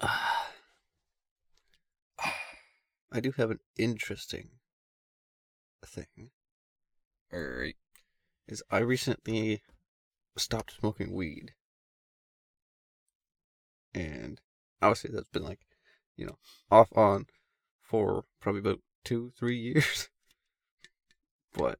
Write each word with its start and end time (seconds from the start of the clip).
I 3.12 3.20
do 3.20 3.32
have 3.32 3.50
an 3.50 3.60
interesting 3.76 4.50
thing. 5.84 6.30
All 7.32 7.40
right. 7.40 7.76
Is 8.48 8.62
I 8.70 8.78
recently 8.78 9.62
stopped 10.36 10.72
smoking 10.78 11.12
weed, 11.12 11.52
and 13.94 14.40
obviously 14.80 15.10
that's 15.12 15.28
been 15.28 15.44
like, 15.44 15.60
you 16.16 16.26
know, 16.26 16.38
off 16.70 16.88
on 16.96 17.26
for 17.82 18.24
probably 18.40 18.60
about 18.60 18.80
two, 19.04 19.32
three 19.38 19.58
years. 19.58 20.08
but 21.52 21.78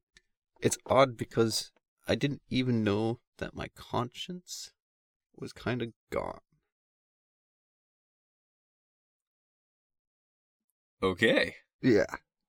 it's 0.61 0.77
odd 0.85 1.17
because 1.17 1.71
I 2.07 2.15
didn't 2.15 2.41
even 2.49 2.83
know 2.83 3.19
that 3.39 3.55
my 3.55 3.67
conscience 3.75 4.71
was 5.35 5.53
kind 5.53 5.81
of 5.81 5.89
gone. 6.11 6.41
Okay. 11.03 11.55
Yeah, 11.81 12.05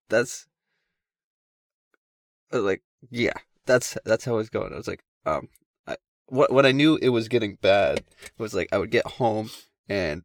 that's 0.08 0.46
uh, 2.52 2.60
like 2.60 2.82
yeah, 3.10 3.32
that's 3.66 3.96
that's 4.04 4.24
how 4.24 4.38
it's 4.38 4.50
going. 4.50 4.72
I 4.72 4.76
was 4.76 4.88
like, 4.88 5.02
um, 5.24 5.48
I 5.86 5.96
what 6.26 6.52
when 6.52 6.66
I 6.66 6.72
knew 6.72 6.96
it 6.96 7.08
was 7.08 7.28
getting 7.28 7.56
bad 7.60 8.04
was 8.38 8.54
like 8.54 8.68
I 8.72 8.78
would 8.78 8.90
get 8.90 9.06
home 9.06 9.50
and 9.88 10.22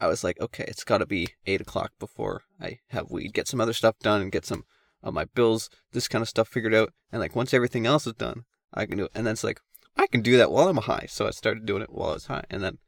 I 0.00 0.06
was 0.08 0.24
like, 0.24 0.40
okay, 0.40 0.64
it's 0.66 0.84
got 0.84 0.98
to 0.98 1.06
be 1.06 1.28
eight 1.46 1.60
o'clock 1.60 1.92
before 1.98 2.42
I 2.60 2.78
have 2.88 3.10
weed. 3.10 3.34
Get 3.34 3.46
some 3.46 3.60
other 3.60 3.74
stuff 3.74 3.98
done 4.00 4.22
and 4.22 4.32
get 4.32 4.46
some 4.46 4.64
of 5.02 5.14
my 5.14 5.26
bills, 5.26 5.70
this 5.92 6.08
kind 6.08 6.22
of 6.22 6.28
stuff 6.28 6.48
figured 6.48 6.74
out. 6.74 6.92
And 7.12 7.20
like 7.20 7.36
once 7.36 7.54
everything 7.54 7.86
else 7.86 8.06
is 8.06 8.14
done, 8.14 8.44
I 8.72 8.86
can 8.86 8.98
do 8.98 9.04
it. 9.04 9.12
And 9.14 9.26
then 9.26 9.32
it's 9.32 9.44
like 9.44 9.60
I 9.96 10.06
can 10.06 10.22
do 10.22 10.36
that 10.38 10.50
while 10.50 10.68
I'm 10.68 10.76
high. 10.78 11.06
So 11.08 11.26
I 11.26 11.30
started 11.30 11.66
doing 11.66 11.82
it 11.82 11.92
while 11.92 12.10
I 12.10 12.14
was 12.14 12.26
high. 12.26 12.44
And 12.50 12.62
then 12.62 12.78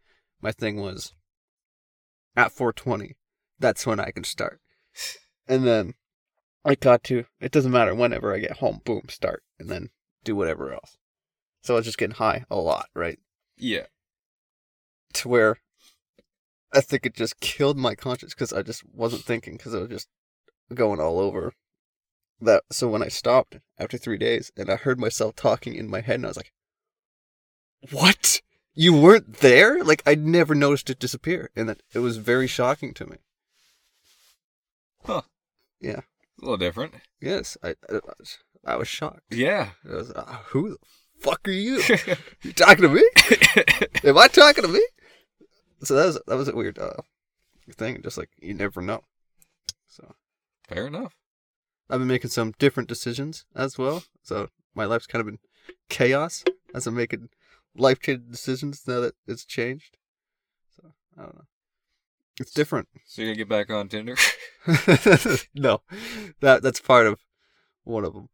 my 0.40 0.52
thing 0.52 0.80
was 0.80 1.14
at 2.34 2.52
420, 2.52 3.14
that's 3.58 3.86
when 3.86 4.00
I 4.00 4.10
can 4.10 4.24
start. 4.24 4.60
And 5.46 5.66
then 5.66 5.94
I 6.64 6.74
got 6.74 7.04
to, 7.04 7.24
it 7.40 7.52
doesn't 7.52 7.72
matter 7.72 7.94
whenever 7.94 8.34
I 8.34 8.38
get 8.38 8.58
home, 8.58 8.80
boom, 8.84 9.02
start, 9.08 9.42
and 9.58 9.68
then 9.68 9.90
do 10.24 10.36
whatever 10.36 10.72
else. 10.72 10.96
So 11.62 11.74
I 11.74 11.78
was 11.78 11.86
just 11.86 11.98
getting 11.98 12.16
high 12.16 12.44
a 12.50 12.56
lot, 12.56 12.86
right? 12.94 13.18
Yeah. 13.56 13.86
To 15.14 15.28
where 15.28 15.58
I 16.72 16.80
think 16.80 17.04
it 17.04 17.14
just 17.14 17.40
killed 17.40 17.76
my 17.76 17.94
conscience 17.94 18.34
because 18.34 18.52
I 18.52 18.62
just 18.62 18.82
wasn't 18.92 19.24
thinking 19.24 19.56
because 19.56 19.74
I 19.74 19.80
was 19.80 19.90
just 19.90 20.08
going 20.72 21.00
all 21.00 21.18
over 21.18 21.52
that. 22.40 22.64
So 22.70 22.88
when 22.88 23.02
I 23.02 23.08
stopped 23.08 23.58
after 23.78 23.98
three 23.98 24.18
days 24.18 24.50
and 24.56 24.70
I 24.70 24.76
heard 24.76 24.98
myself 24.98 25.36
talking 25.36 25.74
in 25.74 25.90
my 25.90 26.00
head, 26.00 26.16
and 26.16 26.26
I 26.26 26.28
was 26.28 26.36
like, 26.36 26.52
what? 27.90 28.40
You 28.74 28.94
weren't 28.94 29.38
there? 29.38 29.84
Like, 29.84 30.02
I 30.06 30.14
never 30.14 30.54
noticed 30.54 30.88
it 30.88 30.98
disappear. 30.98 31.50
And 31.54 31.68
that 31.68 31.82
it 31.92 31.98
was 31.98 32.16
very 32.16 32.46
shocking 32.46 32.94
to 32.94 33.06
me. 33.06 33.18
Huh. 35.04 35.22
Yeah. 35.80 36.00
A 36.00 36.40
little 36.40 36.56
different. 36.56 36.94
Yes, 37.20 37.56
I, 37.62 37.70
I, 37.90 38.00
was, 38.18 38.38
I 38.64 38.76
was 38.76 38.88
shocked. 38.88 39.22
Yeah. 39.30 39.70
I 39.88 39.94
was, 39.94 40.10
uh, 40.10 40.38
who 40.46 40.70
the 40.70 40.76
fuck 41.20 41.46
are 41.46 41.52
you? 41.52 41.82
you 42.42 42.52
talking 42.52 42.82
to 42.82 42.88
me? 42.88 43.04
Am 44.04 44.18
I 44.18 44.28
talking 44.28 44.64
to 44.64 44.68
me? 44.68 44.84
So 45.82 45.94
that 45.94 46.06
was 46.06 46.20
that 46.26 46.36
was 46.36 46.48
a 46.48 46.54
weird 46.54 46.78
uh, 46.78 47.02
thing. 47.76 48.02
Just 48.02 48.16
like 48.16 48.30
you 48.40 48.54
never 48.54 48.80
know. 48.80 49.02
So 49.88 50.14
Fair 50.68 50.86
enough. 50.86 51.14
I've 51.90 51.98
been 51.98 52.08
making 52.08 52.30
some 52.30 52.54
different 52.58 52.88
decisions 52.88 53.44
as 53.54 53.76
well. 53.76 54.04
So 54.22 54.48
my 54.74 54.84
life's 54.84 55.06
kind 55.06 55.20
of 55.20 55.26
been 55.26 55.38
chaos 55.88 56.44
as 56.74 56.86
I'm 56.86 56.94
making 56.94 57.28
life 57.76 58.00
changing 58.00 58.30
decisions 58.30 58.82
now 58.86 59.00
that 59.00 59.14
it's 59.26 59.44
changed. 59.44 59.98
So 60.76 60.92
I 61.18 61.22
don't 61.22 61.34
know. 61.34 61.44
It's 62.40 62.52
different. 62.52 62.88
So 63.06 63.22
you're 63.22 63.30
gonna 63.30 63.36
get 63.38 63.48
back 63.48 63.70
on 63.70 63.88
Tinder? 63.88 64.16
no, 65.54 65.82
that 66.40 66.60
that's 66.62 66.80
part 66.80 67.06
of 67.06 67.20
one 67.84 68.04
of 68.04 68.14
them. 68.14 68.28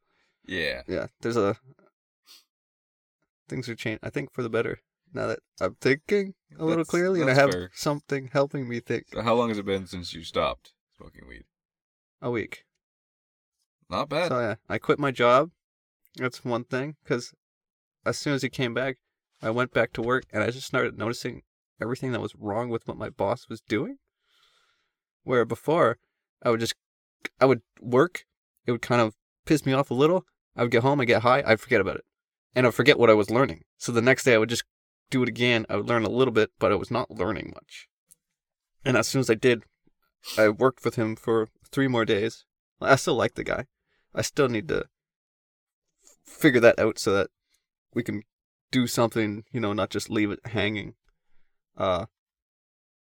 yeah. 0.47 0.83
Yeah, 0.87 1.07
there's 1.21 1.37
a 1.37 1.57
things 3.49 3.69
are 3.69 3.75
changing. 3.75 4.01
I 4.03 4.11
think 4.11 4.33
for 4.33 4.43
the 4.43 4.51
better 4.51 4.81
now 5.15 5.27
that 5.27 5.41
I'm 5.61 5.77
thinking 5.81 6.35
a 6.57 6.63
little 6.65 6.69
That's- 6.85 6.89
clearly, 6.89 7.21
and 7.23 7.31
I 7.31 7.35
have 7.35 7.51
fair. 7.51 7.71
something 7.75 8.29
helping 8.33 8.69
me 8.69 8.81
think. 8.81 9.07
So 9.13 9.23
how 9.23 9.35
long 9.35 9.49
has 9.49 9.59
it 9.59 9.65
been 9.67 9.87
since 9.87 10.13
you 10.15 10.23
stopped 10.23 10.73
smoking 10.97 11.27
weed? 11.29 11.45
A 12.21 12.31
week. 12.31 12.65
Not 13.91 14.09
bad. 14.09 14.29
So 14.29 14.39
yeah, 14.39 14.55
I 14.69 14.79
quit 14.79 14.99
my 14.99 15.11
job. 15.11 15.51
That's 16.17 16.45
one 16.45 16.65
thing 16.65 16.97
because 17.03 17.33
as 18.05 18.19
soon 18.19 18.35
as 18.35 18.43
he 18.43 18.49
came 18.51 18.75
back, 18.75 18.97
I 19.43 19.51
went 19.51 19.73
back 19.73 19.93
to 19.95 20.03
work 20.03 20.25
and 20.33 20.43
I 20.43 20.51
just 20.51 20.67
started 20.67 20.99
noticing 20.99 21.43
everything 21.81 22.13
that 22.13 22.21
was 22.21 22.35
wrong 22.35 22.69
with 22.69 22.87
what 22.87 22.97
my 22.97 23.11
boss 23.11 23.49
was 23.49 23.61
doing. 23.61 23.99
Where 25.25 25.45
before, 25.45 25.99
I 26.43 26.51
would 26.51 26.61
just 26.61 26.75
I 27.41 27.45
would 27.45 27.63
work, 27.81 28.25
it 28.67 28.73
would 28.73 28.83
kind 28.83 29.01
of 29.01 29.15
piss 29.45 29.67
me 29.67 29.73
off 29.73 29.91
a 29.91 29.95
little. 29.95 30.25
I 30.57 30.63
would 30.63 30.71
get 30.71 30.83
home, 30.83 31.01
I 31.01 31.05
get 31.05 31.23
high, 31.23 31.43
I'd 31.47 31.61
forget 31.61 31.81
about 31.81 31.97
it, 31.97 32.05
and 32.55 32.67
I'd 32.67 32.75
forget 32.75 32.99
what 32.99 33.11
I 33.11 33.15
was 33.15 33.31
learning. 33.31 33.65
So 33.77 33.93
the 33.93 34.03
next 34.03 34.25
day, 34.25 34.35
I 34.35 34.39
would 34.39 34.49
just 34.49 34.65
do 35.11 35.23
it 35.23 35.29
again. 35.29 35.67
I 35.69 35.77
would 35.77 35.89
learn 35.89 36.05
a 36.05 36.11
little 36.11 36.33
bit, 36.33 36.51
but 36.59 36.73
I 36.73 36.77
was 36.77 36.91
not 36.91 37.11
learning 37.11 37.53
much. 37.55 37.89
And 38.85 38.97
as 38.97 39.09
soon 39.09 39.21
as 39.21 39.31
I 39.31 39.35
did, 39.35 39.65
I 40.37 40.49
worked 40.49 40.85
with 40.85 40.97
him 40.97 41.17
for 41.17 41.49
three 41.71 41.89
more 41.89 42.05
days. 42.05 42.45
I 42.81 42.97
still 42.97 43.15
like 43.15 43.35
the 43.35 43.45
guy. 43.45 43.67
I 44.15 44.23
still 44.23 44.49
need 44.49 44.69
to 44.69 44.87
figure 46.25 46.61
that 46.61 46.79
out 46.79 46.99
so 46.99 47.13
that 47.13 47.31
we 47.95 48.03
can 48.03 48.23
do 48.71 48.87
something, 48.87 49.45
you 49.51 49.61
know, 49.61 49.73
not 49.73 49.91
just 49.91 50.11
leave 50.11 50.31
it 50.31 50.41
hanging. 50.47 50.95
Uh, 51.79 52.07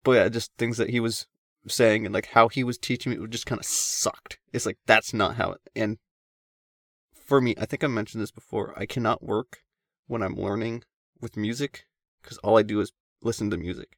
but 0.04 0.12
yeah, 0.14 0.30
just 0.30 0.52
things 0.58 0.78
that 0.78 0.90
he 0.90 1.00
was 1.00 1.28
saying 1.68 2.06
and 2.06 2.14
like 2.14 2.28
how 2.28 2.50
he 2.50 2.62
was 2.62 2.78
teaching 2.78 3.12
me 3.12 3.24
it 3.24 3.30
just 3.30 3.46
kind 3.46 3.60
of 3.60 3.66
sucked. 3.66 4.40
It's 4.52 4.66
like 4.66 4.78
that's 4.86 5.14
not 5.14 5.36
how 5.36 5.52
it. 5.52 5.62
And 5.76 5.98
for 7.14 7.40
me, 7.40 7.56
I 7.58 7.66
think 7.66 7.84
I 7.84 7.88
mentioned 7.88 8.22
this 8.22 8.32
before. 8.32 8.74
I 8.76 8.86
cannot 8.86 9.24
work 9.24 9.60
when 10.08 10.22
I'm 10.22 10.36
learning 10.36 10.84
with 11.22 11.38
music 11.38 11.86
because 12.22 12.38
all 12.40 12.58
I 12.58 12.64
do 12.64 12.82
is 12.82 12.92
listen 13.22 13.50
to 13.52 13.58
music. 13.58 13.98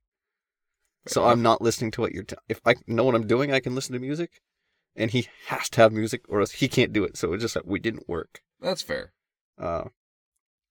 So 1.07 1.25
I'm 1.25 1.41
not 1.41 1.61
listening 1.61 1.91
to 1.91 2.01
what 2.01 2.13
you're. 2.13 2.23
T- 2.23 2.35
if 2.49 2.59
I 2.65 2.75
know 2.87 3.03
what 3.03 3.15
I'm 3.15 3.27
doing, 3.27 3.53
I 3.53 3.59
can 3.59 3.75
listen 3.75 3.93
to 3.93 3.99
music, 3.99 4.41
and 4.95 5.11
he 5.11 5.27
has 5.47 5.69
to 5.69 5.81
have 5.81 5.93
music, 5.93 6.23
or 6.27 6.39
else 6.39 6.51
he 6.51 6.67
can't 6.67 6.93
do 6.93 7.03
it. 7.03 7.15
So 7.15 7.33
it's 7.33 7.43
just 7.43 7.53
that 7.53 7.67
we 7.67 7.79
didn't 7.79 8.09
work. 8.09 8.41
That's 8.59 8.81
fair. 8.81 9.13
Uh, 9.57 9.85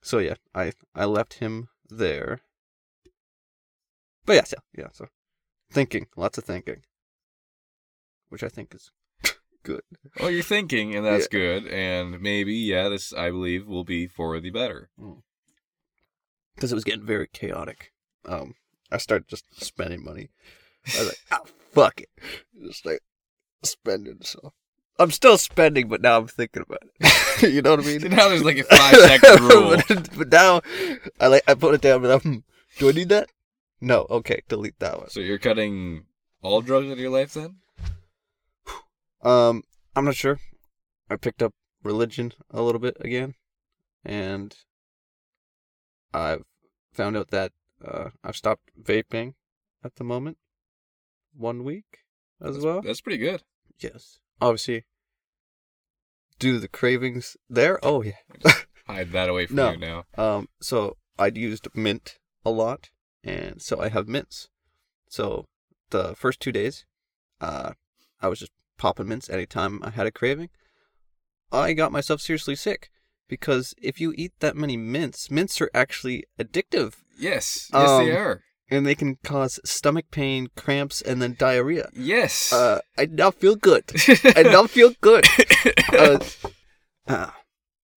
so 0.03 0.19
yeah, 0.19 0.35
I 0.55 0.73
I 0.95 1.05
left 1.05 1.35
him 1.35 1.69
there. 1.89 2.41
But 4.27 4.37
yeah, 4.37 4.45
so 4.45 4.57
yeah, 4.77 4.89
so 4.93 5.07
thinking, 5.71 6.07
lots 6.17 6.39
of 6.39 6.45
thinking, 6.45 6.83
which 8.29 8.43
I 8.43 8.49
think 8.49 8.75
is 8.75 8.91
good. 9.63 9.83
Well, 10.21 10.31
you're 10.31 10.43
thinking, 10.43 10.95
and 10.95 11.05
that's 11.05 11.29
good. 11.29 11.67
And 11.67 12.21
maybe, 12.21 12.55
yeah, 12.55 12.89
this 12.89 13.13
I 13.13 13.31
believe 13.31 13.67
will 13.67 13.85
be 13.85 14.07
for 14.07 14.41
the 14.41 14.51
better. 14.51 14.91
because 16.55 16.73
it 16.73 16.75
was 16.75 16.85
getting 16.85 17.07
very 17.07 17.29
chaotic. 17.33 17.93
Um, 18.27 18.55
I 18.91 18.99
started 18.99 19.29
just 19.29 19.45
spending 19.63 20.03
money. 20.05 20.31
I 20.95 21.01
was 21.01 21.09
like, 21.09 21.19
ah, 21.31 21.41
fuck 21.73 22.01
it, 22.01 22.09
just 22.67 22.87
like 22.87 23.01
spending. 23.63 24.19
So 24.23 24.53
I'm 24.99 25.11
still 25.11 25.37
spending, 25.37 25.89
but 25.89 26.01
now 26.01 26.19
I'm 26.19 26.29
thinking 26.29 26.63
about 26.63 26.83
it. 27.01 27.53
you 27.53 27.61
know 27.61 27.73
what 27.73 27.81
I 27.81 27.87
mean? 27.87 28.01
So 28.01 28.09
now 28.09 28.29
there's 28.29 28.45
like 28.45 28.59
a 28.59 28.65
five 28.65 28.95
second 28.95 29.41
rule. 29.41 29.77
but, 29.89 30.17
but 30.17 30.29
now 30.31 30.63
I 31.21 31.27
like 31.27 31.43
I 31.47 31.55
put 31.55 31.75
it 31.75 31.81
down, 31.83 32.03
but 32.03 32.11
I'm, 32.13 32.21
hmm, 32.21 32.39
do 32.79 32.89
I 32.89 32.93
need 32.93 33.09
that? 33.11 33.29
No. 33.85 34.07
Okay, 34.11 34.41
delete 34.49 34.79
that 34.81 34.99
one. 34.99 35.11
So 35.11 35.21
you're 35.21 35.39
cutting 35.39 36.05
all 36.43 36.61
drugs 36.63 36.87
out 36.87 36.93
of 36.93 36.99
your 36.99 37.11
life 37.11 37.35
then? 37.35 37.57
Um, 39.23 39.63
I'm 39.97 40.05
not 40.05 40.17
sure. 40.17 40.39
I 41.09 41.17
picked 41.17 41.43
up 41.43 41.55
religion 41.83 42.33
a 42.51 42.61
little 42.61 42.79
bit 42.79 42.97
again, 43.01 43.35
and 44.05 44.55
I've 46.13 46.45
found 46.93 47.17
out 47.17 47.29
that 47.31 47.53
uh, 47.83 48.11
I've 48.23 48.37
stopped 48.37 48.71
vaping 48.81 49.33
at 49.83 49.97
the 49.97 50.05
moment. 50.05 50.37
One 51.35 51.65
week 51.65 52.01
as 52.41 52.49
That's- 52.57 52.65
well. 52.65 52.83
That's 52.83 53.01
pretty 53.01 53.19
good. 53.19 53.43
Yes, 53.81 54.19
obviously. 54.43 54.85
Do 56.39 56.59
the 56.59 56.69
cravings 56.69 57.37
there. 57.49 57.79
Oh 57.83 58.03
yeah. 58.03 58.13
Hide 58.87 59.11
that 59.13 59.29
away 59.31 59.47
from 59.47 59.57
No. 59.63 59.71
you 59.73 59.79
now. 59.79 60.05
Um, 60.19 60.49
so 60.61 60.97
I'd 61.19 61.37
used 61.39 61.67
mint 61.75 62.19
a 62.45 62.51
lot, 62.51 62.91
and 63.25 63.61
so 63.63 63.81
I 63.81 63.89
have 63.89 64.07
mints. 64.09 64.49
So 65.09 65.47
the 65.91 66.15
first 66.15 66.41
two 66.41 66.53
days, 66.53 66.85
uh, 67.41 67.73
I 68.21 68.29
was 68.29 68.39
just 68.41 68.53
popping 68.79 69.09
mints 69.09 69.29
anytime 69.31 69.81
I 69.83 69.91
had 69.91 70.07
a 70.07 70.11
craving. 70.13 70.51
I 71.53 71.73
got 71.73 71.93
myself 71.93 72.21
seriously 72.21 72.57
sick 72.57 72.91
because 73.29 73.75
if 73.81 74.01
you 74.01 74.13
eat 74.17 74.33
that 74.41 74.57
many 74.57 74.77
mints, 74.77 75.31
mints 75.31 75.61
are 75.61 75.71
actually 75.75 76.25
addictive, 76.39 76.95
Yes. 77.17 77.71
Yes, 77.73 77.89
they 77.99 78.11
Um, 78.11 78.17
are. 78.17 78.43
and 78.71 78.85
they 78.85 78.97
can 78.97 79.17
cause 79.23 79.61
stomach 79.65 80.07
pain, 80.11 80.49
cramps, 80.57 81.01
and 81.01 81.23
then 81.23 81.37
diarrhea. 81.39 81.89
Yes. 81.95 82.53
Uh, 82.53 82.81
I 82.99 83.07
now 83.07 83.31
feel 83.31 83.55
good. 83.55 83.85
I 84.37 84.43
now 84.43 84.67
feel 84.67 84.93
good. 85.01 85.27
Uh, 85.93 86.19
ah, 87.09 87.37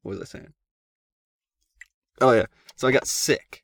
what 0.04 0.12
was 0.20 0.22
I 0.22 0.26
saying? 0.26 0.54
Oh 2.22 2.32
yeah, 2.32 2.46
so 2.76 2.88
I 2.88 2.92
got 2.92 3.08
sick. 3.08 3.64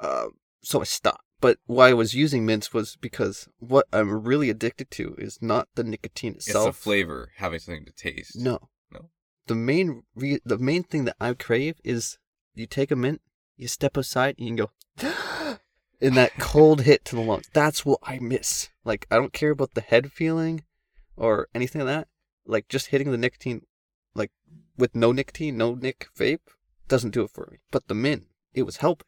Uh, 0.00 0.26
so 0.62 0.80
I 0.80 0.84
stopped. 0.84 1.22
But 1.40 1.58
why 1.66 1.90
I 1.90 1.94
was 1.94 2.14
using 2.14 2.46
mints 2.46 2.72
was 2.72 2.96
because 2.96 3.48
what 3.58 3.86
I'm 3.92 4.22
really 4.24 4.48
addicted 4.48 4.90
to 4.92 5.14
is 5.18 5.38
not 5.42 5.68
the 5.74 5.84
nicotine 5.84 6.34
itself. 6.34 6.68
It's 6.68 6.78
the 6.78 6.82
flavor, 6.82 7.32
having 7.36 7.58
something 7.58 7.84
to 7.84 7.92
taste. 7.92 8.38
No. 8.38 8.70
No? 8.90 9.10
The 9.46 9.54
main 9.54 10.04
re- 10.14 10.40
the 10.44 10.58
main 10.58 10.82
thing 10.82 11.04
that 11.04 11.16
I 11.20 11.34
crave 11.34 11.76
is 11.84 12.18
you 12.54 12.66
take 12.66 12.90
a 12.90 12.96
mint, 12.96 13.20
you 13.56 13.68
step 13.68 13.96
aside, 13.96 14.36
and 14.38 14.48
you 14.48 14.56
go, 14.56 14.70
in 16.00 16.14
that 16.14 16.32
cold 16.38 16.82
hit 16.82 17.04
to 17.06 17.16
the 17.16 17.22
lungs. 17.22 17.50
That's 17.52 17.84
what 17.84 18.00
I 18.02 18.18
miss. 18.18 18.70
Like 18.84 19.06
I 19.10 19.16
don't 19.16 19.32
care 19.34 19.50
about 19.50 19.74
the 19.74 19.82
head 19.82 20.12
feeling, 20.12 20.64
or 21.16 21.48
anything 21.54 21.82
like 21.82 21.94
that. 21.94 22.08
Like 22.46 22.68
just 22.68 22.86
hitting 22.86 23.10
the 23.10 23.18
nicotine, 23.18 23.66
like 24.14 24.30
with 24.78 24.94
no 24.94 25.12
nicotine, 25.12 25.58
no 25.58 25.74
nick 25.74 26.08
vape, 26.16 26.48
doesn't 26.88 27.10
do 27.12 27.24
it 27.24 27.30
for 27.30 27.48
me. 27.52 27.58
But 27.70 27.88
the 27.88 27.94
mint, 27.94 28.24
it 28.54 28.62
was 28.62 28.78
helping. 28.78 29.06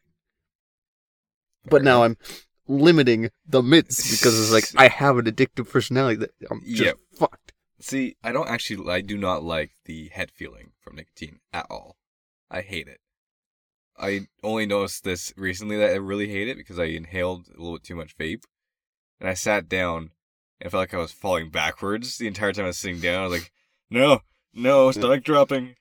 But 1.65 1.83
now 1.83 2.03
I'm 2.03 2.17
limiting 2.67 3.29
the 3.47 3.61
mints 3.63 4.11
because 4.11 4.39
it's 4.39 4.51
like 4.51 4.69
I 4.81 4.87
have 4.87 5.17
an 5.17 5.25
addictive 5.25 5.69
personality 5.69 6.17
that 6.17 6.31
I'm 6.49 6.61
just 6.61 6.79
Yep. 6.81 6.97
fucked. 7.17 7.53
See, 7.81 8.15
I 8.23 8.31
don't 8.31 8.49
actually, 8.49 8.91
I 8.91 9.01
do 9.01 9.17
not 9.17 9.43
like 9.43 9.71
the 9.85 10.09
head 10.09 10.31
feeling 10.31 10.71
from 10.81 10.95
nicotine 10.97 11.39
at 11.53 11.65
all. 11.69 11.97
I 12.51 12.61
hate 12.61 12.87
it. 12.87 12.99
I 13.97 14.27
only 14.43 14.65
noticed 14.65 15.03
this 15.03 15.33
recently 15.35 15.77
that 15.77 15.91
I 15.91 15.95
really 15.95 16.29
hate 16.29 16.47
it 16.47 16.57
because 16.57 16.79
I 16.79 16.85
inhaled 16.85 17.47
a 17.47 17.57
little 17.61 17.73
bit 17.77 17.83
too 17.83 17.95
much 17.95 18.17
vape. 18.17 18.43
And 19.19 19.29
I 19.29 19.33
sat 19.33 19.67
down 19.67 20.11
and 20.61 20.71
felt 20.71 20.81
like 20.81 20.93
I 20.93 20.97
was 20.97 21.11
falling 21.11 21.49
backwards 21.49 22.17
the 22.17 22.27
entire 22.27 22.53
time 22.53 22.65
I 22.65 22.69
was 22.69 22.77
sitting 22.77 22.99
down. 23.01 23.21
I 23.21 23.27
was 23.27 23.39
like, 23.39 23.51
no, 23.89 24.21
no, 24.53 24.91
stomach 24.91 25.23
dropping. 25.23 25.75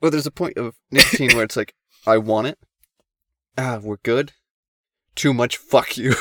Well, 0.00 0.10
there's 0.10 0.26
a 0.26 0.30
point 0.32 0.56
of 0.56 0.76
nicotine 0.90 1.34
where 1.34 1.44
it's 1.44 1.56
like, 1.56 1.74
I 2.06 2.18
want 2.18 2.46
it. 2.48 2.58
Ah, 3.58 3.78
we're 3.82 3.98
good. 4.02 4.32
Too 5.14 5.34
much, 5.34 5.56
fuck 5.56 5.96
you. 5.96 6.14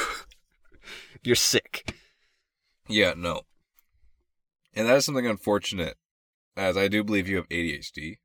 You're 1.23 1.35
sick. 1.35 1.93
Yeah, 2.87 3.13
no. 3.15 3.41
And 4.75 4.87
that 4.87 4.95
is 4.97 5.05
something 5.05 5.27
unfortunate, 5.27 5.97
as 6.55 6.77
I 6.77 6.87
do 6.87 7.03
believe 7.03 7.27
you 7.27 7.35
have 7.37 7.49
ADHD. 7.49 8.17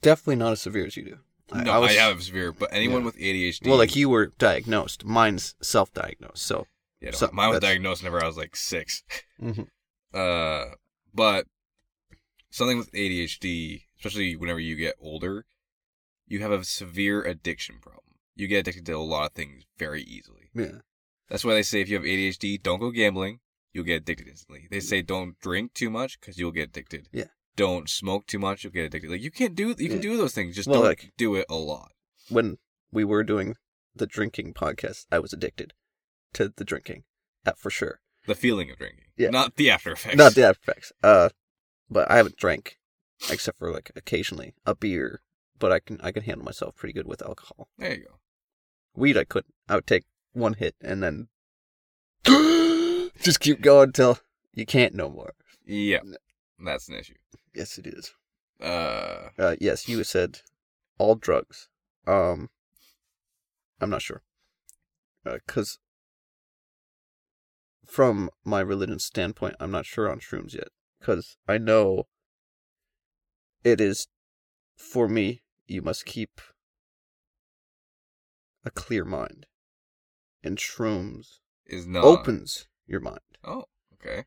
Definitely 0.00 0.36
not 0.36 0.52
as 0.52 0.60
severe 0.62 0.86
as 0.86 0.96
you 0.96 1.04
do. 1.04 1.18
no, 1.54 1.70
I, 1.72 1.78
was- 1.78 1.94
have 1.96 2.22
severe, 2.22 2.52
but 2.52 2.70
anyone 2.72 3.00
Yeah. 3.00 3.06
with 3.06 3.18
ADHD. 3.18 3.66
Well, 3.68 3.76
like 3.78 3.96
you 3.96 4.08
were 4.08 4.26
diagnosed. 4.38 5.04
Mine's 5.04 5.54
self-diagnosed. 5.60 6.38
So, 6.42 6.66
Yeah, 7.00 7.10
no, 7.10 7.16
so 7.16 7.30
mine 7.32 7.50
was 7.50 7.56
that's- 7.56 7.72
diagnosed 7.74 8.02
whenever 8.02 8.22
I 8.22 8.26
was 8.26 8.36
like 8.36 8.56
six. 8.56 9.02
Mhm. 9.42 9.66
Uh, 10.14 10.76
but 11.12 11.46
something 12.50 12.78
with 12.78 12.92
ADHD, 12.92 13.82
especially 13.98 14.36
whenever 14.36 14.60
you 14.60 14.76
get 14.76 14.94
older, 15.00 15.44
you 16.28 16.40
have 16.40 16.52
a 16.52 16.62
severe 16.64 17.20
addiction 17.22 17.78
problem. 17.82 18.03
You 18.36 18.48
get 18.48 18.58
addicted 18.60 18.86
to 18.86 18.92
a 18.92 18.98
lot 18.98 19.26
of 19.26 19.32
things 19.32 19.64
very 19.78 20.02
easily. 20.02 20.50
yeah. 20.54 20.78
That's 21.30 21.44
why 21.44 21.54
they 21.54 21.62
say 21.62 21.80
if 21.80 21.88
you 21.88 21.96
have 21.96 22.04
ADHD, 22.04 22.62
don't 22.62 22.80
go 22.80 22.90
gambling. 22.90 23.40
You'll 23.72 23.84
get 23.84 24.02
addicted 24.02 24.28
instantly. 24.28 24.68
They 24.70 24.80
say 24.80 25.00
don't 25.02 25.38
drink 25.40 25.72
too 25.72 25.88
much 25.88 26.20
because 26.20 26.38
you'll 26.38 26.50
get 26.52 26.68
addicted. 26.68 27.08
Yeah. 27.12 27.24
Don't 27.56 27.88
smoke 27.88 28.26
too 28.26 28.38
much. 28.38 28.62
You'll 28.62 28.72
get 28.74 28.84
addicted. 28.84 29.10
Like 29.10 29.22
you 29.22 29.30
can't 29.30 29.54
do 29.54 29.74
you 29.78 29.88
can 29.88 30.00
do 30.00 30.16
those 30.18 30.34
things. 30.34 30.54
Just 30.54 30.68
Well, 30.68 30.80
don't 30.80 30.88
like- 30.90 31.12
do 31.16 31.34
it 31.34 31.46
a 31.48 31.54
lot. 31.56 31.92
When 32.28 32.58
we 32.92 33.04
were 33.04 33.24
doing 33.24 33.56
the 33.96 34.06
drinking 34.06 34.52
podcast, 34.54 35.06
I 35.10 35.18
was 35.18 35.32
addicted 35.32 35.72
to 36.34 36.52
the 36.54 36.64
drinking, 36.64 37.04
that 37.44 37.58
for 37.58 37.70
sure. 37.70 38.00
The 38.26 38.34
feeling 38.34 38.70
of 38.70 38.78
drinking, 38.78 39.04
Yeah. 39.16 39.30
not 39.30 39.56
the 39.56 39.70
after 39.70 39.92
effects. 39.92 40.16
Not 40.16 40.34
the 40.34 40.44
after 40.46 40.60
effects. 40.70 40.92
Uh, 41.02 41.30
but 41.90 42.10
I 42.10 42.16
haven't 42.16 42.36
drank, 42.36 42.78
except 43.30 43.58
for 43.58 43.70
like 43.72 43.90
occasionally 43.96 44.54
a 44.66 44.74
beer. 44.74 45.22
But 45.58 45.72
I 45.72 45.80
can 45.80 46.00
I 46.02 46.12
can 46.12 46.22
handle 46.24 46.44
myself 46.44 46.76
pretty 46.76 46.92
good 46.92 47.06
with 47.06 47.22
alcohol. 47.22 47.68
There 47.78 47.94
you 47.94 48.04
go. 48.04 48.18
Weed, 48.96 49.16
I 49.16 49.24
couldn't. 49.24 49.54
I 49.68 49.76
would 49.76 49.86
take 49.86 50.04
one 50.32 50.54
hit 50.54 50.74
and 50.80 51.02
then 51.02 51.28
just 53.20 53.40
keep 53.40 53.60
going 53.60 53.92
till 53.92 54.18
you 54.52 54.66
can't 54.66 54.94
no 54.94 55.08
more. 55.10 55.32
Yeah, 55.66 56.00
that's 56.58 56.88
an 56.88 56.96
issue. 56.96 57.14
Yes, 57.54 57.78
it 57.78 57.86
is. 57.86 58.12
Uh, 58.60 59.28
Uh, 59.38 59.56
yes, 59.60 59.88
you 59.88 60.02
said 60.04 60.40
all 60.98 61.14
drugs. 61.14 61.68
Um, 62.06 62.50
I'm 63.80 63.90
not 63.90 64.02
sure. 64.02 64.22
Because 65.24 65.78
from 67.86 68.30
my 68.44 68.60
religion 68.60 68.98
standpoint, 68.98 69.56
I'm 69.58 69.70
not 69.70 69.86
sure 69.86 70.10
on 70.10 70.20
shrooms 70.20 70.54
yet. 70.54 70.68
Because 71.00 71.36
I 71.48 71.58
know 71.58 72.06
it 73.62 73.80
is, 73.80 74.08
for 74.76 75.08
me, 75.08 75.42
you 75.66 75.82
must 75.82 76.04
keep 76.04 76.40
a 78.64 78.70
clear 78.70 79.04
mind. 79.04 79.46
And 80.42 80.58
shrooms 80.58 81.38
is 81.66 81.86
not 81.86 82.04
opens 82.04 82.66
your 82.86 83.00
mind 83.00 83.20
Oh, 83.42 83.64
okay. 83.94 84.24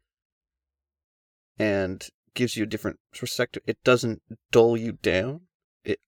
and 1.59 2.07
gives 2.33 2.57
you 2.57 2.63
a 2.63 2.67
different 2.67 2.99
perspective. 3.15 3.63
It 3.67 3.77
doesn't 3.83 4.21
dull 4.51 4.75
you 4.77 4.93
down. 4.93 5.41
It 5.83 5.99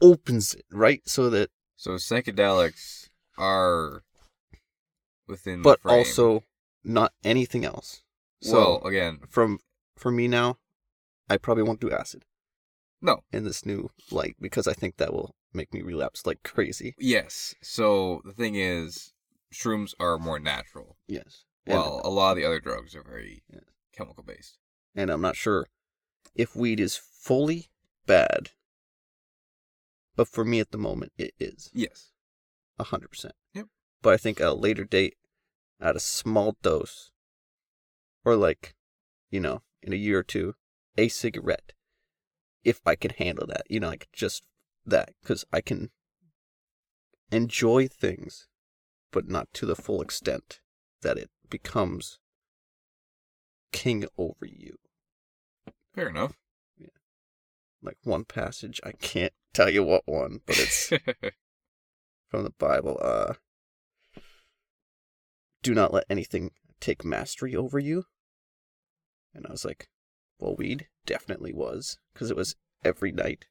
opens 0.00 0.54
it, 0.54 0.64
right? 0.72 1.02
So 1.08 1.30
that 1.30 1.50
So 1.76 1.92
psychedelics 1.92 3.08
are 3.36 4.02
within, 5.28 5.62
but 5.62 5.78
also 5.84 6.42
not 6.82 7.12
anything 7.22 7.64
else. 7.64 8.02
So 8.40 8.52
well, 8.80 8.86
again, 8.86 9.20
from 9.28 9.58
for 9.96 10.10
me 10.10 10.26
now, 10.28 10.58
I 11.28 11.36
probably 11.36 11.64
won't 11.64 11.80
do 11.80 11.90
acid 11.90 12.24
no, 13.00 13.20
in 13.32 13.44
this 13.44 13.64
new 13.66 13.90
light 14.10 14.36
because 14.40 14.66
I 14.66 14.72
think 14.72 14.96
that 14.96 15.12
will 15.12 15.34
make 15.52 15.72
me 15.72 15.82
relapse 15.82 16.26
like 16.26 16.42
crazy. 16.42 16.94
yes. 16.98 17.54
So 17.62 18.20
the 18.24 18.32
thing 18.32 18.54
is, 18.56 19.12
shrooms 19.52 19.94
are 19.98 20.18
more 20.18 20.38
natural. 20.38 20.96
Yes. 21.06 21.44
Well, 21.66 22.00
a 22.04 22.10
lot 22.10 22.30
of 22.32 22.36
the 22.38 22.44
other 22.44 22.60
drugs 22.60 22.94
are 22.94 23.02
very 23.02 23.42
Yeah. 23.52 23.60
chemical 23.92 24.22
based. 24.22 24.58
and 24.94 25.10
I'm 25.10 25.20
not 25.20 25.36
sure 25.36 25.66
if 26.34 26.56
weed 26.56 26.80
is 26.80 26.96
fully 26.96 27.68
bad. 28.06 28.50
But 30.16 30.28
for 30.28 30.44
me 30.44 30.60
at 30.60 30.70
the 30.70 30.78
moment 30.78 31.12
it 31.18 31.34
is. 31.38 31.70
Yes. 31.72 32.10
A 32.78 32.84
hundred 32.84 33.08
percent. 33.10 33.34
Yep. 33.54 33.66
But 34.02 34.14
I 34.14 34.16
think 34.16 34.40
at 34.40 34.48
a 34.48 34.54
later 34.54 34.84
date, 34.84 35.16
at 35.80 35.96
a 35.96 36.00
small 36.00 36.56
dose, 36.62 37.10
or 38.24 38.34
like, 38.36 38.74
you 39.30 39.40
know, 39.40 39.62
in 39.82 39.92
a 39.92 39.96
year 39.96 40.18
or 40.18 40.22
two, 40.24 40.54
a 40.96 41.08
cigarette, 41.08 41.72
if 42.64 42.80
I 42.86 42.96
can 42.96 43.10
handle 43.12 43.46
that, 43.46 43.62
you 43.68 43.78
know, 43.80 43.88
like 43.88 44.08
just 44.12 44.44
that, 44.90 45.10
because 45.22 45.44
I 45.52 45.60
can 45.60 45.90
enjoy 47.30 47.88
things, 47.88 48.46
but 49.10 49.28
not 49.28 49.48
to 49.54 49.66
the 49.66 49.76
full 49.76 50.00
extent 50.00 50.60
that 51.02 51.16
it 51.16 51.30
becomes 51.48 52.18
king 53.72 54.06
over 54.16 54.46
you. 54.46 54.76
Fair 55.94 56.08
enough. 56.08 56.34
Yeah. 56.76 56.88
Like 57.82 57.98
one 58.02 58.24
passage, 58.24 58.80
I 58.84 58.92
can't 58.92 59.32
tell 59.52 59.70
you 59.70 59.82
what 59.82 60.02
one, 60.06 60.40
but 60.46 60.58
it's 60.58 60.88
from 62.28 62.44
the 62.44 62.52
Bible. 62.58 62.98
Uh, 63.02 63.34
do 65.62 65.74
not 65.74 65.92
let 65.92 66.04
anything 66.08 66.52
take 66.80 67.04
mastery 67.04 67.54
over 67.54 67.78
you. 67.78 68.04
And 69.34 69.46
I 69.46 69.50
was 69.50 69.64
like, 69.64 69.88
well, 70.38 70.56
weed 70.56 70.88
definitely 71.06 71.52
was 71.52 71.98
because 72.12 72.30
it 72.30 72.36
was 72.36 72.54
every 72.84 73.12
night, 73.12 73.46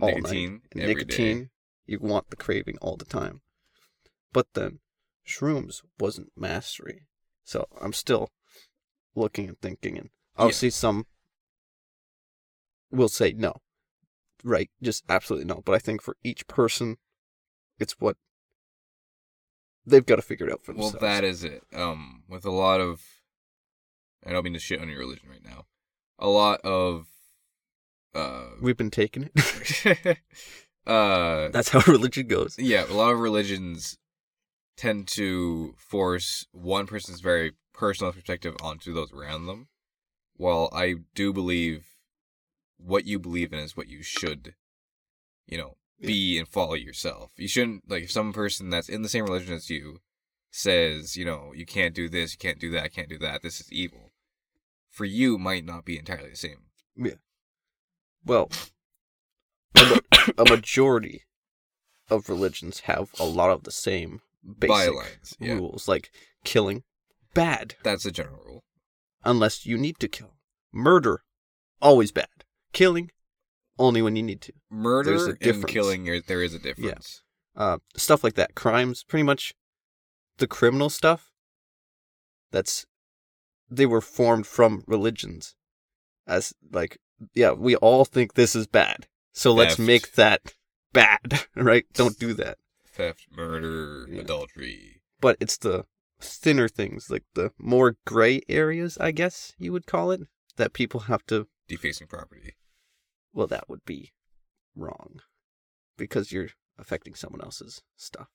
all 0.00 0.08
Nicotine 0.08 0.52
night. 0.52 0.82
Every 0.82 0.94
day. 0.94 1.00
nicotine, 1.00 1.50
you 1.86 1.98
want 1.98 2.30
the 2.30 2.36
craving 2.36 2.78
all 2.80 2.96
the 2.96 3.04
time. 3.04 3.40
But 4.32 4.48
then, 4.54 4.80
shrooms 5.26 5.82
wasn't 5.98 6.32
mastery, 6.36 7.02
so 7.44 7.66
I'm 7.80 7.92
still 7.92 8.30
looking 9.14 9.48
and 9.48 9.60
thinking, 9.60 9.98
and 9.98 10.10
obviously 10.36 10.70
some 10.70 11.06
will 12.90 13.08
say 13.08 13.32
no, 13.32 13.56
right? 14.44 14.70
Just 14.82 15.04
absolutely 15.08 15.46
no. 15.46 15.62
But 15.64 15.74
I 15.74 15.78
think 15.78 16.02
for 16.02 16.16
each 16.22 16.46
person, 16.46 16.98
it's 17.78 17.94
what 17.98 18.16
they've 19.86 20.04
got 20.04 20.16
to 20.16 20.22
figure 20.22 20.46
it 20.46 20.52
out 20.52 20.64
for 20.64 20.72
themselves. 20.72 20.96
well, 21.00 21.10
that 21.10 21.24
is 21.24 21.44
it. 21.44 21.62
Um, 21.74 22.22
with 22.28 22.44
a 22.44 22.50
lot 22.50 22.80
of, 22.80 23.02
I 24.26 24.32
don't 24.32 24.44
mean 24.44 24.52
to 24.54 24.58
shit 24.58 24.80
on 24.80 24.88
your 24.88 24.98
religion 24.98 25.28
right 25.28 25.44
now. 25.44 25.64
A 26.18 26.28
lot 26.28 26.60
of, 26.62 27.06
uh, 28.14 28.44
We've 28.60 28.76
been 28.76 28.90
taking 28.90 29.30
it. 29.34 30.18
uh, 30.86 31.48
That's 31.48 31.70
how 31.70 31.80
religion 31.86 32.26
goes. 32.26 32.56
yeah, 32.58 32.84
a 32.88 32.92
lot 32.92 33.12
of 33.12 33.18
religions 33.20 33.98
tend 34.76 35.08
to 35.08 35.74
force 35.76 36.46
one 36.52 36.86
person's 36.86 37.20
very 37.20 37.52
personal 37.74 38.12
perspective 38.12 38.56
onto 38.62 38.92
those 38.92 39.12
around 39.12 39.46
them. 39.46 39.68
While 40.36 40.70
I 40.72 40.94
do 41.14 41.32
believe 41.32 41.86
what 42.76 43.04
you 43.04 43.18
believe 43.18 43.52
in 43.52 43.58
is 43.58 43.76
what 43.76 43.88
you 43.88 44.02
should, 44.02 44.54
you 45.46 45.58
know, 45.58 45.76
be 46.00 46.38
and 46.38 46.46
follow 46.46 46.74
yourself. 46.74 47.32
You 47.36 47.48
shouldn't 47.48 47.90
like 47.90 48.04
if 48.04 48.12
some 48.12 48.32
person 48.32 48.70
that's 48.70 48.88
in 48.88 49.02
the 49.02 49.08
same 49.08 49.24
religion 49.24 49.54
as 49.54 49.68
you 49.68 49.98
says, 50.50 51.16
you 51.16 51.24
know, 51.24 51.52
you 51.54 51.66
can't 51.66 51.94
do 51.94 52.08
this, 52.08 52.32
you 52.32 52.38
can't 52.38 52.60
do 52.60 52.70
that, 52.70 52.92
can't 52.92 53.08
do 53.08 53.18
that. 53.18 53.42
This 53.42 53.60
is 53.60 53.72
evil. 53.72 54.12
For 54.90 55.04
you, 55.04 55.38
might 55.38 55.64
not 55.64 55.84
be 55.84 55.98
entirely 55.98 56.30
the 56.30 56.36
same. 56.36 56.66
Well, 58.24 58.50
a, 59.74 60.00
a 60.38 60.44
majority 60.48 61.22
of 62.10 62.28
religions 62.28 62.80
have 62.80 63.10
a 63.18 63.24
lot 63.24 63.50
of 63.50 63.64
the 63.64 63.70
same 63.70 64.20
basic. 64.58 64.68
Yeah, 65.40 65.54
rules 65.54 65.88
like 65.88 66.10
killing 66.44 66.82
bad 67.34 67.74
that's 67.82 68.06
a 68.06 68.10
general 68.10 68.42
rule. 68.44 68.64
unless 69.24 69.66
you 69.66 69.76
need 69.78 69.98
to 70.00 70.08
kill. 70.08 70.34
Murder 70.72 71.22
always 71.80 72.12
bad. 72.12 72.44
Killing 72.72 73.10
only 73.78 74.02
when 74.02 74.16
you 74.16 74.22
need 74.22 74.40
to. 74.42 74.52
Murder 74.70 75.10
There's 75.10 75.26
a 75.26 75.30
and 75.30 75.38
difference. 75.40 75.64
killing, 75.72 76.04
there- 76.04 76.20
there 76.20 76.42
is 76.42 76.54
a 76.54 76.58
difference. 76.58 77.22
Uh, 77.56 77.78
stuff 77.96 78.22
like 78.24 78.34
that. 78.34 78.54
Crimes, 78.54 79.04
pretty 79.04 79.22
much 79.24 79.54
the 80.38 80.46
criminal 80.46 80.90
stuff. 80.90 81.30
That's 82.50 82.86
they 83.70 83.84
were 83.86 84.00
formed 84.00 84.46
from 84.46 84.82
religions, 84.86 85.54
as 86.26 86.54
like 86.72 86.98
yeah, 87.34 87.52
we 87.52 87.76
all 87.76 88.04
think 88.04 88.34
this 88.34 88.54
is 88.56 88.66
bad, 88.66 89.06
so 89.32 89.52
let's 89.52 89.76
Theft. 89.76 89.86
make 89.86 90.12
that 90.12 90.54
bad, 90.92 91.46
right? 91.56 91.84
Don't 91.92 92.18
do 92.18 92.32
that. 92.34 92.58
Theft, 92.86 93.26
murder, 93.30 94.06
Yeah. 94.10 94.20
adultery. 94.22 95.02
But 95.20 95.36
it's 95.40 95.56
the 95.56 95.84
thinner 96.20 96.68
things, 96.68 97.10
like 97.10 97.24
the 97.34 97.52
more 97.58 97.96
gray 98.06 98.40
areas, 98.48 98.98
I 98.98 99.10
guess 99.12 99.52
you 99.58 99.72
would 99.72 99.86
call 99.86 100.10
it, 100.10 100.22
that 100.56 100.72
people 100.72 101.00
have 101.00 101.24
to 101.26 101.48
defacing 101.68 102.06
property. 102.08 102.54
well, 103.32 103.46
that 103.46 103.68
would 103.68 103.84
be 103.84 104.12
wrong 104.74 105.20
because 105.96 106.32
you're 106.32 106.50
affecting 106.78 107.14
someone 107.14 107.40
else's 107.42 107.82
stuff. 107.96 108.28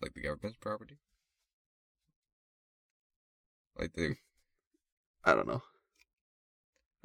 like 0.00 0.14
the 0.14 0.22
government's 0.22 0.58
property. 0.58 0.98
Like 3.78 3.92
the, 3.94 4.16
I 5.24 5.34
don't 5.34 5.46
know. 5.48 5.62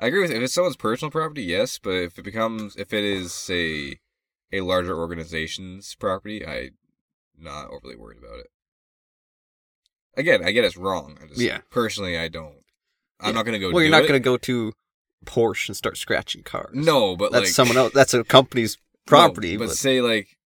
I 0.04 0.08
agree 0.08 0.22
with 0.22 0.32
it. 0.32 0.38
if 0.38 0.44
it's 0.44 0.54
someone's 0.54 0.76
personal 0.76 1.12
property, 1.12 1.44
yes, 1.44 1.80
but 1.82 1.94
if 1.94 2.20
it 2.20 2.24
becomes 2.24 2.76
if 2.76 2.92
it 2.92 3.04
is 3.06 3.34
say 3.34 4.00
a 4.52 4.60
larger 4.62 4.98
organization's 4.98 5.96
property, 5.96 6.46
I'm 6.46 6.72
not 7.38 7.70
overly 7.70 7.96
worried 7.96 8.18
about 8.18 8.40
it. 8.40 8.48
Again, 10.18 10.44
I 10.44 10.52
get 10.52 10.66
it's 10.66 10.76
wrong. 10.78 11.18
I 11.24 11.28
just 11.28 11.40
Yeah. 11.40 11.62
personally 11.70 12.18
I 12.18 12.28
don't. 12.28 12.58
I'm 13.22 13.28
Yeah. 13.30 13.32
not 13.32 13.46
gonna 13.46 13.60
go. 13.60 13.72
well, 13.72 13.82
you're 13.82 13.90
not 13.92 14.04
it. 14.04 14.08
going 14.10 14.22
to 14.22 14.24
go 14.24 14.36
to 14.38 14.74
Porsche 15.26 15.70
and 15.70 15.78
start 15.78 15.96
scratching 15.98 16.44
cars. 16.44 16.72
No, 16.76 17.16
but 17.16 17.32
that's 17.32 17.46
like 17.46 17.54
someone 17.54 17.78
else. 17.78 17.94
That's 17.96 18.14
a 18.14 18.26
company's 18.26 18.76
No, 18.78 18.82
property. 19.06 19.56
but, 19.56 19.68
but 19.70 19.78
say 19.78 20.02
like, 20.02 20.38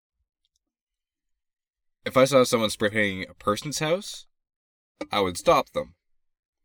if 2.06 2.16
I 2.16 2.26
saw 2.26 2.44
someone 2.44 2.70
spray 2.70 2.90
painting 2.92 3.26
a 3.28 3.34
person's 3.34 3.80
house, 3.80 4.28
I 5.12 5.20
would 5.20 5.36
stop 5.38 5.72
them. 5.72 5.96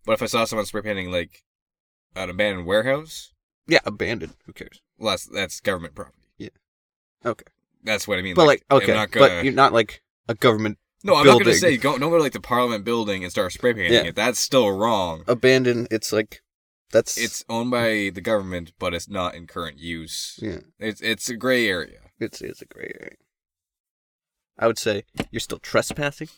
But 0.04 0.12
if 0.12 0.22
I 0.22 0.26
saw 0.26 0.44
someone 0.44 0.66
spray 0.66 0.82
painting 0.82 1.10
like 1.10 1.42
an 2.14 2.30
abandoned 2.30 2.66
warehouse, 2.66 3.32
yeah, 3.66 3.80
abandoned. 3.84 4.34
Who 4.46 4.52
cares? 4.52 4.80
well, 4.98 5.12
that's 5.12 5.26
that's 5.26 5.60
government 5.60 5.94
property. 5.94 6.18
Yeah. 6.38 6.48
Okay, 7.24 7.44
That's 7.84 8.06
what 8.08 8.18
I 8.18 8.22
mean. 8.22 8.34
but 8.34 8.46
like, 8.46 8.64
I'm 8.70 8.78
okay, 8.78 8.86
gonna, 8.88 9.08
but 9.12 9.44
you're 9.44 9.52
not 9.52 9.72
like 9.72 10.02
a 10.28 10.34
government 10.34 10.78
no, 11.04 11.16
I'm 11.16 11.26
not 11.26 11.40
gonna 11.40 11.54
say 11.54 11.76
go 11.76 11.98
don't 11.98 12.10
go 12.10 12.16
to 12.16 12.22
like 12.22 12.32
the 12.32 12.40
Parliament 12.40 12.84
building 12.84 13.22
and 13.24 13.30
start 13.32 13.52
spray 13.52 13.74
painting 13.74 13.92
Yeah. 13.92 14.02
it. 14.04 14.14
That's 14.16 14.38
still 14.38 14.70
wrong. 14.70 15.24
abandoned. 15.26 15.88
It's 15.90 16.12
like 16.12 16.42
that's 16.92 17.16
It's 17.18 17.44
owned 17.48 17.70
by 17.70 18.10
the 18.14 18.20
government, 18.20 18.72
but 18.78 18.92
it's 18.94 19.08
not 19.08 19.34
in 19.34 19.46
current 19.46 19.78
use. 19.78 20.38
yeah. 20.42 20.58
It's 20.78 21.00
it's 21.00 21.28
a 21.28 21.36
gray 21.36 21.66
area. 21.68 21.98
It's 22.20 22.40
it's 22.40 22.62
a 22.62 22.66
gray 22.66 22.92
area. 23.00 23.16
I 24.58 24.66
would 24.68 24.78
say 24.78 25.04
you're 25.32 25.40
still 25.40 25.58
trespassing, 25.58 26.28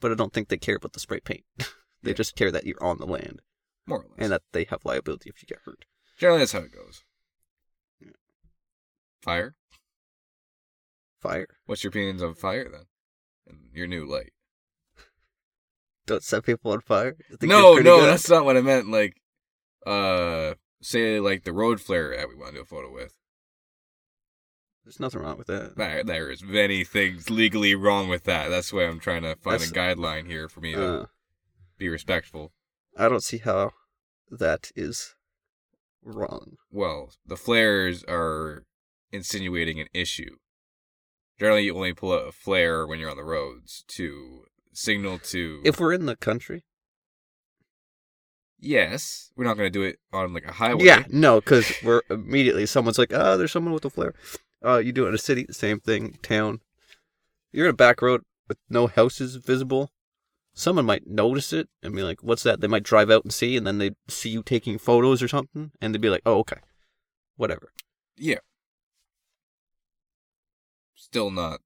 but 0.00 0.10
I 0.10 0.14
don't 0.14 0.32
think 0.32 0.48
they 0.48 0.56
care 0.56 0.76
about 0.76 0.92
the 0.92 1.00
spray 1.00 1.20
paint. 1.20 1.44
they 2.02 2.10
Yeah. 2.10 2.14
just 2.14 2.34
care 2.36 2.50
that 2.50 2.64
you're 2.66 2.82
on 2.82 2.98
the 2.98 3.06
land 3.06 3.40
More 3.86 3.98
or 4.00 4.04
less. 4.04 4.18
and 4.18 4.32
that 4.32 4.42
they 4.52 4.64
have 4.64 4.84
liability 4.84 5.30
if 5.30 5.42
you 5.42 5.46
get 5.46 5.60
hurt. 5.64 5.84
Generally, 6.18 6.40
that's 6.40 6.52
how 6.52 6.58
it 6.60 6.72
goes. 6.74 7.04
Yeah. 8.00 8.08
Fire. 9.22 9.54
Fire. 11.20 11.46
What's 11.66 11.84
your 11.84 11.90
opinions 11.90 12.22
on 12.22 12.34
fire 12.34 12.68
then? 12.70 12.86
And 13.46 13.58
your 13.72 13.86
new 13.86 14.04
light. 14.06 14.32
Don't 16.06 16.22
set 16.22 16.44
people 16.44 16.72
on 16.72 16.80
fire. 16.80 17.16
No, 17.42 17.74
no, 17.76 18.00
good. 18.00 18.06
that's 18.06 18.28
not 18.30 18.44
what 18.44 18.56
I 18.56 18.60
meant. 18.60 18.88
Like, 18.88 19.16
uh, 19.86 20.54
say 20.80 21.18
like 21.20 21.44
the 21.44 21.52
road 21.52 21.80
flare 21.80 22.16
that 22.16 22.28
we 22.28 22.36
want 22.36 22.50
to 22.50 22.56
do 22.58 22.62
a 22.62 22.64
photo 22.64 22.92
with. 22.92 23.16
There's 24.84 25.00
nothing 25.00 25.20
wrong 25.22 25.36
with 25.36 25.48
that. 25.48 25.76
There, 25.76 26.04
there 26.04 26.30
is 26.30 26.44
many 26.44 26.84
things 26.84 27.28
legally 27.28 27.74
wrong 27.74 28.08
with 28.08 28.22
that. 28.24 28.50
That's 28.50 28.72
why 28.72 28.84
I'm 28.84 29.00
trying 29.00 29.22
to 29.22 29.34
find 29.34 29.60
That's- 29.60 29.70
a 29.70 29.74
guideline 29.74 30.26
here 30.28 30.48
for 30.48 30.60
me 30.60 30.74
to 30.74 30.86
Uh, 31.02 31.06
be 31.76 31.88
respectful. 31.88 32.52
I 32.96 33.08
don't 33.08 33.22
see 33.22 33.38
how 33.38 33.72
that 34.30 34.70
is 34.74 35.14
wrong. 36.02 36.56
Well, 36.70 37.10
the 37.26 37.36
flares 37.36 38.04
are 38.08 38.64
insinuating 39.12 39.80
an 39.80 39.88
issue. 39.92 40.36
Generally, 41.38 41.64
you 41.64 41.76
only 41.76 41.92
pull 41.92 42.12
out 42.12 42.28
a 42.28 42.32
flare 42.32 42.86
when 42.86 42.98
you're 42.98 43.10
on 43.10 43.16
the 43.16 43.24
roads 43.24 43.84
to 43.88 44.44
signal 44.72 45.18
to. 45.18 45.60
If 45.64 45.78
we're 45.78 45.92
in 45.92 46.06
the 46.06 46.16
country, 46.16 46.64
yes, 48.58 49.30
we're 49.36 49.44
not 49.44 49.56
going 49.56 49.66
to 49.66 49.78
do 49.78 49.82
it 49.82 49.98
on 50.12 50.32
like 50.32 50.46
a 50.46 50.52
highway. 50.52 50.84
yeah, 50.84 51.04
no, 51.10 51.40
because 51.40 51.70
we're 51.82 52.02
immediately 52.10 52.64
someone's 52.64 52.98
like, 52.98 53.12
"Oh, 53.12 53.36
there's 53.36 53.52
someone 53.52 53.74
with 53.74 53.84
a 53.84 53.90
flare." 53.90 54.14
Uh, 54.64 54.78
you 54.78 54.92
do 54.92 55.04
it 55.04 55.10
in 55.10 55.14
a 55.14 55.18
city, 55.18 55.46
same 55.50 55.78
thing. 55.80 56.16
Town, 56.22 56.60
you're 57.52 57.66
in 57.66 57.70
a 57.70 57.76
back 57.76 58.00
road 58.00 58.22
with 58.48 58.58
no 58.70 58.86
houses 58.86 59.36
visible. 59.36 59.90
Someone 60.58 60.86
might 60.86 61.06
notice 61.06 61.52
it 61.52 61.68
and 61.82 61.94
be 61.94 62.02
like, 62.02 62.22
"What's 62.22 62.42
that?" 62.44 62.60
They 62.62 62.66
might 62.66 62.82
drive 62.82 63.10
out 63.10 63.24
and 63.24 63.32
see, 63.32 63.58
and 63.58 63.66
then 63.66 63.76
they 63.76 63.90
see 64.08 64.30
you 64.30 64.42
taking 64.42 64.78
photos 64.78 65.22
or 65.22 65.28
something, 65.28 65.70
and 65.82 65.94
they'd 65.94 66.00
be 66.00 66.08
like, 66.08 66.22
"Oh, 66.24 66.38
okay, 66.38 66.60
whatever." 67.36 67.72
Yeah. 68.16 68.38
Still 70.94 71.30
not. 71.30 71.60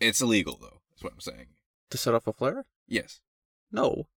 It's 0.00 0.22
illegal 0.22 0.58
though. 0.60 0.80
That's 0.90 1.04
what 1.04 1.12
I'm 1.12 1.20
saying. 1.20 1.46
To 1.90 1.98
set 1.98 2.14
off 2.14 2.26
a 2.26 2.32
flare? 2.32 2.64
Yes. 2.88 3.20
No, 3.70 4.08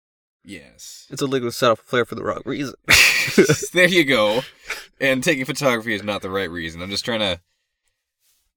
Yes. 0.44 1.08
it's 1.10 1.22
illegal 1.22 1.50
to 1.50 1.56
set 1.56 1.72
off 1.72 1.82
a 1.82 1.84
flare 1.84 2.06
for 2.06 2.16
the 2.16 2.24
wrong 2.24 2.42
reason. 2.46 2.76
there 3.74 3.88
you 3.88 4.04
go. 4.06 4.42
And 4.98 5.22
taking 5.22 5.44
photography 5.44 5.94
is 5.94 6.04
not 6.04 6.22
the 6.22 6.30
right 6.30 6.50
reason. 6.50 6.82
I'm 6.82 6.90
just 6.90 7.04
trying 7.04 7.20
to. 7.20 7.42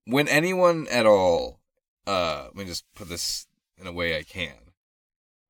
When 0.05 0.29
anyone 0.29 0.87
at 0.89 1.05
all, 1.05 1.59
uh, 2.07 2.45
let 2.45 2.55
me 2.55 2.65
just 2.65 2.85
put 2.95 3.09
this 3.09 3.49
in 3.77 3.89
a 3.89 3.93
way 3.93 4.17
I 4.17 4.23
can. 4.23 4.55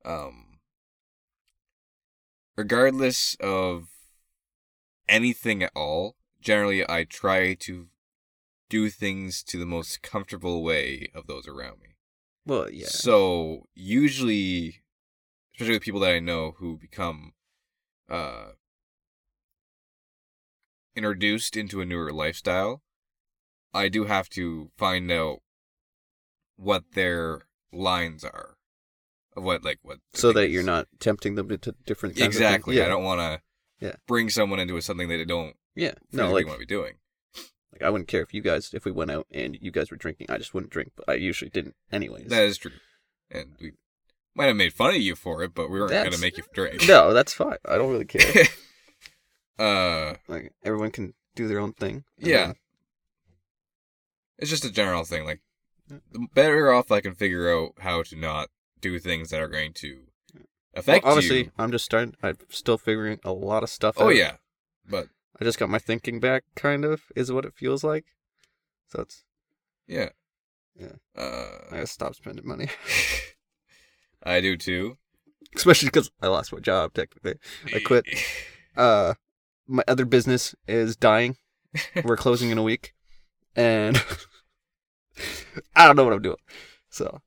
Um, 0.05 0.59
regardless 2.57 3.35
of 3.39 3.87
anything 5.07 5.63
at 5.63 5.71
all, 5.75 6.15
generally 6.41 6.87
I 6.89 7.03
try 7.03 7.53
to 7.55 7.87
do 8.69 8.89
things 8.89 9.43
to 9.43 9.57
the 9.57 9.65
most 9.65 10.01
comfortable 10.01 10.63
way 10.63 11.09
of 11.15 11.27
those 11.27 11.47
around 11.47 11.81
me. 11.81 11.95
well, 12.45 12.69
yeah, 12.71 12.87
So 12.87 13.67
usually, 13.73 14.81
especially 15.53 15.75
with 15.75 15.83
people 15.83 15.99
that 16.01 16.13
I 16.13 16.19
know 16.19 16.55
who 16.59 16.77
become 16.77 17.33
uh, 18.07 18.51
introduced 20.95 21.57
into 21.57 21.81
a 21.81 21.85
newer 21.85 22.11
lifestyle, 22.13 22.83
I 23.73 23.89
do 23.89 24.05
have 24.05 24.29
to 24.29 24.71
find 24.77 25.11
out 25.11 25.39
what 26.55 26.91
their 26.93 27.47
lines 27.71 28.23
are 28.23 28.58
what 29.41 29.63
like 29.63 29.79
what. 29.81 29.99
so 30.13 30.31
that 30.33 30.45
is. 30.45 30.51
you're 30.51 30.63
not 30.63 30.87
tempting 30.99 31.35
them 31.35 31.49
into 31.51 31.73
different 31.85 32.15
kinds 32.15 32.27
of 32.27 32.33
things. 32.33 32.35
exactly. 32.37 32.77
Yeah. 32.77 32.85
I 32.85 32.89
don't 32.89 33.03
want 33.03 33.19
to 33.21 33.41
Yeah. 33.85 33.95
bring 34.07 34.29
someone 34.29 34.59
into 34.59 34.79
something 34.81 35.07
that 35.09 35.17
they 35.17 35.25
don't 35.25 35.55
Yeah, 35.75 35.93
no 36.11 36.31
like 36.31 36.45
want 36.45 36.59
to 36.59 36.65
be 36.65 36.65
doing. 36.65 36.95
Like 37.71 37.83
I 37.83 37.89
wouldn't 37.89 38.07
care 38.07 38.21
if 38.21 38.33
you 38.33 38.41
guys 38.41 38.73
if 38.73 38.85
we 38.85 38.91
went 38.91 39.11
out 39.11 39.27
and 39.31 39.57
you 39.61 39.71
guys 39.71 39.91
were 39.91 39.97
drinking. 39.97 40.27
I 40.29 40.37
just 40.37 40.53
wouldn't 40.53 40.71
drink, 40.73 40.91
but 40.95 41.07
I 41.07 41.13
usually 41.13 41.49
didn't 41.51 41.75
anyways. 41.91 42.27
That 42.27 42.43
is 42.43 42.57
true, 42.57 42.71
and 43.31 43.55
we 43.61 43.73
might 44.35 44.45
have 44.47 44.55
made 44.55 44.73
fun 44.73 44.95
of 44.95 45.01
you 45.01 45.15
for 45.15 45.43
it, 45.43 45.53
but 45.53 45.69
we 45.69 45.79
weren't 45.79 45.91
going 45.91 46.11
to 46.11 46.19
make 46.19 46.37
you 46.37 46.43
drink. 46.53 46.85
no, 46.87 47.13
that's 47.13 47.33
fine. 47.33 47.57
I 47.65 47.77
don't 47.77 47.91
really 47.91 48.05
care. 48.05 48.45
uh. 49.59 50.15
like 50.27 50.53
everyone 50.63 50.91
can 50.91 51.13
do 51.35 51.47
their 51.47 51.59
own 51.59 51.73
thing. 51.73 52.03
Yeah. 52.17 52.47
then- 52.47 52.55
It's 54.37 54.49
just 54.49 54.65
a 54.65 54.71
general 54.71 55.03
thing. 55.03 55.25
Like, 55.25 55.41
the 55.87 56.27
better 56.33 56.71
off 56.71 56.91
I 56.91 57.01
can 57.01 57.13
figure 57.15 57.53
out 57.53 57.73
how 57.79 58.03
to 58.03 58.15
not 58.15 58.49
do 58.81 58.99
things 58.99 59.29
that 59.29 59.39
are 59.41 59.47
going 59.47 59.73
to 59.73 59.99
affect 60.73 61.03
Well, 61.05 61.13
honestly, 61.13 61.45
you. 61.45 61.51
I'm 61.57 61.71
just 61.71 61.85
starting. 61.85 62.15
I'm 62.23 62.37
still 62.49 62.77
figuring 62.77 63.19
a 63.23 63.31
lot 63.33 63.63
of 63.63 63.69
stuff. 63.69 63.95
Oh 63.97 64.07
out. 64.07 64.15
yeah, 64.15 64.33
but 64.87 65.07
I 65.39 65.43
just 65.43 65.59
got 65.59 65.69
my 65.69 65.79
thinking 65.79 66.19
back. 66.19 66.43
Kind 66.55 66.85
of 66.85 67.03
is 67.15 67.31
what 67.31 67.45
it 67.45 67.53
feels 67.55 67.83
like. 67.83 68.05
So 68.87 69.01
it's 69.01 69.23
yeah, 69.87 70.09
Yeah. 70.79 70.93
I 71.15 71.21
Uh, 71.21 71.69
gotta 71.71 71.87
stop 71.87 72.15
spending 72.15 72.47
money, 72.47 72.69
I 74.23 74.41
do 74.41 74.55
too. 74.57 74.97
especially 75.55 75.87
because 75.87 76.11
I 76.21 76.27
lost 76.27 76.53
my 76.53 76.59
job. 76.59 76.93
Technically, 76.93 77.35
I 77.73 77.79
quit. 77.79 78.05
Uh, 78.77 79.15
my 79.67 79.83
other 79.89 80.05
business 80.05 80.55
is 80.65 80.95
dying. 80.95 81.35
We're 82.05 82.15
closing 82.15 82.49
in 82.49 82.57
a 82.57 82.63
week, 82.63 82.93
and 83.57 84.01
I 85.75 85.85
don't 85.85 85.97
know 85.97 86.05
what 86.05 86.13
I'm 86.13 86.21
doing. 86.21 86.37
So 86.89 87.19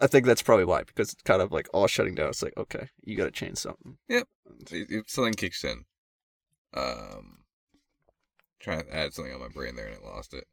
I 0.00 0.06
think 0.06 0.26
that's 0.26 0.42
probably 0.42 0.64
why, 0.64 0.82
because 0.82 1.12
it's 1.12 1.22
kind 1.22 1.40
of 1.40 1.52
like 1.52 1.68
all 1.72 1.86
shutting 1.86 2.14
down. 2.14 2.28
It's 2.28 2.42
like, 2.42 2.56
okay, 2.56 2.88
you 3.04 3.16
got 3.16 3.24
to 3.24 3.30
change 3.30 3.58
something. 3.58 3.98
Yep. 4.08 4.26
if 4.70 5.08
something 5.08 5.34
kicks 5.34 5.62
in, 5.64 5.84
um, 6.74 7.44
trying 8.58 8.84
to 8.84 8.94
add 8.94 9.14
something 9.14 9.32
on 9.32 9.40
my 9.40 9.48
brain 9.48 9.76
there 9.76 9.86
and 9.86 9.96
it 9.96 10.04
lost 10.04 10.34
it. 10.34 10.44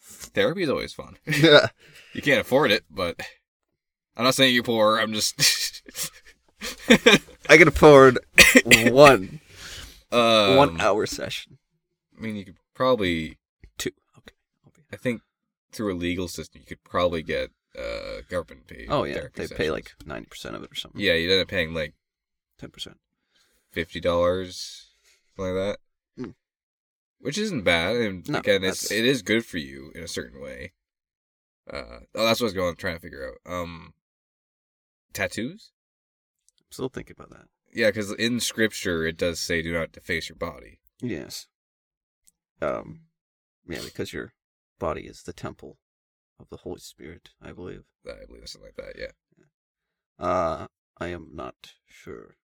Therapy 0.00 0.64
is 0.64 0.70
always 0.70 0.92
fun. 0.92 1.16
Yeah. 1.26 1.68
You 2.12 2.22
can't 2.22 2.40
afford 2.40 2.70
it, 2.70 2.84
but 2.90 3.20
I'm 4.16 4.24
not 4.24 4.34
saying 4.34 4.54
you're 4.54 4.62
poor. 4.62 4.98
I'm 4.98 5.12
just 5.12 5.82
I 7.48 7.56
can 7.56 7.68
afford 7.68 8.18
one 8.64 9.40
um, 10.12 10.56
one 10.56 10.80
hour 10.80 11.06
session. 11.06 11.58
I 12.16 12.20
mean, 12.20 12.36
you 12.36 12.44
could 12.44 12.56
probably. 12.74 13.38
Two. 13.78 13.90
Okay. 14.18 14.34
I 14.92 14.96
think 14.96 15.22
through 15.74 15.94
a 15.94 15.96
legal 15.96 16.28
system, 16.28 16.60
you 16.60 16.66
could 16.66 16.84
probably 16.84 17.22
get 17.22 17.50
uh 17.76 18.22
government 18.28 18.66
paid. 18.66 18.86
Oh 18.88 19.04
yeah, 19.04 19.26
they 19.34 19.48
pay 19.48 19.70
like 19.70 19.92
ninety 20.06 20.26
percent 20.26 20.56
of 20.56 20.62
it 20.62 20.72
or 20.72 20.76
something. 20.76 21.00
Yeah, 21.00 21.14
you'd 21.14 21.32
end 21.32 21.42
up 21.42 21.48
paying 21.48 21.74
like 21.74 21.94
ten 22.58 22.70
percent. 22.70 22.98
fifty 23.70 24.00
dollars, 24.00 24.90
something 25.36 25.54
like 25.54 25.76
that. 26.16 26.24
Mm. 26.24 26.34
Which 27.18 27.38
isn't 27.38 27.64
bad. 27.64 27.96
And 27.96 28.28
No, 28.28 28.38
again, 28.38 28.64
it's 28.64 28.90
it 28.90 29.04
is 29.04 29.22
good 29.22 29.44
for 29.44 29.58
you 29.58 29.90
in 29.94 30.02
a 30.02 30.08
certain 30.08 30.40
way. 30.40 30.72
Uh, 31.70 32.00
oh, 32.14 32.26
that's 32.26 32.40
what 32.40 32.46
I 32.46 32.52
was 32.52 32.54
going 32.54 32.76
trying 32.76 32.96
to 32.96 33.00
figure 33.00 33.26
out. 33.26 33.52
Um, 33.52 33.94
tattoos. 35.12 35.72
I'm 36.60 36.72
Still 36.72 36.88
thinking 36.90 37.16
about 37.18 37.30
that. 37.30 37.46
Yeah, 37.72 37.88
because 37.88 38.12
in 38.12 38.38
scripture 38.40 39.04
it 39.06 39.16
does 39.16 39.40
say 39.40 39.62
do 39.62 39.72
not 39.72 39.92
deface 39.92 40.28
your 40.28 40.36
body. 40.36 40.78
Yes. 41.00 41.46
Um, 42.62 43.00
yeah, 43.68 43.80
because 43.82 44.12
your 44.12 44.32
body 44.78 45.02
is 45.02 45.22
the 45.22 45.32
temple 45.32 45.78
of 46.38 46.48
the 46.48 46.58
Holy 46.58 46.80
Spirit, 46.80 47.30
I 47.40 47.52
believe. 47.52 47.84
I 48.06 48.26
believe 48.26 48.48
something 48.48 48.70
like 48.76 48.86
that. 48.86 48.98
Yeah. 49.00 50.24
Uh, 50.24 50.66
I 50.98 51.08
am 51.08 51.30
not 51.32 51.74
sure. 51.86 52.36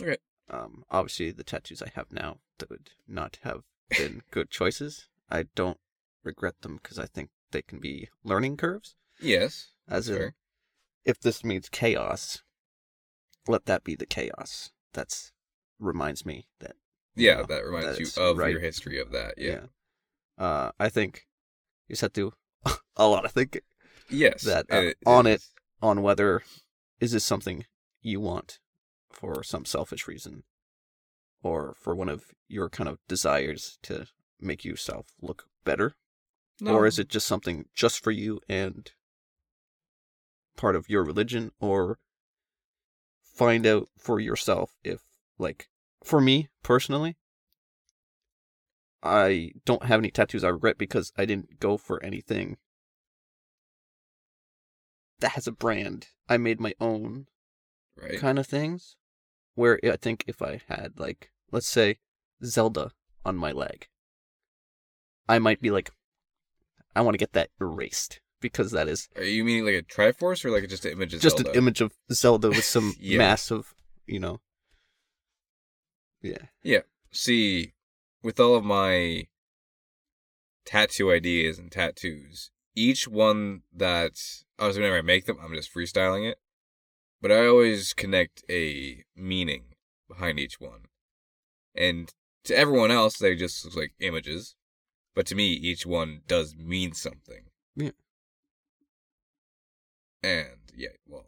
Okay. 0.00 0.16
Um, 0.50 0.84
obviously 0.90 1.30
the 1.30 1.44
tattoos 1.44 1.82
I 1.82 1.90
have 1.94 2.12
now 2.12 2.38
that 2.58 2.70
would 2.70 2.90
not 3.06 3.38
have 3.42 3.62
been 3.90 4.22
good 4.30 4.50
choices. 4.50 5.08
I 5.30 5.44
don't 5.54 5.78
regret 6.24 6.60
them 6.62 6.78
because 6.82 6.98
I 6.98 7.06
think 7.06 7.30
they 7.52 7.62
can 7.62 7.78
be 7.80 8.08
learning 8.24 8.56
curves. 8.56 8.94
Yes. 9.20 9.68
As 9.88 10.08
in, 10.08 10.16
fair. 10.16 10.34
if 11.04 11.20
this 11.20 11.44
means 11.44 11.68
chaos, 11.68 12.42
let 13.46 13.66
that 13.66 13.84
be 13.84 13.94
the 13.94 14.06
chaos. 14.06 14.70
That's 14.92 15.32
reminds 15.78 16.24
me 16.24 16.46
that 16.60 16.76
Yeah, 17.14 17.36
know, 17.36 17.44
that 17.44 17.64
reminds 17.64 17.98
you 17.98 18.22
of 18.22 18.38
right. 18.38 18.52
your 18.52 18.60
history 18.60 19.00
of 19.00 19.10
that. 19.12 19.34
Yeah. 19.36 19.66
Uh, 20.38 20.70
I 20.78 20.88
think 20.88 21.26
you 21.88 21.92
just 21.94 22.02
have 22.02 22.12
to 22.14 22.32
a 22.96 23.06
lot 23.06 23.24
of 23.24 23.32
thinking 23.32 23.62
Yes. 24.10 24.42
That, 24.42 24.66
uh, 24.70 24.76
and 24.76 24.94
on 25.06 25.26
it 25.26 25.42
on 25.80 26.02
whether 26.02 26.42
is 27.00 27.12
this 27.12 27.24
something 27.24 27.64
you 28.02 28.20
want 28.20 28.58
for 29.10 29.42
some 29.42 29.64
selfish 29.64 30.06
reason 30.06 30.42
or 31.42 31.74
for 31.78 31.94
one 31.94 32.08
of 32.08 32.26
your 32.48 32.68
kind 32.68 32.88
of 32.88 32.98
desires 33.08 33.78
to 33.84 34.06
make 34.40 34.64
yourself 34.64 35.06
look 35.20 35.44
better 35.64 35.94
No. 36.60 36.74
or 36.74 36.86
is 36.86 36.98
it 36.98 37.08
just 37.08 37.26
something 37.26 37.66
just 37.74 38.02
for 38.04 38.10
you 38.10 38.40
and 38.48 38.90
part 40.56 40.76
of 40.76 40.88
your 40.90 41.02
religion 41.04 41.52
or 41.60 41.98
find 43.22 43.66
out 43.66 43.88
for 43.98 44.20
yourself 44.20 44.76
if 44.84 45.00
like 45.38 45.68
for 46.04 46.20
me 46.20 46.48
personally 46.62 47.16
I 49.02 49.52
don't 49.64 49.84
have 49.84 49.98
any 50.00 50.10
tattoos 50.10 50.44
I 50.44 50.48
regret 50.48 50.78
because 50.78 51.12
I 51.16 51.24
didn't 51.24 51.58
go 51.60 51.76
for 51.76 52.02
anything 52.04 52.56
that 55.20 55.32
has 55.32 55.46
a 55.46 55.52
brand. 55.52 56.08
I 56.28 56.36
made 56.36 56.60
my 56.60 56.74
own 56.80 57.26
right? 57.96 58.18
kind 58.18 58.38
of 58.38 58.46
things 58.46 58.96
where 59.54 59.78
I 59.84 59.96
think 59.96 60.24
if 60.26 60.40
I 60.42 60.60
had 60.68 60.98
like 60.98 61.30
let's 61.50 61.68
say 61.68 61.98
Zelda 62.44 62.92
on 63.24 63.36
my 63.36 63.52
leg 63.52 63.88
I 65.28 65.38
might 65.38 65.60
be 65.60 65.70
like 65.70 65.90
I 66.94 67.00
want 67.00 67.14
to 67.14 67.18
get 67.18 67.32
that 67.32 67.50
erased 67.60 68.20
because 68.40 68.70
that 68.72 68.88
is 68.88 69.08
Are 69.16 69.22
you 69.24 69.44
meaning 69.44 69.64
like 69.64 69.74
a 69.74 69.82
Triforce 69.82 70.44
or 70.44 70.50
like 70.50 70.68
just 70.68 70.84
an 70.84 70.92
image 70.92 71.14
of 71.14 71.20
just 71.20 71.38
Zelda? 71.38 71.50
an 71.50 71.56
image 71.56 71.80
of 71.80 71.92
Zelda 72.12 72.48
with 72.50 72.64
some 72.64 72.94
Yeah. 73.00 73.18
massive, 73.18 73.74
you 74.06 74.18
know. 74.20 74.40
Yeah. 76.20 76.46
Yeah. 76.62 76.80
See, 77.10 77.72
with 78.22 78.38
all 78.40 78.54
of 78.54 78.64
my 78.64 79.26
tattoo 80.64 81.10
ideas 81.10 81.58
and 81.58 81.70
tattoos, 81.70 82.50
each 82.74 83.08
one 83.08 83.62
that 83.74 84.12
obviously 84.58 84.82
whenever 84.82 84.98
I 84.98 85.02
make 85.02 85.26
them, 85.26 85.38
I'm 85.42 85.54
just 85.54 85.74
freestyling 85.74 86.30
it. 86.30 86.38
But 87.20 87.30
I 87.32 87.46
always 87.46 87.92
connect 87.92 88.42
a 88.50 89.04
meaning 89.14 89.74
behind 90.08 90.38
each 90.38 90.60
one. 90.60 90.86
And 91.74 92.12
to 92.44 92.56
everyone 92.56 92.90
else, 92.90 93.16
they 93.16 93.36
just 93.36 93.64
look 93.64 93.76
like 93.76 93.94
images. 94.00 94.56
But 95.14 95.26
to 95.26 95.34
me, 95.34 95.52
each 95.52 95.86
one 95.86 96.22
does 96.26 96.54
mean 96.56 96.94
something. 96.94 97.44
Yeah. 97.76 97.90
And 100.22 100.72
yeah, 100.74 100.90
well, 101.06 101.26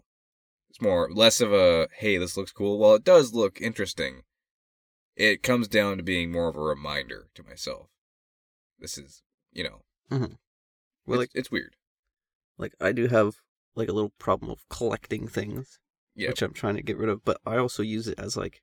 it's 0.70 0.80
more 0.80 1.10
less 1.12 1.40
of 1.40 1.52
a 1.52 1.88
hey, 1.98 2.16
this 2.16 2.36
looks 2.36 2.52
cool. 2.52 2.78
While 2.78 2.94
it 2.94 3.04
does 3.04 3.32
look 3.32 3.60
interesting, 3.60 4.22
it 5.16 5.42
comes 5.42 5.68
down 5.68 5.96
to 5.96 6.02
being 6.02 6.32
more 6.32 6.48
of 6.48 6.56
a 6.56 6.60
reminder 6.60 7.28
to 7.34 7.42
myself. 7.42 7.88
This 8.78 8.98
is, 8.98 9.22
you 9.52 9.64
know, 9.64 9.82
mm-hmm. 10.10 10.34
Well, 11.06 11.20
it's, 11.20 11.34
it's 11.34 11.50
weird. 11.50 11.76
like 12.58 12.74
I 12.80 12.92
do 12.92 13.08
have 13.08 13.36
like 13.74 13.88
a 13.88 13.92
little 13.92 14.12
problem 14.18 14.50
of 14.50 14.68
collecting 14.68 15.28
things, 15.28 15.78
Yeah, 16.14 16.30
which 16.30 16.42
I'm 16.42 16.52
trying 16.52 16.76
to 16.76 16.82
get 16.82 16.96
rid 16.96 17.08
of, 17.08 17.24
but 17.24 17.38
I 17.46 17.56
also 17.56 17.82
use 17.82 18.08
it 18.08 18.18
as 18.18 18.36
like 18.36 18.62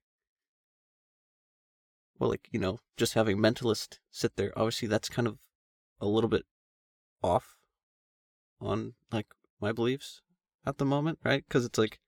well, 2.19 2.29
like, 2.29 2.49
you 2.51 2.59
know, 2.59 2.79
just 2.97 3.15
having 3.15 3.37
mentalist 3.39 3.97
sit 4.11 4.35
there. 4.35 4.53
Obviously 4.55 4.87
that's 4.87 5.09
kind 5.09 5.27
of 5.27 5.39
a 5.99 6.05
little 6.05 6.29
bit 6.29 6.45
off 7.23 7.57
on 8.59 8.93
like 9.11 9.27
my 9.59 9.71
beliefs 9.71 10.21
at 10.65 10.77
the 10.77 10.85
moment, 10.85 11.19
right? 11.23 11.43
Cuz 11.49 11.65
it's 11.65 11.79
like 11.79 11.99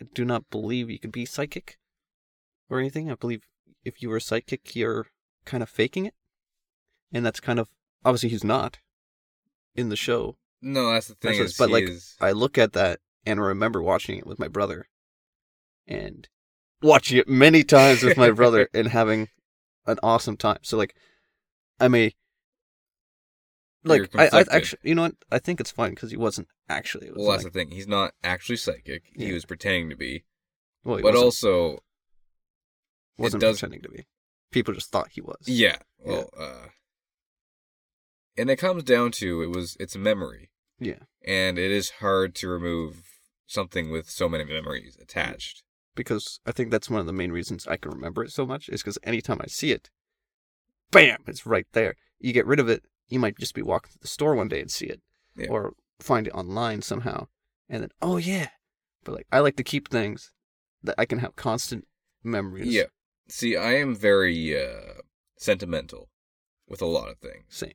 I 0.00 0.06
do 0.12 0.24
not 0.24 0.50
believe 0.50 0.90
you 0.90 0.98
could 0.98 1.12
be 1.12 1.24
psychic 1.24 1.78
or 2.72 2.78
anything. 2.78 3.10
I 3.10 3.14
believe 3.14 3.42
if 3.84 4.02
you 4.02 4.08
were 4.08 4.20
psychic, 4.20 4.74
you're 4.74 5.06
kind 5.44 5.62
of 5.62 5.68
faking 5.68 6.06
it. 6.06 6.14
And 7.12 7.26
that's 7.26 7.40
kind 7.40 7.58
of 7.58 7.68
obviously 8.04 8.30
he's 8.30 8.44
not 8.44 8.78
in 9.74 9.88
the 9.88 9.96
show. 9.96 10.36
no, 10.60 10.92
that's 10.92 11.08
the 11.08 11.14
thing. 11.14 11.38
That's 11.38 11.52
Is 11.52 11.58
but, 11.58 11.70
like, 11.70 11.84
is- 11.84 12.16
I 12.20 12.32
look 12.32 12.56
at 12.58 12.72
that 12.72 13.00
and 13.26 13.40
remember 13.40 13.82
watching 13.82 14.18
it 14.18 14.26
with 14.26 14.38
my 14.38 14.48
brother 14.48 14.86
and 15.86 16.28
watching 16.82 17.18
it 17.18 17.28
many 17.28 17.62
times 17.64 18.02
with 18.02 18.16
my 18.16 18.30
brother 18.30 18.68
and 18.74 18.88
having 18.88 19.28
an 19.86 19.98
awesome 20.02 20.36
time. 20.36 20.58
So 20.62 20.76
like 20.76 20.94
I 21.80 21.88
may 21.88 22.14
You're 23.84 24.06
like 24.12 24.32
I, 24.32 24.40
I 24.40 24.44
actually 24.50 24.80
you 24.82 24.94
know 24.94 25.02
what 25.02 25.14
I 25.30 25.38
think 25.38 25.60
it's 25.60 25.70
fine 25.70 25.90
because 25.90 26.10
he 26.10 26.16
wasn't 26.16 26.48
actually 26.68 27.08
it 27.08 27.14
was 27.14 27.22
well, 27.22 27.32
that's 27.32 27.44
the 27.44 27.50
thing. 27.50 27.70
He's 27.70 27.88
not 27.88 28.12
actually 28.22 28.56
psychic. 28.56 29.04
He 29.14 29.32
was 29.32 29.44
pretending 29.44 29.90
to 29.90 29.96
be, 29.96 30.24
well, 30.84 30.96
but 30.96 31.14
wasn't, 31.14 31.24
also, 31.24 31.78
wasn't 33.18 33.40
does- 33.40 33.58
pretending 33.60 33.82
to 33.82 33.88
be. 33.90 34.06
People 34.50 34.74
just 34.74 34.90
thought 34.90 35.08
he 35.12 35.20
was. 35.22 35.38
yeah. 35.46 35.76
Yeah. 36.04 36.12
Well, 36.12 36.30
uh, 36.38 36.66
and 38.36 38.50
it 38.50 38.56
comes 38.56 38.82
down 38.84 39.12
to 39.12 39.42
it 39.42 39.50
was 39.50 39.76
it's 39.80 39.94
a 39.94 39.98
memory. 39.98 40.50
Yeah. 40.78 40.98
and 41.24 41.58
it 41.60 41.70
is 41.70 41.90
hard 42.00 42.34
to 42.36 42.48
remove 42.48 43.04
something 43.46 43.90
with 43.92 44.10
so 44.10 44.28
many 44.28 44.44
memories 44.44 44.98
attached. 45.00 45.62
Because 45.94 46.40
I 46.44 46.50
think 46.50 46.70
that's 46.72 46.90
one 46.90 46.98
of 46.98 47.06
the 47.06 47.12
main 47.12 47.30
reasons 47.30 47.68
I 47.68 47.76
can 47.76 47.92
remember 47.92 48.24
it 48.24 48.32
so 48.32 48.44
much 48.44 48.68
is 48.68 48.82
because 48.82 48.98
anytime 49.04 49.38
I 49.40 49.46
see 49.46 49.70
it, 49.70 49.90
bam, 50.90 51.18
it's 51.28 51.46
right 51.46 51.66
there. 51.72 51.94
You 52.18 52.32
get 52.32 52.46
rid 52.46 52.58
of 52.58 52.68
it, 52.68 52.82
you 53.08 53.20
might 53.20 53.38
just 53.38 53.54
be 53.54 53.62
walking 53.62 53.92
to 53.92 53.98
the 54.00 54.08
store 54.08 54.34
one 54.34 54.48
day 54.48 54.60
and 54.60 54.70
see 54.72 54.86
it, 54.86 55.00
Yeah. 55.36 55.50
or 55.50 55.74
find 56.00 56.26
it 56.26 56.32
online 56.32 56.82
somehow, 56.82 57.28
and 57.68 57.82
then 57.82 57.90
oh 58.00 58.16
yeah. 58.16 58.48
But 59.04 59.12
like 59.14 59.26
I 59.30 59.38
like 59.38 59.56
to 59.56 59.64
keep 59.64 59.88
things 59.88 60.32
that 60.82 60.96
I 60.98 61.04
can 61.04 61.20
have 61.20 61.36
constant 61.36 61.86
memories. 62.24 62.66
Yeah. 62.74 62.86
See, 63.28 63.56
I 63.56 63.74
am 63.74 63.94
very 63.94 64.56
uh, 64.56 65.02
sentimental 65.36 66.08
with 66.68 66.82
a 66.82 66.86
lot 66.86 67.08
of 67.08 67.18
things. 67.18 67.44
Same. 67.48 67.72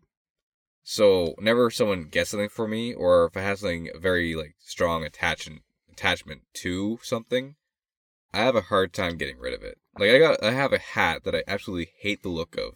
So 0.83 1.33
whenever 1.37 1.69
someone 1.69 2.03
gets 2.03 2.29
something 2.29 2.49
for 2.49 2.67
me, 2.67 2.93
or 2.93 3.25
if 3.25 3.35
I 3.35 3.41
have 3.41 3.59
something 3.59 3.89
very 3.99 4.35
like 4.35 4.55
strong 4.59 5.03
attachment 5.03 5.61
attachment 5.91 6.43
to 6.61 6.99
something, 7.03 7.55
I 8.33 8.37
have 8.37 8.55
a 8.55 8.61
hard 8.61 8.93
time 8.93 9.17
getting 9.17 9.37
rid 9.37 9.53
of 9.53 9.63
it. 9.63 9.79
Like 9.99 10.11
I 10.11 10.19
got, 10.19 10.43
I 10.43 10.51
have 10.51 10.71
a 10.71 10.77
hat 10.77 11.23
that 11.25 11.35
I 11.35 11.43
absolutely 11.47 11.89
hate 11.99 12.23
the 12.23 12.29
look 12.29 12.55
of, 12.55 12.75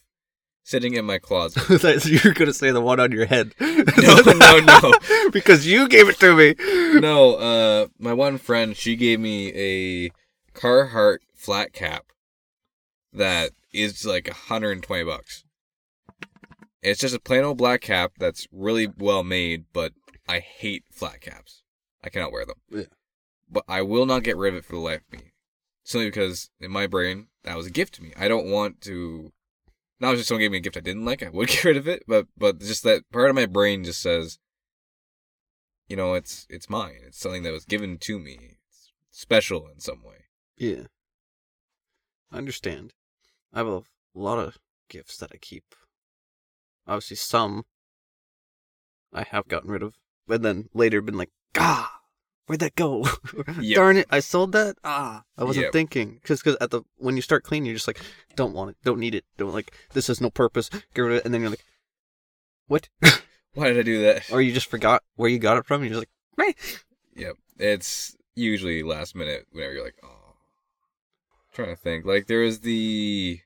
sitting 0.64 0.96
in 0.96 1.06
my 1.06 1.20
closet. 1.20 2.06
You're 2.06 2.34
gonna 2.34 2.52
say 2.52 2.72
the 2.72 2.82
one 2.82 3.00
on 3.00 3.12
your 3.12 3.28
head. 3.28 3.54
No, 3.60 4.34
no, 4.34 4.60
no. 4.60 5.30
because 5.32 5.66
you 5.66 5.88
gave 5.88 6.10
it 6.10 6.20
to 6.20 6.36
me. 6.36 6.56
no, 7.00 7.36
uh, 7.36 7.88
my 8.00 8.14
one 8.14 8.38
friend, 8.38 8.76
she 8.76 8.96
gave 8.96 9.20
me 9.20 9.54
a 9.54 10.12
Carhartt 10.54 11.20
flat 11.34 11.72
cap 11.72 12.11
that 13.14 13.52
is 13.74 14.06
like 14.06 14.28
120 14.28 15.04
bucks. 15.04 15.44
It's 16.82 17.02
just 17.02 17.16
a 17.16 17.20
plain 17.20 17.44
old 17.44 17.58
black 17.58 17.82
cap 17.82 18.14
that's 18.18 18.48
really 18.52 18.88
well 18.98 19.24
made, 19.24 19.66
but 19.72 19.94
I 20.28 20.40
hate 20.40 20.86
flat 20.92 21.22
caps. 21.22 21.62
I 22.04 22.10
cannot 22.10 22.32
wear 22.32 22.46
them. 22.46 22.62
Yeah. 22.70 22.84
But 23.50 23.64
I 23.68 23.82
will 23.82 24.06
not 24.06 24.24
get 24.24 24.38
rid 24.38 24.54
of 24.54 24.60
it 24.60 24.66
for 24.66 24.74
the 24.74 24.80
life 24.80 25.02
of 25.08 25.20
me. 25.20 25.34
Simply 25.84 26.08
because 26.08 26.50
in 26.60 26.72
my 26.72 26.88
brain, 26.88 27.28
that 27.44 27.58
was 27.58 27.68
a 27.68 27.72
gift 27.72 27.96
to 27.96 28.04
me. 28.04 28.14
I 28.18 28.28
don't 28.28 28.50
want 28.50 28.82
to 28.82 29.32
not 30.00 30.16
just 30.16 30.28
someone 30.28 30.42
gave 30.42 30.52
me 30.52 30.58
a 30.58 30.62
gift 30.62 30.78
I 30.78 30.82
didn't 30.82 31.06
like, 31.06 31.22
I 31.22 31.30
would 31.30 31.48
get 31.50 31.64
rid 31.64 31.78
of 31.78 31.88
it. 31.88 32.04
But 32.08 32.28
but 32.38 32.60
just 32.60 32.84
that 32.84 33.10
part 33.12 33.30
of 33.30 33.36
my 33.36 33.46
brain 33.46 33.84
just 33.84 34.02
says, 34.02 34.40
you 35.88 35.96
know, 35.96 36.16
it's 36.16 36.48
it's 36.50 36.70
mine. 36.70 37.02
It's 37.06 37.20
something 37.20 37.44
that 37.44 37.54
was 37.54 37.66
given 37.66 37.98
to 38.00 38.20
me. 38.20 38.58
It's 38.70 38.92
special 39.12 39.68
in 39.68 39.80
some 39.80 40.04
way. 40.04 40.26
Yeah. 40.58 40.86
I 42.32 42.38
understand. 42.38 42.94
I 43.54 43.60
have 43.60 43.68
a 43.68 43.84
lot 44.14 44.40
of 44.40 44.58
gifts 44.90 45.18
that 45.18 45.32
I 45.34 45.38
keep. 45.38 45.64
Obviously, 46.88 47.18
some 47.18 47.64
I 49.14 49.24
have 49.24 49.48
gotten 49.48 49.70
rid 49.70 49.84
of, 49.84 49.96
but 50.28 50.42
then 50.42 50.70
later 50.74 51.02
been 51.02 51.18
like, 51.18 51.32
ah, 51.58 52.00
where'd 52.48 52.60
that 52.62 52.76
go? 52.76 53.06
Yep. 53.60 53.76
Darn 53.76 53.98
it, 53.98 54.08
I 54.10 54.20
sold 54.20 54.52
that. 54.54 54.76
Ah, 54.84 55.24
I 55.38 55.44
wasn't 55.44 55.66
Yep. 55.66 55.74
thinking 55.74 56.20
because 56.22 56.40
because 56.42 56.58
at 56.62 56.72
the 56.72 56.82
when 56.98 57.16
you 57.16 57.22
start 57.22 57.44
cleaning, 57.44 57.66
you're 57.68 57.76
just 57.76 57.88
like, 57.88 58.00
don't 58.36 58.54
want 58.54 58.72
it, 58.72 58.78
don't 58.84 59.00
need 59.00 59.16
it, 59.16 59.26
don't 59.38 59.54
like 59.54 59.74
this 59.94 60.08
has 60.08 60.22
no 60.22 60.30
purpose. 60.30 60.70
Get 60.94 61.02
rid 61.02 61.12
of 61.12 61.18
it, 61.20 61.26
and 61.26 61.34
then 61.34 61.42
you're 61.42 61.50
like, 61.50 61.66
what? 62.68 62.90
Why 63.54 63.68
did 63.68 63.80
I 63.80 63.84
do 63.84 64.02
that? 64.04 64.32
or 64.32 64.42
you 64.42 64.54
just 64.54 64.68
forgot 64.68 65.04
where 65.16 65.30
you 65.30 65.38
got 65.40 65.58
it 65.58 65.66
from. 65.66 65.82
And 65.82 65.92
you're 65.92 66.02
just 66.02 66.10
like, 66.38 66.56
meh. 67.16 67.22
Yep. 67.22 67.36
It's 67.60 68.16
usually 68.34 68.82
last 68.82 69.14
minute 69.14 69.46
whenever 69.52 69.74
you're 69.74 69.84
like, 69.84 69.98
oh. 70.04 70.21
Trying 71.52 71.70
to 71.70 71.76
think. 71.76 72.06
Like 72.06 72.28
there 72.28 72.42
was 72.42 72.60
the 72.60 73.40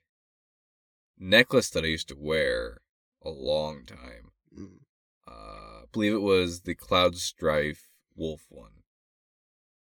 necklace 1.18 1.70
that 1.70 1.84
I 1.84 1.88
used 1.88 2.08
to 2.08 2.16
wear 2.18 2.80
a 3.22 3.30
long 3.30 3.84
time. 3.84 4.32
Mm. 4.56 4.78
Uh, 5.26 5.30
I 5.30 5.84
believe 5.92 6.12
it 6.12 6.22
was 6.22 6.62
the 6.62 6.74
Cloud 6.74 7.16
Strife 7.16 7.88
Wolf 8.14 8.46
one. 8.48 8.70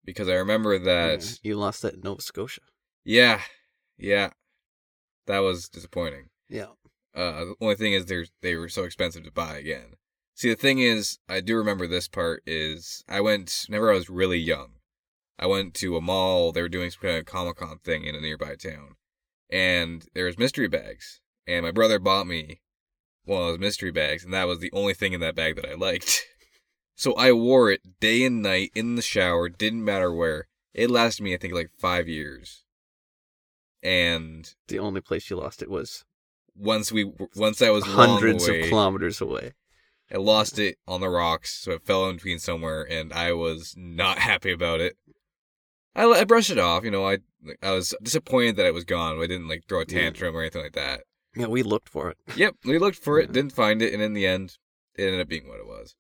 Because 0.06 0.28
I 0.28 0.34
remember 0.34 0.78
that. 0.80 1.40
You 1.44 1.56
lost 1.56 1.82
that 1.82 1.96
in 1.96 2.02
Nova 2.02 2.22
Scotia. 2.22 2.62
Yeah, 3.06 3.42
yeah, 3.98 4.32
that 5.28 5.40
was 5.40 5.70
disappointing. 5.70 6.30
Yeah. 6.50 6.68
Uh, 7.16 7.46
the 7.46 7.56
only 7.62 7.76
thing 7.76 7.94
is, 7.94 8.06
they're 8.06 8.26
they 8.42 8.56
were 8.56 8.70
so 8.70 8.84
expensive 8.84 9.24
to 9.24 9.32
buy 9.32 9.58
again. 9.58 9.96
See, 10.36 10.50
the 10.50 10.56
thing 10.56 10.80
is, 10.80 11.20
I 11.30 11.42
do 11.42 11.56
remember 11.56 11.86
this 11.86 12.08
part 12.08 12.42
is 12.46 13.04
I 13.08 13.22
went 13.22 13.66
whenever 13.68 13.92
I 13.92 13.96
was 13.96 14.10
really 14.10 14.40
young. 14.40 14.72
I 15.40 15.48
went 15.48 15.74
to 15.76 15.98
a 15.98 16.02
mall. 16.02 16.52
They 16.52 16.62
were 16.62 16.70
doing 16.70 16.92
some 16.92 17.02
kind 17.02 17.18
of 17.18 17.26
Comic 17.26 17.58
Con 17.58 17.80
thing 17.84 18.04
in 18.06 18.16
a 18.16 18.22
nearby 18.22 18.56
town, 18.56 18.96
and 19.50 20.06
there 20.14 20.26
was 20.26 20.38
mystery 20.38 20.68
bags. 20.68 21.20
And 21.46 21.66
my 21.66 21.72
brother 21.72 22.00
bought 22.00 22.28
me 22.28 22.62
one 23.26 23.42
of 23.42 23.48
those 23.48 23.60
mystery 23.60 23.92
bags, 23.92 24.24
and 24.24 24.34
that 24.34 24.48
was 24.48 24.60
the 24.60 24.72
only 24.72 24.94
thing 24.94 25.14
in 25.14 25.20
that 25.22 25.36
bag 25.36 25.56
that 25.56 25.70
I 25.70 25.76
liked. 25.76 26.26
So 26.96 27.16
I 27.16 27.32
wore 27.32 27.72
it 27.72 28.00
day 28.00 28.24
and 28.24 28.44
night 28.44 28.72
in 28.76 28.96
the 28.96 29.02
shower. 29.02 29.50
Didn't 29.50 29.84
matter 29.84 30.14
where. 30.14 30.48
It 30.74 30.92
lasted 30.92 31.24
me, 31.24 31.34
I 31.34 31.38
think, 31.38 31.54
like 31.54 31.72
five 31.78 32.08
years. 32.08 32.64
And 33.82 34.54
The 34.68 34.80
only 34.80 35.02
place 35.02 35.30
you 35.30 35.36
lost 35.36 35.62
it 35.62 35.70
was 35.70 36.06
once 36.56 36.92
we 36.92 37.12
once 37.36 37.62
I 37.62 37.70
was 37.72 37.84
hundreds 37.84 38.48
away, 38.48 38.62
of 38.62 38.70
kilometers 38.70 39.20
away. 39.22 39.54
I 40.12 40.18
lost 40.18 40.60
it 40.60 40.78
on 40.88 41.02
the 41.02 41.10
rocks, 41.10 41.54
so 41.54 41.72
it 41.72 41.86
fell 41.86 42.08
in 42.10 42.18
between 42.18 42.40
somewhere, 42.40 42.84
and 42.84 43.12
I 43.12 43.34
was 43.34 43.74
not 43.76 44.20
happy 44.30 44.52
about 44.52 44.80
it. 44.80 44.96
I, 45.96 46.06
I 46.06 46.24
brushed 46.24 46.50
it 46.50 46.60
off, 46.60 46.84
you 46.84 46.92
know. 46.92 47.06
I 47.06 47.20
I 47.62 47.72
was 47.72 47.94
disappointed 48.02 48.56
that 48.56 48.66
it 48.66 48.74
was 48.74 48.84
gone. 48.84 49.18
But 49.18 49.24
I 49.24 49.28
didn't 49.28 49.48
like 49.48 49.64
throw 49.68 49.82
a 49.82 49.86
tantrum 49.86 50.36
or 50.36 50.42
anything 50.42 50.64
like 50.64 50.74
that. 50.74 51.02
Yeah, 51.36 51.48
we 51.48 51.64
looked 51.64 51.90
for 51.90 52.10
it. 52.10 52.18
Yep, 52.36 52.56
we 52.66 52.78
looked 52.78 52.98
for 52.98 53.20
it, 53.20 53.32
didn't 53.32 53.54
find 53.54 53.82
it, 53.82 53.94
and 53.94 54.02
in 54.02 54.14
the 54.14 54.26
end, 54.26 54.58
it 54.96 55.04
ended 55.04 55.22
up 55.22 55.28
being 55.28 55.48
what 55.48 55.60
it 55.60 55.68
was. 55.68 55.96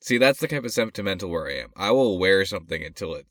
See, 0.00 0.18
that's 0.18 0.40
the 0.40 0.48
type 0.48 0.64
of 0.64 0.72
sentimental 0.72 1.30
where 1.30 1.48
I 1.48 1.54
am. 1.54 1.70
I 1.76 1.90
will 1.90 2.18
wear 2.18 2.44
something 2.44 2.84
until 2.84 3.14
it's 3.14 3.28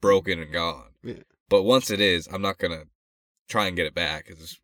broken 0.00 0.38
and 0.38 0.52
gone. 0.52 0.90
Yeah. 1.02 1.22
But 1.48 1.62
once 1.64 1.90
it 1.90 2.00
is, 2.00 2.28
I'm 2.32 2.42
not 2.42 2.58
gonna 2.58 2.84
try 3.48 3.66
and 3.66 3.76
get 3.76 3.86
it 3.86 3.94
back 3.94 4.26
because 4.26 4.58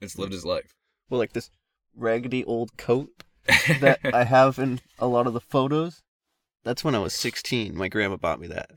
it's 0.00 0.18
lived 0.18 0.34
its 0.34 0.44
life. 0.44 0.74
Well, 1.08 1.18
like 1.18 1.32
this 1.32 1.50
raggedy 1.94 2.44
old 2.44 2.76
coat 2.76 3.24
that 3.80 4.00
I 4.14 4.24
have 4.24 4.58
in 4.58 4.80
a 4.98 5.06
lot 5.06 5.26
of 5.26 5.32
the 5.32 5.40
photos. 5.40 6.02
That's 6.64 6.84
when 6.84 6.94
I 6.94 6.98
was 6.98 7.14
16. 7.14 7.76
My 7.76 7.88
grandma 7.88 8.16
bought 8.16 8.40
me 8.40 8.48
that. 8.48 8.70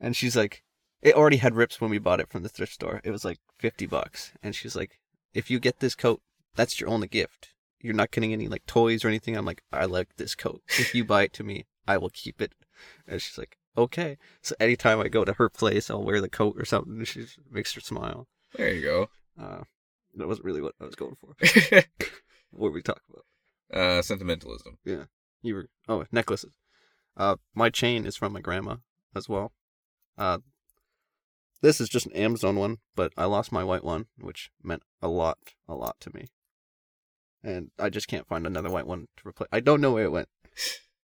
And 0.00 0.16
she's 0.16 0.36
like, 0.36 0.62
it 1.02 1.14
already 1.14 1.36
had 1.38 1.54
rips 1.54 1.80
when 1.80 1.90
we 1.90 1.98
bought 1.98 2.20
it 2.20 2.28
from 2.28 2.42
the 2.42 2.48
thrift 2.48 2.72
store. 2.74 3.00
It 3.04 3.10
was 3.10 3.24
like 3.24 3.38
50 3.58 3.86
bucks. 3.86 4.32
And 4.42 4.54
she's 4.54 4.74
like, 4.76 4.98
if 5.34 5.50
you 5.50 5.58
get 5.60 5.80
this 5.80 5.94
coat, 5.94 6.20
that's 6.56 6.80
your 6.80 6.88
only 6.88 7.08
gift. 7.08 7.54
You're 7.80 7.94
not 7.94 8.10
getting 8.10 8.32
any 8.32 8.48
like 8.48 8.66
toys 8.66 9.04
or 9.04 9.08
anything. 9.08 9.36
I'm 9.36 9.44
like, 9.44 9.62
I 9.72 9.84
like 9.84 10.16
this 10.16 10.34
coat. 10.34 10.62
If 10.78 10.94
you 10.94 11.04
buy 11.04 11.22
it 11.22 11.32
to 11.34 11.44
me, 11.44 11.66
I 11.86 11.96
will 11.98 12.10
keep 12.10 12.40
it. 12.42 12.52
And 13.06 13.22
she's 13.22 13.38
like, 13.38 13.56
okay. 13.76 14.18
So 14.42 14.54
anytime 14.58 15.00
I 15.00 15.08
go 15.08 15.24
to 15.24 15.34
her 15.34 15.48
place, 15.48 15.88
I'll 15.90 16.02
wear 16.02 16.20
the 16.20 16.28
coat 16.28 16.56
or 16.58 16.64
something. 16.64 16.96
And 16.98 17.06
she 17.08 17.26
makes 17.50 17.72
her 17.74 17.80
smile. 17.80 18.26
there 18.56 18.72
you 18.74 18.82
go. 18.82 19.08
Uh, 19.40 19.62
that 20.16 20.26
wasn't 20.26 20.46
really 20.46 20.60
what 20.60 20.74
I 20.80 20.84
was 20.84 20.94
going 20.96 21.16
for. 21.20 21.34
What 22.50 22.68
were 22.68 22.70
we 22.72 22.82
talking 22.82 23.02
about? 23.10 23.24
uh, 23.78 24.00
sentimentalism. 24.02 24.78
Yeah. 24.84 25.04
You 25.42 25.54
were 25.54 25.66
oh 25.86 26.06
necklaces. 26.10 26.52
Uh, 27.14 27.36
my 27.54 27.68
chain 27.68 28.06
is 28.06 28.16
from 28.16 28.32
my 28.32 28.40
grandma 28.40 28.76
as 29.14 29.28
well. 29.28 29.52
Uh, 30.18 30.38
this 31.60 31.80
is 31.80 31.88
just 31.88 32.06
an 32.06 32.12
Amazon 32.12 32.56
one, 32.56 32.78
but 32.94 33.12
I 33.16 33.24
lost 33.24 33.52
my 33.52 33.64
white 33.64 33.84
one, 33.84 34.06
which 34.18 34.50
meant 34.62 34.82
a 35.00 35.08
lot, 35.08 35.38
a 35.68 35.74
lot 35.74 35.96
to 36.00 36.14
me. 36.14 36.26
And 37.42 37.70
I 37.78 37.88
just 37.88 38.08
can't 38.08 38.26
find 38.26 38.46
another 38.46 38.70
white 38.70 38.86
one 38.86 39.06
to 39.16 39.28
replace. 39.28 39.48
I 39.52 39.60
don't 39.60 39.80
know 39.80 39.92
where 39.92 40.04
it 40.04 40.12
went. 40.12 40.28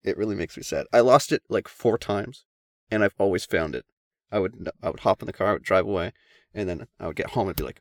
It 0.02 0.16
really 0.16 0.34
makes 0.34 0.56
me 0.56 0.62
sad. 0.62 0.86
I 0.92 1.00
lost 1.00 1.30
it 1.30 1.42
like 1.48 1.68
four 1.68 1.96
times, 1.96 2.44
and 2.90 3.04
I've 3.04 3.14
always 3.18 3.44
found 3.44 3.74
it. 3.74 3.84
I 4.32 4.38
would 4.38 4.68
I 4.82 4.90
would 4.90 5.00
hop 5.00 5.22
in 5.22 5.26
the 5.26 5.32
car, 5.32 5.48
I 5.48 5.52
would 5.52 5.62
drive 5.62 5.86
away, 5.86 6.12
and 6.54 6.68
then 6.68 6.86
I 6.98 7.06
would 7.06 7.16
get 7.16 7.30
home 7.30 7.48
and 7.48 7.56
be 7.56 7.62
like, 7.62 7.80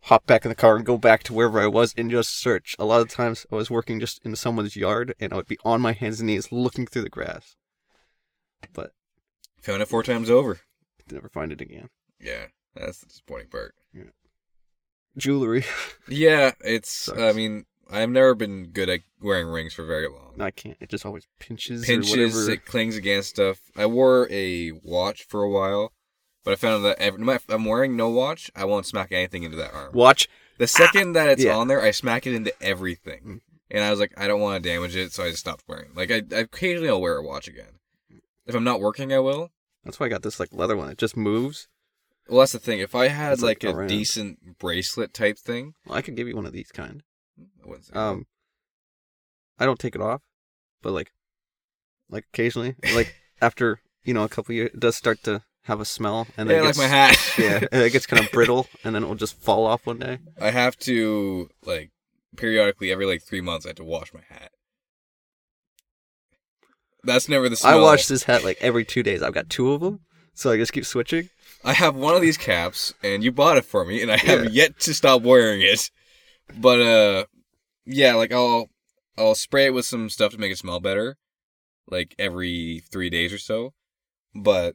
hop 0.00 0.26
back 0.26 0.44
in 0.44 0.48
the 0.48 0.54
car 0.54 0.76
and 0.76 0.84
go 0.84 0.98
back 0.98 1.22
to 1.24 1.32
wherever 1.32 1.60
I 1.60 1.66
was 1.66 1.94
and 1.96 2.10
just 2.10 2.38
search. 2.38 2.74
A 2.78 2.84
lot 2.84 3.02
of 3.02 3.08
times 3.08 3.46
I 3.52 3.54
was 3.54 3.70
working 3.70 4.00
just 4.00 4.20
in 4.24 4.34
someone's 4.34 4.76
yard, 4.76 5.14
and 5.20 5.32
I 5.32 5.36
would 5.36 5.46
be 5.46 5.58
on 5.64 5.80
my 5.80 5.92
hands 5.92 6.20
and 6.20 6.26
knees 6.26 6.50
looking 6.50 6.86
through 6.86 7.02
the 7.02 7.10
grass, 7.10 7.56
but 8.72 8.92
Found 9.64 9.82
it 9.82 9.88
four 9.88 10.02
times 10.02 10.30
over. 10.30 10.60
never 11.10 11.28
find 11.28 11.52
it 11.52 11.60
again. 11.60 11.88
Yeah, 12.20 12.46
that's 12.74 13.00
the 13.00 13.06
disappointing 13.06 13.48
part. 13.48 13.74
Jewelry, 15.16 15.64
Yeah, 16.08 16.52
it's. 16.60 16.90
Sucks. 16.90 17.20
I 17.20 17.32
mean, 17.32 17.66
I've 17.90 18.10
never 18.10 18.34
been 18.34 18.66
good 18.72 18.88
at 18.88 19.00
wearing 19.22 19.46
rings 19.46 19.72
for 19.72 19.84
very 19.84 20.08
long. 20.08 20.40
I 20.40 20.50
can't. 20.50 20.76
It 20.80 20.88
just 20.88 21.06
always 21.06 21.26
pinches. 21.38 21.84
or 21.84 21.86
Pinches, 21.86 22.10
whatever. 22.34 22.50
it 22.50 22.64
clings 22.66 22.96
against 22.96 23.28
stuff. 23.30 23.58
I 23.76 23.86
wore 23.86 24.26
a 24.30 24.72
watch 24.82 25.22
for 25.24 25.42
a 25.42 25.50
while, 25.50 25.92
but 26.42 26.52
I 26.52 26.56
found 26.56 26.84
that 26.84 26.98
every, 26.98 27.22
no 27.24 27.38
I'm 27.48 27.64
wearing 27.64 27.96
no 27.96 28.08
watch, 28.08 28.50
I 28.56 28.64
won't 28.64 28.86
smack 28.86 29.12
anything 29.12 29.44
into 29.44 29.56
that 29.58 29.72
arm. 29.72 29.92
Watch. 29.94 30.28
The 30.58 30.66
second 30.66 31.12
that 31.12 31.28
it's 31.28 31.44
Yeah. 31.44 31.56
on 31.56 31.68
there, 31.68 31.80
I 31.80 31.90
smack 31.92 32.26
it 32.26 32.34
into 32.34 32.52
everything. 32.60 33.20
Mm. 33.24 33.40
And 33.70 33.84
I 33.84 33.90
was 33.90 33.98
like, 34.00 34.12
I 34.16 34.26
don't 34.28 34.40
want 34.40 34.62
to 34.62 34.68
damage 34.68 34.94
it, 34.96 35.12
so 35.12 35.22
I 35.24 35.28
just 35.30 35.40
stopped 35.40 35.64
wearing. 35.68 35.90
Like, 35.94 36.10
I, 36.10 36.22
I 36.32 36.40
occasionally 36.40 36.88
I'll 36.88 37.00
wear 37.00 37.16
a 37.16 37.22
watch 37.22 37.48
again. 37.48 37.78
If 38.46 38.54
I'm 38.54 38.62
not 38.64 38.80
working, 38.80 39.12
I 39.12 39.18
will. 39.20 39.50
That's 39.84 40.00
why 40.00 40.06
I 40.06 40.08
got 40.08 40.22
this 40.22 40.40
like 40.40 40.50
leather 40.52 40.76
one. 40.76 40.90
It 40.90 40.98
just 40.98 41.16
moves. 41.16 41.68
Well, 42.28 42.40
that's 42.40 42.52
the 42.52 42.58
thing. 42.58 42.80
If 42.80 42.94
I 42.94 43.08
had 43.08 43.34
It's, 43.34 43.42
like, 43.42 43.62
like, 43.62 43.72
a 43.74 43.76
around. 43.76 43.88
decent 43.88 44.58
bracelet 44.58 45.12
type 45.12 45.36
thing, 45.38 45.74
Well, 45.86 45.98
I 45.98 46.02
could 46.02 46.16
give 46.16 46.26
you 46.26 46.34
one 46.34 46.46
of 46.46 46.52
these 46.54 46.72
kind. 46.72 47.02
I 47.62 47.66
wouldn't 47.66 47.84
say 47.86 47.92
Um, 47.94 48.26
I 49.58 49.66
don't 49.66 49.78
take 49.78 49.94
it 49.94 50.00
off, 50.00 50.22
but 50.82 50.92
like, 50.92 51.12
like 52.08 52.24
occasionally, 52.32 52.76
like 52.94 53.14
after 53.42 53.80
you 54.04 54.14
know 54.14 54.24
a 54.24 54.28
couple 54.28 54.54
years, 54.54 54.70
it 54.72 54.80
does 54.80 54.96
start 54.96 55.22
to 55.24 55.42
have 55.62 55.80
a 55.80 55.84
smell, 55.84 56.26
and 56.36 56.48
then 56.48 56.56
yeah, 56.56 56.62
it 56.62 56.64
like 56.64 56.68
gets, 56.70 56.78
my 56.78 56.86
hat. 56.86 57.18
yeah, 57.38 57.66
and 57.72 57.82
it 57.82 57.90
gets 57.92 58.06
kind 58.06 58.24
of 58.24 58.30
brittle, 58.32 58.66
and 58.84 58.94
then 58.94 59.02
it 59.04 59.06
will 59.06 59.14
just 59.14 59.38
fall 59.40 59.66
off 59.66 59.86
one 59.86 59.98
day. 59.98 60.18
I 60.40 60.50
have 60.50 60.76
to 60.80 61.50
like 61.64 61.90
periodically 62.36 62.90
every 62.90 63.06
like 63.06 63.22
three 63.22 63.40
months. 63.42 63.66
I 63.66 63.70
have 63.70 63.76
to 63.76 63.84
wash 63.84 64.12
my 64.14 64.22
hat. 64.28 64.50
That's 67.04 67.28
never 67.28 67.48
the 67.48 67.56
smell. 67.56 67.78
I 67.78 67.82
wash 67.82 68.06
this 68.06 68.22
hat 68.24 68.44
like 68.44 68.58
every 68.60 68.84
two 68.84 69.02
days. 69.02 69.22
I've 69.22 69.34
got 69.34 69.50
two 69.50 69.72
of 69.72 69.80
them, 69.80 70.00
so 70.34 70.50
I 70.50 70.56
just 70.56 70.72
keep 70.72 70.84
switching. 70.86 71.28
I 71.64 71.72
have 71.72 71.94
one 71.96 72.14
of 72.14 72.20
these 72.22 72.36
caps, 72.36 72.92
and 73.02 73.24
you 73.24 73.32
bought 73.32 73.56
it 73.56 73.64
for 73.64 73.84
me, 73.84 74.02
and 74.02 74.10
I 74.12 74.16
have 74.18 74.44
Yeah. 74.44 74.50
yet 74.50 74.80
to 74.80 74.94
stop 74.94 75.22
wearing 75.22 75.60
it. 75.62 75.90
But 76.58 76.80
uh, 76.80 77.24
yeah, 77.86 78.14
like 78.14 78.32
I'll 78.32 78.68
I'll 79.16 79.34
spray 79.34 79.66
it 79.66 79.74
with 79.74 79.86
some 79.86 80.08
stuff 80.10 80.32
to 80.32 80.38
make 80.38 80.52
it 80.52 80.58
smell 80.58 80.80
better, 80.80 81.16
like 81.88 82.14
every 82.18 82.82
three 82.90 83.10
days 83.10 83.32
or 83.32 83.38
so. 83.38 83.72
But 84.34 84.74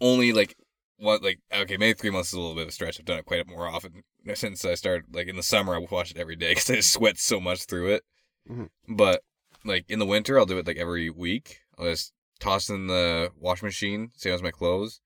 only 0.00 0.32
like 0.32 0.56
what 0.98 1.22
like 1.22 1.40
okay, 1.54 1.76
maybe 1.76 1.96
three 1.98 2.10
months 2.10 2.28
is 2.28 2.34
a 2.34 2.40
little 2.40 2.54
bit 2.54 2.62
of 2.62 2.68
a 2.68 2.72
stretch. 2.72 2.98
I've 2.98 3.06
done 3.06 3.18
it 3.18 3.24
quite 3.26 3.46
more 3.48 3.66
often 3.68 4.02
since 4.34 4.64
I 4.64 4.74
started. 4.74 5.14
Like 5.14 5.28
in 5.28 5.36
the 5.36 5.42
summer, 5.42 5.74
I 5.74 5.78
wash 5.90 6.10
it 6.10 6.18
every 6.18 6.36
day 6.36 6.48
because 6.50 6.68
I 6.70 6.74
just 6.76 6.92
sweat 6.92 7.18
so 7.18 7.40
much 7.40 7.64
through 7.64 7.94
it. 7.94 8.02
Mhm. 8.50 8.68
But 8.88 9.22
like 9.64 9.86
in 9.88 9.98
the 9.98 10.06
winter, 10.06 10.38
I'll 10.38 10.46
do 10.46 10.58
it 10.58 10.66
like 10.66 10.76
every 10.76 11.08
week. 11.08 11.60
I'll 11.78 11.86
just 11.86 12.12
toss 12.38 12.70
it 12.70 12.74
in 12.74 12.86
the 12.86 13.32
washing 13.38 13.66
machine, 13.66 14.10
same 14.16 14.34
as 14.34 14.42
my 14.42 14.50
clothes. 14.50 15.00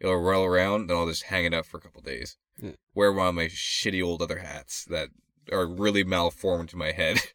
It'll 0.00 0.16
roll 0.16 0.44
around, 0.44 0.88
then 0.88 0.96
I'll 0.96 1.06
just 1.06 1.24
hang 1.24 1.44
it 1.44 1.54
up 1.54 1.66
for 1.66 1.78
a 1.78 1.80
couple 1.80 2.02
days. 2.02 2.36
Yeah. 2.60 2.72
Wear 2.94 3.12
one 3.12 3.28
of 3.28 3.34
my 3.34 3.46
shitty 3.46 4.04
old 4.04 4.22
other 4.22 4.38
hats 4.38 4.84
that 4.86 5.08
are 5.52 5.66
really 5.66 6.04
malformed 6.04 6.70
to 6.70 6.76
my 6.76 6.92
head. 6.92 7.20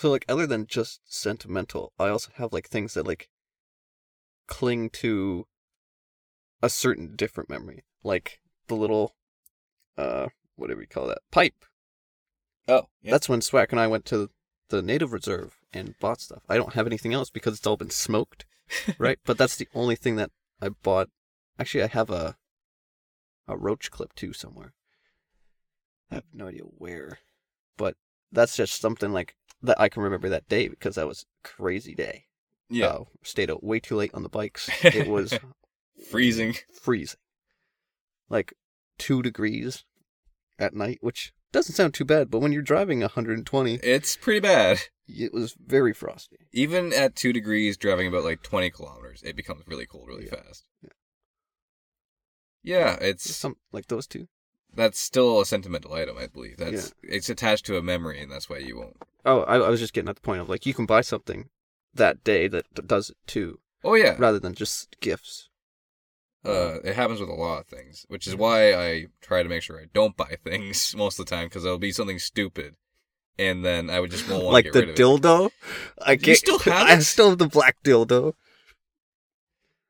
So 0.00 0.12
like, 0.12 0.24
other 0.28 0.46
than 0.46 0.68
just 0.68 1.00
sentimental, 1.12 1.92
I 1.98 2.06
also 2.06 2.30
have 2.36 2.52
like 2.52 2.68
things 2.68 2.94
that 2.94 3.04
like 3.04 3.28
cling 4.46 4.90
to 4.90 5.48
a 6.62 6.68
certain 6.68 7.16
different 7.16 7.50
memory, 7.50 7.82
like 8.04 8.38
the 8.68 8.76
little, 8.76 9.16
uh, 9.96 10.28
whatever 10.54 10.82
you 10.82 10.86
call 10.86 11.08
that 11.08 11.22
pipe 11.32 11.64
Oh, 12.68 12.88
yeah. 13.00 13.12
That's 13.12 13.28
when 13.28 13.40
Swack 13.40 13.72
and 13.72 13.80
I 13.80 13.86
went 13.86 14.04
to 14.06 14.30
the 14.68 14.82
native 14.82 15.12
reserve 15.12 15.57
and 15.72 15.94
bought 16.00 16.20
stuff. 16.20 16.42
I 16.48 16.56
don't 16.56 16.74
have 16.74 16.86
anything 16.86 17.12
else 17.14 17.30
because 17.30 17.56
it's 17.56 17.66
all 17.66 17.76
been 17.76 17.90
smoked, 17.90 18.46
right? 18.98 19.18
but 19.24 19.38
that's 19.38 19.56
the 19.56 19.68
only 19.74 19.96
thing 19.96 20.16
that 20.16 20.30
I 20.60 20.70
bought. 20.70 21.08
Actually, 21.58 21.84
I 21.84 21.88
have 21.88 22.10
a 22.10 22.36
a 23.46 23.56
roach 23.56 23.90
clip 23.90 24.14
too 24.14 24.32
somewhere. 24.32 24.72
I 26.10 26.16
have 26.16 26.24
no 26.32 26.48
idea 26.48 26.62
where, 26.62 27.18
but 27.76 27.94
that's 28.32 28.56
just 28.56 28.80
something 28.80 29.12
like 29.12 29.34
that 29.62 29.80
I 29.80 29.88
can 29.88 30.02
remember 30.02 30.28
that 30.28 30.48
day 30.48 30.68
because 30.68 30.94
that 30.96 31.08
was 31.08 31.24
a 31.44 31.48
crazy 31.48 31.94
day. 31.94 32.24
yeah. 32.70 32.86
Uh, 32.86 33.04
stayed 33.22 33.50
out 33.50 33.64
way 33.64 33.80
too 33.80 33.96
late 33.96 34.12
on 34.14 34.22
the 34.22 34.28
bikes. 34.28 34.68
It 34.84 35.08
was 35.08 35.38
Freezing. 36.10 36.54
freezing, 36.72 37.18
like 38.28 38.52
two 38.98 39.20
degrees 39.22 39.84
at 40.58 40.74
night, 40.74 40.98
which 41.00 41.32
doesn't 41.52 41.74
sound 41.74 41.94
too 41.94 42.04
bad. 42.04 42.30
But 42.30 42.40
when 42.40 42.52
you're 42.52 42.62
driving 42.62 43.00
120, 43.00 43.74
It's 43.82 44.16
pretty 44.16 44.40
bad. 44.40 44.80
it 45.06 45.32
was 45.32 45.54
very 45.58 45.92
frosty. 45.94 46.36
Even 46.52 46.92
at 46.92 47.16
two 47.16 47.32
degrees, 47.32 47.76
driving 47.76 48.06
about 48.08 48.24
like 48.24 48.42
20 48.42 48.70
kilometers, 48.70 49.22
it 49.24 49.36
becomes 49.36 49.62
really 49.66 49.86
cold 49.86 50.08
really 50.08 50.26
Yeah. 50.26 50.42
fast. 50.42 50.64
Yeah, 52.62 52.92
Just 52.96 53.02
it's 53.02 53.36
Some 53.36 53.56
like 53.72 53.86
those 53.86 54.06
two. 54.06 54.28
that's 54.74 54.98
still 54.98 55.40
a 55.40 55.46
sentimental 55.46 55.94
item, 55.94 56.18
I 56.18 56.26
believe. 56.26 56.56
That's 56.58 56.92
it's 57.02 57.30
attached 57.30 57.64
to 57.66 57.76
a 57.76 57.82
memory, 57.82 58.20
and 58.20 58.30
that's 58.30 58.50
why 58.50 58.58
you 58.58 58.76
won't. 58.76 58.96
Oh, 59.24 59.40
I, 59.42 59.56
I 59.56 59.68
was 59.68 59.80
just 59.80 59.92
getting 59.92 60.08
at 60.08 60.16
the 60.16 60.22
point 60.22 60.40
of 60.40 60.48
like 60.48 60.66
you 60.66 60.74
can 60.74 60.86
buy 60.86 61.00
something 61.00 61.48
that 61.94 62.24
day 62.24 62.48
that 62.48 62.66
d- 62.74 62.82
does 62.84 63.10
it 63.10 63.16
too, 63.26 63.60
Oh 63.84 63.94
yeah, 63.94 64.16
rather 64.18 64.38
than 64.38 64.54
just 64.54 65.00
gifts. 65.00 65.47
Uh, 66.44 66.78
it 66.84 66.94
happens 66.94 67.20
with 67.20 67.28
a 67.28 67.34
lot 67.34 67.60
of 67.60 67.66
things, 67.66 68.04
which 68.08 68.26
is 68.26 68.36
why 68.36 68.72
I 68.74 69.06
try 69.20 69.42
to 69.42 69.48
make 69.48 69.62
sure 69.62 69.80
I 69.80 69.86
don't 69.92 70.16
buy 70.16 70.36
things 70.44 70.94
most 70.96 71.18
of 71.18 71.26
the 71.26 71.30
time 71.34 71.46
because 71.46 71.64
it'll 71.64 71.78
be 71.78 71.92
something 71.92 72.18
stupid, 72.18 72.76
and 73.38 73.64
then 73.64 73.90
I 73.90 74.00
would 74.00 74.10
just 74.10 74.28
won't 74.28 74.44
want 74.44 74.52
like 74.54 74.64
to 74.66 74.70
get 74.70 74.74
the 74.74 74.80
rid 74.80 74.88
of 74.90 74.94
it. 74.98 75.02
dildo. 75.02 75.50
I 76.00 76.12
You 76.12 76.16
get, 76.18 76.38
still 76.38 76.58
have 76.60 76.86
I 76.88 76.98
still 77.00 77.30
have 77.30 77.38
the 77.38 77.48
black 77.48 77.76
dildo. 77.84 78.34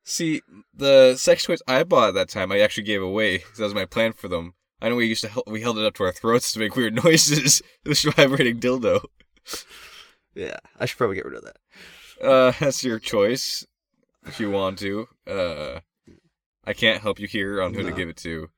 See, 0.03 0.41
the 0.73 1.15
sex 1.17 1.43
toys 1.43 1.61
I 1.67 1.83
bought 1.83 2.09
at 2.09 2.13
that 2.15 2.29
time, 2.29 2.51
I 2.51 2.59
actually 2.61 2.83
gave 2.83 3.01
away 3.03 3.37
because 3.37 3.57
that 3.59 3.65
was 3.65 3.73
my 3.75 3.85
plan 3.85 4.13
for 4.13 4.27
them. 4.27 4.55
I 4.81 4.89
know 4.89 4.95
we 4.95 5.05
used 5.05 5.21
to 5.21 5.29
hel- 5.29 5.43
we 5.45 5.61
held 5.61 5.77
it 5.77 5.85
up 5.85 5.93
to 5.95 6.03
our 6.05 6.11
throats 6.11 6.51
to 6.53 6.59
make 6.59 6.75
weird 6.75 6.95
noises. 7.03 7.61
this 7.83 8.03
vibrating 8.03 8.59
dildo. 8.59 9.03
Yeah, 10.33 10.57
I 10.79 10.85
should 10.85 10.97
probably 10.97 11.17
get 11.17 11.25
rid 11.25 11.35
of 11.35 11.43
that. 11.43 12.25
Uh, 12.25 12.51
that's 12.59 12.83
your 12.83 12.97
choice 12.97 13.65
if 14.25 14.39
you 14.39 14.49
want 14.49 14.79
to. 14.79 15.07
Uh, 15.27 15.79
I 16.69 16.73
can't 16.73 17.01
help 17.01 17.19
you 17.19 17.27
here 17.27 17.63
on 17.63 17.73
who 17.73 17.81
to 17.81 17.91
give 17.91 18.09
it 18.09 18.17
to. 18.17 18.51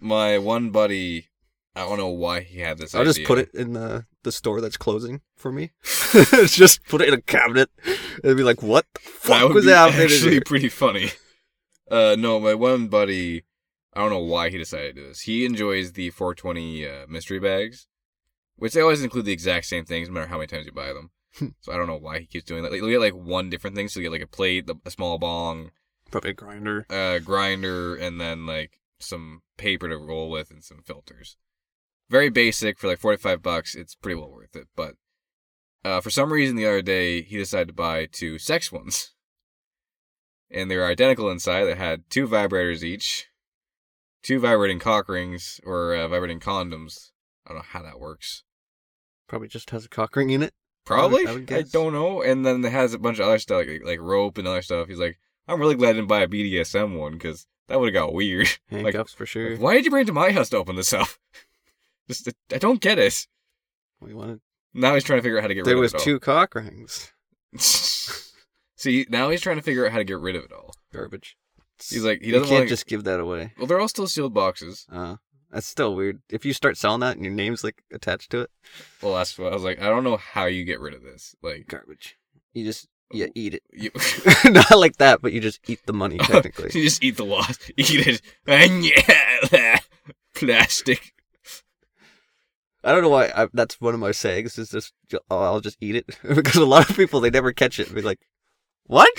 My 0.00 0.38
one 0.38 0.70
buddy, 0.70 1.28
I 1.76 1.80
don't 1.80 1.98
know 1.98 2.08
why 2.08 2.40
he 2.40 2.60
had 2.60 2.78
this. 2.78 2.94
I'll 2.94 3.02
idea. 3.02 3.12
just 3.12 3.26
put 3.26 3.38
it 3.38 3.50
in 3.52 3.74
the 3.74 4.06
the 4.22 4.32
store 4.32 4.62
that's 4.62 4.78
closing 4.78 5.20
for 5.36 5.52
me. 5.52 5.72
just 6.46 6.82
put 6.86 7.02
it 7.02 7.08
in 7.08 7.14
a 7.14 7.20
cabinet 7.20 7.68
and 8.24 8.34
be 8.38 8.42
like, 8.42 8.62
"What 8.62 8.86
the 8.94 9.00
That 9.04 9.10
fuck 9.10 9.42
would 9.48 9.54
was 9.56 9.66
happening?" 9.66 10.04
actually 10.04 10.32
here?" 10.32 10.42
pretty 10.46 10.70
funny. 10.70 11.10
Uh, 11.90 12.16
no, 12.18 12.40
my 12.40 12.54
one 12.54 12.88
buddy, 12.88 13.44
I 13.92 14.00
don't 14.00 14.08
know 14.10 14.20
why 14.20 14.48
he 14.48 14.56
decided 14.56 14.96
to 14.96 15.02
do 15.02 15.08
this. 15.08 15.20
He 15.20 15.44
enjoys 15.44 15.92
the 15.92 16.08
420 16.10 16.88
uh, 16.88 17.06
mystery 17.10 17.38
bags, 17.38 17.86
which 18.56 18.72
they 18.72 18.80
always 18.80 19.02
include 19.02 19.26
the 19.26 19.32
exact 19.32 19.66
same 19.66 19.84
things, 19.84 20.08
no 20.08 20.14
matter 20.14 20.28
how 20.28 20.38
many 20.38 20.46
times 20.46 20.64
you 20.64 20.72
buy 20.72 20.94
them. 20.94 21.10
so 21.60 21.72
I 21.72 21.76
don't 21.76 21.88
know 21.88 21.98
why 21.98 22.20
he 22.20 22.26
keeps 22.26 22.46
doing 22.46 22.62
that. 22.62 22.72
Like, 22.72 22.80
you 22.80 22.88
get 22.88 23.00
like 23.00 23.14
one 23.14 23.50
different 23.50 23.76
thing, 23.76 23.88
so 23.88 24.00
you 24.00 24.04
get 24.06 24.12
like 24.12 24.22
a 24.22 24.26
plate, 24.26 24.70
a 24.86 24.90
small 24.90 25.18
bong, 25.18 25.72
Probably 26.14 26.30
a 26.30 26.34
grinder. 26.34 26.86
a 26.90 27.18
grinder, 27.18 27.96
and 27.96 28.20
then 28.20 28.46
like 28.46 28.78
some 29.00 29.42
paper 29.56 29.88
to 29.88 29.98
roll 29.98 30.30
with 30.30 30.48
and 30.52 30.62
some 30.62 30.80
filters. 30.86 31.36
Very 32.08 32.28
basic 32.28 32.78
for 32.78 32.86
like 32.86 33.00
45 33.00 33.42
bucks. 33.42 33.74
It's 33.74 33.96
pretty 33.96 34.14
well 34.14 34.30
worth 34.30 34.54
it. 34.54 34.68
But 34.76 34.94
uh, 35.84 36.00
for 36.00 36.10
some 36.10 36.32
reason, 36.32 36.54
the 36.54 36.66
other 36.66 36.82
day, 36.82 37.22
he 37.22 37.36
decided 37.36 37.66
to 37.66 37.74
buy 37.74 38.06
two 38.06 38.38
sex 38.38 38.70
ones. 38.70 39.12
And 40.48 40.70
they 40.70 40.76
were 40.76 40.86
identical 40.86 41.30
inside. 41.30 41.64
They 41.64 41.74
had 41.74 42.08
two 42.10 42.28
vibrators 42.28 42.84
each, 42.84 43.26
two 44.22 44.38
vibrating 44.38 44.78
cock 44.78 45.08
rings 45.08 45.60
or 45.64 45.96
uh, 45.96 46.06
vibrating 46.06 46.38
condoms. 46.38 47.10
I 47.44 47.50
don't 47.50 47.58
know 47.58 47.64
how 47.70 47.82
that 47.82 47.98
works. 47.98 48.44
Probably 49.26 49.48
just 49.48 49.70
has 49.70 49.84
a 49.84 49.88
cock 49.88 50.14
ring 50.14 50.30
in 50.30 50.44
it. 50.44 50.52
Probably. 50.84 51.26
I 51.26 51.32
I, 51.32 51.38
guess. 51.40 51.70
don't 51.72 51.92
know. 51.92 52.22
And 52.22 52.46
then 52.46 52.64
it 52.64 52.70
has 52.70 52.94
a 52.94 53.00
bunch 53.00 53.18
of 53.18 53.26
other 53.26 53.40
stuff, 53.40 53.66
like, 53.66 53.82
like 53.84 54.00
rope 54.00 54.38
and 54.38 54.46
other 54.46 54.62
stuff. 54.62 54.86
He's 54.86 55.00
like, 55.00 55.18
I'm 55.48 55.60
really 55.60 55.74
glad 55.74 55.90
I 55.90 55.92
didn't 55.94 56.08
buy 56.08 56.20
a 56.22 56.28
BDSM 56.28 56.98
one 56.98 57.12
because 57.12 57.46
that 57.68 57.78
would 57.78 57.94
have 57.94 58.02
got 58.02 58.14
weird. 58.14 58.48
Handcuffs 58.70 59.12
for 59.14 59.26
sure. 59.26 59.52
Like, 59.52 59.60
why 59.60 59.74
did 59.74 59.84
you 59.84 59.90
bring 59.90 60.02
it 60.02 60.06
to 60.06 60.12
my 60.12 60.30
house 60.32 60.48
to 60.50 60.56
open 60.56 60.76
this 60.76 60.92
up? 60.92 61.08
Just, 62.08 62.28
I 62.52 62.58
don't 62.58 62.80
get 62.80 62.98
it. 62.98 63.26
we 64.00 64.12
wanted. 64.14 64.40
Now 64.74 64.94
he's 64.94 65.04
trying 65.04 65.18
to 65.18 65.22
figure 65.22 65.38
out 65.38 65.42
how 65.42 65.48
to 65.48 65.54
get 65.54 65.64
There 65.64 65.74
rid 65.76 65.84
of 65.84 65.84
it 65.84 65.90
There 65.92 65.98
was 65.98 66.04
two 66.04 66.20
cock 66.20 66.54
rings. 66.54 67.12
See, 68.76 69.06
now 69.08 69.30
he's 69.30 69.40
trying 69.40 69.56
to 69.56 69.62
figure 69.62 69.86
out 69.86 69.92
how 69.92 69.98
to 69.98 70.04
get 70.04 70.18
rid 70.18 70.36
of 70.36 70.44
it 70.44 70.52
all. 70.52 70.74
Garbage. 70.92 71.36
He's 71.78 72.04
like, 72.04 72.20
he 72.22 72.30
doesn't 72.30 72.48
can't 72.48 72.58
want 72.60 72.68
to. 72.68 72.72
just 72.72 72.86
give 72.86 73.04
that 73.04 73.20
away. 73.20 73.52
Well, 73.56 73.66
they're 73.66 73.80
all 73.80 73.88
still 73.88 74.06
sealed 74.06 74.34
boxes. 74.34 74.86
Uh, 74.92 75.16
that's 75.50 75.66
still 75.66 75.94
weird. 75.94 76.20
If 76.28 76.44
you 76.44 76.52
start 76.52 76.76
selling 76.76 77.00
that 77.00 77.16
and 77.16 77.24
your 77.24 77.34
name's 77.34 77.64
like 77.64 77.82
attached 77.92 78.30
to 78.30 78.40
it, 78.40 78.50
Well, 79.02 79.14
that's 79.14 79.38
what 79.38 79.52
I 79.52 79.54
was 79.54 79.64
like. 79.64 79.80
I 79.80 79.88
don't 79.88 80.04
know 80.04 80.16
how 80.16 80.46
you 80.46 80.64
get 80.64 80.80
rid 80.80 80.94
of 80.94 81.02
this. 81.02 81.34
Like, 81.42 81.66
garbage. 81.68 82.16
You 82.52 82.64
just 82.64 82.88
you 83.14 83.30
eat 83.34 83.54
it. 83.54 83.62
you, 83.72 83.90
Not 84.50 84.70
like 84.72 84.96
that, 84.96 85.22
but 85.22 85.32
you 85.32 85.40
just 85.40 85.60
eat 85.68 85.80
the 85.86 85.92
money 85.92 86.18
oh, 86.20 86.24
technically. 86.24 86.70
you 86.74 86.84
just 86.84 87.02
eat 87.02 87.16
the 87.16 87.24
loss, 87.24 87.58
eat 87.76 88.06
it, 88.06 88.22
and 88.46 88.84
yeah, 88.84 89.78
plastic. 90.34 91.12
I 92.82 92.92
don't 92.92 93.02
know 93.02 93.08
why. 93.08 93.32
I, 93.34 93.48
that's 93.54 93.80
one 93.80 93.94
of 93.94 94.00
my 94.00 94.12
sayings. 94.12 94.58
Is 94.58 94.68
just 94.68 94.92
oh, 95.30 95.42
I'll 95.42 95.60
just 95.60 95.78
eat 95.80 95.96
it 95.96 96.06
because 96.22 96.56
a 96.56 96.66
lot 96.66 96.88
of 96.90 96.96
people 96.96 97.20
they 97.20 97.30
never 97.30 97.52
catch 97.52 97.80
it. 97.80 97.94
Be 97.94 98.02
like, 98.02 98.20
what? 98.86 99.10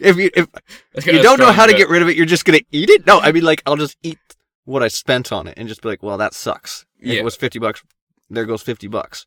if 0.00 0.16
you 0.16 0.30
if 0.34 1.06
you 1.06 1.22
don't 1.22 1.38
know 1.38 1.52
how 1.52 1.66
to 1.66 1.72
get 1.72 1.88
rid 1.88 2.02
of 2.02 2.08
it, 2.08 2.16
you're 2.16 2.26
just 2.26 2.44
gonna 2.44 2.60
eat 2.70 2.90
it. 2.90 3.06
No, 3.06 3.20
I 3.20 3.32
mean 3.32 3.44
like 3.44 3.62
I'll 3.64 3.76
just 3.76 3.96
eat 4.02 4.18
what 4.64 4.82
I 4.82 4.88
spent 4.88 5.32
on 5.32 5.46
it 5.46 5.54
and 5.56 5.68
just 5.68 5.80
be 5.80 5.88
like, 5.88 6.02
well, 6.02 6.18
that 6.18 6.34
sucks. 6.34 6.84
Yeah. 7.00 7.20
it 7.20 7.24
was 7.24 7.36
fifty 7.36 7.58
bucks, 7.58 7.82
there 8.28 8.44
goes 8.44 8.62
fifty 8.62 8.88
bucks. 8.88 9.26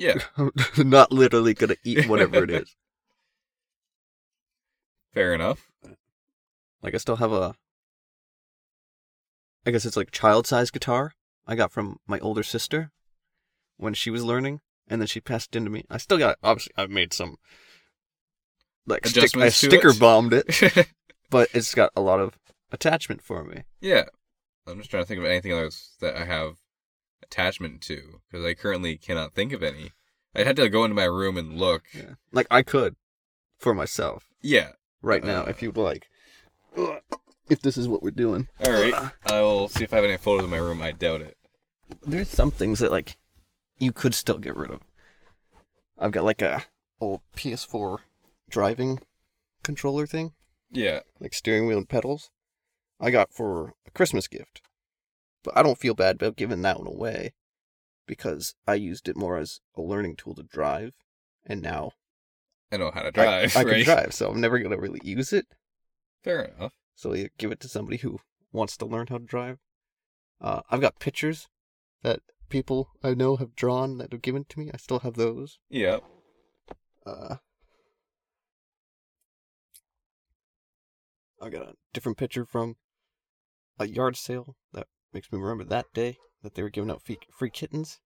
Yeah, 0.00 0.14
Not 0.78 1.12
literally 1.12 1.52
gonna 1.52 1.76
eat 1.84 2.08
whatever 2.08 2.42
it 2.44 2.50
is. 2.50 2.74
fair 5.14 5.34
enough. 5.34 5.70
Like 6.82 6.94
I 6.94 6.98
still 6.98 7.16
have 7.16 7.32
a. 7.32 7.54
I 9.66 9.70
guess 9.70 9.84
it's 9.84 9.96
like 9.96 10.10
child 10.10 10.46
size 10.46 10.70
guitar 10.70 11.12
I 11.46 11.54
got 11.54 11.70
from 11.70 11.98
my 12.06 12.18
older 12.20 12.42
sister 12.42 12.92
when 13.76 13.92
she 13.92 14.08
was 14.08 14.24
learning, 14.24 14.60
and 14.88 15.02
then 15.02 15.06
she 15.06 15.20
passed 15.20 15.54
it 15.54 15.58
into 15.58 15.70
me. 15.70 15.84
I 15.90 15.98
still 15.98 16.16
got 16.16 16.38
obviously 16.42 16.72
I've 16.78 16.90
made 16.90 17.12
some 17.12 17.36
like 18.86 19.06
stick, 19.06 19.36
I 19.36 19.50
sticker 19.50 19.90
it? 19.90 20.00
bombed 20.00 20.32
it, 20.32 20.88
but 21.30 21.50
it's 21.52 21.74
got 21.74 21.92
a 21.94 22.00
lot 22.00 22.20
of 22.20 22.38
attachment 22.72 23.20
for 23.20 23.44
me. 23.44 23.64
yeah, 23.80 24.04
I'm 24.66 24.78
just 24.78 24.90
trying 24.90 25.02
to 25.02 25.06
think 25.06 25.18
of 25.18 25.26
anything 25.26 25.52
else 25.52 25.96
that 26.00 26.16
I 26.16 26.24
have 26.24 26.56
attachment 27.30 27.80
to 27.82 28.20
because 28.30 28.44
I 28.44 28.54
currently 28.54 28.96
cannot 28.96 29.34
think 29.34 29.52
of 29.52 29.62
any. 29.62 29.92
I'd 30.34 30.46
have 30.46 30.56
to 30.56 30.68
go 30.68 30.84
into 30.84 30.94
my 30.94 31.04
room 31.04 31.36
and 31.36 31.56
look. 31.58 31.82
Yeah, 31.94 32.14
like 32.32 32.46
I 32.50 32.62
could 32.62 32.96
for 33.58 33.74
myself 33.74 34.24
Yeah. 34.40 34.72
right 35.02 35.22
now 35.24 35.42
Uh. 35.42 35.46
if 35.50 35.62
you'd 35.62 35.76
like. 35.76 36.08
If 37.48 37.62
this 37.62 37.76
is 37.76 37.88
what 37.88 38.02
we're 38.02 38.10
doing, 38.12 38.46
All 38.64 38.70
right. 38.70 38.94
I 39.26 39.40
will 39.40 39.68
see 39.68 39.82
if 39.82 39.92
I 39.92 39.96
have 39.96 40.04
any 40.04 40.16
photos 40.16 40.44
in 40.44 40.50
my 40.50 40.56
room. 40.58 40.80
I 40.82 40.92
doubt 40.92 41.20
it. 41.20 41.36
there's 42.06 42.28
some 42.28 42.52
things 42.52 42.78
that 42.78 42.92
like 42.92 43.16
you 43.78 43.92
could 43.92 44.14
still 44.14 44.38
get 44.38 44.56
rid 44.56 44.70
of. 44.70 44.80
I've 45.98 46.12
got 46.12 46.24
like 46.24 46.42
a 46.42 46.64
old 47.00 47.20
PS4 47.36 47.98
driving 48.48 49.00
controller 49.64 50.06
thing, 50.06 50.32
Yeah. 50.70 51.00
like 51.18 51.34
steering 51.34 51.66
wheel 51.66 51.78
and 51.78 51.88
pedals. 51.88 52.30
I 53.00 53.10
got 53.10 53.32
for 53.32 53.74
a 53.86 53.90
Christmas 53.90 54.28
gift, 54.28 54.62
but 55.44 55.56
I 55.56 55.62
don't 55.62 55.78
feel 55.78 55.94
bad 55.94 56.16
about 56.16 56.36
giving 56.36 56.62
that 56.62 56.78
one 56.78 56.86
away 56.88 57.32
because 58.06 58.54
I 58.66 58.74
used 58.74 59.08
it 59.08 59.16
more 59.16 59.36
as 59.38 59.60
a 59.76 59.82
learning 59.82 60.16
tool 60.16 60.34
to 60.34 60.42
drive, 60.42 60.92
and 61.46 61.62
now 61.62 61.92
I 62.72 62.76
know 62.76 62.90
how 62.92 63.02
to 63.02 63.08
I- 63.08 63.10
drive. 63.10 63.56
I, 63.56 63.62
right? 63.62 63.74
can 63.76 63.84
drive, 63.84 64.14
so 64.14 64.30
I'm 64.30 64.40
never 64.40 64.58
gonna 64.58 64.78
really 64.78 65.00
use 65.02 65.32
it. 65.32 65.46
Fair 66.22 66.42
enough. 66.42 66.72
So 66.94 67.14
you 67.14 67.28
give 67.38 67.50
it 67.52 67.60
to 67.60 67.68
somebody 67.68 67.96
who 67.98 68.18
wants 68.52 68.76
to 68.78 68.84
learn 68.86 69.06
how 69.08 69.18
to 69.18 69.24
drive. 69.24 69.58
Uh, 70.40 70.60
I've 70.70 70.80
got 70.80 70.98
pictures 70.98 71.48
that 72.02 72.20
people 72.48 72.90
I 73.02 73.14
know 73.14 73.36
have 73.36 73.54
drawn 73.54 73.98
that 73.98 74.12
have 74.12 74.22
given 74.22 74.44
to 74.50 74.58
me. 74.58 74.70
I 74.72 74.76
still 74.76 74.98
have 75.00 75.14
those. 75.14 75.58
Yeah. 75.70 75.98
Uh, 77.06 77.36
I 81.40 81.48
got 81.48 81.62
a 81.62 81.74
different 81.94 82.18
picture 82.18 82.44
from 82.44 82.76
a 83.78 83.86
yard 83.86 84.16
sale 84.16 84.56
that 84.72 84.86
makes 85.12 85.30
me 85.32 85.38
remember 85.38 85.64
that 85.64 85.92
day 85.92 86.18
that 86.42 86.54
they 86.54 86.62
were 86.62 86.70
giving 86.70 86.90
out 86.90 87.02
free, 87.02 87.50
kittens. 87.50 88.00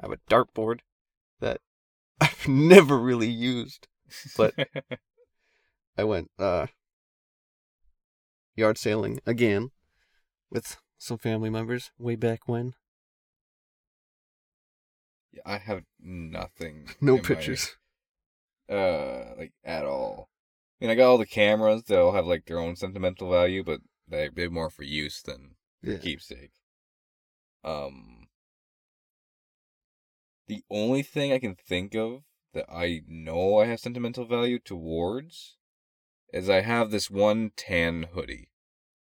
I 0.00 0.06
have 0.06 0.12
a 0.12 0.16
dartboard 0.32 0.80
that 1.40 1.60
I've 2.20 2.48
never 2.48 2.98
really 2.98 3.28
used. 3.30 3.88
But- 4.36 4.54
I 5.98 6.04
went 6.04 6.30
uh 6.38 6.66
yard 8.56 8.78
sailing 8.78 9.20
again 9.26 9.70
with 10.50 10.76
some 10.96 11.18
family 11.18 11.50
members 11.50 11.90
way 11.98 12.16
back 12.16 12.48
when. 12.48 12.74
Yeah, 15.32 15.42
I 15.44 15.58
have 15.58 15.84
nothing. 16.00 16.88
No 17.00 17.16
in 17.16 17.22
my- 17.22 17.26
pictures. 17.28 17.76
uh, 18.70 19.34
like 19.36 19.52
at 19.64 19.84
all. 19.84 20.30
I 20.80 20.84
mean, 20.84 20.90
I 20.90 20.94
got 20.94 21.10
all 21.10 21.18
the 21.18 21.26
cameras. 21.26 21.84
They 21.84 21.96
all 21.96 22.12
have 22.12 22.26
like 22.26 22.46
their 22.46 22.58
own 22.58 22.74
sentimental 22.74 23.30
value, 23.30 23.62
but 23.62 23.80
they- 24.08 24.30
they're 24.30 24.50
more 24.50 24.70
for 24.70 24.82
use 24.82 25.20
than 25.20 25.56
Yeah. 25.82 25.98
keepsake. 25.98 26.52
Um, 27.62 28.30
the 30.46 30.64
only 30.70 31.02
thing 31.02 31.32
I 31.32 31.38
can 31.38 31.54
think 31.54 31.94
of 31.94 32.24
that 32.52 32.64
I 32.72 33.02
know 33.06 33.58
I 33.58 33.66
have 33.66 33.80
sentimental 33.80 34.24
value 34.24 34.58
towards 34.58 35.58
is 36.32 36.48
I 36.48 36.62
have 36.62 36.90
this 36.90 37.10
one 37.10 37.50
tan 37.50 38.04
hoodie 38.14 38.50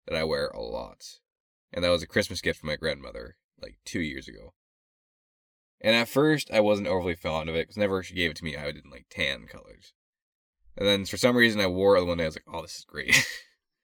that 0.06 0.16
I 0.16 0.24
wear 0.24 0.48
a 0.48 0.62
lot. 0.62 1.20
And 1.72 1.84
that 1.84 1.90
was 1.90 2.02
a 2.02 2.06
Christmas 2.06 2.40
gift 2.40 2.60
from 2.60 2.68
my 2.68 2.76
grandmother 2.76 3.36
like 3.58 3.78
two 3.84 4.00
years 4.00 4.28
ago. 4.28 4.54
And 5.80 5.94
at 5.94 6.08
first, 6.08 6.50
I 6.50 6.60
wasn't 6.60 6.88
overly 6.88 7.16
fond 7.16 7.50
of 7.50 7.54
it 7.54 7.64
because 7.64 7.76
never 7.76 8.02
she 8.02 8.14
gave 8.14 8.30
it 8.30 8.36
to 8.38 8.44
me, 8.44 8.56
I 8.56 8.72
didn't 8.72 8.90
like 8.90 9.06
tan 9.10 9.46
colors. 9.46 9.92
And 10.76 10.86
then 10.86 11.04
for 11.06 11.16
some 11.16 11.36
reason, 11.36 11.60
I 11.60 11.66
wore 11.66 11.96
it 11.96 12.04
one 12.04 12.18
day. 12.18 12.24
I 12.24 12.28
was 12.28 12.36
like, 12.36 12.54
"Oh, 12.54 12.62
this 12.62 12.76
is 12.78 12.84
great." 12.84 13.26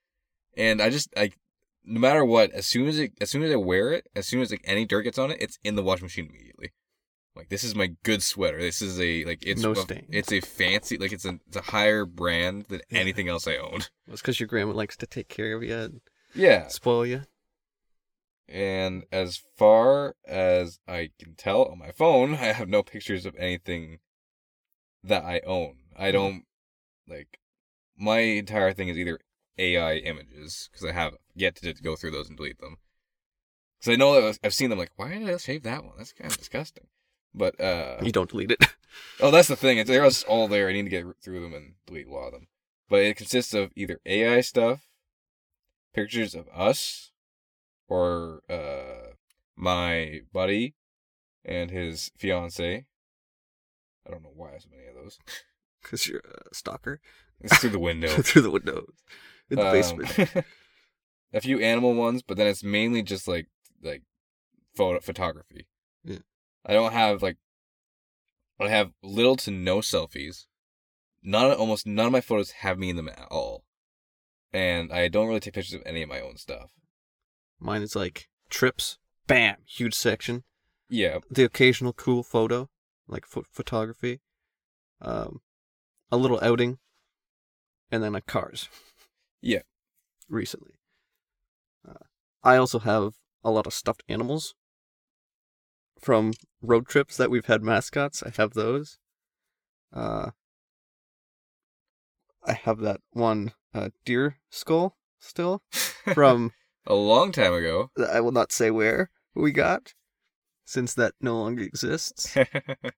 and 0.57 0.83
I 0.83 0.91
just 0.91 1.15
like, 1.17 1.39
no 1.85 1.99
matter 2.01 2.25
what, 2.25 2.51
as 2.53 2.67
soon 2.67 2.87
as 2.87 2.99
it, 2.99 3.13
as 3.21 3.31
soon 3.31 3.43
as 3.43 3.53
I 3.53 3.57
wear 3.57 3.93
it, 3.93 4.07
as 4.15 4.27
soon 4.27 4.41
as 4.43 4.51
like 4.51 4.63
any 4.65 4.85
dirt 4.85 5.03
gets 5.03 5.19
on 5.19 5.31
it, 5.31 5.39
it's 5.41 5.59
in 5.65 5.75
the 5.77 5.83
washing 5.83 6.05
machine 6.05 6.29
immediately. 6.29 6.73
Like 7.35 7.49
this 7.49 7.65
is 7.65 7.75
my 7.75 7.93
good 8.03 8.23
sweater. 8.23 8.61
This 8.61 8.83
is 8.83 9.01
a 9.01 9.25
like 9.25 9.43
it's 9.47 9.63
No 9.63 9.73
a, 9.73 9.77
stains. 9.77 10.07
it's 10.11 10.33
a 10.33 10.41
fancy 10.41 10.99
like 10.99 11.13
it's 11.13 11.25
a 11.25 11.39
it's 11.47 11.57
a 11.57 11.63
higher 11.63 12.05
brand 12.05 12.67
than 12.69 12.83
Yeah. 12.91 13.01
anything 13.01 13.29
else 13.29 13.49
I 13.49 13.57
own. 13.57 13.81
It's 14.07 14.21
because 14.21 14.39
your 14.39 14.49
grandma 14.49 14.73
likes 14.75 14.97
to 14.99 15.07
take 15.07 15.29
care 15.29 15.57
of 15.57 15.63
you 15.63 15.75
and 15.75 16.01
Yeah. 16.35 16.69
spoil 16.69 17.07
you. 17.07 17.23
And 18.49 19.05
as 19.11 19.41
far 19.57 20.15
as 20.27 20.79
I 20.87 21.11
can 21.19 21.35
tell 21.37 21.65
on 21.65 21.79
my 21.79 21.91
phone, 21.91 22.35
I 22.35 22.53
have 22.53 22.69
no 22.69 22.83
pictures 22.83 23.25
of 23.25 23.35
anything 23.37 24.01
that 25.03 25.25
I 25.25 25.41
own. 25.47 25.77
I 25.97 26.09
mm-hmm. 26.09 26.13
don't 26.13 26.45
like 27.09 27.39
my 27.97 28.19
entire 28.19 28.73
thing 28.73 28.89
is 28.89 28.99
either 28.99 29.19
AI 29.59 29.97
images 29.97 30.69
because 30.71 30.87
I 30.87 30.93
have 30.93 31.15
yet 31.35 31.57
to 31.57 31.75
go 31.75 31.97
through 31.97 32.13
those 32.13 32.29
and 32.29 32.37
delete 32.37 32.61
them. 32.61 32.79
Because 33.79 33.95
I 33.95 33.97
know 33.97 34.21
that 34.21 34.39
I've 34.45 34.55
seen 34.55 34.71
them 34.71 34.79
like, 34.79 34.93
why 34.97 35.19
did 35.19 35.29
I 35.29 35.37
save 35.37 35.65
that 35.65 35.85
one? 35.85 35.95
That's 35.99 36.13
kind 36.13 36.31
of 36.31 36.39
disgusting. 36.39 36.87
But 37.35 37.61
uh, 37.61 37.99
You 38.03 38.13
don't 38.13 38.31
delete 38.31 38.53
it. 38.53 38.65
oh, 39.21 39.31
that's 39.31 39.49
the 39.49 39.57
thing. 39.57 39.79
It's 39.79 39.89
they're 39.89 40.09
all 40.29 40.49
there. 40.49 40.69
I 40.69 40.73
need 40.73 40.85
to 40.85 40.89
get 40.91 41.07
through 41.23 41.41
them 41.41 41.55
and 41.55 41.75
delete 41.87 42.07
a 42.07 42.13
lot 42.13 42.27
of 42.27 42.33
them. 42.33 42.49
But 42.89 43.01
it 43.01 43.17
consists 43.17 43.55
of 43.55 43.73
either 43.75 44.01
AI 44.05 44.41
stuff, 44.43 44.83
pictures 45.95 46.35
of 46.35 46.47
us, 46.55 47.11
or 47.89 48.43
uh, 48.51 49.15
my 49.57 50.21
buddy 50.33 50.75
and 51.45 51.71
his 51.71 52.11
fiance. 52.17 52.87
I 54.07 54.11
don't 54.11 54.23
know 54.23 54.33
why 54.35 54.51
I 54.51 54.53
have 54.53 54.63
so 54.63 54.69
many 54.71 54.89
of 54.89 54.95
those. 54.95 55.19
Because 55.83 56.07
you're 56.07 56.21
a 56.21 56.55
stalker. 56.55 57.01
It's 57.41 57.59
through 57.59 57.71
the 57.71 57.79
window. 57.79 58.09
Through 58.23 58.43
the 58.43 58.51
window, 58.51 58.87
In 59.51 59.57
the 59.57 59.67
Um, 59.67 59.73
basement. 59.73 60.45
a 61.35 61.41
few 61.41 61.59
animal 61.59 61.95
ones, 61.95 62.23
but 62.23 62.37
then 62.37 62.47
it's 62.47 62.63
mainly 62.63 63.03
just 63.03 63.27
like 63.27 63.49
like 63.83 64.03
photo 64.77 65.01
photography. 65.01 65.67
Yeah. 66.05 66.19
I 66.65 66.73
don't 66.73 66.93
have 66.93 67.21
like 67.23 67.39
I 68.61 68.69
have 68.69 68.93
little 69.03 69.35
to 69.37 69.51
no 69.51 69.79
selfies. 69.79 70.47
None 71.23 71.53
almost 71.53 71.85
none 71.87 72.07
of 72.07 72.13
my 72.13 72.21
photos 72.21 72.53
have 72.53 72.79
me 72.79 72.91
in 72.91 72.97
them 72.97 73.09
at 73.09 73.27
all. 73.31 73.65
And 74.53 74.93
I 74.93 75.09
don't 75.09 75.27
really 75.27 75.41
take 75.41 75.55
pictures 75.55 75.75
of 75.75 75.83
any 75.87 76.03
of 76.03 76.09
my 76.09 76.21
own 76.21 76.37
stuff. 76.37 76.71
Mine 77.59 77.83
is 77.83 77.97
like 77.97 78.29
trips. 78.51 78.99
Bam. 79.27 79.57
Huge 79.67 79.95
section. 79.95 80.45
Yeah. 80.89 81.19
The 81.31 81.45
occasional 81.45 81.93
cool 81.93 82.23
photo, 82.23 82.69
like 83.09 83.25
pho- 83.27 83.45
photography. 83.51 84.21
Um, 85.01 85.41
a 86.13 86.17
little 86.17 86.39
outing. 86.43 86.79
And 87.91 88.05
then 88.05 88.15
a 88.15 88.21
cars. 88.21 88.69
Yeah. 89.41 89.63
Recently. 90.29 90.75
Uh, 91.87 92.05
I 92.45 92.57
also 92.57 92.79
have 92.79 93.15
a 93.43 93.51
lot 93.51 93.67
of 93.67 93.75
stuffed 93.75 94.05
animals 94.09 94.55
from 96.01 96.33
road 96.61 96.87
trips 96.87 97.17
that 97.17 97.31
we've 97.31 97.47
had 97.47 97.63
mascots. 97.63 98.23
I 98.23 98.31
have 98.37 98.55
those. 98.55 98.99
Uh, 99.93 100.31
I 102.45 102.53
have 102.53 102.79
that 102.81 103.01
one 103.13 103.53
uh, 103.75 103.91
deer 104.05 104.39
skull 104.51 104.97
still 105.21 105.63
from 106.15 106.53
a 106.87 106.95
long 106.95 107.33
time 107.33 107.55
ago. 107.55 107.91
I 108.11 108.21
will 108.21 108.33
not 108.33 108.53
say 108.53 108.71
where 108.71 109.11
we 109.35 109.53
got, 109.53 109.95
since 110.65 110.95
that 110.95 111.15
no 111.21 111.39
longer 111.39 111.63
exists. 111.63 112.37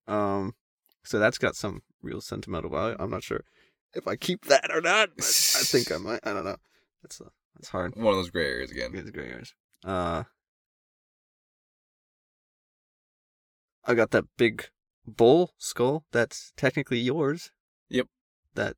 Um, 0.07 0.55
so 1.03 1.19
that's 1.19 1.39
got 1.39 1.57
some 1.57 1.83
real 2.05 2.21
sentimental 2.21 2.71
value. 2.71 2.97
I'm 2.99 3.11
not 3.11 3.23
sure 3.23 3.45
if 3.95 4.07
I 4.09 4.17
keep 4.17 4.47
that 4.47 4.71
or 4.73 4.81
not, 4.81 5.11
I 5.19 5.23
think 5.23 5.91
I 5.93 5.99
might. 5.99 6.21
I 6.25 6.33
don't 6.33 6.45
know. 6.45 6.57
That's 7.03 7.21
uh, 7.21 7.31
that's 7.55 7.69
hard. 7.69 7.95
One 7.97 8.09
of 8.09 8.17
those 8.17 8.31
gray 8.31 8.47
areas 8.47 8.71
again. 8.71 8.91
It's 8.95 9.11
gray 9.11 9.29
hairs. 9.29 9.55
Uh, 9.85 10.25
I 13.85 13.95
got 13.95 14.11
that 14.11 14.25
big 14.37 14.67
bull 15.07 15.53
skull. 15.59 16.05
That's 16.13 16.53
technically 16.57 16.99
yours. 16.99 17.51
Yep. 17.89 18.09
That 18.55 18.77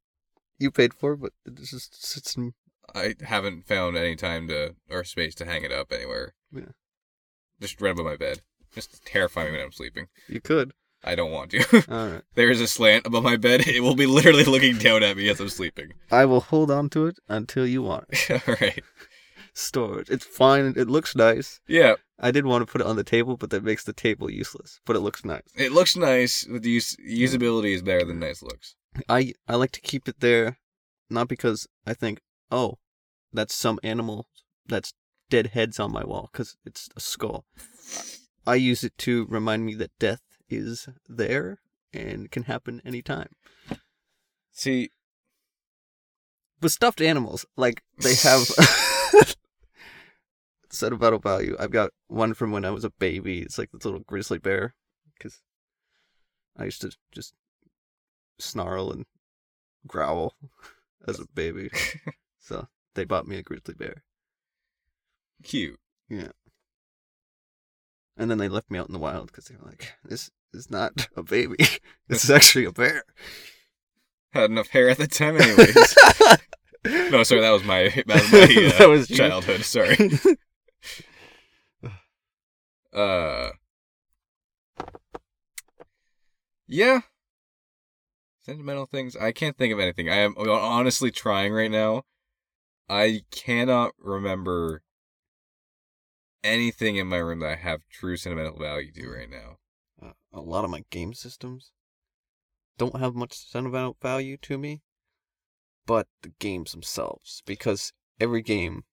you 0.59 0.71
paid 0.71 0.95
for, 0.95 1.17
but 1.17 1.33
it 1.45 1.57
just 1.57 2.05
sits 2.05 2.37
in. 2.37 2.55
I 2.95 3.15
haven't 3.23 3.67
found 3.67 3.97
any 3.97 4.17
time 4.17 4.49
to 4.49 4.75
or 4.91 5.05
space 5.05 5.35
to 5.37 5.45
hang 5.45 5.65
it 5.65 5.73
up 5.73 5.93
anywhere. 5.93 6.35
Yeah. 6.53 6.73
Just 7.61 7.81
right 7.81 7.93
above 7.93 8.07
my 8.07 8.17
bed. 8.17 8.43
Just 8.75 9.05
terrifying 9.07 9.53
me 9.53 9.59
when 9.59 9.67
I'm 9.67 9.73
sleeping. 9.73 10.07
You 10.29 10.41
could. 10.41 10.73
I 11.07 11.15
don't 11.15 11.31
want 11.31 11.53
to. 11.53 11.85
All 11.91 12.09
right. 12.13 12.23
there 12.35 12.51
is 12.51 12.61
a 12.61 12.67
slant 12.67 13.07
above 13.07 13.23
my 13.25 13.37
bed. 13.37 13.67
It 13.67 13.83
will 13.83 13.95
be 13.95 14.07
literally 14.07 14.45
looking 14.45 14.77
down 14.79 15.03
at 15.03 15.17
me 15.17 15.29
as 15.29 15.41
I'm 15.41 15.49
sleeping. 15.49 15.93
I 16.11 16.25
will 16.25 16.41
hold 16.41 16.71
on 16.71 16.91
to 16.91 17.07
it 17.07 17.19
until 17.29 17.67
you 17.67 17.83
want 17.83 18.07
it. 18.11 18.31
All 18.49 18.55
right. 18.61 18.83
Storage. 19.55 20.11
It's 20.11 20.25
fine. 20.27 20.75
It 20.77 20.89
looks 20.89 21.17
nice. 21.17 21.61
Yeah, 21.67 21.95
I 22.21 22.31
did 22.31 22.45
want 22.45 22.67
to 22.67 22.71
put 22.71 22.81
it 22.83 22.87
on 22.87 22.97
the 22.97 23.05
table, 23.05 23.37
but 23.37 23.51
that 23.51 23.65
makes 23.65 23.85
the 23.85 23.93
table 23.95 24.31
useless. 24.31 24.81
But 24.85 24.97
it 24.97 25.01
looks 25.01 25.25
nice. 25.25 25.43
it 25.55 25.73
looks 25.73 25.97
nice. 25.97 26.45
But 26.45 26.63
the 26.63 26.71
use- 26.71 26.97
usability 26.97 27.75
is 27.75 27.83
better 27.83 28.05
than 28.05 28.19
nice 28.21 28.43
looks. 28.43 28.75
I 29.09 29.33
I 29.49 29.55
like 29.57 29.73
to 29.73 29.81
keep 29.81 30.09
it 30.09 30.21
there, 30.21 30.59
not 31.09 31.29
because 31.29 31.67
I 31.87 31.95
think, 31.95 32.21
oh, 32.51 32.79
that's 33.33 33.55
some 33.55 33.79
animal 33.83 34.27
that's 34.67 34.93
dead 35.31 35.49
heads 35.49 35.81
on 35.81 35.91
my 35.93 36.05
wall, 36.05 36.29
because 36.33 36.57
it's 36.67 36.89
a 36.97 37.01
skull. 37.01 37.45
I 38.47 38.55
use 38.57 38.85
it 38.85 38.97
to 38.99 39.27
remind 39.27 39.65
me 39.67 39.75
that 39.75 39.91
death 39.99 40.21
is 40.49 40.89
there 41.09 41.59
and 41.93 42.31
can 42.31 42.45
happen 42.45 42.81
anytime. 42.85 43.29
See, 44.53 44.91
With 46.61 46.73
stuffed 46.73 47.01
animals, 47.01 47.45
like 47.57 47.83
they 48.03 48.15
have 48.17 48.49
sentimental 50.71 51.19
value. 51.19 51.57
I've 51.59 51.71
got 51.71 51.91
one 52.09 52.35
from 52.35 52.53
when 52.53 52.65
I 52.65 52.71
was 52.71 52.85
a 52.85 52.91
baby. 52.91 53.41
It's 53.41 53.59
like 53.59 53.71
this 53.73 53.85
little 53.85 54.01
grizzly 54.01 54.39
bear, 54.39 54.75
because 55.15 55.41
I 56.57 56.65
used 56.65 56.81
to 56.83 56.91
just 57.13 57.35
snarl 58.39 58.91
and 58.91 59.05
growl 59.87 60.35
as 61.09 61.21
a 61.21 61.27
baby. 61.35 61.71
So 62.39 62.69
they 62.95 63.05
bought 63.05 63.27
me 63.27 63.37
a 63.37 63.43
grizzly 63.43 63.75
bear. 63.75 64.03
cute. 65.43 65.79
Yeah. 66.09 66.33
And 68.17 68.31
then 68.31 68.39
they 68.39 68.49
left 68.49 68.71
me 68.71 68.79
out 68.79 68.87
in 68.87 68.93
the 68.95 68.99
wild 68.99 69.27
because 69.27 69.47
they 69.47 69.57
were 69.57 69.67
like, 69.69 69.93
this 70.05 70.31
is 70.53 70.71
not 70.71 71.09
a 71.17 71.23
baby. 71.23 71.57
this 72.09 72.25
is 72.25 72.31
actually 72.31 72.65
a 72.65 72.73
bear. 72.73 73.03
Had 74.33 74.51
enough 74.51 74.69
hair 74.69 74.89
at 74.89 74.99
the 74.99 75.07
time, 75.07 75.41
anyways. 75.41 75.97
no, 77.11 77.23
sorry, 77.23 77.41
that 77.41 77.51
was 77.51 77.65
my 77.65 77.89
that 78.07 78.07
was 78.07 78.33
my 78.33 78.39
uh, 78.75 78.79
That 78.79 78.89
was 78.89 79.09
childhood. 79.09 79.63
Sorry. 79.63 79.97
Uh. 82.93 83.51
Yeah. 86.67 87.01
Sentimental 88.43 88.87
things. 88.87 89.17
I 89.17 89.33
can't 89.33 89.57
think 89.57 89.73
of 89.73 89.81
anything. 89.81 90.09
I 90.09 90.17
am 90.17 90.35
honestly 90.39 91.11
trying 91.11 91.53
right 91.53 91.71
now. 91.71 92.05
I 92.89 93.23
cannot 93.31 93.93
remember 93.99 94.83
anything 96.45 96.97
in 96.97 97.09
my 97.09 97.17
room 97.17 97.41
that 97.41 97.51
I 97.51 97.57
have 97.57 97.81
true 97.91 98.17
sentimental 98.17 98.59
value 98.59 98.93
to 98.93 99.09
right 99.09 99.29
now. 99.29 99.59
A 100.37 100.41
lot 100.41 100.65
of 100.65 100.71
my 100.71 100.85
game 100.91 101.15
systems 101.15 101.73
don't 102.79 103.01
have 103.01 103.15
much 103.15 103.33
sentimental 103.37 103.97
value 104.01 104.37
to 104.43 104.59
me, 104.59 104.83
but 105.87 106.07
the 106.23 106.33
games 106.39 106.73
themselves, 106.73 107.43
because 107.47 107.93
every 108.21 108.43
game 108.43 108.85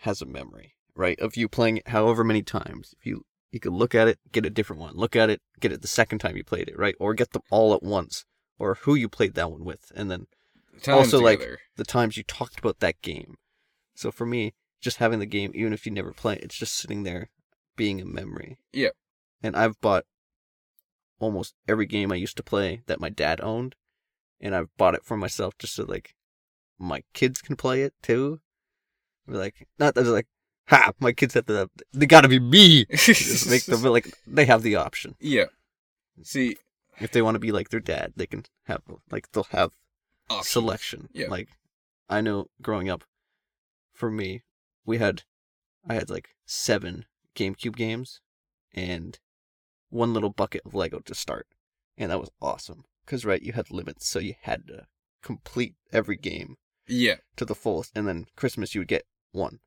has 0.00 0.22
a 0.22 0.26
memory, 0.26 0.74
right? 0.94 1.18
Of 1.20 1.36
you 1.36 1.48
playing 1.48 1.78
it 1.78 1.88
however 1.88 2.24
many 2.24 2.42
times. 2.42 2.94
If 2.98 3.06
you 3.06 3.26
you 3.50 3.60
could 3.60 3.72
look 3.72 3.94
at 3.94 4.08
it, 4.08 4.18
get 4.32 4.46
a 4.46 4.50
different 4.50 4.80
one. 4.80 4.96
Look 4.96 5.14
at 5.14 5.30
it, 5.30 5.42
get 5.60 5.72
it 5.72 5.82
the 5.82 5.88
second 5.88 6.20
time 6.20 6.36
you 6.36 6.44
played 6.44 6.68
it, 6.68 6.78
right? 6.78 6.94
Or 6.98 7.14
get 7.14 7.32
them 7.32 7.42
all 7.50 7.74
at 7.74 7.82
once, 7.82 8.24
or 8.58 8.76
who 8.82 8.94
you 8.94 9.08
played 9.08 9.34
that 9.34 9.50
one 9.50 9.64
with, 9.64 9.92
and 9.94 10.10
then 10.10 10.26
Times 10.82 11.14
Also, 11.14 11.20
like, 11.20 11.42
the 11.76 11.84
times 11.84 12.16
you 12.16 12.22
talked 12.22 12.58
about 12.58 12.80
that 12.80 13.00
game. 13.02 13.36
So 13.94 14.10
for 14.10 14.26
me, 14.26 14.54
just 14.80 14.98
having 14.98 15.18
the 15.18 15.26
game, 15.26 15.52
even 15.54 15.72
if 15.72 15.86
you 15.86 15.92
never 15.92 16.12
play, 16.12 16.34
it, 16.34 16.42
it's 16.44 16.58
just 16.58 16.74
sitting 16.74 17.04
there, 17.04 17.30
being 17.76 18.00
a 18.00 18.04
memory. 18.04 18.58
Yeah. 18.72 18.90
And 19.42 19.56
I've 19.56 19.80
bought 19.80 20.04
almost 21.18 21.54
every 21.68 21.86
game 21.86 22.12
I 22.12 22.16
used 22.16 22.36
to 22.36 22.42
play 22.42 22.82
that 22.86 23.00
my 23.00 23.08
dad 23.08 23.40
owned, 23.40 23.74
and 24.40 24.54
I've 24.54 24.74
bought 24.76 24.94
it 24.94 25.04
for 25.04 25.16
myself 25.16 25.56
just 25.58 25.74
so 25.74 25.84
like 25.84 26.14
my 26.78 27.02
kids 27.12 27.40
can 27.40 27.56
play 27.56 27.82
it 27.82 27.94
too. 28.02 28.40
We're 29.26 29.38
like, 29.38 29.66
not 29.78 29.94
that 29.94 30.04
like, 30.04 30.26
ha, 30.68 30.92
my 31.00 31.12
kids 31.12 31.34
have 31.34 31.46
to, 31.46 31.70
they 31.92 32.06
gotta 32.06 32.28
be 32.28 32.40
me. 32.40 32.84
Just 32.90 33.48
make 33.48 33.64
them 33.64 33.82
like 33.82 34.12
they 34.26 34.44
have 34.44 34.62
the 34.62 34.76
option. 34.76 35.14
yeah. 35.20 35.46
See, 36.22 36.56
If 37.00 37.10
they 37.10 37.22
want 37.22 37.34
to 37.36 37.40
be 37.40 37.52
like 37.52 37.70
their 37.70 37.80
dad, 37.80 38.12
they 38.16 38.26
can 38.26 38.44
have 38.64 38.82
like 39.10 39.30
they'll 39.32 39.46
have 39.50 39.72
options. 40.30 40.48
selection. 40.48 41.08
Yeah. 41.12 41.28
Like 41.28 41.48
I 42.08 42.20
know 42.20 42.48
growing 42.60 42.88
up, 42.90 43.04
for 43.92 44.10
me, 44.10 44.42
we 44.84 44.98
had 44.98 45.22
I 45.88 45.94
had 45.94 46.10
like 46.10 46.28
seven 46.44 47.06
GameCube 47.34 47.76
games 47.76 48.20
and 48.74 49.18
one 49.94 50.12
little 50.12 50.30
bucket 50.30 50.62
of 50.66 50.74
Lego 50.74 50.98
to 51.00 51.14
start. 51.14 51.46
And 51.96 52.10
that 52.10 52.20
was 52.20 52.30
awesome. 52.42 52.84
Cause 53.06 53.24
right, 53.24 53.42
you 53.42 53.52
had 53.52 53.70
limits, 53.70 54.08
so 54.08 54.18
you 54.18 54.34
had 54.42 54.66
to 54.68 54.86
complete 55.22 55.74
every 55.92 56.16
game 56.16 56.56
Yeah, 56.86 57.16
to 57.36 57.44
the 57.44 57.54
fullest, 57.54 57.92
and 57.94 58.08
then 58.08 58.26
Christmas 58.36 58.74
you 58.74 58.80
would 58.80 58.88
get 58.88 59.04
one 59.32 59.60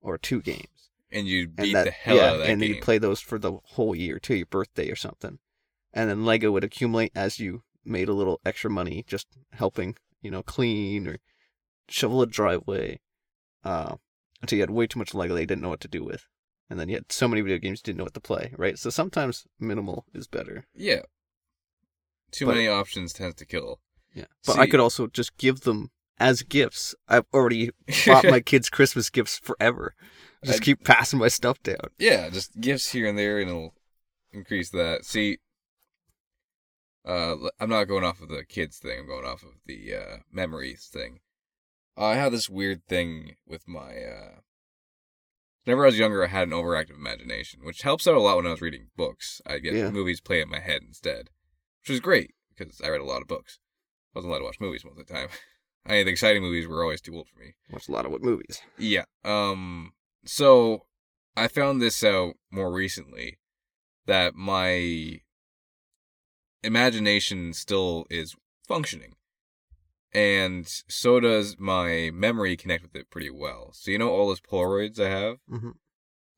or 0.00 0.18
two 0.18 0.40
games. 0.42 0.90
and 1.10 1.26
you 1.26 1.48
And 1.56 1.56
beat 1.56 1.72
that, 1.74 1.84
the 1.84 1.90
hell 1.90 2.16
yeah, 2.16 2.22
out 2.28 2.32
of 2.34 2.40
that 2.40 2.48
and 2.50 2.60
game. 2.60 2.74
you'd 2.74 2.82
play 2.82 2.98
those 2.98 3.20
for 3.20 3.38
the 3.38 3.52
whole 3.64 3.94
year 3.94 4.18
till 4.18 4.36
your 4.36 4.46
birthday 4.46 4.90
or 4.90 4.96
something. 4.96 5.38
And 5.92 6.08
then 6.10 6.24
Lego 6.24 6.50
would 6.52 6.64
accumulate 6.64 7.12
as 7.14 7.38
you 7.38 7.62
made 7.84 8.08
a 8.08 8.14
little 8.14 8.40
extra 8.44 8.70
money, 8.70 9.04
just 9.06 9.26
helping, 9.52 9.96
you 10.22 10.30
know, 10.30 10.42
clean 10.42 11.06
or 11.08 11.18
shovel 11.88 12.22
a 12.22 12.26
driveway. 12.26 13.00
Uh, 13.64 13.96
until 14.40 14.56
you 14.56 14.62
had 14.62 14.70
way 14.70 14.86
too 14.86 14.98
much 14.98 15.14
Lego 15.14 15.34
they 15.34 15.46
didn't 15.46 15.62
know 15.62 15.68
what 15.70 15.80
to 15.80 15.88
do 15.88 16.04
with. 16.04 16.26
And 16.72 16.80
then 16.80 16.88
yet 16.88 17.12
so 17.12 17.28
many 17.28 17.42
video 17.42 17.58
games 17.58 17.82
didn't 17.82 17.98
know 17.98 18.04
what 18.04 18.14
to 18.14 18.20
play, 18.20 18.54
right? 18.56 18.78
So 18.78 18.88
sometimes 18.88 19.44
minimal 19.60 20.06
is 20.14 20.26
better. 20.26 20.64
yeah. 20.74 21.02
Too 22.30 22.46
But- 22.46 22.54
many 22.54 22.66
options 22.66 23.12
tends 23.12 23.34
to 23.36 23.44
kill. 23.44 23.80
Yeah. 24.14 24.24
But 24.46 24.58
I 24.58 24.66
could 24.66 24.80
also 24.80 25.06
just 25.06 25.36
give 25.36 25.60
them 25.60 25.90
as 26.18 26.40
gifts. 26.40 26.94
I've 27.08 27.26
already 27.34 27.72
bought 28.06 28.24
my 28.24 28.40
kids 28.52 28.70
Christmas 28.70 29.10
gifts 29.10 29.38
forever. 29.38 29.94
Just 30.42 30.62
I- 30.62 30.64
keep 30.64 30.82
passing 30.82 31.18
my 31.18 31.28
stuff 31.28 31.62
down. 31.62 31.90
yeah, 31.98 32.30
just 32.30 32.58
gifts 32.58 32.92
here 32.92 33.06
and 33.06 33.18
there, 33.18 33.38
and 33.38 33.50
it'll 33.50 33.74
increase 34.32 34.70
that. 34.70 35.04
See, 35.04 35.40
uh, 37.04 37.36
I'm 37.60 37.68
not 37.68 37.84
going 37.84 38.04
off 38.04 38.22
of 38.22 38.28
the 38.30 38.44
kids 38.44 38.78
thing. 38.78 39.00
I'm 39.00 39.06
going 39.06 39.26
off 39.26 39.42
of 39.42 39.50
the 39.66 39.94
uh, 39.94 40.16
memories 40.32 40.88
thing. 40.90 41.20
I 41.98 42.14
have 42.14 42.32
this 42.32 42.48
weird 42.48 42.86
thing 42.86 43.36
with 43.46 43.68
my. 43.68 43.90
Uh, 44.04 44.38
whenever 45.64 45.84
I 45.84 45.86
was 45.86 45.98
younger, 45.98 46.24
I 46.24 46.28
had 46.28 46.48
an 46.48 46.54
overactive 46.54 46.96
imagination, 46.96 47.60
which 47.64 47.82
helps 47.82 48.06
out 48.06 48.14
a 48.16 48.20
lot 48.20 48.36
when 48.36 48.46
I 48.46 48.50
was 48.50 48.60
reading 48.60 48.88
books. 48.96 49.40
I 49.46 49.58
get 49.58 49.74
Yeah. 49.74 49.90
movies 49.90 50.20
play 50.20 50.40
in 50.40 50.48
my 50.50 50.60
head 50.60 50.82
instead, 50.86 51.30
which 51.80 51.90
was 51.90 52.00
great 52.00 52.34
because 52.56 52.80
I 52.80 52.88
read 52.88 53.00
a 53.00 53.04
lot 53.04 53.22
of 53.22 53.28
books. 53.28 53.58
I 54.14 54.18
wasn't 54.18 54.30
allowed 54.30 54.40
to 54.40 54.44
watch 54.46 54.60
movies 54.60 54.84
most 54.84 54.98
of 54.98 55.06
the 55.06 55.12
time. 55.12 55.28
I 55.86 55.92
mean, 55.92 56.06
the 56.06 56.12
exciting 56.12 56.42
movies 56.42 56.66
were 56.68 56.82
always 56.82 57.00
too 57.00 57.14
old 57.16 57.28
for 57.28 57.40
me. 57.40 57.54
Watched 57.70 57.88
a 57.88 57.92
lot 57.92 58.06
of 58.06 58.12
what 58.12 58.22
movies. 58.22 58.60
Yeah. 58.78 59.04
Um. 59.24 59.92
So 60.24 60.86
I 61.36 61.48
found 61.48 61.82
this 61.82 62.04
out 62.04 62.34
more 62.52 62.70
recently 62.72 63.38
that 64.06 64.34
my 64.36 65.20
imagination 66.62 67.52
still 67.52 68.06
is 68.10 68.36
functioning, 68.68 69.14
and 70.12 70.66
so 70.88 71.20
does 71.20 71.56
my 71.58 72.10
memory 72.12 72.56
connect 72.56 72.82
with 72.82 72.94
it 72.96 73.10
pretty 73.10 73.30
well. 73.30 73.70
So 73.72 73.90
you 73.90 73.98
know 73.98 74.10
all 74.10 74.28
those 74.28 74.40
Polaroids 74.40 75.00
I 75.00 75.08
have. 75.08 75.36
hmm 75.48 75.70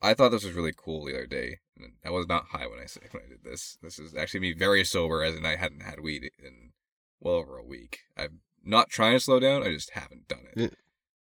I 0.02 0.12
thought 0.12 0.32
this 0.32 0.44
was 0.44 0.52
really 0.52 0.74
cool 0.76 1.06
the 1.06 1.14
other 1.14 1.26
day. 1.26 1.60
I 2.04 2.10
was 2.10 2.28
not 2.28 2.48
high 2.50 2.66
when 2.66 2.78
I 2.78 2.84
said 2.84 3.04
when 3.12 3.22
I 3.24 3.28
did 3.28 3.42
this. 3.42 3.78
This 3.82 3.98
is 3.98 4.14
actually 4.14 4.40
me 4.40 4.52
very 4.52 4.84
sober, 4.84 5.22
as 5.22 5.34
in 5.34 5.46
I 5.46 5.56
hadn't 5.56 5.82
had 5.82 6.00
weed 6.00 6.30
in 6.38 6.72
well 7.20 7.36
over 7.36 7.56
a 7.56 7.64
week. 7.64 8.00
I'm 8.16 8.40
not 8.62 8.90
trying 8.90 9.14
to 9.14 9.20
slow 9.20 9.40
down. 9.40 9.62
I 9.62 9.70
just 9.72 9.90
haven't 9.90 10.28
done 10.28 10.46
it. 10.54 10.60
Yeah. 10.60 10.68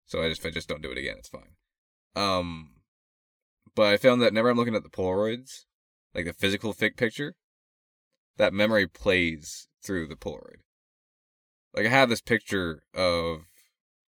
So 0.06 0.22
I 0.22 0.28
just 0.28 0.40
if 0.40 0.46
I 0.46 0.50
just 0.50 0.68
don't 0.68 0.82
do 0.82 0.90
it 0.90 0.98
again, 0.98 1.14
it's 1.18 1.28
fine. 1.28 1.54
Um, 2.16 2.70
but 3.74 3.86
I 3.92 3.96
found 3.96 4.20
that 4.20 4.32
whenever 4.32 4.50
I'm 4.50 4.56
looking 4.56 4.74
at 4.74 4.82
the 4.82 4.90
Polaroids, 4.90 5.64
like 6.14 6.26
the 6.26 6.32
physical 6.32 6.74
fic 6.74 6.96
picture, 6.96 7.34
that 8.36 8.52
memory 8.52 8.86
plays 8.86 9.68
through 9.82 10.08
the 10.08 10.16
Polaroid. 10.16 10.60
Like 11.74 11.86
I 11.86 11.90
have 11.90 12.08
this 12.08 12.20
picture 12.20 12.82
of 12.94 13.46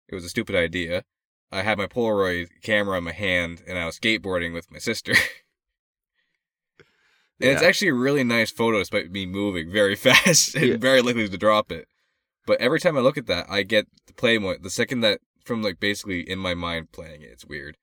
it 0.08 0.16
was 0.16 0.24
a 0.26 0.30
stupid 0.30 0.56
idea. 0.56 1.04
I 1.52 1.62
had 1.62 1.78
my 1.78 1.88
Polaroid 1.88 2.48
camera 2.62 2.98
in 2.98 3.04
my 3.06 3.12
hand 3.14 3.64
and 3.68 3.78
I 3.78 3.86
was 3.86 4.00
skateboarding 4.00 4.54
with 4.54 4.72
my 4.72 4.80
sister. 4.80 5.14
And 7.40 7.52
it's 7.52 7.62
actually 7.62 7.90
a 7.90 7.94
really 7.94 8.24
nice 8.24 8.50
photo 8.50 8.80
despite 8.80 9.12
me 9.12 9.26
moving 9.28 9.72
very 9.72 9.96
fast 10.08 10.56
and 10.56 10.66
Yeah. 10.66 10.78
very 10.78 11.02
likely 11.04 11.30
to 11.30 11.38
drop 11.38 11.72
it. 11.72 11.88
But 12.48 12.60
every 12.60 12.80
time 12.80 12.98
I 12.98 13.02
look 13.02 13.18
at 13.18 13.28
that, 13.28 13.46
I 13.50 13.62
get 13.64 13.86
the 14.08 14.14
play 14.14 14.38
more. 14.40 14.58
The 14.58 14.70
second 14.72 15.02
that, 15.02 15.20
from 15.46 15.62
like 15.62 15.80
basically 15.80 16.22
in 16.28 16.40
my 16.40 16.56
mind 16.56 16.92
playing 16.92 17.22
it, 17.22 17.30
it's 17.32 17.46
weird. 17.46 17.78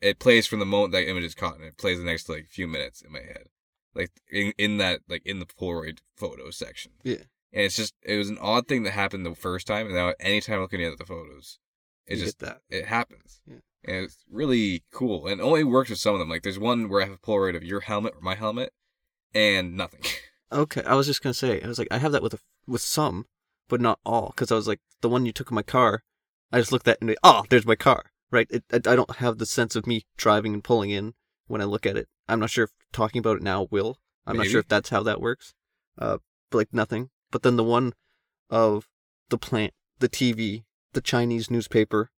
It 0.00 0.18
plays 0.18 0.46
from 0.46 0.60
the 0.60 0.66
moment 0.66 0.92
that 0.92 1.08
image 1.08 1.24
is 1.24 1.34
caught 1.34 1.56
and 1.56 1.64
it 1.64 1.76
plays 1.78 1.98
the 1.98 2.04
next 2.04 2.28
like 2.28 2.46
few 2.48 2.68
minutes 2.68 3.02
in 3.02 3.10
my 3.10 3.20
head. 3.20 3.46
Like 3.94 4.10
in, 4.30 4.52
in 4.58 4.76
that, 4.78 5.00
like 5.08 5.22
in 5.26 5.40
the 5.40 5.46
Polaroid 5.46 5.98
photo 6.16 6.50
section. 6.50 6.92
Yeah. 7.02 7.24
And 7.54 7.62
it's 7.62 7.76
just, 7.76 7.94
it 8.02 8.16
was 8.16 8.28
an 8.28 8.38
odd 8.40 8.66
thing 8.66 8.82
that 8.82 8.90
happened 8.90 9.24
the 9.24 9.34
first 9.34 9.66
time. 9.66 9.86
And 9.86 9.94
now 9.94 10.12
anytime 10.20 10.60
looking 10.60 10.82
at 10.82 10.98
the 10.98 11.06
photos, 11.06 11.58
it 12.06 12.18
You 12.18 12.24
just, 12.24 12.40
that. 12.40 12.58
it 12.68 12.86
happens. 12.86 13.40
Yeah. 13.46 13.56
And 13.84 13.96
it's 14.04 14.18
really 14.30 14.82
cool. 14.92 15.26
And 15.28 15.40
only 15.40 15.62
works 15.62 15.88
with 15.90 16.00
some 16.00 16.14
of 16.14 16.18
them. 16.18 16.28
Like 16.28 16.42
there's 16.42 16.58
one 16.58 16.88
where 16.88 17.00
I 17.00 17.04
have 17.04 17.14
a 17.14 17.18
Polaroid 17.18 17.56
of 17.56 17.62
your 17.62 17.80
helmet 17.80 18.14
or 18.16 18.20
my 18.20 18.34
helmet 18.34 18.72
and 19.32 19.76
nothing. 19.76 20.00
Okay, 20.52 20.82
I 20.84 20.94
was 20.94 21.08
just 21.08 21.20
gonna 21.20 21.34
say, 21.34 21.60
I 21.60 21.66
was 21.66 21.80
like, 21.80 21.88
I 21.90 21.98
have 21.98 22.12
that 22.12 22.22
with 22.22 22.34
a, 22.34 22.38
with 22.64 22.82
some, 22.82 23.26
but 23.68 23.80
not 23.80 23.98
all, 24.04 24.28
because 24.28 24.52
I 24.52 24.54
was 24.54 24.68
like, 24.68 24.78
the 25.00 25.08
one 25.08 25.26
you 25.26 25.32
took 25.32 25.50
in 25.50 25.54
my 25.56 25.62
car, 25.62 26.04
I 26.52 26.60
just 26.60 26.70
looked 26.70 26.86
at 26.86 26.98
it 26.98 27.00
and 27.00 27.16
oh, 27.24 27.44
there's 27.48 27.66
my 27.66 27.74
car, 27.74 28.12
right? 28.30 28.46
It, 28.50 28.62
I, 28.72 28.76
I 28.76 28.94
don't 28.94 29.16
have 29.16 29.38
the 29.38 29.46
sense 29.46 29.74
of 29.74 29.84
me 29.84 30.04
driving 30.16 30.54
and 30.54 30.62
pulling 30.62 30.90
in 30.90 31.14
when 31.48 31.60
I 31.60 31.64
look 31.64 31.86
at 31.86 31.96
it. 31.96 32.08
I'm 32.28 32.38
not 32.38 32.50
sure 32.50 32.64
if 32.64 32.70
talking 32.92 33.18
about 33.18 33.38
it 33.38 33.42
now 33.42 33.66
will. 33.70 33.98
I'm 34.26 34.36
not 34.36 34.46
sure 34.46 34.60
if 34.60 34.68
that's 34.68 34.90
how 34.90 35.02
that 35.02 35.20
works. 35.20 35.54
Uh, 35.98 36.18
but 36.50 36.58
like 36.58 36.72
nothing. 36.72 37.10
But 37.34 37.42
then 37.42 37.56
the 37.56 37.64
one 37.64 37.94
of 38.48 38.88
the 39.28 39.36
plant, 39.36 39.74
the 39.98 40.08
TV, 40.08 40.62
the 40.92 41.00
Chinese 41.00 41.50
newspaper, 41.50 42.12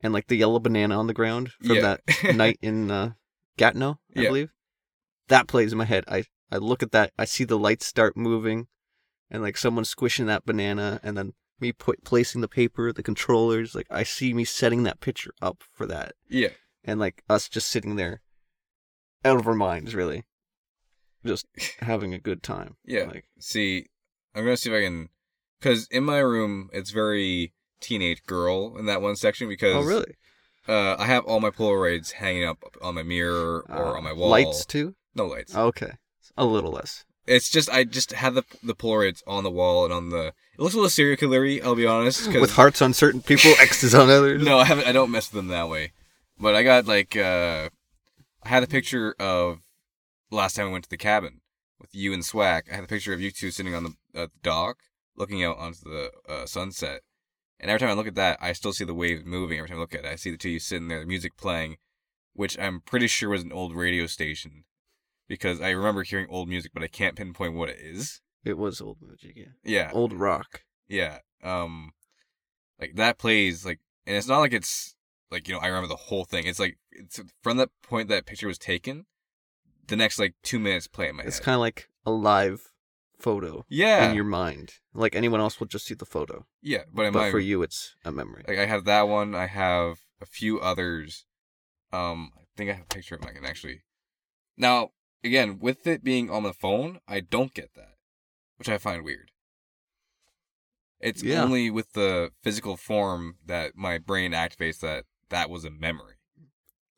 and 0.00 0.12
like 0.12 0.28
the 0.28 0.36
yellow 0.36 0.60
banana 0.60 0.96
on 0.96 1.08
the 1.08 1.12
ground 1.12 1.50
from 1.60 1.74
yeah. 1.74 1.96
that 1.96 2.00
night 2.36 2.60
in 2.62 2.88
uh, 2.88 3.14
Gatineau, 3.56 3.98
I 4.16 4.20
Yeah. 4.20 4.28
believe. 4.28 4.50
That 5.26 5.48
plays 5.48 5.72
in 5.72 5.78
my 5.78 5.86
head. 5.86 6.04
I 6.06 6.22
I 6.52 6.58
look 6.58 6.84
at 6.84 6.92
that. 6.92 7.12
I 7.18 7.24
see 7.24 7.42
the 7.42 7.58
lights 7.58 7.84
start 7.84 8.16
moving, 8.16 8.68
and 9.28 9.42
like 9.42 9.56
someone 9.56 9.84
squishing 9.84 10.26
that 10.26 10.46
banana, 10.46 11.00
and 11.02 11.18
then 11.18 11.32
me 11.58 11.72
put 11.72 12.04
placing 12.04 12.42
the 12.42 12.46
paper, 12.46 12.92
the 12.92 13.02
controllers. 13.02 13.74
Like 13.74 13.88
I 13.90 14.04
see 14.04 14.32
me 14.32 14.44
setting 14.44 14.84
that 14.84 15.00
picture 15.00 15.32
up 15.42 15.64
for 15.72 15.84
that, 15.86 16.12
yeah. 16.28 16.50
and 16.84 17.00
like 17.00 17.24
us 17.28 17.48
just 17.48 17.68
sitting 17.68 17.96
there, 17.96 18.20
out 19.24 19.40
of 19.40 19.48
our 19.48 19.54
minds, 19.54 19.96
really, 19.96 20.22
just 21.28 21.46
having 21.80 22.12
a 22.14 22.18
good 22.18 22.42
time. 22.42 22.76
Yeah. 22.84 23.04
Like 23.04 23.24
See, 23.38 23.86
I'm 24.34 24.44
gonna 24.44 24.56
see 24.56 24.70
if 24.70 24.76
I 24.76 24.82
can, 24.82 25.08
because 25.60 25.86
in 25.90 26.04
my 26.04 26.18
room 26.18 26.68
it's 26.72 26.90
very 26.90 27.52
teenage 27.80 28.24
girl 28.24 28.76
in 28.76 28.86
that 28.86 29.00
one 29.02 29.14
section 29.16 29.48
because 29.48 29.76
oh 29.76 29.82
really? 29.82 30.16
uh, 30.68 30.96
I 30.98 31.04
have 31.06 31.24
all 31.24 31.40
my 31.40 31.50
Polaroids 31.50 32.12
hanging 32.12 32.44
up 32.44 32.58
on 32.82 32.94
my 32.96 33.02
mirror 33.04 33.64
or 33.68 33.94
Uh, 33.94 33.98
on 33.98 34.04
my 34.04 34.12
wall. 34.12 34.30
Lights 34.30 34.66
too. 34.66 34.94
No 35.14 35.26
lights. 35.26 35.54
Okay, 35.56 35.92
a 36.36 36.44
little 36.44 36.72
less. 36.72 37.04
It's 37.26 37.50
just 37.50 37.68
I 37.70 37.84
just 37.84 38.12
have 38.12 38.34
the 38.34 38.44
the 38.62 38.74
Polaroids 38.74 39.22
on 39.26 39.44
the 39.44 39.50
wall 39.50 39.84
and 39.84 39.92
on 39.92 40.08
the. 40.10 40.28
It 40.58 40.62
looks 40.62 40.74
a 40.74 40.78
little 40.78 40.90
serial 40.90 41.16
killery. 41.16 41.62
I'll 41.62 41.74
be 41.76 41.86
honest. 41.86 42.26
With 42.32 42.52
hearts 42.52 42.80
on 42.82 42.92
certain 42.94 43.20
people, 43.22 43.50
X's 43.60 43.94
on 43.94 44.08
others. 44.10 44.42
no, 44.42 44.58
I 44.58 44.64
haven't. 44.64 44.86
I 44.88 44.92
don't 44.92 45.10
mess 45.10 45.30
with 45.30 45.36
them 45.38 45.48
that 45.48 45.68
way. 45.68 45.92
But 46.40 46.54
I 46.54 46.62
got 46.62 46.86
like 46.86 47.16
uh, 47.16 47.68
I 48.42 48.48
had 48.48 48.62
a 48.62 48.66
picture 48.66 49.14
of 49.20 49.58
last 50.30 50.56
time 50.56 50.66
I 50.68 50.70
went 50.72 50.84
to 50.84 50.90
the 50.90 50.96
cabin 50.96 51.40
with 51.80 51.94
you 51.94 52.12
and 52.12 52.24
Swag. 52.24 52.64
I 52.70 52.74
had 52.76 52.84
a 52.84 52.88
picture 52.88 53.12
of 53.12 53.20
you 53.20 53.30
two 53.30 53.50
sitting 53.50 53.74
on 53.74 53.84
the, 53.84 53.90
uh, 54.14 54.26
the 54.26 54.30
dock, 54.42 54.78
looking 55.16 55.42
out 55.44 55.58
onto 55.58 55.80
the 55.84 56.10
uh, 56.28 56.46
sunset. 56.46 57.02
And 57.60 57.70
every 57.70 57.80
time 57.80 57.88
I 57.90 57.94
look 57.94 58.06
at 58.06 58.14
that, 58.14 58.38
I 58.40 58.52
still 58.52 58.72
see 58.72 58.84
the 58.84 58.94
waves 58.94 59.24
moving. 59.24 59.58
Every 59.58 59.68
time 59.68 59.78
I 59.78 59.80
look 59.80 59.94
at 59.94 60.04
it, 60.04 60.12
I 60.12 60.16
see 60.16 60.30
the 60.30 60.36
two 60.36 60.48
of 60.48 60.52
you 60.52 60.58
sitting 60.60 60.88
there, 60.88 61.00
the 61.00 61.06
music 61.06 61.36
playing, 61.36 61.76
which 62.32 62.58
I'm 62.58 62.80
pretty 62.80 63.08
sure 63.08 63.30
was 63.30 63.42
an 63.42 63.52
old 63.52 63.74
radio 63.74 64.06
station, 64.06 64.64
because 65.28 65.60
I 65.60 65.70
remember 65.70 66.04
hearing 66.04 66.28
old 66.30 66.48
music, 66.48 66.70
but 66.72 66.82
I 66.84 66.86
can't 66.88 67.16
pinpoint 67.16 67.54
what 67.54 67.68
it 67.68 67.78
is. 67.80 68.20
It 68.44 68.56
was 68.56 68.80
old 68.80 68.98
music, 69.02 69.32
yeah. 69.36 69.44
Yeah, 69.64 69.90
Old 69.92 70.12
rock. 70.12 70.62
yeah. 70.88 71.18
Um 71.42 71.92
like 72.80 72.94
that 72.94 73.18
plays 73.18 73.64
like 73.66 73.80
and 74.06 74.16
it's 74.16 74.28
not 74.28 74.38
like 74.38 74.52
it's 74.52 74.94
like, 75.30 75.48
you 75.48 75.54
know, 75.54 75.60
I 75.60 75.66
remember 75.66 75.88
the 75.88 75.96
whole 75.96 76.24
thing. 76.24 76.46
It's 76.46 76.60
like 76.60 76.78
it's 76.92 77.20
from 77.42 77.56
that 77.58 77.70
point 77.82 78.08
that 78.08 78.24
picture 78.26 78.46
was 78.46 78.58
taken, 78.58 79.06
the 79.88 79.96
next 79.96 80.18
like 80.18 80.34
two 80.42 80.58
minutes 80.58 80.86
play 80.86 81.08
in 81.08 81.16
my 81.16 81.24
It's 81.24 81.38
head. 81.38 81.44
kind 81.44 81.54
of 81.56 81.60
like 81.60 81.88
a 82.06 82.10
live 82.10 82.70
photo 83.18 83.64
yeah. 83.68 84.08
in 84.08 84.14
your 84.14 84.24
mind. 84.24 84.74
Like 84.94 85.14
anyone 85.16 85.40
else 85.40 85.58
will 85.58 85.66
just 85.66 85.86
see 85.86 85.94
the 85.94 86.06
photo, 86.06 86.46
yeah, 86.62 86.84
but 86.92 87.06
in 87.06 87.12
but 87.12 87.18
my 87.20 87.30
for 87.30 87.38
you, 87.40 87.62
it's 87.62 87.96
a 88.04 88.12
memory. 88.12 88.44
like 88.46 88.58
I 88.58 88.66
have 88.66 88.84
that 88.84 89.08
one, 89.08 89.34
I 89.34 89.46
have 89.46 89.98
a 90.20 90.26
few 90.26 90.60
others. 90.60 91.24
Um, 91.92 92.30
I 92.36 92.42
think 92.56 92.70
I 92.70 92.74
have 92.74 92.84
a 92.84 92.94
picture 92.94 93.14
of 93.16 93.20
them. 93.22 93.30
I 93.30 93.32
can 93.34 93.44
actually. 93.46 93.82
Now, 94.56 94.90
again, 95.24 95.58
with 95.60 95.86
it 95.86 96.02
being 96.04 96.30
on 96.30 96.42
the 96.42 96.52
phone, 96.52 97.00
I 97.08 97.20
don't 97.20 97.54
get 97.54 97.74
that, 97.74 97.94
which 98.56 98.68
I 98.68 98.78
find 98.78 99.04
weird. 99.04 99.30
It's 101.00 101.22
Yeah. 101.22 101.42
only 101.44 101.70
with 101.70 101.92
the 101.92 102.32
physical 102.42 102.76
form 102.76 103.38
that 103.46 103.76
my 103.76 103.98
brain 103.98 104.32
activates 104.32 104.80
that 104.80 105.04
that 105.28 105.48
was 105.48 105.64
a 105.64 105.70
memory. 105.70 106.16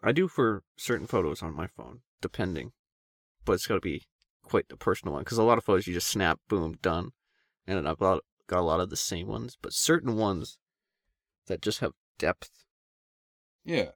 I 0.02 0.12
do 0.12 0.26
for 0.28 0.62
certain 0.76 1.06
photos 1.06 1.42
on 1.42 1.54
my 1.54 1.66
phone, 1.66 2.00
depending. 2.22 2.72
But 3.44 3.54
it's 3.54 3.66
got 3.66 3.74
to 3.74 3.80
be 3.80 4.06
quite 4.42 4.68
the 4.68 4.76
personal 4.76 5.14
one 5.14 5.22
because 5.22 5.38
a 5.38 5.42
lot 5.42 5.58
of 5.58 5.64
photos 5.64 5.86
you 5.86 5.94
just 5.94 6.08
snap, 6.08 6.40
boom, 6.48 6.76
done, 6.82 7.10
and 7.66 7.88
I've 7.88 7.98
got 7.98 8.20
got 8.46 8.60
a 8.60 8.62
lot 8.62 8.80
of 8.80 8.90
the 8.90 8.96
same 8.96 9.26
ones. 9.28 9.56
But 9.60 9.72
certain 9.72 10.16
ones 10.16 10.58
that 11.46 11.62
just 11.62 11.80
have 11.80 11.92
depth. 12.18 12.50
Yeah. 13.64 13.90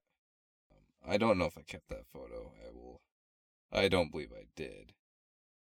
Um, 0.70 1.10
I 1.12 1.16
don't 1.16 1.38
know 1.38 1.46
if 1.46 1.58
I 1.58 1.62
kept 1.62 1.88
that 1.88 2.06
photo. 2.12 2.52
I 2.64 2.70
will. 2.72 3.00
I 3.72 3.88
don't 3.88 4.10
believe 4.10 4.30
I 4.32 4.44
did. 4.56 4.92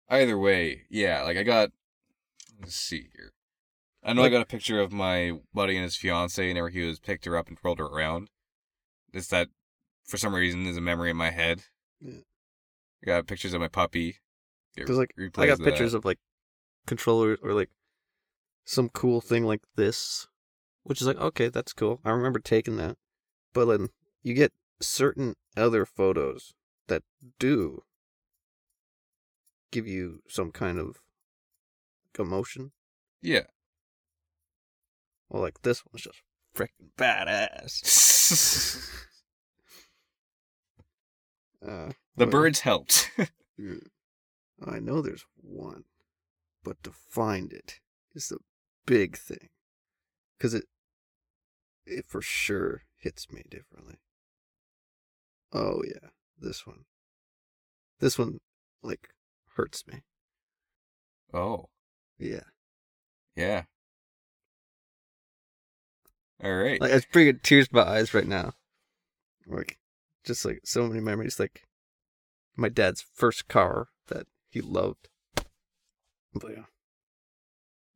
Either 0.09 0.37
way, 0.37 0.83
yeah, 0.89 1.23
like 1.23 1.37
I 1.37 1.43
got. 1.43 1.71
Let's 2.59 2.75
see 2.75 3.09
here. 3.15 3.33
I 4.03 4.13
know 4.13 4.21
Like- 4.21 4.31
I 4.31 4.35
got 4.35 4.41
a 4.41 4.45
picture 4.45 4.79
of 4.79 4.91
my 4.91 5.33
buddy 5.53 5.75
and 5.75 5.83
his 5.83 5.95
fiance, 5.97 6.49
and 6.49 6.69
he 6.71 6.81
was 6.83 6.99
picked 6.99 7.25
her 7.25 7.35
up 7.35 7.47
and 7.49 7.57
twirled 7.57 7.79
her 7.79 7.85
around. 7.85 8.29
It's 9.13 9.27
that, 9.27 9.49
for 10.05 10.17
some 10.17 10.33
reason, 10.33 10.63
there's 10.63 10.77
a 10.77 10.81
memory 10.81 11.09
in 11.09 11.17
my 11.17 11.31
head. 11.31 11.63
Yeah. 11.99 12.19
I 13.03 13.07
got 13.07 13.27
pictures 13.27 13.53
of 13.53 13.61
my 13.61 13.67
puppy. 13.67 14.17
Because 14.75 14.97
like 14.97 15.13
I 15.37 15.47
got 15.47 15.57
that. 15.57 15.63
pictures 15.63 15.93
of 15.93 16.05
like 16.05 16.19
controllers 16.85 17.39
or 17.41 17.53
like 17.53 17.69
some 18.65 18.89
cool 18.89 19.21
thing 19.21 19.43
like 19.45 19.61
this, 19.75 20.27
which 20.83 21.01
is 21.01 21.07
like 21.07 21.17
okay, 21.17 21.49
that's 21.49 21.73
cool. 21.73 21.99
I 22.05 22.11
remember 22.11 22.39
taking 22.39 22.77
that, 22.77 22.97
but 23.53 23.65
then 23.65 23.89
you 24.21 24.33
get 24.33 24.53
certain 24.81 25.35
other 25.55 25.85
photos 25.85 26.53
that 26.87 27.03
do 27.39 27.83
give 29.71 29.87
you 29.87 30.21
some 30.27 30.51
kind 30.51 30.77
of 30.77 31.01
emotion. 32.19 32.71
Yeah. 33.21 33.45
Well, 35.29 35.41
like 35.41 35.61
this 35.63 35.83
one's 35.85 36.03
just 36.03 36.21
freaking 36.55 36.91
badass. 36.97 38.93
Uh, 41.67 41.89
the 42.17 42.27
birds 42.27 42.61
helped. 42.61 43.11
I 44.65 44.79
know 44.79 45.01
there's 45.01 45.25
one, 45.35 45.83
but 46.63 46.81
to 46.83 46.91
find 46.91 47.53
it 47.53 47.79
is 48.13 48.27
the 48.29 48.39
big 48.85 49.17
thing, 49.17 49.49
because 50.37 50.53
it 50.53 50.65
it 51.85 52.05
for 52.07 52.21
sure 52.21 52.83
hits 52.97 53.31
me 53.31 53.43
differently. 53.49 53.95
Oh 55.53 55.81
yeah, 55.85 56.09
this 56.39 56.65
one. 56.67 56.85
This 57.99 58.17
one 58.19 58.39
like 58.83 59.09
hurts 59.55 59.85
me. 59.87 60.01
oh, 61.33 61.65
Yeah, 62.19 62.43
yeah. 63.35 63.63
All 66.43 66.53
right. 66.55 66.79
like 66.79 66.91
it's 66.91 67.05
bringing 67.11 67.39
tears 67.41 67.67
to 67.69 67.75
my 67.75 67.83
eyes 67.83 68.13
right 68.13 68.27
now. 68.27 68.53
Like, 69.47 69.77
just 70.23 70.45
like 70.45 70.59
so 70.65 70.87
many 70.87 70.99
memories. 70.99 71.39
Like 71.39 71.63
my 72.57 72.69
dad's 72.69 73.05
first 73.13 73.47
car 73.47 73.87
that 74.07 74.27
he 74.49 74.59
loved. 74.61 75.09
But 76.33 76.51
yeah. 76.51 76.63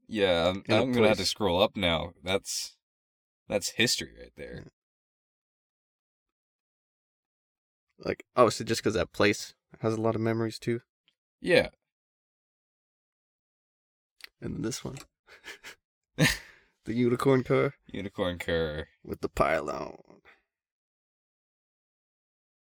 Yeah, 0.07 0.49
I'm, 0.49 0.63
I'm 0.69 0.91
gonna 0.91 1.07
have 1.09 1.17
to 1.17 1.25
scroll 1.25 1.61
up 1.61 1.75
now. 1.75 2.13
That's 2.23 2.75
that's 3.47 3.69
history 3.71 4.11
right 4.19 4.31
there. 4.37 4.65
like 8.03 8.23
oh, 8.35 8.43
obviously 8.43 8.65
just 8.65 8.81
because 8.81 8.95
that 8.95 9.13
place 9.13 9.53
has 9.81 9.93
a 9.93 10.01
lot 10.01 10.15
of 10.15 10.21
memories 10.21 10.57
too 10.57 10.81
Yeah. 11.39 11.67
and 14.41 14.55
then 14.55 14.61
this 14.63 14.83
one 14.83 14.97
the 16.17 16.93
unicorn 16.93 17.43
car 17.43 17.75
Unicorn 17.87 18.39
car. 18.39 18.87
with 19.03 19.21
the 19.21 19.29
pylon 19.29 19.97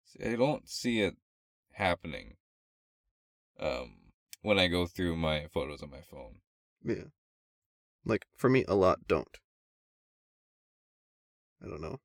See, 0.04 0.24
I 0.28 0.36
don't 0.36 0.68
see 0.68 1.00
it 1.00 1.16
happening. 1.80 2.36
Um, 3.58 3.96
when 4.42 4.58
I 4.58 4.68
go 4.68 4.86
through 4.86 5.16
my 5.16 5.46
photos 5.52 5.82
on 5.82 5.90
my 5.90 6.00
phone. 6.00 6.40
yeah 6.84 7.10
like 8.04 8.26
for 8.36 8.48
me 8.48 8.64
a 8.66 8.74
lot 8.74 9.06
don't 9.06 9.38
i 11.62 11.68
don't 11.68 11.82
know 11.82 12.00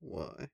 why 0.00 0.48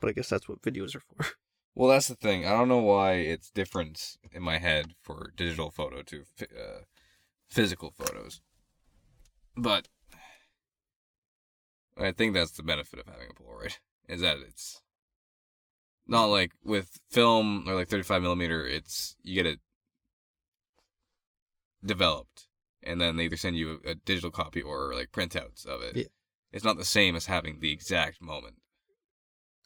but 0.00 0.08
i 0.08 0.12
guess 0.12 0.28
that's 0.30 0.48
what 0.48 0.62
videos 0.62 0.94
are 0.94 1.00
for 1.00 1.26
Well, 1.74 1.88
that's 1.88 2.08
the 2.08 2.16
thing. 2.16 2.44
I 2.44 2.50
don't 2.50 2.68
know 2.68 2.82
why 2.82 3.12
it's 3.14 3.50
different 3.50 4.18
in 4.30 4.42
my 4.42 4.58
head 4.58 4.94
for 5.00 5.32
digital 5.34 5.70
photo 5.70 6.02
to 6.02 6.24
uh, 6.42 6.80
physical 7.48 7.90
photos, 7.90 8.42
but 9.56 9.88
I 11.96 12.12
think 12.12 12.34
that's 12.34 12.50
the 12.50 12.62
benefit 12.62 12.98
of 13.00 13.06
having 13.06 13.28
a 13.30 13.34
Polaroid 13.42 13.78
is 14.08 14.20
that 14.20 14.38
it's 14.38 14.80
not 16.06 16.26
like 16.26 16.52
with 16.64 16.98
film 17.10 17.64
or 17.68 17.74
like 17.74 17.88
35 17.88 18.22
millimeter. 18.22 18.66
It's 18.66 19.16
you 19.22 19.34
get 19.34 19.46
it 19.46 19.60
developed, 21.84 22.46
and 22.82 23.00
then 23.00 23.16
they 23.16 23.24
either 23.24 23.36
send 23.36 23.56
you 23.56 23.80
a, 23.84 23.90
a 23.90 23.94
digital 23.94 24.30
copy 24.30 24.62
or 24.62 24.94
like 24.94 25.12
printouts 25.12 25.66
of 25.66 25.82
it. 25.82 25.96
Yeah. 25.96 26.04
It's 26.52 26.64
not 26.64 26.76
the 26.76 26.84
same 26.84 27.16
as 27.16 27.26
having 27.26 27.60
the 27.60 27.72
exact 27.72 28.20
moment 28.20 28.56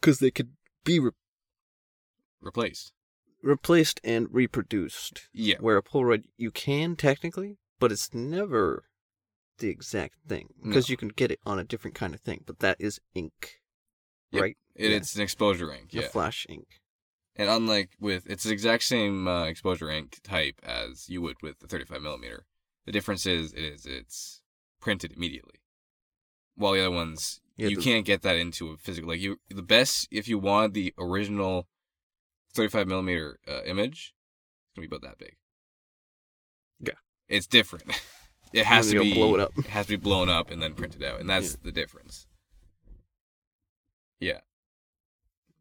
because 0.01 0.19
they 0.19 0.31
could 0.31 0.51
be 0.85 1.01
re- 1.01 1.11
replaced. 2.41 2.93
replaced 3.43 4.01
and 4.05 4.29
reproduced 4.33 5.29
Yeah. 5.33 5.57
where 5.61 5.77
a 5.77 5.83
Polaroid 5.83 6.25
you 6.37 6.51
can 6.51 6.95
technically, 6.97 7.59
but 7.81 7.91
it's 7.93 8.15
never 8.15 8.85
the 9.59 9.69
exact 9.69 10.17
thing 10.29 10.49
because 10.63 10.89
No. 10.89 10.93
you 10.93 10.97
can 10.97 11.09
get 11.09 11.31
it 11.33 11.41
on 11.45 11.59
a 11.59 11.65
different 11.65 11.95
kind 11.97 12.15
of 12.15 12.21
thing. 12.21 12.45
But 12.47 12.61
that 12.61 12.77
is 12.79 13.01
ink, 13.15 13.61
Yep. 14.33 14.43
right? 14.43 14.57
It, 14.75 14.91
Yeah. 14.91 14.97
It's 14.97 15.15
an 15.17 15.23
exposure 15.23 15.73
ink. 15.73 15.91
The 15.91 16.01
Yeah. 16.03 16.09
flash 16.09 16.47
ink. 16.49 16.81
And 17.37 17.51
unlike 17.51 17.91
with, 18.01 18.27
it's 18.27 18.45
the 18.45 18.53
exact 18.53 18.83
same 18.85 19.29
uh, 19.29 19.45
exposure 19.45 19.91
ink 19.91 20.19
type 20.23 20.59
as 20.63 21.09
you 21.09 21.21
would 21.23 21.37
with 21.43 21.59
the 21.59 21.67
35 21.67 22.01
millimeter. 22.03 22.47
The 22.87 22.93
difference 22.93 23.27
is, 23.27 23.53
it 23.53 23.63
is 23.65 23.85
it's 23.87 24.43
printed 24.81 25.13
immediately. 25.13 25.61
While 26.55 26.73
the 26.73 26.81
other 26.81 26.91
ones, 26.91 27.41
Yeah, 27.57 27.69
you 27.69 27.77
the- 27.77 27.83
can't 27.83 28.07
get 28.07 28.23
that 28.23 28.37
into 28.37 28.71
a 28.71 28.77
physical. 28.79 29.11
Like 29.11 29.21
you, 29.21 29.39
the 29.51 29.63
best 29.63 30.09
if 30.11 30.29
you 30.29 30.39
want 30.39 30.73
the 30.75 30.95
original 30.99 31.69
35 32.55 32.87
millimeter 32.89 33.39
uh, 33.47 33.63
image, 33.65 34.15
it's 34.71 34.77
gonna 34.77 34.89
be 34.89 34.97
about 34.97 35.07
that 35.09 35.19
big. 35.19 35.37
Yeah. 36.81 36.95
it's 37.29 37.47
different. 37.47 37.85
It 38.53 38.65
has 38.65 38.91
to 38.93 39.01
be 39.01 39.13
blow 39.13 39.35
it 39.35 39.41
up. 39.41 39.53
It 39.59 39.67
has 39.67 39.87
to 39.87 39.99
be 39.99 40.03
blown 40.03 40.31
up 40.31 40.51
and 40.53 40.63
then 40.63 40.75
printed 40.75 41.03
out, 41.03 41.21
and 41.21 41.29
that's 41.33 41.57
the 41.57 41.73
difference. 41.73 42.27
Yeah. 44.21 44.41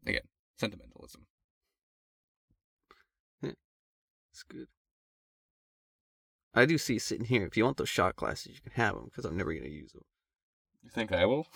Again, 0.06 0.22
sentimentalism. 0.58 1.26
It's 3.42 4.42
good. 4.42 4.68
I 6.54 6.66
do 6.66 6.76
see 6.76 6.98
sitting 6.98 7.24
here. 7.24 7.46
If 7.46 7.56
you 7.56 7.64
want 7.64 7.78
those 7.78 7.88
shot 7.88 8.16
glasses, 8.16 8.52
you 8.56 8.60
can 8.60 8.72
have 8.72 8.94
them 8.94 9.06
because 9.06 9.24
I'm 9.24 9.34
never 9.36 9.54
gonna 9.54 9.68
use 9.70 9.92
them. 9.92 10.04
You 10.82 10.90
think 10.90 11.10
I 11.10 11.24
will? 11.24 11.46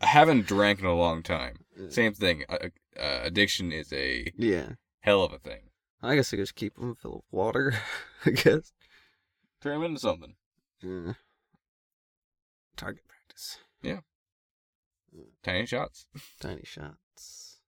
I 0.00 0.06
haven't 0.06 0.46
drank 0.46 0.80
in 0.80 0.86
a 0.86 0.94
long 0.94 1.22
time. 1.22 1.58
Yeah. 1.78 1.90
Same 1.90 2.14
thing. 2.14 2.42
Uh, 2.48 2.70
uh, 2.98 3.20
addiction 3.22 3.70
is 3.70 3.92
a 3.92 4.32
Yeah, 4.36 4.70
hell 5.00 5.22
of 5.22 5.32
a 5.34 5.38
thing. 5.38 5.68
I 6.02 6.16
guess 6.16 6.32
I 6.32 6.38
just 6.38 6.54
keep 6.54 6.74
them 6.76 6.94
full 6.96 7.16
of 7.18 7.22
water. 7.30 7.74
I 8.24 8.30
guess. 8.30 8.72
Turn 9.60 9.74
them 9.80 9.90
into 9.90 10.00
something. 10.00 10.34
Yeah. 10.82 11.12
Target 12.76 13.02
practice. 13.06 13.58
Tiny 15.46 15.64
shots. 15.64 16.06
Tiny 16.40 16.64
shots. 16.64 17.58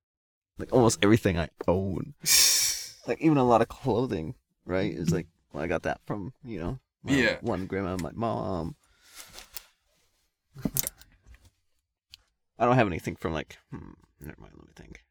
Like 0.58 0.72
almost 0.72 0.98
everything 1.00 1.38
I 1.38 1.48
own. 1.68 2.14
like 3.06 3.20
even 3.20 3.38
a 3.38 3.44
lot 3.44 3.62
of 3.62 3.68
clothing, 3.68 4.34
right? 4.66 4.92
Is 4.92 5.12
like 5.12 5.28
well, 5.52 5.62
I 5.62 5.68
got 5.68 5.84
that 5.84 6.00
from 6.04 6.32
you 6.44 6.58
know, 6.58 6.80
my 7.04 7.12
Yeah. 7.12 7.36
one 7.40 7.66
grandma, 7.66 7.96
my 7.96 8.10
mom. 8.12 8.74
I 12.58 12.64
don't 12.64 12.74
have 12.74 12.88
anything 12.88 13.14
from 13.14 13.32
like. 13.32 13.58
Hmm, 13.70 13.92
never 14.20 14.40
mind. 14.40 14.54
Let 14.56 14.66
me 14.66 14.72
think. 14.74 15.04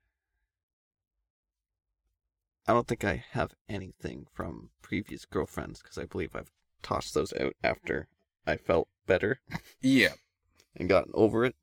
I 2.67 2.73
don't 2.73 2.85
think 2.85 3.05
I 3.05 3.23
have 3.31 3.53
anything 3.69 4.27
from 4.33 4.71
previous 4.81 5.23
girlfriends 5.23 5.81
because 5.81 5.97
I 5.97 6.03
believe 6.03 6.35
I've 6.35 6.51
tossed 6.83 7.13
those 7.13 7.31
out 7.39 7.53
after 7.63 8.09
I 8.45 8.57
felt 8.57 8.89
better 9.05 9.39
yeah. 9.81 10.15
and 10.75 10.89
gotten 10.89 11.13
over 11.15 11.45
it. 11.45 11.55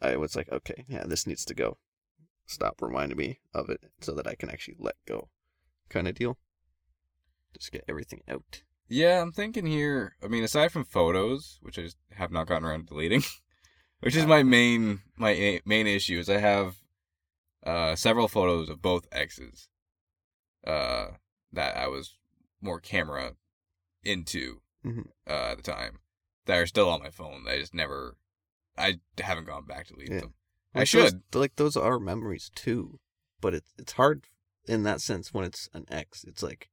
I 0.00 0.16
was 0.16 0.34
like, 0.36 0.50
okay, 0.50 0.84
yeah, 0.88 1.04
this 1.06 1.26
needs 1.26 1.44
to 1.46 1.54
go. 1.54 1.78
Stop 2.46 2.80
reminding 2.80 3.18
me 3.18 3.40
of 3.54 3.68
it 3.70 3.80
so 4.00 4.12
that 4.14 4.26
I 4.26 4.34
can 4.34 4.50
actually 4.50 4.76
let 4.78 4.96
go, 5.06 5.28
kind 5.88 6.08
of 6.08 6.14
deal. 6.14 6.38
Just 7.56 7.72
get 7.72 7.84
everything 7.88 8.22
out. 8.28 8.62
Yeah, 8.88 9.20
I'm 9.22 9.32
thinking 9.32 9.66
here. 9.66 10.16
I 10.22 10.28
mean, 10.28 10.42
aside 10.42 10.72
from 10.72 10.84
photos, 10.84 11.58
which 11.62 11.78
I 11.78 11.82
just 11.82 11.98
have 12.12 12.32
not 12.32 12.46
gotten 12.48 12.64
around 12.66 12.88
to 12.88 12.94
deleting, 12.94 13.22
which 14.00 14.16
is 14.16 14.26
my 14.26 14.42
main 14.42 15.00
my 15.16 15.30
a- 15.30 15.60
main 15.64 15.86
issue 15.86 16.18
is 16.18 16.28
I 16.28 16.38
have 16.38 16.76
uh 17.64 17.94
several 17.94 18.26
photos 18.26 18.68
of 18.70 18.80
both 18.80 19.06
exes 19.12 19.68
uh 20.66 21.08
that 21.52 21.76
I 21.76 21.88
was 21.88 22.16
more 22.60 22.80
camera 22.80 23.34
into 24.02 24.60
Mhm. 24.84 25.08
uh, 25.28 25.50
at 25.52 25.56
the 25.58 25.62
time 25.62 25.98
that 26.46 26.56
are 26.58 26.66
still 26.66 26.88
on 26.88 27.02
my 27.02 27.10
phone. 27.10 27.44
I 27.46 27.58
just 27.58 27.74
never 27.74 28.16
I 28.80 29.22
haven't 29.22 29.46
gone 29.46 29.64
back 29.66 29.86
to 29.86 29.94
delete 29.94 30.10
Yeah. 30.10 30.20
them. 30.20 30.34
I 30.74 30.84
should. 30.84 31.22
Those, 31.30 31.40
like 31.40 31.56
those 31.56 31.76
are 31.76 31.98
memories 31.98 32.50
too, 32.54 33.00
but 33.40 33.54
it's 33.54 33.74
it's 33.78 33.92
hard 33.92 34.26
in 34.66 34.82
that 34.84 35.00
sense 35.00 35.34
when 35.34 35.44
it's 35.44 35.68
an 35.72 35.84
ex. 35.88 36.24
It's 36.24 36.42
like, 36.42 36.70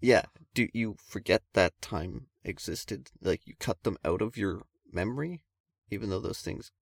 yeah, 0.00 0.26
do 0.54 0.68
you 0.72 0.96
forget 1.02 1.42
that 1.54 1.80
time 1.80 2.26
existed? 2.44 3.10
Like 3.20 3.46
you 3.46 3.54
cut 3.58 3.82
them 3.82 3.96
out 4.04 4.22
of 4.22 4.36
your 4.36 4.62
memory, 4.92 5.42
even 5.90 6.10
though 6.10 6.20
those 6.20 6.40
things 6.40 6.72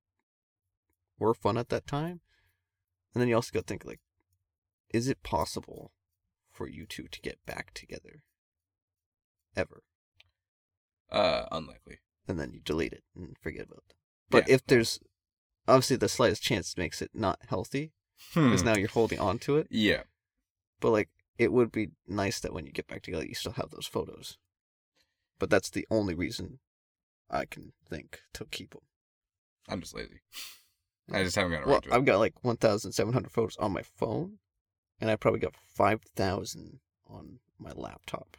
were 1.18 1.34
fun 1.34 1.56
at 1.56 1.68
that 1.68 1.86
time. 1.86 2.20
And 3.14 3.20
then 3.20 3.28
you 3.28 3.36
also 3.36 3.52
got 3.52 3.60
to 3.60 3.66
think 3.66 3.84
like, 3.84 4.00
is 4.92 5.08
it 5.08 5.22
possible 5.22 5.92
for 6.50 6.68
you 6.68 6.84
two 6.84 7.08
to 7.08 7.20
get 7.20 7.38
back 7.46 7.72
together? 7.74 8.22
Ever? 9.54 9.82
Uh 11.10 11.46
unlikely. 11.52 11.98
And 12.28 12.38
then 12.38 12.52
you 12.52 12.60
delete 12.60 12.92
it 12.92 13.04
and 13.14 13.36
forget 13.40 13.66
about 13.66 13.84
it. 13.88 13.96
But 14.30 14.48
Yeah. 14.48 14.54
if 14.54 14.66
there's 14.66 14.98
obviously 15.68 15.96
the 15.96 16.08
slightest 16.08 16.42
chance 16.42 16.76
makes 16.76 17.00
it 17.02 17.10
not 17.14 17.40
healthy 17.48 17.92
because 18.34 18.60
Hmm. 18.62 18.66
now 18.66 18.76
you're 18.76 18.88
holding 18.88 19.18
on 19.20 19.38
to 19.40 19.56
it. 19.56 19.66
Yeah. 19.70 20.04
But 20.80 20.90
like 20.90 21.08
it 21.38 21.52
would 21.52 21.70
be 21.70 21.90
nice 22.06 22.40
that 22.40 22.52
when 22.54 22.64
you 22.66 22.72
get 22.72 22.86
back 22.86 23.02
together, 23.02 23.26
you 23.26 23.34
still 23.34 23.52
have 23.52 23.70
those 23.70 23.86
photos. 23.86 24.38
But 25.38 25.50
that's 25.50 25.68
the 25.70 25.86
only 25.90 26.14
reason 26.14 26.60
I 27.28 27.44
can 27.44 27.72
think 27.88 28.20
to 28.34 28.46
keep 28.46 28.70
them. 28.70 28.82
I'm 29.68 29.80
just 29.80 29.94
lazy. 29.94 30.20
I 31.12 31.22
just 31.22 31.36
haven't 31.36 31.52
gotten 31.52 31.66
Well, 31.66 31.74
around 31.74 31.82
to 31.82 31.88
it. 31.90 31.94
I've 31.94 32.04
got 32.04 32.18
like 32.18 32.42
1,700 32.42 33.30
photos 33.30 33.56
on 33.58 33.72
my 33.72 33.82
phone, 33.82 34.38
and 35.00 35.10
I 35.10 35.16
probably 35.16 35.40
got 35.40 35.54
5,000 35.56 36.80
on 37.06 37.38
my 37.58 37.70
laptop 37.72 38.36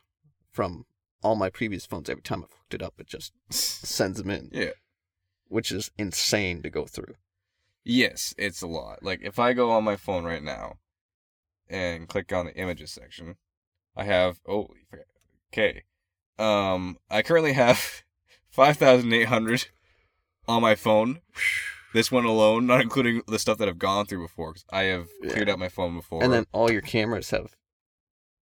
from 0.52 0.86
all 1.24 1.36
my 1.36 1.50
previous 1.50 1.86
phones. 1.86 2.10
Every 2.10 2.22
time 2.24 2.44
I've 2.44 2.52
hooked 2.52 2.74
it 2.74 2.82
up, 2.82 2.96
it 3.00 3.08
just 3.08 3.34
sends 3.52 4.18
them 4.22 4.30
in, 4.30 4.50
yeah. 4.52 4.72
which 5.48 5.72
is 5.72 5.92
insane 5.98 6.62
to 6.64 6.70
go 6.70 6.86
through. 6.86 7.16
Yes, 7.84 8.34
it's 8.38 8.62
a 8.62 8.68
lot. 8.68 9.02
Like 9.04 9.22
if 9.24 9.40
I 9.40 9.54
go 9.54 9.72
on 9.72 9.84
my 9.84 9.96
phone 9.96 10.26
right 10.26 10.44
now 10.44 10.76
and 11.70 12.08
click 12.08 12.34
on 12.34 12.46
the 12.46 12.56
images 12.56 12.92
section, 12.92 13.36
I 13.96 14.04
have 14.04 14.40
oh 14.48 14.70
okay. 15.54 15.84
Um 16.38 16.98
I 17.10 17.22
currently 17.22 17.54
have 17.54 18.04
5800 18.50 19.68
on 20.48 20.62
my 20.62 20.76
phone. 20.76 21.22
This 21.94 22.12
one 22.12 22.26
alone, 22.26 22.68
not 22.68 22.82
including 22.82 23.22
the 23.28 23.40
stuff 23.40 23.58
that 23.60 23.70
I've 23.70 23.80
gone 23.80 24.06
through 24.06 24.24
before 24.24 24.52
cuz 24.54 24.66
I 24.70 24.84
have 24.84 25.08
cleared 25.22 25.48
Yeah. 25.48 25.54
out 25.54 25.60
my 25.60 25.70
phone 25.70 25.96
before. 25.96 26.22
And 26.24 26.34
then 26.34 26.46
all 26.52 26.70
your 26.70 26.82
cameras 26.82 27.30
have 27.30 27.56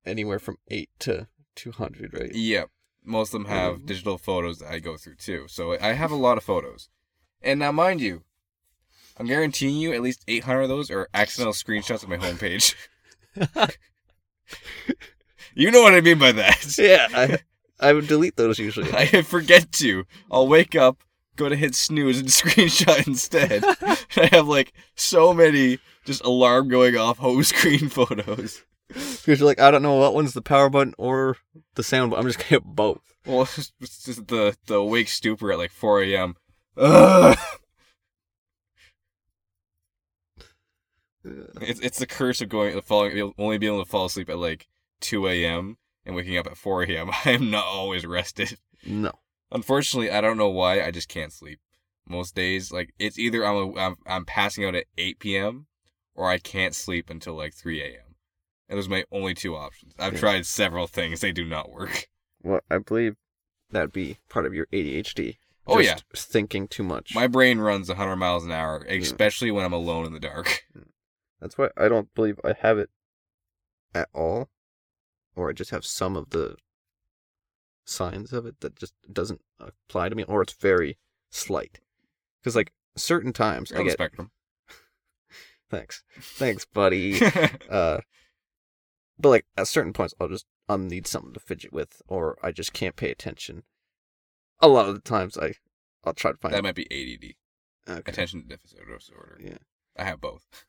anywhere 0.06 0.40
from 0.40 0.58
8 0.70 0.90
to 1.00 1.28
200, 1.58 2.14
right? 2.14 2.34
Yep. 2.34 2.70
Most 3.04 3.34
of 3.34 3.42
them 3.44 3.50
have 3.52 3.78
Mhm. 3.80 3.86
digital 3.86 4.18
photos 4.18 4.60
that 4.60 4.72
I 4.72 4.80
go 4.80 4.96
through 4.98 5.16
too. 5.16 5.46
So 5.50 5.78
I 5.80 5.94
have 5.94 6.12
a 6.12 6.16
lot 6.16 6.38
of 6.38 6.44
photos. 6.44 6.90
And 7.42 7.60
now 7.60 7.72
mind 7.72 8.00
you, 8.02 8.24
I'm 9.18 9.28
guaranteeing 9.28 9.76
you 9.78 9.94
at 9.94 10.02
least 10.02 10.24
800 10.28 10.62
of 10.64 10.70
those 10.70 10.90
are 10.92 11.08
accidental 11.14 11.54
screenshots 11.54 12.04
of 12.04 12.10
my 12.10 12.18
homepage. 12.18 12.76
you 15.56 15.72
know 15.72 15.82
what 15.82 15.94
I 15.94 16.02
mean 16.02 16.20
by 16.20 16.32
that. 16.34 16.76
yeah, 16.78 17.08
I 17.14 17.40
I 17.80 17.94
would 17.94 18.08
delete 18.08 18.36
those 18.36 18.60
usually. 18.60 18.92
I 18.94 19.22
forget 19.22 19.72
to. 19.74 20.06
I'll 20.32 20.48
wake 20.48 20.76
up, 20.76 21.04
go 21.36 21.50
to 21.50 21.56
hit 21.56 21.76
snooze, 21.76 22.20
and 22.20 22.28
screenshot 22.30 23.08
instead. 23.08 23.64
I 24.18 24.28
have 24.32 24.48
like 24.48 24.74
so 24.96 25.34
many 25.34 25.80
just 26.06 26.24
alarm 26.24 26.70
going 26.70 26.98
off 26.98 27.18
home 27.20 27.44
screen 27.44 27.90
photos. 27.90 28.64
Because 28.88 29.40
you're 29.40 29.48
like, 29.48 29.60
I 29.60 29.72
don't 29.72 29.82
know 29.82 29.96
what 29.96 30.14
one's 30.14 30.34
the 30.34 30.42
power 30.42 30.70
button 30.70 30.94
or 30.98 31.38
the 31.76 31.84
sound 31.84 32.12
button. 32.12 32.26
I'm 32.26 32.30
just 32.30 32.40
gonna 32.40 32.50
hit 32.50 32.64
both. 32.64 33.02
Well, 33.26 33.42
it's 33.42 33.72
just, 34.06 34.28
the 34.28 34.56
the 34.68 34.76
awake 34.76 35.10
stupor 35.10 35.52
at 35.52 35.58
like 35.58 35.72
4 35.72 36.04
a.m. 36.04 36.36
Ugh. 36.78 37.38
It's 41.62 41.80
it's 41.82 42.00
the 42.00 42.08
curse 42.08 42.42
of 42.42 42.50
going 42.50 42.80
falling 42.82 43.34
only 43.38 43.58
being 43.58 43.74
able 43.74 43.84
to 43.84 43.90
fall 43.90 44.06
asleep 44.06 44.30
at 44.30 44.38
like 44.38 44.68
2 45.02 45.28
a.m. 45.28 45.78
and 46.06 46.16
waking 46.16 46.38
up 46.38 46.48
at 46.48 46.58
4 46.58 46.84
a.m. 46.84 47.10
I 47.26 47.32
am 47.32 47.52
not 47.52 47.66
always 47.66 48.06
rested. 48.06 48.58
No. 48.86 49.12
Unfortunately, 49.52 50.12
I 50.12 50.22
don't 50.22 50.38
know 50.38 50.50
why. 50.50 50.82
I 50.82 50.92
just 50.92 51.10
can't 51.10 51.34
sleep 51.34 51.60
most 52.08 52.36
days. 52.36 52.72
Like 52.72 52.94
it's 53.00 53.20
either 53.20 53.46
I'm 53.46 53.56
a, 53.56 53.80
I'm 53.80 53.96
I'm 54.06 54.26
passing 54.26 54.64
out 54.64 54.76
at 54.76 54.86
8 54.98 55.20
p.m. 55.20 55.68
or 56.16 56.30
I 56.30 56.38
can't 56.38 56.76
sleep 56.76 57.10
until 57.10 57.36
like 57.36 57.54
3 57.54 57.82
a.m. 57.82 58.07
And 58.70 58.76
was 58.78 58.90
my 58.90 59.06
only 59.12 59.34
two 59.34 59.56
options. 59.56 59.94
I've 59.98 60.14
Yeah. 60.14 60.20
tried 60.20 60.46
several 60.46 60.88
things; 60.88 61.22
they 61.22 61.32
do 61.32 61.46
not 61.46 61.72
work. 61.72 62.08
Well, 62.44 62.62
I 62.70 62.78
believe 62.80 63.16
that'd 63.72 63.92
be 63.92 64.18
part 64.30 64.46
of 64.46 64.54
your 64.54 64.68
ADHD. 64.72 65.38
Oh, 65.66 65.80
yeah. 65.80 65.98
Thinking 66.16 66.68
too 66.68 66.84
much. 66.84 67.14
My 67.14 67.28
brain 67.28 67.60
runs 67.60 67.90
100 67.90 68.16
miles 68.16 68.46
an 68.46 68.52
hour, 68.52 68.86
especially 68.90 69.52
when 69.52 69.66
I'm 69.66 69.74
alone 69.74 70.06
in 70.06 70.14
the 70.14 70.20
dark. 70.20 70.66
That's 71.42 71.58
why 71.58 71.70
I 71.76 71.90
don't 71.90 72.14
believe 72.16 72.40
I 72.44 72.54
have 72.62 72.78
it 72.78 72.90
at 73.94 74.08
all, 74.14 74.50
or 75.36 75.50
I 75.50 75.54
just 75.54 75.72
have 75.72 75.86
some 75.86 76.16
of 76.16 76.30
the 76.30 76.56
signs 77.86 78.32
of 78.34 78.46
it 78.46 78.60
that 78.62 78.76
just 78.76 78.94
doesn't 79.12 79.42
apply 79.60 80.10
to 80.10 80.16
me, 80.16 80.24
or 80.24 80.42
it's 80.42 80.54
very 80.54 80.98
slight. 81.30 81.80
Because 82.40 82.56
like 82.56 82.72
certain 82.96 83.34
times 83.34 83.70
You're 83.70 83.80
I 83.80 83.82
on 83.82 83.86
the 83.86 83.90
get 83.92 83.98
spectrum. 83.98 84.32
thanks, 85.70 86.04
thanks, 86.20 86.66
buddy. 86.66 87.20
uh, 87.70 88.00
but 89.20 89.30
like 89.30 89.46
at 89.58 89.68
certain 89.68 89.94
points, 89.94 90.14
I'll 90.20 90.28
just 90.28 90.46
I'll 90.70 90.78
need 90.78 91.08
something 91.08 91.34
to 91.34 91.40
fidget 91.40 91.74
with, 91.74 92.02
or 92.08 92.38
I 92.44 92.52
just 92.52 92.74
can't 92.74 92.96
pay 92.96 93.12
attention. 93.12 93.64
A 94.60 94.68
lot 94.68 94.88
of 94.88 94.96
the 94.96 95.02
times, 95.02 95.38
I 95.38 95.54
I'll 96.04 96.14
try 96.14 96.32
to 96.32 96.38
find 96.38 96.54
that 96.54 96.64
might 96.64 96.76
be 96.76 96.88
ADD, 96.92 97.98
okay. 98.00 98.12
attention 98.12 98.46
deficit 98.48 98.80
disorder. 98.88 99.40
Yeah. 99.44 99.58
I 99.98 100.04
have 100.04 100.22
both. 100.22 100.46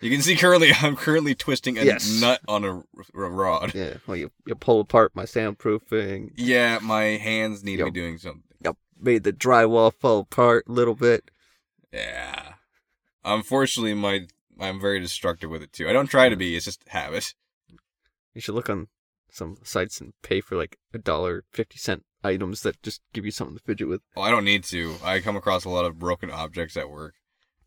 You 0.00 0.10
can 0.10 0.20
see 0.20 0.36
currently, 0.36 0.70
I'm 0.82 0.96
currently 0.96 1.34
twisting 1.34 1.78
a 1.78 1.84
Yes. 1.84 2.20
nut 2.20 2.40
on 2.46 2.64
a, 2.64 2.78
a 3.14 3.30
rod. 3.30 3.74
Yeah, 3.74 3.98
well, 4.06 4.16
you 4.16 4.32
you 4.44 4.54
pull 4.54 4.80
apart 4.80 5.14
my 5.14 5.22
soundproofing, 5.22 6.32
Yeah, 6.36 6.78
my 6.82 7.04
hands 7.16 7.64
need 7.64 7.78
to 7.78 7.86
be 7.86 7.90
doing 7.92 8.18
something. 8.18 8.42
Yep, 8.62 8.76
made 9.00 9.22
the 9.22 9.32
drywall 9.32 9.94
fall 9.94 10.18
apart 10.18 10.66
a 10.68 10.72
little 10.72 10.96
bit. 10.96 11.30
Yeah. 11.92 12.54
Unfortunately, 13.24 13.94
my 13.94 14.26
I'm 14.60 14.80
very 14.80 15.00
destructive 15.00 15.48
with 15.48 15.62
it 15.62 15.72
too. 15.72 15.88
I 15.88 15.92
don't 15.92 16.08
try 16.08 16.28
to 16.28 16.36
mm. 16.36 16.40
be. 16.40 16.56
It's 16.56 16.66
just 16.66 16.82
habit. 16.88 17.34
You 18.34 18.40
should 18.40 18.54
look 18.54 18.68
on 18.70 18.88
some 19.30 19.56
sites 19.64 20.00
and 20.00 20.12
pay 20.22 20.40
for 20.40 20.56
like 20.56 20.76
a 20.92 20.98
dollar 20.98 21.44
fifty 21.52 21.78
cent 21.78 22.04
items 22.22 22.62
that 22.62 22.82
just 22.82 23.00
give 23.12 23.24
you 23.24 23.30
something 23.30 23.56
to 23.56 23.62
fidget 23.62 23.88
with. 23.88 24.00
Well, 24.16 24.24
I 24.24 24.30
don't 24.30 24.44
need 24.44 24.64
to. 24.64 24.96
I 25.04 25.20
come 25.20 25.36
across 25.36 25.64
a 25.64 25.68
lot 25.70 25.84
of 25.84 25.98
broken 25.98 26.30
objects 26.30 26.76
at 26.76 26.90
work. 26.90 27.14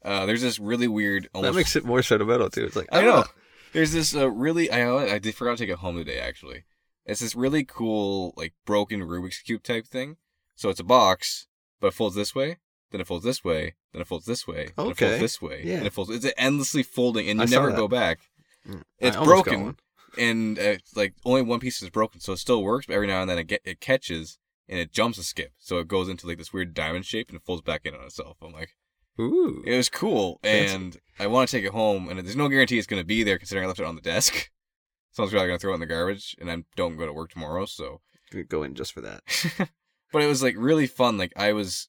Uh, 0.03 0.25
there's 0.25 0.41
this 0.41 0.59
really 0.59 0.87
weird. 0.87 1.27
Almost, 1.33 1.51
That 1.53 1.57
makes 1.59 1.75
it 1.75 1.85
more 1.85 2.01
sentimental 2.01 2.49
too. 2.49 2.65
It's 2.65 2.75
like 2.75 2.87
I 2.91 3.01
know. 3.01 3.23
ah, 3.25 3.31
There's 3.73 3.91
this 3.91 4.15
uh, 4.15 4.29
really. 4.29 4.69
I 4.71 5.15
I 5.15 5.19
did 5.19 5.35
forgot 5.35 5.57
to 5.57 5.63
take 5.63 5.71
it 5.73 5.79
home 5.79 5.97
today. 5.97 6.19
Actually, 6.19 6.63
it's 7.05 7.19
this 7.21 7.35
really 7.35 7.63
cool 7.65 8.33
like 8.37 8.53
broken 8.65 9.01
Rubik's 9.01 9.39
cube 9.39 9.63
type 9.63 9.85
thing. 9.87 10.17
So 10.55 10.69
it's 10.69 10.79
a 10.79 10.83
box, 10.85 11.47
but 11.79 11.87
it 11.87 11.93
folds 11.93 12.15
this 12.15 12.33
way, 12.33 12.57
then 12.91 12.99
it 13.01 13.05
folds 13.07 13.23
this 13.25 13.43
way, 13.43 13.75
then 13.93 14.01
it 14.01 14.07
folds 14.07 14.25
this 14.25 14.47
way, 14.47 14.69
then 14.75 14.87
it 14.87 14.89
Okay. 14.91 15.05
folds 15.09 15.19
this 15.21 15.39
way, 15.41 15.61
Yeah. 15.63 15.77
and 15.77 15.85
it 15.87 15.93
folds. 15.93 16.09
It's 16.09 16.25
endlessly 16.37 16.81
folding, 16.83 17.29
and 17.29 17.39
you 17.39 17.45
saw 17.47 17.59
never 17.61 17.71
go 17.75 17.87
back. 17.87 18.19
mm, 18.67 18.81
It's 18.97 19.15
I 19.17 19.23
broken. 19.23 19.77
And 20.17 20.57
uh, 20.57 20.61
it's 20.61 20.95
like 20.95 21.13
only 21.25 21.41
one 21.41 21.59
piece 21.59 21.81
is 21.81 21.89
broken, 21.89 22.19
so 22.19 22.33
it 22.33 22.37
still 22.37 22.63
works. 22.63 22.85
But 22.85 22.93
every 22.93 23.07
now 23.07 23.21
and 23.21 23.29
then 23.29 23.37
it 23.37 23.47
get 23.47 23.61
it 23.65 23.79
catches 23.79 24.37
and 24.69 24.79
it 24.79 24.91
jumps 24.91 25.17
a 25.17 25.23
skip, 25.23 25.53
so 25.57 25.79
it 25.79 25.87
goes 25.87 26.09
into 26.09 26.27
like 26.27 26.37
this 26.37 26.53
weird 26.53 26.73
diamond 26.73 27.05
shape 27.05 27.29
and 27.29 27.37
it 27.37 27.45
folds 27.45 27.61
back 27.61 27.85
in 27.85 27.95
on 27.95 28.03
itself. 28.03 28.37
I'm 28.41 28.51
like, 28.51 28.75
Ooh, 29.19 29.63
it 29.65 29.75
was 29.75 29.89
cool, 29.89 30.39
and 30.43 30.97
I 31.19 31.27
want 31.27 31.49
to 31.49 31.57
take 31.57 31.65
it 31.65 31.71
home, 31.71 32.09
and 32.09 32.19
there's 32.19 32.35
no 32.35 32.49
guarantee 32.49 32.77
it's 32.77 32.87
gonna 32.87 33.03
be 33.03 33.23
there 33.23 33.37
considering 33.37 33.65
I 33.65 33.67
left 33.67 33.79
it 33.79 33.85
on 33.85 33.95
the 33.95 34.01
desk. 34.01 34.51
Someone's 35.11 35.31
probably 35.31 35.47
gonna 35.47 35.59
throw 35.59 35.71
it 35.71 35.75
in 35.75 35.79
the 35.79 35.87
garbage, 35.87 36.35
and 36.39 36.51
I 36.51 36.63
don't 36.75 36.97
go 36.97 37.05
to 37.05 37.13
work 37.13 37.31
tomorrow, 37.31 37.65
so. 37.65 38.01
Go 38.49 38.61
in 38.61 38.75
just 38.75 38.91
for 38.91 38.99
that. 39.01 39.23
but 40.11 40.21
it 40.21 40.27
was 40.27 40.43
like 40.43 40.55
really 40.57 40.85
fun. 40.85 41.17
Like 41.17 41.31
I 41.37 41.53
was, 41.53 41.87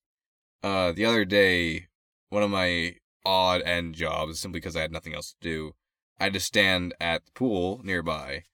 uh, 0.63 0.93
the 0.93 1.05
other 1.05 1.25
day, 1.25 1.89
one 2.29 2.45
of 2.45 2.51
my 2.51 2.95
odd 3.27 3.61
end 3.63 3.95
jobs, 3.95 4.39
simply 4.39 4.61
because 4.61 4.77
I 4.77 4.81
had 4.81 4.93
nothing 4.93 5.15
else 5.15 5.33
to 5.33 5.37
do, 5.41 5.75
I 6.21 6.31
to 6.31 6.41
stand 6.41 6.95
at 7.01 7.25
the 7.27 7.33
pool 7.33 7.81
nearby 7.85 8.45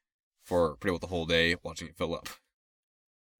for 0.45 0.77
pretty 0.77 0.93
well 0.93 0.99
the 0.99 1.07
whole 1.07 1.27
day 1.27 1.57
watching 1.63 1.89
it 1.89 1.97
fill 1.97 2.15
up. 2.15 2.29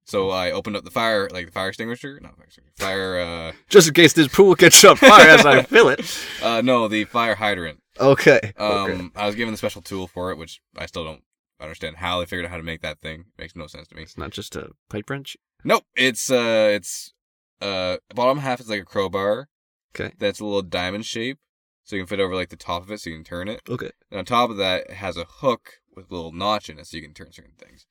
So 0.07 0.29
I 0.29 0.51
opened 0.51 0.75
up 0.77 0.83
the 0.83 0.91
fire, 0.91 1.27
like 1.31 1.47
the 1.47 1.51
fire 1.51 1.69
extinguisher, 1.69 2.19
not 2.21 2.35
fire 2.37 2.45
extinguisher, 2.45 2.75
fire, 2.77 3.19
uh, 3.19 3.51
Just 3.69 3.87
in 3.87 3.93
case 3.95 4.13
this 4.13 4.27
pool 4.27 4.53
gets 4.53 4.83
on 4.83 4.97
fire 4.97 5.29
as 5.29 5.45
I 5.45 5.63
fill 5.63 5.89
it. 5.89 6.27
uh, 6.43 6.61
no, 6.61 6.87
the 6.87 7.05
fire 7.05 7.35
hydrant. 7.35 7.81
Okay. 7.99 8.53
Um, 8.57 8.69
okay. 8.69 9.09
I 9.15 9.25
was 9.25 9.35
given 9.35 9.51
the 9.53 9.57
special 9.57 9.81
tool 9.81 10.05
for 10.07 10.31
it, 10.31 10.37
which 10.37 10.61
I 10.77 10.85
still 10.85 11.03
don't 11.05 11.23
understand 11.59 11.97
how 11.97 12.19
they 12.19 12.25
figured 12.25 12.45
out 12.45 12.51
how 12.51 12.57
to 12.57 12.63
make 12.63 12.81
that 12.81 12.99
thing. 12.99 13.21
It 13.37 13.41
makes 13.41 13.55
no 13.55 13.65
sense 13.65 13.87
to 13.87 13.95
me. 13.95 14.03
It's 14.03 14.17
not 14.17 14.31
just 14.31 14.55
a 14.55 14.71
pipe 14.89 15.09
wrench. 15.09 15.37
Nope. 15.63 15.85
It's 15.95 16.29
uh 16.29 16.69
it's 16.71 17.13
uh 17.61 17.97
bottom 18.13 18.39
half 18.39 18.59
is 18.59 18.69
like 18.69 18.81
a 18.81 18.85
crowbar 18.85 19.47
Okay. 19.95 20.13
that's 20.19 20.39
a 20.39 20.45
little 20.45 20.61
diamond 20.61 21.05
shape. 21.05 21.39
So 21.85 21.95
you 21.95 22.01
can 22.01 22.07
fit 22.07 22.19
over 22.19 22.33
like 22.35 22.49
the 22.49 22.55
top 22.55 22.81
of 22.83 22.91
it 22.91 22.99
so 22.99 23.09
you 23.11 23.15
can 23.15 23.23
turn 23.23 23.47
it. 23.47 23.61
Okay. 23.69 23.91
And 24.11 24.19
on 24.19 24.25
top 24.25 24.49
of 24.49 24.57
that 24.57 24.89
it 24.89 24.93
has 24.95 25.17
a 25.17 25.25
hook 25.25 25.73
with 25.95 26.11
a 26.11 26.13
little 26.15 26.31
notch 26.31 26.69
in 26.69 26.79
it 26.79 26.87
so 26.87 26.97
you 26.97 27.03
can 27.03 27.13
turn 27.13 27.31
certain 27.31 27.53
things. 27.57 27.85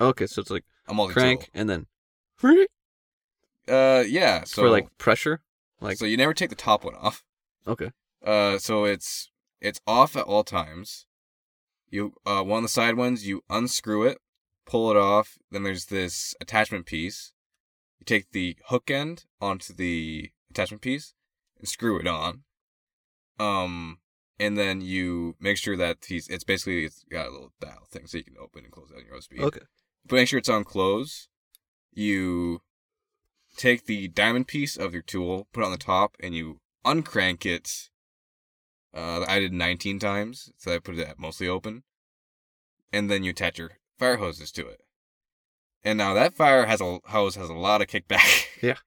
Okay, 0.00 0.26
so 0.26 0.40
it's 0.40 0.50
like 0.50 0.64
A 0.88 0.94
multi 0.94 1.12
crank 1.14 1.50
and 1.54 1.68
then 1.70 1.86
Uh 3.68 4.04
yeah. 4.06 4.44
So 4.44 4.62
for 4.62 4.70
like 4.70 4.88
pressure. 4.98 5.40
Like 5.80 5.98
so 5.98 6.04
you 6.06 6.16
never 6.16 6.34
take 6.34 6.50
the 6.50 6.56
top 6.56 6.84
one 6.84 6.94
off. 6.96 7.24
okay. 7.66 7.90
Uh 8.24 8.58
so 8.58 8.84
it's 8.84 9.30
it's 9.60 9.80
off 9.86 10.16
at 10.16 10.24
all 10.24 10.42
times. 10.44 11.06
You 11.90 12.14
uh 12.24 12.42
one 12.42 12.58
of 12.58 12.64
the 12.64 12.68
side 12.68 12.96
ones 12.96 13.26
you 13.28 13.42
unscrew 13.50 14.04
it, 14.04 14.18
pull 14.64 14.90
it 14.90 14.96
off, 14.96 15.38
then 15.50 15.62
there's 15.62 15.86
this 15.86 16.34
attachment 16.40 16.86
piece. 16.86 17.32
You 17.98 18.04
take 18.06 18.30
the 18.30 18.56
hook 18.68 18.90
end 18.90 19.24
onto 19.40 19.74
the 19.74 20.30
attachment 20.50 20.80
piece 20.82 21.14
and 21.58 21.68
screw 21.68 21.98
it 21.98 22.06
on. 22.06 22.44
Um 23.38 23.98
and 24.38 24.56
then 24.58 24.80
you 24.80 25.34
make 25.40 25.56
sure 25.56 25.76
that 25.76 25.98
he's 26.06 26.28
it's 26.28 26.44
basically 26.44 26.84
it's 26.84 27.04
got 27.10 27.26
a 27.26 27.30
little 27.30 27.52
dial 27.60 27.86
thing 27.90 28.06
so 28.06 28.18
you 28.18 28.24
can 28.24 28.36
open 28.40 28.64
and 28.64 28.72
close 28.72 28.90
it 28.90 28.98
on 28.98 29.04
your 29.04 29.14
own 29.14 29.22
speed. 29.22 29.40
Okay. 29.40 29.60
But 30.06 30.16
make 30.16 30.28
sure 30.28 30.38
it's 30.38 30.48
on 30.48 30.64
close. 30.64 31.28
You 31.92 32.60
take 33.56 33.86
the 33.86 34.08
diamond 34.08 34.46
piece 34.46 34.76
of 34.76 34.92
your 34.92 35.02
tool, 35.02 35.48
put 35.52 35.62
it 35.62 35.66
on 35.66 35.72
the 35.72 35.78
top, 35.78 36.16
and 36.20 36.34
you 36.34 36.60
uncrank 36.84 37.46
it. 37.46 37.90
Uh, 38.94 39.24
I 39.26 39.40
did 39.40 39.52
19 39.52 39.98
times, 39.98 40.52
so 40.56 40.74
I 40.74 40.78
put 40.78 40.98
it 40.98 41.06
at 41.06 41.18
mostly 41.18 41.48
open. 41.48 41.82
And 42.92 43.10
then 43.10 43.24
you 43.24 43.30
attach 43.30 43.58
your 43.58 43.72
fire 43.98 44.16
hoses 44.16 44.52
to 44.52 44.66
it. 44.68 44.82
And 45.82 45.98
now 45.98 46.14
that 46.14 46.34
fire 46.34 46.66
has 46.66 46.80
a 46.80 46.98
hose 47.06 47.36
has 47.36 47.48
a 47.48 47.54
lot 47.54 47.80
of 47.80 47.88
kickback. 47.88 48.46
Yeah. 48.62 48.76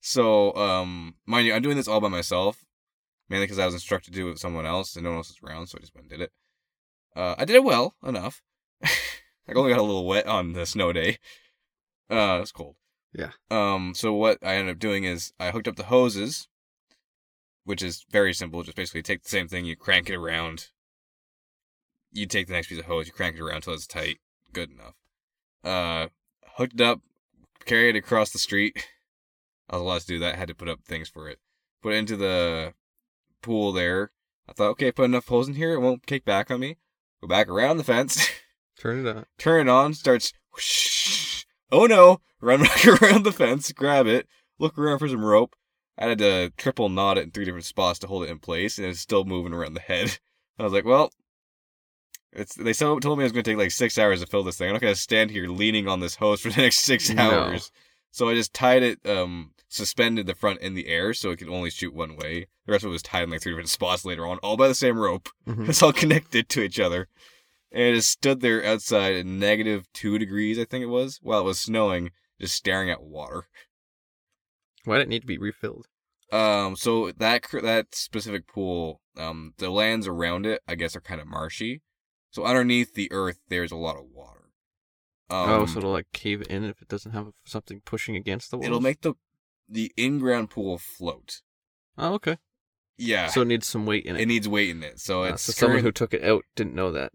So, 0.00 0.54
um, 0.54 1.16
mind 1.26 1.48
you, 1.48 1.52
I'm 1.52 1.60
doing 1.60 1.76
this 1.76 1.88
all 1.88 2.00
by 2.00 2.06
myself, 2.06 2.64
mainly 3.28 3.46
because 3.46 3.58
I 3.58 3.66
was 3.66 3.74
instructed 3.74 4.12
to 4.12 4.20
do 4.20 4.26
it 4.26 4.30
with 4.30 4.38
someone 4.38 4.66
else, 4.66 4.94
and 4.94 5.04
no 5.04 5.10
one 5.10 5.18
else 5.18 5.28
was 5.28 5.50
around, 5.50 5.66
so 5.66 5.78
I 5.78 5.80
just 5.80 5.94
went 5.94 6.10
and 6.10 6.10
did 6.10 6.20
it. 6.22 6.32
Uh, 7.14 7.34
I 7.38 7.44
did 7.44 7.56
it 7.56 7.64
well 7.64 7.94
enough. 8.06 8.42
I 8.84 9.54
only 9.54 9.70
got 9.70 9.80
a 9.80 9.82
little 9.82 10.06
wet 10.06 10.26
on 10.26 10.52
the 10.52 10.66
snow 10.66 10.92
day. 10.92 11.18
Uh, 12.10 12.36
it 12.36 12.40
was 12.40 12.52
cold. 12.52 12.76
Yeah. 13.12 13.30
Um, 13.50 13.92
so 13.94 14.12
what 14.12 14.38
I 14.42 14.54
ended 14.54 14.74
up 14.74 14.78
doing 14.78 15.04
is 15.04 15.32
I 15.40 15.50
hooked 15.50 15.68
up 15.68 15.76
the 15.76 15.84
hoses, 15.84 16.48
which 17.64 17.82
is 17.82 18.04
very 18.10 18.34
simple. 18.34 18.62
Just 18.62 18.76
basically 18.76 19.02
take 19.02 19.22
the 19.22 19.28
same 19.28 19.48
thing, 19.48 19.64
you 19.64 19.76
crank 19.76 20.08
it 20.10 20.14
around. 20.14 20.68
You 22.12 22.26
take 22.26 22.46
the 22.46 22.52
next 22.54 22.68
piece 22.68 22.78
of 22.78 22.86
hose, 22.86 23.06
you 23.06 23.12
crank 23.12 23.36
it 23.36 23.42
around 23.42 23.56
until 23.56 23.74
it's 23.74 23.86
tight, 23.86 24.18
good 24.52 24.70
enough. 24.70 24.94
Uh, 25.64 26.08
hooked 26.56 26.74
it 26.74 26.80
up, 26.80 27.00
carried 27.64 27.96
it 27.96 27.98
across 27.98 28.30
the 28.30 28.38
street. 28.38 28.86
I 29.68 29.76
was 29.76 29.82
allowed 29.82 30.00
to 30.02 30.06
do 30.06 30.18
that. 30.20 30.36
had 30.36 30.48
to 30.48 30.54
put 30.54 30.68
up 30.68 30.84
things 30.84 31.08
for 31.08 31.28
it. 31.28 31.38
Put 31.82 31.92
it 31.92 31.96
into 31.96 32.16
the 32.16 32.72
pool 33.42 33.72
there. 33.72 34.10
I 34.48 34.52
thought, 34.52 34.70
okay, 34.70 34.90
put 34.92 35.04
enough 35.04 35.28
holes 35.28 35.48
in 35.48 35.54
here, 35.54 35.72
it 35.74 35.80
won't 35.80 36.06
kick 36.06 36.24
back 36.24 36.50
on 36.50 36.60
me. 36.60 36.76
Go 37.20 37.28
back 37.28 37.48
around 37.48 37.76
the 37.76 37.84
fence. 37.84 38.28
Turn 38.78 39.04
it 39.04 39.16
on. 39.16 39.26
turn 39.38 39.66
it 39.66 39.70
on, 39.70 39.92
starts 39.92 40.32
whoosh. 40.54 41.44
Oh 41.72 41.86
no! 41.86 42.20
Run 42.40 42.62
back 42.62 42.86
around 42.86 43.24
the 43.24 43.32
fence, 43.32 43.72
grab 43.72 44.06
it, 44.06 44.28
look 44.60 44.78
around 44.78 45.00
for 45.00 45.08
some 45.08 45.24
rope. 45.24 45.56
I 45.98 46.06
had 46.06 46.18
to 46.18 46.50
triple 46.56 46.88
knot 46.88 47.18
it 47.18 47.24
in 47.24 47.32
three 47.32 47.44
different 47.44 47.64
spots 47.64 47.98
to 47.98 48.06
hold 48.06 48.22
it 48.22 48.30
in 48.30 48.38
place, 48.38 48.78
and 48.78 48.86
it's 48.86 49.00
still 49.00 49.24
moving 49.24 49.52
around 49.52 49.74
the 49.74 49.80
head. 49.80 50.18
I 50.60 50.62
was 50.62 50.72
like, 50.72 50.84
well, 50.84 51.10
it's 52.32 52.54
they 52.54 52.72
so- 52.72 53.00
told 53.00 53.18
me 53.18 53.24
it 53.24 53.26
was 53.26 53.32
going 53.32 53.42
to 53.42 53.50
take 53.50 53.58
like 53.58 53.72
six 53.72 53.98
hours 53.98 54.20
to 54.20 54.26
fill 54.28 54.44
this 54.44 54.56
thing. 54.56 54.68
I'm 54.68 54.74
not 54.74 54.82
going 54.82 54.94
to 54.94 55.00
stand 55.00 55.32
here 55.32 55.48
leaning 55.48 55.88
on 55.88 55.98
this 56.00 56.14
hose 56.14 56.40
for 56.40 56.50
the 56.50 56.62
next 56.62 56.78
six 56.78 57.10
No. 57.10 57.30
hours. 57.30 57.72
So 58.12 58.28
I 58.28 58.34
just 58.34 58.54
tied 58.54 58.82
it, 58.84 59.00
um, 59.06 59.50
suspended 59.68 60.26
the 60.26 60.34
front 60.34 60.60
in 60.60 60.74
the 60.74 60.88
air 60.88 61.12
so 61.14 61.30
it 61.30 61.36
could 61.38 61.48
only 61.48 61.70
shoot 61.70 61.94
one 61.94 62.16
way. 62.16 62.46
The 62.66 62.72
rest 62.72 62.84
of 62.84 62.88
it 62.90 62.92
was 62.92 63.02
tied 63.02 63.24
in 63.24 63.30
like 63.30 63.42
three 63.42 63.52
different 63.52 63.68
spots 63.68 64.04
later 64.04 64.26
on, 64.26 64.38
all 64.38 64.56
by 64.56 64.68
the 64.68 64.74
same 64.74 64.98
rope. 64.98 65.28
Mhm. 65.46 65.68
It's 65.68 65.82
all 65.82 65.92
connected 65.92 66.48
to 66.50 66.62
each 66.62 66.80
other. 66.80 67.08
And 67.70 67.94
it 67.96 68.02
stood 68.02 68.40
there 68.40 68.64
outside 68.64 69.14
at 69.14 69.26
negative 69.26 69.86
two 69.92 70.18
degrees, 70.18 70.58
I 70.58 70.64
think 70.64 70.82
it 70.82 70.86
was, 70.86 71.18
while 71.22 71.40
it 71.40 71.44
was 71.44 71.60
snowing, 71.60 72.10
just 72.40 72.54
staring 72.54 72.88
at 72.90 73.02
water. 73.02 73.46
Why 74.84 74.96
did 74.96 75.02
it 75.02 75.08
need 75.10 75.20
to 75.20 75.26
be 75.26 75.38
refilled? 75.38 75.86
Um, 76.32 76.76
so 76.76 77.12
that 77.12 77.42
cr- 77.42 77.60
that 77.60 77.94
specific 77.94 78.46
pool, 78.46 79.00
um, 79.16 79.52
the 79.58 79.70
lands 79.70 80.06
around 80.06 80.46
it, 80.46 80.62
I 80.66 80.74
guess, 80.76 80.94
are 80.96 81.00
kind 81.00 81.20
of 81.20 81.26
marshy. 81.26 81.82
So 82.30 82.44
underneath 82.44 82.94
the 82.94 83.10
earth, 83.12 83.38
there's 83.48 83.72
a 83.72 83.76
lot 83.76 83.96
of 83.96 84.04
water. 84.12 84.50
Um, 85.30 85.50
oh, 85.50 85.66
so 85.66 85.78
it'll 85.78 85.92
like 85.92 86.10
cave 86.12 86.42
in 86.48 86.64
if 86.64 86.80
it 86.80 86.88
doesn't 86.88 87.12
have 87.12 87.32
something 87.44 87.82
pushing 87.84 88.16
against 88.16 88.50
the 88.50 88.56
wall. 88.58 88.66
it'll 88.66 88.80
make 88.80 89.02
the 89.02 89.14
the 89.68 89.92
in-ground 89.96 90.50
pool 90.50 90.78
float. 90.78 91.42
Oh, 91.96 92.14
okay. 92.14 92.38
Yeah, 92.96 93.28
So 93.28 93.42
it 93.42 93.46
needs 93.48 93.66
some 93.66 93.86
weight 93.86 94.06
in 94.06 94.16
it. 94.16 94.22
it 94.22 94.26
needs 94.26 94.48
weight 94.48 94.70
in 94.70 94.82
it. 94.82 94.98
So 94.98 95.22
it's 95.22 95.42
so 95.42 95.52
someone 95.52 95.82
who 95.82 95.92
took 95.92 96.12
it 96.12 96.24
out 96.24 96.44
didn't 96.56 96.74
know 96.74 96.90
that 96.90 97.12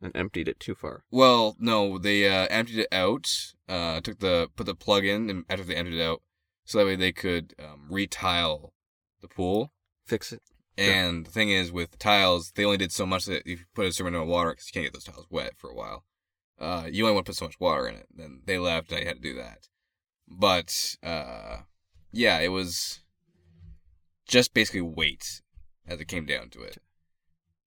and 0.00 0.16
emptied 0.16 0.48
it 0.48 0.58
too 0.58 0.74
far. 0.74 1.04
Well, 1.10 1.54
no, 1.58 1.98
they 1.98 2.26
uh, 2.28 2.46
emptied 2.50 2.78
it 2.80 2.88
out. 2.92 3.30
Uh, 3.68 4.00
took 4.00 4.20
the 4.20 4.48
put 4.56 4.64
the 4.66 4.74
plug 4.74 5.04
in, 5.04 5.28
and 5.28 5.44
after 5.50 5.64
they 5.64 5.74
emptied 5.76 5.98
it 6.00 6.02
out, 6.04 6.22
so 6.64 6.78
that 6.78 6.86
way 6.86 6.96
they 6.96 7.12
could 7.12 7.54
um, 7.58 7.88
retile 7.90 8.72
the 9.20 9.28
pool. 9.28 9.72
Fix 10.06 10.32
it. 10.32 10.40
And 10.78 11.26
the 11.26 11.30
thing 11.30 11.50
is, 11.50 11.70
with 11.70 11.98
tiles, 11.98 12.52
they 12.54 12.64
only 12.64 12.78
did 12.78 12.90
so 12.90 13.04
much 13.04 13.26
that 13.26 13.40
if 13.40 13.46
you 13.46 13.58
put 13.74 13.84
a 13.84 13.92
certain 13.92 14.14
amount 14.14 14.28
of 14.28 14.32
water, 14.32 14.50
because 14.52 14.68
you 14.68 14.72
can't 14.72 14.86
get 14.86 14.94
those 14.94 15.04
tiles 15.04 15.26
wet 15.28 15.52
for 15.58 15.68
a 15.68 15.74
while. 15.74 16.04
Uh, 16.58 16.86
you 16.90 17.04
only 17.04 17.14
want 17.14 17.26
to 17.26 17.30
put 17.32 17.36
so 17.36 17.44
much 17.44 17.60
water 17.60 17.86
in 17.86 17.96
it. 17.96 18.06
Then 18.14 18.40
they 18.46 18.58
left, 18.58 18.90
and 18.92 19.00
I 19.02 19.04
had 19.04 19.16
to 19.16 19.22
do 19.22 19.34
that. 19.36 19.68
But 20.30 20.96
uh, 21.02 21.58
yeah, 22.12 22.38
it 22.38 22.48
was 22.48 23.00
just 24.26 24.54
basically 24.54 24.80
weight 24.80 25.42
as 25.86 26.00
it 26.00 26.08
came 26.08 26.24
down 26.24 26.50
to 26.50 26.62
it. 26.62 26.78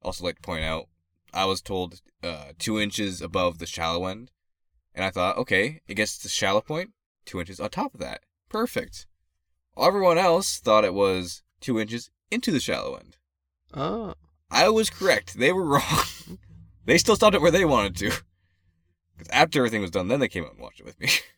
Also, 0.02 0.24
like 0.24 0.38
to 0.38 0.42
point 0.42 0.64
out, 0.64 0.88
I 1.34 1.46
was 1.46 1.62
told 1.62 2.02
uh, 2.24 2.54
two 2.58 2.80
inches 2.80 3.22
above 3.22 3.58
the 3.60 3.66
shallow 3.66 4.06
end, 4.06 4.32
and 4.96 5.04
I 5.04 5.10
thought, 5.10 5.38
okay, 5.38 5.82
it 5.88 5.96
gets 5.96 6.18
to 6.18 6.24
the 6.24 6.30
shallow 6.30 6.62
point, 6.62 6.92
two 7.26 7.40
inches 7.40 7.60
on 7.60 7.70
top 7.70 7.94
of 7.94 8.00
that, 8.00 8.22
perfect. 8.50 9.08
Everyone 9.78 10.18
else 10.18 10.60
thought 10.60 10.86
it 10.86 10.94
was 10.94 11.42
two 11.60 11.80
inches 11.80 12.12
into 12.30 12.52
the 12.52 12.60
shallow 12.60 12.96
end. 12.96 13.18
Oh, 13.74 14.14
I 14.52 14.70
was 14.70 14.90
correct. 14.90 15.38
They 15.38 15.52
were 15.52 15.66
wrong. 15.66 16.38
they 16.86 16.98
still 16.98 17.16
stopped 17.16 17.36
it 17.36 17.42
where 17.42 17.52
they 17.52 17.66
wanted 17.66 17.96
to. 17.98 18.12
Because 19.18 19.30
after 19.32 19.60
everything 19.60 19.82
was 19.82 19.92
done, 19.92 20.08
then 20.08 20.20
they 20.20 20.28
came 20.28 20.44
out 20.44 20.54
and 20.54 20.62
watched 20.62 20.80
it 20.80 20.86
with 20.86 21.00
me. 21.00 21.10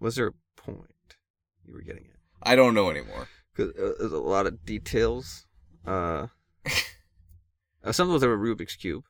was 0.00 0.16
there 0.16 0.28
a 0.28 0.32
point 0.60 1.16
you 1.64 1.72
were 1.72 1.82
getting 1.82 2.04
at? 2.04 2.18
I 2.42 2.56
don't 2.56 2.74
know 2.74 2.90
anymore. 2.90 3.28
Because 3.54 3.74
uh, 3.74 3.94
there's 3.98 4.12
a 4.12 4.18
lot 4.18 4.46
of 4.46 4.64
details. 4.64 5.46
Uh, 5.86 6.28
uh, 7.84 7.92
some 7.92 8.10
of 8.10 8.20
them 8.20 8.30
were 8.30 8.38
Rubik's 8.38 8.76
cube. 8.76 9.04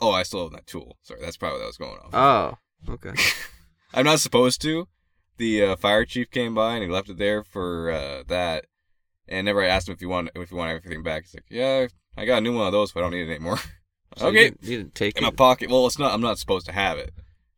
Oh, 0.00 0.10
I 0.10 0.24
still 0.24 0.42
have 0.42 0.52
that 0.52 0.66
tool. 0.66 0.98
Sorry, 1.02 1.20
that's 1.20 1.36
probably 1.36 1.58
what 1.58 1.60
that 1.60 1.66
was 1.66 1.76
going 1.76 1.98
off. 1.98 2.58
Oh, 2.88 2.92
okay. 2.92 3.12
I'm 3.94 4.04
not 4.04 4.20
supposed 4.20 4.60
to. 4.62 4.88
The 5.36 5.62
uh, 5.62 5.76
fire 5.76 6.04
chief 6.04 6.30
came 6.30 6.54
by 6.54 6.74
and 6.74 6.82
he 6.82 6.90
left 6.90 7.08
it 7.08 7.18
there 7.18 7.44
for 7.44 7.90
uh, 7.90 8.22
that. 8.26 8.66
And 9.26 9.46
never 9.46 9.62
I 9.62 9.68
asked 9.68 9.88
him 9.88 9.94
if 9.94 10.02
you 10.02 10.08
want 10.08 10.30
if 10.34 10.50
you 10.50 10.56
want 10.56 10.70
everything 10.70 11.02
back. 11.02 11.22
He's 11.22 11.34
like, 11.34 11.44
yeah, 11.48 11.86
I 12.16 12.24
got 12.26 12.38
a 12.38 12.40
new 12.40 12.54
one 12.54 12.66
of 12.66 12.72
those, 12.72 12.92
but 12.92 13.00
I 13.00 13.02
don't 13.04 13.12
need 13.12 13.28
it 13.28 13.34
anymore. 13.34 13.58
So 14.16 14.26
you 14.26 14.30
okay, 14.30 14.44
didn't, 14.44 14.62
you 14.62 14.76
didn't 14.76 14.94
take 14.94 15.16
it. 15.16 15.18
in 15.18 15.24
my 15.24 15.32
pocket. 15.32 15.70
Well, 15.70 15.88
it's 15.88 15.98
not. 15.98 16.12
I'm 16.14 16.20
not 16.20 16.38
supposed 16.38 16.66
to 16.66 16.72
have 16.72 16.98
it. 16.98 17.12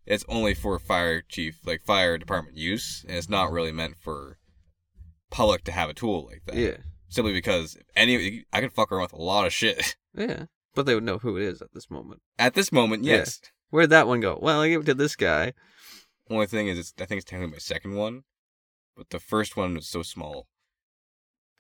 It's 0.07 0.25
only 0.29 0.55
for 0.55 0.79
fire 0.79 1.21
chief, 1.21 1.61
like 1.67 1.83
fire 1.83 2.17
department 2.17 2.57
use, 2.57 3.05
and 3.09 3.17
it's 3.17 3.29
not 3.29 3.51
really 3.51 3.73
meant 3.73 3.97
for 3.97 4.39
public 5.31 5.65
to 5.65 5.73
have 5.73 5.91
a 5.91 5.95
tool 5.95 6.27
like 6.27 6.43
that. 6.47 6.55
Yeah, 6.57 6.77
Simply 7.09 7.33
because 7.33 7.77
any, 7.97 8.45
I 8.53 8.61
can 8.61 8.71
fuck 8.71 8.93
around 8.93 9.03
with 9.03 9.13
a 9.13 9.17
lot 9.23 9.47
of 9.47 9.53
shit. 9.53 9.97
yeah. 10.15 10.45
But 10.75 10.87
they 10.87 10.95
would 10.95 11.05
know 11.05 11.19
who 11.19 11.37
it 11.37 11.43
is 11.43 11.61
at 11.63 11.73
this 11.73 11.91
moment. 11.91 12.21
At 12.39 12.55
this 12.55 12.71
moment, 12.71 13.03
Yeah. 13.05 13.17
yes. 13.17 13.41
Where'd 13.71 13.91
that 13.91 14.07
one 14.07 14.21
go? 14.21 14.39
Well, 14.41 14.61
I 14.61 14.69
gave 14.69 14.81
it 14.81 14.87
to 14.87 14.95
this 14.95 15.17
guy. 15.17 15.53
Only 16.31 16.47
thing 16.47 16.69
is, 16.69 16.79
it's, 16.79 16.95
I 17.01 17.05
think 17.07 17.21
it's 17.21 17.29
technically 17.31 17.53
my 17.53 17.59
second 17.59 17.95
one, 17.95 18.23
but 18.97 19.11
the 19.11 19.19
first 19.19 19.57
one 19.57 19.75
was 19.75 19.89
so 19.89 20.03
small. 20.03 20.47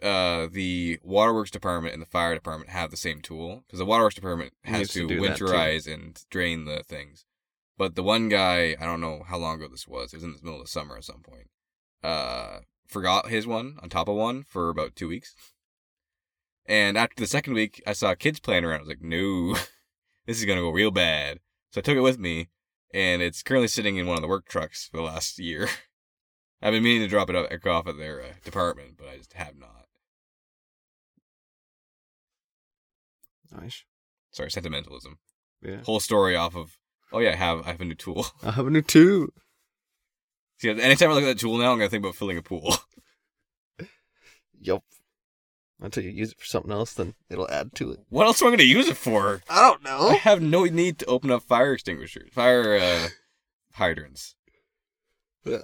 Uh, 0.02 0.46
the 0.52 0.98
waterworks 1.02 1.50
department 1.50 1.94
and 1.94 2.02
the 2.02 2.06
fire 2.06 2.34
department 2.34 2.70
have 2.70 2.90
the 2.90 2.96
same 2.98 3.22
tool 3.22 3.64
because 3.66 3.78
the 3.78 3.86
waterworks 3.86 4.14
department 4.14 4.52
has 4.62 4.88
to 4.90 5.00
to, 5.00 5.08
do 5.08 5.20
that, 5.26 5.38
too. 5.38 5.46
winterize 5.46 5.92
and 5.92 6.22
drain 6.30 6.64
the 6.66 6.82
things. 6.86 7.24
But 7.78 7.94
the 7.94 8.02
one 8.02 8.28
guy, 8.28 8.74
I 8.80 8.86
don't 8.86 9.00
know 9.00 9.22
how 9.26 9.36
long 9.36 9.56
ago 9.56 9.68
this 9.70 9.86
was. 9.86 10.12
It 10.12 10.16
was 10.16 10.24
in 10.24 10.32
the 10.32 10.38
middle 10.42 10.60
of 10.60 10.66
the 10.66 10.70
summer 10.70 10.96
at 10.96 11.04
some 11.04 11.20
point. 11.22 11.48
Uh, 12.02 12.60
forgot 12.86 13.28
his 13.28 13.46
one 13.46 13.76
on 13.82 13.88
top 13.90 14.08
of 14.08 14.16
one 14.16 14.44
for 14.44 14.70
about 14.70 14.96
two 14.96 15.08
weeks. 15.08 15.34
And 16.64 16.96
after 16.96 17.22
the 17.22 17.26
second 17.26 17.54
week, 17.54 17.82
I 17.86 17.92
saw 17.92 18.14
kids 18.14 18.40
playing 18.40 18.64
around. 18.64 18.78
I 18.78 18.82
was 18.82 18.88
like, 18.88 19.02
no, 19.02 19.54
this 20.26 20.38
is 20.38 20.44
gonna 20.44 20.60
go 20.62 20.70
real 20.70 20.90
bad. 20.90 21.40
So 21.70 21.80
I 21.80 21.82
took 21.82 21.96
it 21.96 22.00
with 22.00 22.18
me, 22.18 22.48
and 22.94 23.22
it's 23.22 23.42
currently 23.42 23.68
sitting 23.68 23.96
in 23.96 24.06
one 24.06 24.16
of 24.16 24.22
the 24.22 24.28
work 24.28 24.48
trucks 24.48 24.88
for 24.88 24.96
the 24.96 25.02
last 25.02 25.38
year. 25.38 25.68
I've 26.62 26.72
been 26.72 26.82
meaning 26.82 27.02
to 27.02 27.08
drop 27.08 27.28
it 27.28 27.36
off- 27.36 27.66
off 27.66 27.86
at 27.86 27.98
their 27.98 28.22
uh, 28.22 28.26
department, 28.42 28.96
but 28.96 29.08
I 29.08 29.18
just 29.18 29.34
have 29.34 29.56
not. 29.56 29.86
Nice. 33.52 33.84
sorry, 34.30 34.50
sentimentalism. 34.50 35.18
Yeah. 35.62 35.82
Whole 35.82 36.00
story 36.00 36.34
off 36.34 36.56
of, 36.56 36.78
oh 37.12 37.18
yeah, 37.18 37.32
I 37.32 37.36
have 37.36 37.66
I 37.66 37.72
have 37.72 37.80
a 37.80 37.84
new 37.84 37.94
tool. 37.94 38.26
I 38.42 38.52
have 38.52 38.66
a 38.66 38.70
new 38.70 38.82
tool. 38.82 39.28
See, 40.58 40.70
anytime 40.70 41.10
I 41.10 41.14
look 41.14 41.24
at 41.24 41.26
that 41.26 41.38
tool 41.38 41.58
now, 41.58 41.72
I'm 41.72 41.78
gonna 41.78 41.90
think 41.90 42.02
about 42.04 42.16
filling 42.16 42.38
a 42.38 42.42
pool. 42.42 42.76
Yup. 44.60 44.82
Until 45.78 46.04
you 46.04 46.10
use 46.10 46.32
it 46.32 46.38
for 46.38 46.46
something 46.46 46.72
else, 46.72 46.94
then 46.94 47.14
it'll 47.28 47.50
add 47.50 47.74
to 47.74 47.92
it. 47.92 48.00
What 48.08 48.26
else 48.26 48.40
am 48.40 48.48
I 48.48 48.50
gonna 48.52 48.62
use 48.62 48.88
it 48.88 48.96
for? 48.96 49.42
I 49.50 49.60
don't 49.60 49.84
know. 49.84 50.08
I 50.08 50.14
have 50.14 50.40
no 50.40 50.64
need 50.64 50.98
to 51.00 51.06
open 51.06 51.30
up 51.30 51.42
fire 51.42 51.74
extinguishers, 51.74 52.32
fire 52.32 52.78
uh, 52.78 53.08
hydrants. 53.74 54.34
Yeah. 55.44 55.58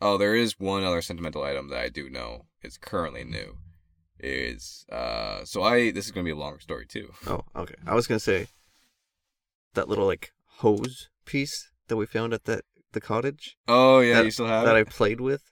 Oh, 0.00 0.18
there 0.18 0.34
is 0.34 0.60
one 0.60 0.84
other 0.84 1.00
sentimental 1.00 1.42
item 1.42 1.70
that 1.70 1.80
I 1.80 1.88
do 1.88 2.10
know 2.10 2.46
is 2.62 2.76
currently 2.76 3.24
new. 3.24 3.56
Is 4.18 4.84
uh, 4.90 5.44
so 5.44 5.62
I 5.62 5.90
this 5.90 6.06
is 6.06 6.10
gonna 6.10 6.24
be 6.24 6.30
a 6.30 6.36
longer 6.36 6.60
story 6.60 6.86
too. 6.86 7.12
Oh, 7.26 7.42
okay. 7.54 7.74
I 7.86 7.94
was 7.94 8.06
gonna 8.06 8.20
say 8.20 8.48
that 9.76 9.88
little 9.88 10.06
like 10.06 10.32
hose 10.58 11.08
piece 11.24 11.70
that 11.88 11.96
we 11.96 12.04
found 12.06 12.32
at 12.34 12.44
that 12.44 12.62
the 12.92 13.00
cottage 13.00 13.56
Oh 13.68 14.00
yeah, 14.00 14.14
That- 14.16 14.24
you 14.24 14.30
still 14.30 14.46
have 14.46 14.64
that 14.64 14.76
I 14.76 14.84
played 14.84 15.20
with. 15.20 15.42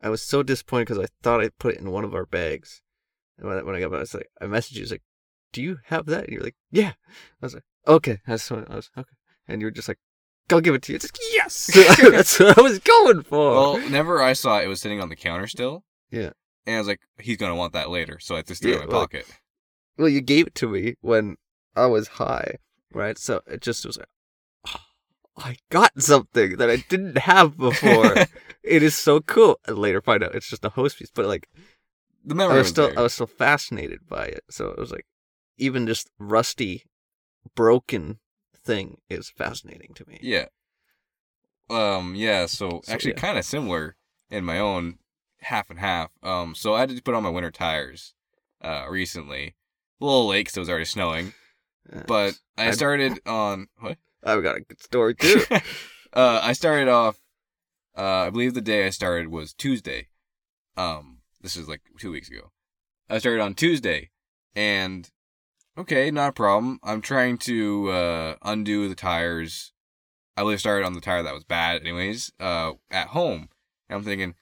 I 0.00 0.08
was 0.08 0.22
so 0.22 0.42
disappointed 0.42 0.86
because 0.88 1.02
I 1.04 1.06
thought 1.22 1.40
I 1.40 1.50
put 1.58 1.74
it 1.74 1.80
in 1.80 1.90
one 1.90 2.04
of 2.04 2.14
our 2.14 2.26
bags. 2.26 2.82
And 3.38 3.48
when 3.48 3.58
I, 3.58 3.62
when 3.62 3.74
I 3.76 3.80
got 3.80 3.90
back, 3.90 3.98
I 3.98 4.00
was 4.00 4.14
like, 4.14 4.28
I 4.40 4.46
messaged 4.46 4.72
you, 4.74 4.80
I 4.80 4.82
was 4.82 4.90
like, 4.90 5.02
"Do 5.52 5.62
you 5.62 5.78
have 5.86 6.06
that?" 6.06 6.24
And 6.24 6.32
you're 6.32 6.42
like, 6.42 6.56
"Yeah." 6.70 6.92
I 7.08 7.46
was 7.46 7.54
like, 7.54 7.62
"Okay." 7.86 8.18
That's 8.26 8.50
what 8.50 8.70
I 8.70 8.76
was 8.76 8.90
okay. 8.98 9.08
And 9.48 9.60
you 9.60 9.66
were 9.66 9.70
just 9.70 9.86
like, 9.88 9.98
"I'll 10.50 10.60
give 10.60 10.74
it 10.74 10.82
to 10.82 10.92
you." 10.92 10.96
It's 10.96 11.04
like, 11.04 11.18
yes, 11.32 11.70
that's 12.10 12.38
what 12.40 12.58
I 12.58 12.60
was 12.62 12.78
going 12.80 13.22
for. 13.22 13.52
Well, 13.52 13.74
whenever 13.74 14.20
I 14.20 14.32
saw 14.32 14.58
it, 14.58 14.64
it 14.64 14.68
was 14.68 14.80
sitting 14.80 15.00
on 15.00 15.08
the 15.08 15.16
counter 15.16 15.46
still. 15.46 15.84
Yeah. 16.10 16.30
And 16.66 16.76
I 16.76 16.78
was 16.78 16.88
like, 16.88 17.00
he's 17.18 17.36
gonna 17.38 17.56
want 17.56 17.72
that 17.72 17.88
later, 17.90 18.18
so 18.20 18.36
I 18.36 18.42
just 18.42 18.60
threw 18.62 18.72
it 18.72 18.74
Yeah, 18.76 18.82
in 18.82 18.88
my 18.88 18.92
well, 18.92 19.02
pocket. 19.02 19.26
Well, 19.96 20.08
you 20.08 20.20
gave 20.20 20.48
it 20.48 20.54
to 20.56 20.68
me 20.68 20.94
when 21.00 21.36
I 21.76 21.86
was 21.86 22.08
high, 22.08 22.56
right? 22.94 23.18
So 23.18 23.42
it 23.46 23.60
just 23.60 23.84
was 23.86 23.98
like, 23.98 24.08
"Oh, 24.68 24.80
I 25.36 25.56
got 25.70 26.00
something 26.02 26.56
that 26.56 26.70
I 26.70 26.76
didn't 26.88 27.18
have 27.18 27.56
before. 27.56 28.26
it 28.62 28.82
is 28.82 28.96
so 28.96 29.20
cool. 29.20 29.58
And 29.66 29.78
later 29.78 30.00
find 30.00 30.22
out 30.22 30.34
it's 30.34 30.48
just 30.48 30.64
a 30.64 30.70
host 30.70 30.98
piece, 30.98 31.10
but 31.14 31.26
like 31.26 31.48
The 32.24 32.34
I 32.34 32.38
memory 32.38 32.56
was 32.58 32.64
was 32.66 32.70
still 32.70 32.88
there. 32.88 32.98
I 32.98 33.02
was 33.02 33.14
still 33.14 33.26
fascinated 33.26 34.06
by 34.08 34.26
it. 34.26 34.44
So 34.50 34.68
it 34.68 34.78
was 34.78 34.90
like 34.92 35.06
even 35.58 35.86
just 35.86 36.10
rusty, 36.18 36.84
broken 37.54 38.18
thing 38.64 38.98
is 39.10 39.30
fascinating 39.30 39.92
to 39.94 40.04
me. 40.08 40.18
Yeah. 40.22 40.46
Um. 41.70 42.14
Yeah. 42.14 42.46
So, 42.46 42.80
So, 42.84 42.92
actually, 42.92 43.12
yeah. 43.12 43.20
kind 43.20 43.38
of 43.38 43.44
similar 43.44 43.96
in 44.30 44.44
my 44.44 44.58
own 44.58 44.98
half 45.40 45.70
and 45.70 45.78
half. 45.78 46.10
Um. 46.22 46.54
So 46.54 46.74
I 46.74 46.80
had 46.80 46.90
to 46.90 47.02
put 47.02 47.14
on 47.14 47.22
my 47.22 47.28
winter 47.30 47.50
tires, 47.50 48.14
uh, 48.60 48.86
recently. 48.88 49.56
A 50.00 50.04
little 50.04 50.26
late 50.28 50.46
'cause 50.46 50.56
it 50.56 50.60
was 50.60 50.68
already 50.68 50.84
snowing, 50.84 51.32
but 52.06 52.38
I 52.56 52.70
started 52.72 53.18
on 53.26 53.68
what? 53.78 53.98
I've 54.24 54.42
got 54.42 54.56
a 54.56 54.60
good 54.60 54.80
story 54.80 55.14
too. 55.14 55.42
uh, 56.12 56.40
I 56.42 56.52
started 56.52 56.88
off. 56.88 57.18
Uh, 57.96 58.26
I 58.26 58.30
believe 58.30 58.54
the 58.54 58.60
day 58.60 58.86
I 58.86 58.90
started 58.90 59.28
was 59.28 59.52
Tuesday. 59.52 60.08
Um, 60.76 61.18
this 61.40 61.56
is 61.56 61.68
like 61.68 61.82
two 61.98 62.12
weeks 62.12 62.30
ago. 62.30 62.52
I 63.10 63.18
started 63.18 63.42
on 63.42 63.54
Tuesday, 63.54 64.10
and 64.54 65.10
okay, 65.76 66.10
not 66.10 66.30
a 66.30 66.32
problem. 66.32 66.78
I'm 66.82 67.02
trying 67.02 67.38
to 67.38 67.90
uh, 67.90 68.34
undo 68.42 68.88
the 68.88 68.94
tires. 68.94 69.72
I 70.36 70.42
believe 70.42 70.60
started 70.60 70.86
on 70.86 70.94
the 70.94 71.00
tire 71.00 71.22
that 71.22 71.34
was 71.34 71.44
bad, 71.44 71.82
anyways. 71.82 72.32
Uh, 72.40 72.72
at 72.90 73.08
home, 73.08 73.48
and 73.88 73.98
I'm 73.98 74.04
thinking, 74.04 74.34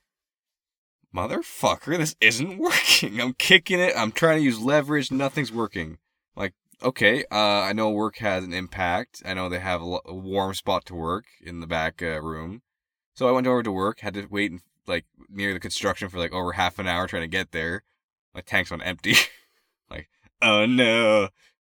motherfucker, 1.15 1.97
this 1.97 2.15
isn't 2.21 2.59
working. 2.61 3.21
I'm 3.21 3.33
kicking 3.35 3.81
it. 3.81 3.95
I'm 3.97 4.13
trying 4.13 4.39
to 4.39 4.45
use 4.45 4.61
leverage. 4.61 5.11
Nothing's 5.11 5.53
working. 5.53 5.99
Okay, 6.83 7.25
uh, 7.31 7.61
I 7.61 7.73
know 7.75 7.91
work 7.91 8.19
has 8.19 8.43
an 8.43 8.55
impact. 8.55 9.23
I 9.27 9.35
know 9.35 9.49
they 9.49 9.59
have 9.59 9.83
a, 9.83 9.99
a 10.07 10.15
warm 10.15 10.55
spot 10.55 10.87
to 10.87 10.95
work 10.95 11.27
in 11.45 11.61
the 11.61 11.67
back 11.67 12.03
uh, 12.03 12.21
room. 12.23 12.63
So 13.15 13.29
I 13.29 13.33
went 13.33 13.47
over 13.47 13.63
to 13.63 13.71
work. 13.71 14.01
Had 14.01 14.15
to 14.15 14.27
wait 14.31 14.51
in, 14.51 14.61
like 14.87 15.05
near 15.29 15.53
the 15.53 15.61
construction 15.61 16.09
for 16.09 16.19
like 16.19 16.33
over 16.33 16.53
half 16.53 16.79
an 16.79 16.87
hour 16.87 17.07
trying 17.07 17.23
to 17.23 17.29
get 17.29 17.53
there. 17.53 17.83
My 18.35 18.41
tank's 18.41 18.73
on 18.73 18.81
empty. 18.81 19.15
like, 19.91 20.09
oh 20.41 20.65
no. 20.65 21.29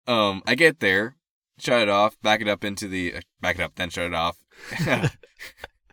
Um, 0.08 0.44
I 0.46 0.56
get 0.56 0.80
there, 0.80 1.16
shut 1.58 1.82
it 1.82 1.90
off, 1.90 2.20
back 2.22 2.42
it 2.42 2.48
up 2.48 2.64
into 2.64 2.88
the 2.88 3.16
uh, 3.16 3.22
back 3.42 3.58
it 3.58 3.62
up, 3.62 3.76
then 3.76 3.90
shut 3.90 4.06
it 4.06 4.14
off. 4.14 4.38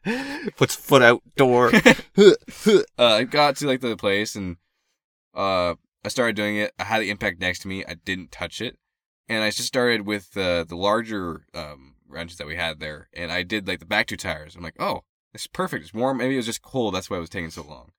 Puts 0.57 0.75
foot 0.75 1.03
out 1.03 1.23
door. 1.37 1.73
uh, 2.19 2.83
I 2.99 3.25
got 3.25 3.57
to 3.57 3.67
like 3.67 3.81
the 3.81 3.97
place 3.97 4.37
and 4.37 4.57
uh, 5.35 5.75
I 6.05 6.09
started 6.09 6.37
doing 6.37 6.57
it. 6.57 6.73
I 6.79 6.85
had 6.85 7.01
the 7.01 7.11
impact 7.11 7.41
next 7.41 7.61
to 7.61 7.69
me. 7.69 7.85
I 7.85 7.95
didn't 7.95 8.31
touch 8.31 8.61
it, 8.61 8.79
and 9.29 9.43
I 9.43 9.51
just 9.51 9.65
started 9.69 10.03
with 10.07 10.37
uh, 10.37 10.65
the 10.65 10.77
larger 10.77 11.47
um, 11.55 11.95
wrenches 12.09 12.39
that 12.39 12.47
we 12.47 12.57
had 12.57 12.81
there, 12.81 13.09
and 13.13 13.31
I 13.33 13.43
did 13.43 13.67
like 13.67 13.81
the 13.81 13.87
back 13.87 14.07
two 14.07 14.17
tires. 14.17 14.55
I'm 14.57 14.63
like, 14.63 14.77
oh, 14.81 15.03
is 15.35 15.47
perfect. 15.47 15.85
It's 15.85 15.95
warm. 15.95 16.19
Maybe 16.19 16.35
it 16.35 16.39
was 16.39 16.47
just 16.47 16.63
cold. 16.63 16.95
That's 16.95 17.11
why 17.11 17.19
it 17.19 17.21
was 17.21 17.31
taking 17.31 17.51
so 17.51 17.63
long. 17.63 17.93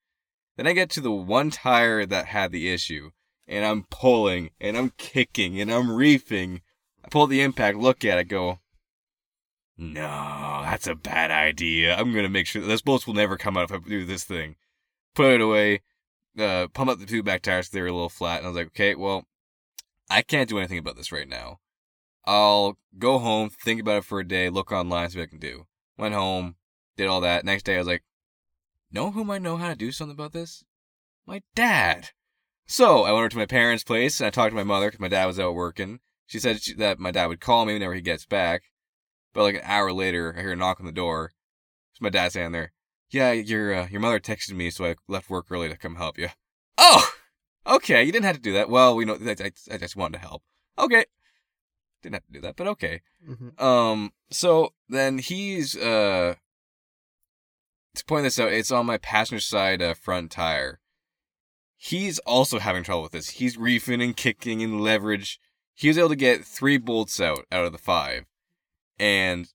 Then 0.55 0.65
I 0.67 0.73
get 0.73 0.89
to 0.91 1.01
the 1.01 1.11
one 1.11 1.51
tire 1.51 2.05
that 2.05 2.25
had 2.27 2.51
the 2.51 2.69
issue, 2.69 3.11
and 3.47 3.63
I'm 3.63 3.83
pulling 3.91 4.49
and 4.59 4.75
I'm 4.77 4.91
kicking 4.97 5.61
and 5.61 5.71
I'm 5.71 5.91
reefing. 5.91 6.61
I 7.05 7.09
pull 7.09 7.27
the 7.27 7.41
impact, 7.41 7.77
look 7.77 8.03
at 8.03 8.17
it, 8.17 8.25
go. 8.25 8.59
No, 9.77 10.61
that's 10.63 10.87
a 10.87 10.95
bad 10.95 11.29
idea. 11.29 11.95
I'm 11.95 12.13
gonna 12.13 12.29
make 12.29 12.47
sure 12.47 12.61
those 12.63 12.81
bolts 12.81 13.05
will 13.05 13.13
never 13.13 13.37
come 13.37 13.55
out 13.55 13.65
if 13.65 13.71
I 13.71 13.77
do 13.87 14.05
this 14.05 14.23
thing. 14.23 14.55
Put 15.13 15.35
it 15.35 15.41
away. 15.41 15.81
Uh, 16.37 16.67
pump 16.73 16.89
up 16.89 16.99
the 16.99 17.05
two 17.05 17.21
back 17.23 17.43
tires. 17.43 17.67
'cause 17.67 17.71
They 17.71 17.81
were 17.81 17.87
a 17.87 17.91
little 17.93 18.09
flat, 18.09 18.39
and 18.39 18.47
I 18.47 18.49
was 18.49 18.57
like, 18.57 18.67
okay, 18.67 18.95
well, 18.95 19.25
I 20.09 20.21
can't 20.21 20.49
do 20.49 20.57
anything 20.57 20.77
about 20.77 20.95
this 20.95 21.11
right 21.11 21.27
now. 21.27 21.59
I'll 22.25 22.77
go 22.97 23.19
home, 23.19 23.49
think 23.49 23.79
about 23.81 23.97
it 23.97 24.05
for 24.05 24.19
a 24.19 24.27
day, 24.27 24.49
look 24.49 24.71
online, 24.71 25.09
see 25.09 25.19
what 25.19 25.23
I 25.23 25.27
can 25.27 25.39
do. 25.39 25.65
Went 25.97 26.13
home, 26.13 26.55
did 26.97 27.07
all 27.07 27.21
that. 27.21 27.45
Next 27.45 27.63
day, 27.63 27.75
I 27.75 27.79
was 27.79 27.87
like, 27.87 28.03
know 28.91 29.11
who 29.11 29.23
might 29.23 29.41
know 29.41 29.57
how 29.57 29.69
to 29.69 29.75
do 29.75 29.91
something 29.91 30.13
about 30.13 30.33
this? 30.33 30.63
My 31.25 31.41
dad. 31.55 32.09
So 32.65 33.03
I 33.03 33.11
went 33.11 33.19
over 33.19 33.29
to 33.29 33.37
my 33.37 33.45
parents' 33.45 33.83
place 33.83 34.19
and 34.19 34.27
I 34.27 34.29
talked 34.29 34.51
to 34.51 34.55
my 34.55 34.63
mother 34.63 34.87
because 34.87 34.99
my 34.99 35.07
dad 35.07 35.25
was 35.25 35.39
out 35.39 35.55
working. 35.55 35.99
She 36.25 36.39
said 36.39 36.61
she, 36.61 36.73
that 36.73 36.99
my 36.99 37.11
dad 37.11 37.27
would 37.27 37.39
call 37.39 37.65
me 37.65 37.73
whenever 37.73 37.93
he 37.93 38.01
gets 38.01 38.25
back. 38.25 38.63
But 39.33 39.43
like 39.43 39.55
an 39.55 39.61
hour 39.63 39.93
later, 39.93 40.35
I 40.37 40.41
hear 40.41 40.51
a 40.51 40.55
knock 40.55 40.79
on 40.79 40.85
the 40.85 40.91
door. 40.91 41.31
It's 41.93 42.01
my 42.01 42.09
dad 42.09 42.31
standing 42.31 42.51
there. 42.51 42.73
Yeah, 43.09 43.31
your 43.31 43.73
uh, 43.73 43.87
your 43.87 44.01
mother 44.01 44.19
texted 44.19 44.53
me, 44.53 44.69
so 44.69 44.85
I 44.85 44.95
left 45.07 45.29
work 45.29 45.45
early 45.49 45.69
to 45.69 45.77
come 45.77 45.95
help 45.95 46.17
you. 46.17 46.27
Oh, 46.77 47.09
okay. 47.67 48.03
You 48.03 48.11
didn't 48.11 48.25
have 48.25 48.35
to 48.37 48.41
do 48.41 48.53
that. 48.53 48.69
Well, 48.69 48.95
we 48.95 49.05
know. 49.05 49.17
I, 49.25 49.31
I, 49.31 49.51
I 49.73 49.77
just 49.77 49.95
wanted 49.95 50.13
to 50.13 50.27
help. 50.27 50.43
Okay. 50.79 51.05
Didn't 52.01 52.15
have 52.15 52.25
to 52.27 52.33
do 52.33 52.41
that, 52.41 52.55
but 52.55 52.67
okay. 52.67 53.01
Mhm. 53.27 53.59
Um. 53.61 54.13
So 54.29 54.73
then 54.89 55.17
he's 55.19 55.75
uh. 55.75 56.35
To 57.95 58.05
point 58.05 58.23
this 58.25 58.39
out, 58.39 58.51
it's 58.53 58.71
on 58.71 58.85
my 58.85 58.97
passenger 58.97 59.39
side 59.41 59.81
uh, 59.81 59.95
front 59.95 60.29
tire. 60.31 60.79
He's 61.75 62.19
also 62.19 62.59
having 62.59 62.83
trouble 62.83 63.03
with 63.03 63.11
this. 63.11 63.29
He's 63.31 63.57
reefing 63.57 64.01
and 64.03 64.15
kicking 64.15 64.61
and 64.61 64.81
leverage. 64.81 65.39
He 65.73 65.87
was 65.87 65.97
able 65.97 66.09
to 66.09 66.15
get 66.15 66.45
three 66.45 66.77
bolts 66.77 67.19
out 67.19 67.45
out 67.51 67.65
of 67.65 67.71
the 67.71 67.77
five, 67.79 68.25
and 68.99 69.47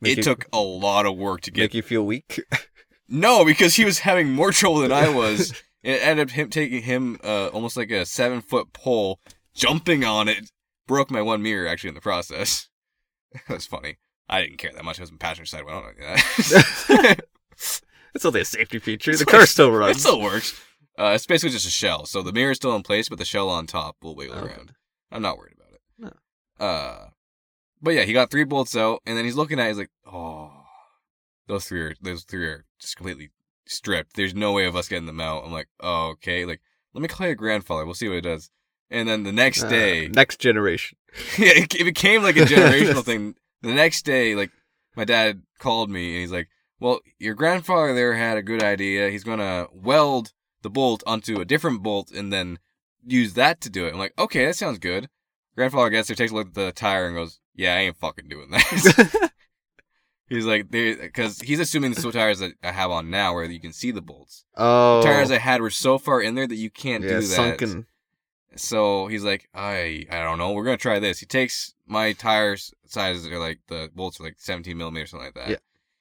Make 0.00 0.12
it 0.12 0.16
you- 0.18 0.22
took 0.22 0.46
a 0.52 0.60
lot 0.60 1.04
of 1.06 1.16
work 1.16 1.42
to 1.42 1.50
get. 1.50 1.62
Make 1.62 1.74
you 1.74 1.82
feel 1.82 2.04
weak. 2.04 2.40
No, 3.12 3.44
because 3.44 3.74
he 3.74 3.84
was 3.84 3.98
having 3.98 4.30
more 4.30 4.52
trouble 4.52 4.78
than 4.82 4.92
I 4.92 5.08
was. 5.08 5.52
it 5.82 6.00
ended 6.02 6.28
up 6.28 6.32
him 6.32 6.50
taking 6.50 6.82
him 6.82 7.18
uh, 7.24 7.48
almost 7.48 7.76
like 7.76 7.90
a 7.90 8.04
seven 8.06 8.40
foot 8.40 8.72
pole, 8.72 9.20
jumping 9.54 10.04
on 10.04 10.28
it, 10.28 10.50
broke 10.86 11.10
my 11.10 11.22
one 11.22 11.42
mirror 11.42 11.66
actually 11.68 11.88
in 11.88 11.94
the 11.94 12.00
process. 12.00 12.68
that 13.32 13.48
was 13.54 13.66
funny. 13.66 13.98
I 14.28 14.42
didn't 14.42 14.58
care 14.58 14.72
that 14.72 14.84
much. 14.84 14.98
I 14.98 15.02
was 15.02 15.10
in 15.10 15.18
passenger 15.18 15.46
side. 15.46 15.64
Well, 15.64 15.78
I 15.78 15.82
don't 15.82 15.98
know 15.98 17.02
that. 17.02 17.20
it's 18.14 18.24
only 18.24 18.40
a 18.42 18.44
safety 18.44 18.78
feature. 18.78 19.16
The 19.16 19.24
car 19.24 19.46
still 19.46 19.72
runs. 19.72 19.96
It 19.96 20.00
still 20.00 20.20
works. 20.20 20.60
Uh, 20.98 21.12
it's 21.14 21.26
basically 21.26 21.52
just 21.52 21.66
a 21.66 21.70
shell. 21.70 22.06
So 22.06 22.22
the 22.22 22.32
mirror 22.32 22.50
is 22.50 22.58
still 22.58 22.76
in 22.76 22.82
place, 22.82 23.08
but 23.08 23.18
the 23.18 23.24
shell 23.24 23.48
on 23.48 23.66
top 23.66 23.96
will 24.02 24.14
wiggle 24.14 24.36
Okay. 24.36 24.52
around. 24.52 24.72
I'm 25.10 25.22
not 25.22 25.38
worried 25.38 25.54
about 25.56 25.72
it. 25.72 25.80
No. 26.60 26.64
Uh, 26.64 27.08
but 27.82 27.94
yeah, 27.94 28.02
he 28.02 28.12
got 28.12 28.30
three 28.30 28.44
bolts 28.44 28.76
out, 28.76 29.00
and 29.06 29.16
then 29.16 29.24
he's 29.24 29.34
looking 29.36 29.58
at. 29.58 29.64
it, 29.64 29.68
He's 29.68 29.78
like, 29.78 29.90
"Oh, 30.06 30.52
those 31.48 31.64
three 31.64 31.80
are 31.80 31.94
those 32.00 32.22
three 32.24 32.46
are 32.46 32.66
just 32.78 32.96
completely 32.96 33.30
stripped. 33.70 34.16
There's 34.16 34.34
no 34.34 34.52
way 34.52 34.64
of 34.66 34.76
us 34.76 34.88
getting 34.88 35.06
them 35.06 35.20
out." 35.20 35.44
I'm 35.44 35.52
like, 35.52 35.68
"Oh, 35.80 36.08
okay." 36.10 36.44
Like, 36.44 36.60
let 36.94 37.02
me 37.02 37.08
call 37.08 37.26
your 37.26 37.36
grandfather. 37.36 37.84
We'll 37.84 37.94
see 37.94 38.08
what 38.08 38.16
he 38.16 38.20
does. 38.20 38.50
And 38.90 39.08
then 39.08 39.22
the 39.22 39.32
next 39.32 39.62
Uh, 39.64 39.68
day, 39.68 40.08
next 40.08 40.40
generation. 40.40 40.98
yeah, 41.38 41.52
it, 41.54 41.74
it 41.74 41.84
became 41.84 42.22
like 42.22 42.36
a 42.36 42.40
generational 42.40 43.04
thing. 43.10 43.34
The 43.62 43.72
next 43.74 44.04
day, 44.04 44.34
like 44.34 44.50
my 44.96 45.04
dad 45.04 45.42
called 45.58 45.90
me 45.90 46.12
and 46.14 46.20
he's 46.22 46.32
like, 46.32 46.48
"Well, 46.80 47.00
your 47.18 47.34
grandfather 47.34 47.94
there 47.94 48.14
had 48.14 48.36
a 48.38 48.42
good 48.42 48.62
idea. 48.62 49.10
He's 49.10 49.24
gonna 49.24 49.66
weld 49.72 50.32
the 50.62 50.70
bolt 50.70 51.02
onto 51.06 51.40
a 51.40 51.44
different 51.44 51.82
bolt 51.82 52.10
and 52.10 52.32
then 52.32 52.58
use 53.06 53.34
that 53.34 53.60
to 53.62 53.70
do 53.70 53.86
it." 53.86 53.92
I'm 53.92 53.98
like, 53.98 54.14
"Okay, 54.18 54.44
that 54.46 54.56
sounds 54.56 54.78
good." 54.78 55.08
Grandfather 55.56 55.90
gets 55.90 56.08
there, 56.08 56.16
takes 56.16 56.32
a 56.32 56.34
look 56.34 56.48
at 56.48 56.54
the 56.54 56.72
tire, 56.72 57.06
and 57.06 57.14
goes, 57.16 57.38
"Yeah, 57.54 57.74
I 57.74 57.80
ain't 57.80 57.98
fucking 57.98 58.28
doing 58.28 58.50
that." 58.50 59.30
he's 60.30 60.46
like, 60.46 60.70
because 60.70 61.40
he's 61.40 61.60
assuming 61.60 61.92
the 61.92 62.10
tires 62.12 62.38
that 62.38 62.52
I 62.62 62.70
have 62.72 62.90
on 62.90 63.10
now, 63.10 63.34
where 63.34 63.44
you 63.44 63.60
can 63.60 63.72
see 63.74 63.90
the 63.90 64.00
bolts. 64.00 64.44
oh, 64.56 65.00
The 65.02 65.08
tires 65.08 65.30
I 65.30 65.38
had 65.38 65.60
were 65.60 65.68
so 65.70 65.98
far 65.98 66.22
in 66.22 66.34
there 66.34 66.46
that 66.46 66.54
you 66.56 66.70
can't 66.70 67.04
yeah, 67.04 67.10
do 67.10 67.20
that. 67.20 67.22
sunken. 67.26 67.86
So 68.56 69.06
he's 69.06 69.22
like, 69.22 69.48
I 69.54 70.06
I 70.10 70.22
don't 70.22 70.38
know. 70.38 70.52
We're 70.52 70.64
gonna 70.64 70.76
try 70.76 70.98
this. 70.98 71.20
He 71.20 71.26
takes 71.26 71.74
my 71.86 72.12
tires 72.12 72.72
sizes 72.86 73.26
are 73.26 73.38
like 73.38 73.60
the 73.68 73.90
bolts 73.94 74.18
are 74.18 74.24
like 74.24 74.36
17 74.38 74.76
millimeter 74.76 75.06
something 75.06 75.26
like 75.26 75.34
that. 75.34 75.50
Yeah. 75.50 75.56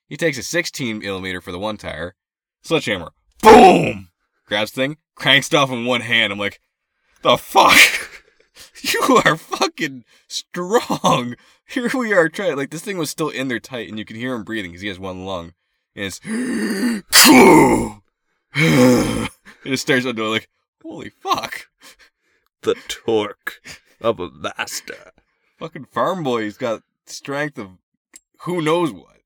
He 0.07 0.17
takes 0.17 0.39
a 0.39 0.43
16 0.43 0.99
millimeter 0.99 1.41
for 1.41 1.51
the 1.51 1.59
one 1.59 1.77
tire. 1.77 2.15
Sledgehammer. 2.63 3.11
Boom. 3.43 4.09
Grabs 4.47 4.71
thing. 4.71 4.97
Cranks 5.15 5.47
it 5.49 5.53
off 5.53 5.69
in 5.69 5.85
one 5.85 6.01
hand. 6.01 6.33
I'm 6.33 6.39
like, 6.39 6.59
the 7.21 7.37
fuck. 7.37 7.71
you 8.93 9.21
are 9.25 9.35
fucking 9.35 10.05
strong. 10.27 11.35
Here 11.67 11.89
we 11.93 12.13
are 12.13 12.29
trying. 12.29 12.55
Like 12.57 12.71
this 12.71 12.83
thing 12.83 12.97
was 12.97 13.09
still 13.09 13.29
in 13.29 13.47
there 13.47 13.59
tight, 13.59 13.89
and 13.89 13.97
you 13.97 14.05
can 14.05 14.15
hear 14.15 14.33
him 14.33 14.43
breathing 14.43 14.71
because 14.71 14.81
he 14.81 14.87
has 14.87 14.99
one 14.99 15.25
lung. 15.25 15.53
And 15.95 16.05
it's. 16.05 16.19
it 18.55 19.31
just 19.63 19.83
stares 19.83 20.05
at 20.05 20.15
the 20.15 20.21
door 20.21 20.29
like, 20.29 20.49
holy 20.81 21.09
fuck. 21.09 21.67
The 22.61 22.75
torque 22.87 23.61
of 24.01 24.19
a 24.19 24.29
master. 24.29 25.11
fucking 25.57 25.85
farm 25.85 26.23
boy. 26.23 26.43
He's 26.43 26.57
got 26.57 26.83
strength 27.05 27.57
of 27.57 27.69
who 28.41 28.61
knows 28.61 28.91
what. 28.91 29.17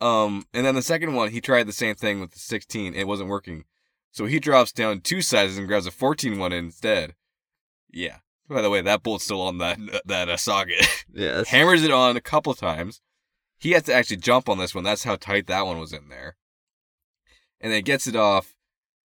Um, 0.00 0.46
and 0.52 0.66
then 0.66 0.74
the 0.74 0.82
second 0.82 1.14
one, 1.14 1.30
he 1.30 1.40
tried 1.40 1.66
the 1.66 1.72
same 1.72 1.94
thing 1.94 2.20
with 2.20 2.32
the 2.32 2.38
16. 2.38 2.94
It 2.94 3.06
wasn't 3.06 3.30
working. 3.30 3.64
So 4.10 4.26
he 4.26 4.40
drops 4.40 4.72
down 4.72 5.00
two 5.00 5.22
sizes 5.22 5.58
and 5.58 5.66
grabs 5.66 5.86
a 5.86 5.90
14 5.90 6.38
one 6.38 6.52
instead. 6.52 7.14
Yeah. 7.90 8.18
By 8.48 8.62
the 8.62 8.70
way, 8.70 8.80
that 8.80 9.02
bolt's 9.02 9.24
still 9.24 9.42
on 9.42 9.58
that 9.58 9.78
that 10.04 10.28
uh, 10.28 10.36
socket. 10.36 10.86
Yeah. 11.12 11.44
Hammers 11.48 11.82
it 11.82 11.90
on 11.90 12.14
a 12.16 12.20
couple 12.20 12.52
times. 12.54 13.00
He 13.58 13.70
has 13.70 13.84
to 13.84 13.94
actually 13.94 14.18
jump 14.18 14.50
on 14.50 14.58
this 14.58 14.74
one. 14.74 14.84
That's 14.84 15.04
how 15.04 15.16
tight 15.16 15.46
that 15.46 15.64
one 15.64 15.78
was 15.80 15.94
in 15.94 16.08
there. 16.10 16.36
And 17.60 17.72
then 17.72 17.82
gets 17.84 18.06
it 18.06 18.14
off. 18.16 18.54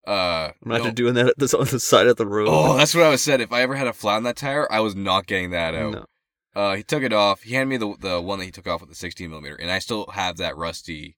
Uh, 0.05 0.51
Imagine 0.63 0.85
no- 0.87 0.93
doing 0.93 1.13
that 1.15 1.27
at 1.29 1.37
the, 1.39 1.57
on 1.57 1.65
the 1.65 1.79
side 1.79 2.05
of 2.07 2.17
the 2.17 2.27
road. 2.27 2.47
Oh, 2.49 2.77
that's 2.77 2.93
what 2.93 3.03
I 3.03 3.09
was 3.09 3.21
said. 3.23 3.41
If 3.41 3.51
I 3.51 3.61
ever 3.63 3.75
had 3.75 3.87
a 3.87 3.93
flat 3.93 4.17
on 4.17 4.23
that 4.23 4.37
tire, 4.37 4.71
I 4.71 4.79
was 4.79 4.95
not 4.95 5.25
getting 5.25 5.49
that 5.51 5.73
out. 5.75 5.93
no. 5.93 6.05
Uh, 6.55 6.75
he 6.75 6.83
took 6.83 7.03
it 7.03 7.13
off. 7.13 7.41
He 7.43 7.53
handed 7.55 7.69
me 7.69 7.77
the 7.77 7.95
the 7.99 8.21
one 8.21 8.39
that 8.39 8.45
he 8.45 8.51
took 8.51 8.67
off 8.67 8.81
with 8.81 8.89
the 8.89 8.95
16 8.95 9.29
millimeter, 9.29 9.55
and 9.55 9.69
I 9.71 9.79
still 9.79 10.07
have 10.13 10.37
that 10.37 10.55
rusty, 10.57 11.17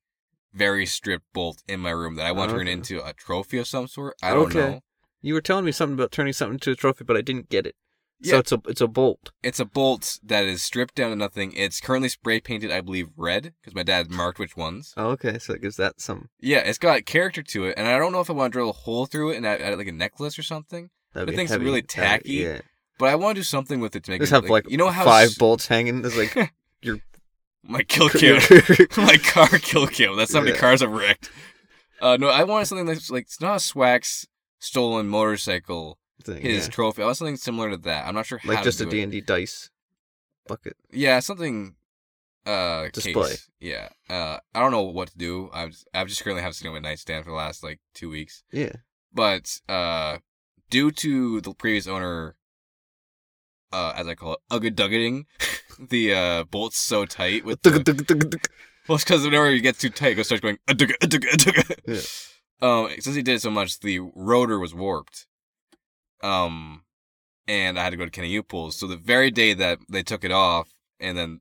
very 0.54 0.86
stripped 0.86 1.26
bolt 1.34 1.62
in 1.68 1.80
my 1.82 1.92
room 1.92 2.16
that 2.16 2.26
I 2.26 2.32
want 2.32 2.52
to 2.52 2.58
turn 2.58 2.68
into 2.68 3.06
a 3.06 3.14
trophy 3.14 3.58
of 3.58 3.68
some 3.68 3.88
sort. 3.88 4.16
I 4.24 4.34
don't 4.34 4.48
Okay. 4.56 4.60
know. 4.60 4.80
You 5.22 5.34
were 5.34 5.42
telling 5.42 5.66
me 5.66 5.72
something 5.72 5.94
about 5.96 6.12
turning 6.12 6.34
something 6.34 6.56
into 6.56 6.72
a 6.72 6.76
trophy, 6.76 7.04
but 7.06 7.16
I 7.18 7.22
didn't 7.22 7.50
get 7.50 7.66
it. 7.68 7.76
So 8.22 8.34
Yeah. 8.34 8.40
it's 8.40 8.52
a 8.52 8.62
it's 8.68 8.82
a 8.82 8.88
bolt. 8.88 9.32
It's 9.44 9.60
a 9.62 9.66
bolt 9.66 10.20
that 10.24 10.44
is 10.44 10.62
stripped 10.62 10.96
down 10.96 11.10
to 11.12 11.16
nothing. 11.16 11.54
It's 11.54 11.80
currently 11.80 12.10
spray 12.10 12.42
painted, 12.42 12.70
I 12.72 12.82
believe, 12.82 13.08
red 13.16 13.54
because 13.62 13.74
my 13.74 13.84
dad 13.84 14.10
marked 14.12 14.40
which 14.40 14.58
ones. 14.58 14.94
Oh, 14.98 15.12
okay, 15.12 15.40
so 15.40 15.54
it 15.54 15.62
gives 15.62 15.78
that 15.78 16.02
some. 16.02 16.28
Yeah, 16.40 16.58
it's 16.60 16.78
got 16.78 17.06
character 17.06 17.42
to 17.42 17.66
it, 17.66 17.76
and 17.78 17.88
I 17.88 17.98
don't 17.98 18.12
know 18.12 18.20
if 18.20 18.30
I 18.30 18.34
want 18.34 18.52
to 18.52 18.58
drill 18.58 18.70
a 18.72 18.74
hole 18.74 19.06
through 19.06 19.32
it 19.32 19.38
and 19.38 19.46
add, 19.46 19.62
add 19.62 19.78
like 19.78 19.88
a 19.88 19.92
necklace 19.94 20.38
or 20.38 20.44
something. 20.44 20.90
That'd 21.14 21.28
The 21.30 21.32
be 21.32 21.38
thing's 21.38 21.52
heavy, 21.52 21.64
really 21.64 21.78
heavy, 21.80 21.88
tacky. 21.88 22.34
Yeah. 22.34 22.62
But 22.98 23.10
I 23.10 23.16
want 23.16 23.36
to 23.38 23.40
do 23.40 23.44
something 23.44 23.80
with 23.80 23.96
it 23.96 24.04
to 24.04 24.12
make 24.12 24.20
Just 24.20 24.34
it 24.34 24.36
have 24.36 24.50
like, 24.50 24.70
you 24.70 24.76
know 24.78 24.90
how 24.90 25.06
five 25.06 25.30
s- 25.30 25.38
bolts 25.38 25.68
hanging. 25.68 26.02
There's 26.02 26.18
like 26.18 26.52
your 26.82 26.98
my 27.64 27.84
kill 27.84 28.10
count. 28.10 28.44
my 28.98 29.16
car 29.18 29.48
kill 29.60 29.88
count. 29.88 30.18
That's 30.18 30.34
how 30.34 30.42
many 30.42 30.52
Yeah. 30.52 30.58
cars 30.60 30.82
I've 30.82 30.92
wrecked. 30.92 31.32
Uh, 32.02 32.18
no, 32.18 32.28
I 32.28 32.44
wanted 32.44 32.66
something 32.66 32.86
that's 32.86 33.10
like 33.10 33.24
it's 33.24 33.40
not 33.40 33.54
a 33.56 33.60
Swax 33.60 34.26
stolen 34.60 35.08
motorcycle 35.08 35.98
thing, 36.24 36.42
his 36.42 36.66
yeah. 36.66 36.72
trophy. 36.72 37.02
I 37.02 37.06
want 37.06 37.18
something 37.18 37.38
similar 37.38 37.72
to 37.72 37.78
that. 37.78 38.08
I'm 38.08 38.16
not 38.16 38.26
sure 38.26 38.38
how 38.38 38.50
like 38.50 38.64
just 38.64 38.82
a 38.82 38.86
do 38.86 38.92
d&d 38.92 39.22
dice 39.22 39.70
bucket. 40.48 40.76
Yeah, 40.92 41.20
something. 41.20 41.76
Uh, 42.46 42.88
Display. 42.92 43.30
Case. 43.30 43.50
Yeah. 43.60 43.90
Uh, 44.10 44.38
I 44.56 44.60
don't 44.60 44.72
know 44.72 44.84
what 44.84 45.10
to 45.10 45.18
do. 45.18 45.50
I've 45.54 45.72
just, 45.72 45.88
I've 45.94 46.08
just 46.08 46.24
currently 46.24 46.42
have 46.42 46.56
sitting 46.56 46.74
on 46.74 46.82
my 46.82 46.90
nightstand 46.90 47.26
for 47.26 47.32
the 47.32 47.38
last 47.38 47.64
like 47.64 47.80
two 47.94 48.10
weeks. 48.10 48.44
Yeah. 48.52 48.74
But 49.14 49.60
uh, 49.68 50.18
due 50.70 50.92
to 50.92 51.42
the 51.42 51.54
previous 51.54 51.88
owner, 51.88 52.36
uh, 53.72 53.94
as 53.96 54.08
I 54.08 54.16
call 54.16 54.34
it, 54.34 54.40
ugga 54.50 55.26
the 55.90 56.14
uh 56.14 56.44
bolts 56.46 56.78
so 56.78 57.06
tight 57.06 57.46
with 57.46 57.62
the, 57.62 58.40
Well, 58.88 58.96
it's 58.96 59.04
because 59.04 59.24
whenever 59.24 59.48
it 59.48 59.60
gets 59.60 59.80
too 59.80 59.90
tight, 59.90 60.18
it 60.18 60.26
starts 60.26 60.42
going. 60.42 60.58
"Adugga, 60.68 60.94
adugga, 60.98 61.30
adugga." 61.30 62.30
Um, 62.62 62.90
since 63.00 63.16
he 63.16 63.22
did 63.22 63.36
it 63.36 63.42
so 63.42 63.52
much, 63.52 63.80
the 63.80 64.00
rotor 64.00 64.60
was 64.60 64.74
warped. 64.74 65.28
Um, 66.22 66.84
and 67.48 67.80
I 67.80 67.84
had 67.84 67.92
to 67.92 67.98
go 67.98 68.06
to 68.06 68.12
Kenny 68.12 68.30
U-Pulls. 68.30 68.76
So 68.76 68.86
the 68.88 68.96
very 68.98 69.32
day 69.32 69.54
that 69.54 69.80
they 69.90 70.04
took 70.04 70.24
it 70.24 70.32
off, 70.32 70.70
and 71.00 71.18
then 71.18 71.40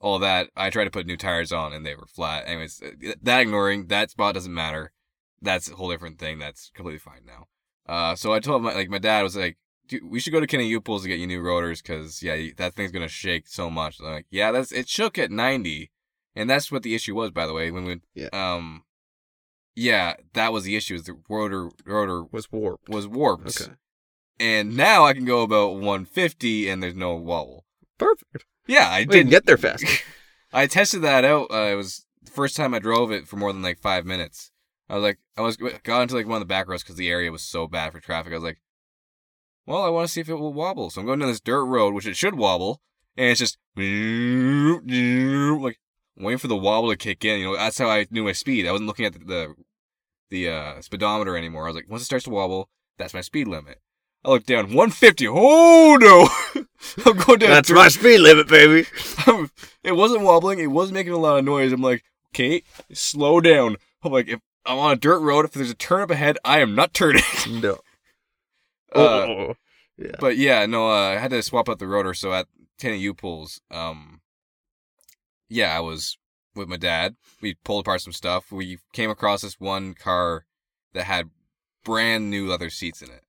all 0.00 0.18
that, 0.18 0.50
I 0.56 0.68
tried 0.70 0.84
to 0.84 0.90
put 0.90 1.06
new 1.06 1.16
tires 1.16 1.52
on, 1.52 1.72
and 1.72 1.86
they 1.86 1.94
were 1.94 2.06
flat. 2.06 2.44
Anyways, 2.46 2.82
uh, 2.82 3.12
that 3.22 3.40
ignoring 3.40 3.86
that 3.86 4.10
spot 4.10 4.34
doesn't 4.34 4.52
matter. 4.52 4.92
That's 5.40 5.70
a 5.70 5.74
whole 5.74 5.90
different 5.90 6.18
thing. 6.18 6.38
That's 6.38 6.70
completely 6.74 6.98
fine 6.98 7.22
now. 7.26 7.46
Uh, 7.86 8.14
so 8.14 8.32
I 8.32 8.40
told 8.40 8.62
my 8.62 8.74
like 8.74 8.88
my 8.90 8.98
dad 8.98 9.22
was 9.22 9.36
like, 9.36 9.56
Dude, 9.88 10.04
we 10.08 10.20
should 10.20 10.32
go 10.32 10.38
to 10.38 10.46
Kenny 10.46 10.68
U-Pulls 10.68 11.02
to 11.02 11.08
get 11.08 11.18
you 11.18 11.26
new 11.26 11.40
rotors, 11.40 11.82
cause 11.82 12.22
yeah, 12.22 12.36
that 12.56 12.74
thing's 12.74 12.92
gonna 12.92 13.08
shake 13.08 13.48
so 13.48 13.68
much. 13.68 13.98
I'm 14.00 14.06
like, 14.06 14.26
yeah, 14.30 14.52
that's 14.52 14.70
it 14.70 14.88
shook 14.88 15.18
at 15.18 15.30
ninety. 15.32 15.90
And 16.36 16.48
that's 16.48 16.70
what 16.70 16.82
the 16.84 16.94
issue 16.94 17.14
was, 17.14 17.30
by 17.30 17.46
the 17.46 17.52
way. 17.52 17.70
When 17.70 17.84
we, 17.84 18.00
Yeah. 18.14 18.28
um, 18.32 18.84
yeah, 19.74 20.14
that 20.34 20.52
was 20.52 20.64
the 20.64 20.76
issue. 20.76 20.94
Is 20.94 21.04
the 21.04 21.18
rotor 21.28 21.70
rotor 21.84 22.22
Was 22.24 22.50
warped. 22.52 22.88
was 22.88 23.06
warped, 23.08 23.60
Okay. 23.60 23.72
And 24.42 24.76
now 24.76 25.04
I 25.04 25.14
can 25.14 25.24
go 25.24 25.42
about 25.42 25.74
150 25.74 26.68
and 26.68 26.82
there's 26.82 26.96
no 26.96 27.14
wobble. 27.14 27.64
Perfect. 27.96 28.44
Yeah, 28.66 28.88
I 28.90 29.04
didn't 29.04 29.30
get 29.30 29.46
there 29.46 29.56
fast. 29.56 29.84
I 30.52 30.66
tested 30.66 31.02
that 31.02 31.24
out. 31.24 31.52
Uh, 31.52 31.70
it 31.70 31.76
was 31.76 32.04
the 32.22 32.32
first 32.32 32.56
time 32.56 32.74
I 32.74 32.80
drove 32.80 33.12
it 33.12 33.28
for 33.28 33.36
more 33.36 33.52
than 33.52 33.62
like 33.62 33.78
five 33.78 34.04
minutes. 34.04 34.50
I 34.88 34.96
was 34.96 35.04
like, 35.04 35.18
I 35.36 35.42
was 35.42 35.56
got 35.56 36.02
into 36.02 36.16
like 36.16 36.26
one 36.26 36.36
of 36.36 36.40
the 36.40 36.46
back 36.46 36.68
roads 36.68 36.82
because 36.82 36.96
the 36.96 37.08
area 37.08 37.30
was 37.30 37.42
so 37.42 37.68
bad 37.68 37.92
for 37.92 38.00
traffic. 38.00 38.32
I 38.32 38.36
was 38.36 38.42
like, 38.42 38.60
well, 39.64 39.82
I 39.82 39.90
want 39.90 40.08
to 40.08 40.12
see 40.12 40.20
if 40.20 40.28
it 40.28 40.34
will 40.34 40.52
wobble. 40.52 40.90
So 40.90 41.00
I'm 41.00 41.06
going 41.06 41.20
down 41.20 41.28
this 41.28 41.40
dirt 41.40 41.64
road, 41.64 41.94
which 41.94 42.06
it 42.06 42.16
should 42.16 42.34
wobble, 42.34 42.80
and 43.16 43.30
it's 43.30 43.38
just 43.38 43.58
like 43.76 45.78
waiting 46.16 46.38
for 46.38 46.48
the 46.48 46.56
wobble 46.56 46.90
to 46.90 46.96
kick 46.96 47.24
in. 47.24 47.38
You 47.38 47.46
know, 47.46 47.56
that's 47.56 47.78
how 47.78 47.88
I 47.88 48.08
knew 48.10 48.24
my 48.24 48.32
speed. 48.32 48.66
I 48.66 48.72
wasn't 48.72 48.88
looking 48.88 49.06
at 49.06 49.12
the 49.12 49.20
the, 49.20 49.54
the 50.30 50.48
uh, 50.48 50.80
speedometer 50.80 51.36
anymore. 51.36 51.64
I 51.64 51.68
was 51.68 51.76
like, 51.76 51.88
once 51.88 52.02
it 52.02 52.06
starts 52.06 52.24
to 52.24 52.30
wobble, 52.30 52.68
that's 52.98 53.14
my 53.14 53.20
speed 53.20 53.46
limit. 53.46 53.78
I 54.24 54.30
look 54.30 54.46
down, 54.46 54.66
150. 54.66 55.26
Oh 55.28 55.96
no! 56.00 56.64
I'm 57.06 57.16
going 57.16 57.40
down. 57.40 57.50
That's 57.50 57.70
my 57.70 57.88
speed 57.88 58.18
limit, 58.18 58.48
baby. 58.48 58.86
it 59.82 59.92
wasn't 59.96 60.22
wobbling. 60.22 60.60
It 60.60 60.70
wasn't 60.70 60.94
making 60.94 61.12
a 61.12 61.18
lot 61.18 61.38
of 61.38 61.44
noise. 61.44 61.72
I'm 61.72 61.82
like, 61.82 62.04
okay, 62.32 62.62
slow 62.92 63.40
down. 63.40 63.76
I'm 64.02 64.12
like, 64.12 64.28
if 64.28 64.40
I'm 64.64 64.78
on 64.78 64.92
a 64.92 64.96
dirt 64.96 65.18
road, 65.20 65.44
if 65.44 65.52
there's 65.52 65.70
a 65.70 65.74
turn 65.74 66.02
up 66.02 66.10
ahead, 66.10 66.38
I 66.44 66.60
am 66.60 66.74
not 66.74 66.94
turning. 66.94 67.22
No. 67.50 67.78
Uh, 68.94 68.98
oh. 68.98 69.54
Yeah. 69.96 70.16
but 70.20 70.36
yeah, 70.36 70.66
no, 70.66 70.90
uh, 70.90 71.10
I 71.10 71.16
had 71.16 71.30
to 71.30 71.42
swap 71.42 71.68
out 71.68 71.78
the 71.78 71.86
rotor. 71.86 72.12
So 72.12 72.32
at 72.32 72.46
Kenny 72.78 72.98
U-Pulls, 72.98 73.60
um, 73.70 74.20
yeah, 75.48 75.76
I 75.76 75.80
was 75.80 76.18
with 76.54 76.68
my 76.68 76.76
dad. 76.76 77.16
We 77.40 77.54
pulled 77.64 77.84
apart 77.84 78.02
some 78.02 78.12
stuff. 78.12 78.52
We 78.52 78.78
came 78.92 79.10
across 79.10 79.42
this 79.42 79.58
one 79.58 79.94
car 79.94 80.44
that 80.92 81.04
had 81.04 81.30
brand 81.84 82.30
new 82.30 82.48
leather 82.48 82.70
seats 82.70 83.00
in 83.02 83.10
it. 83.10 83.22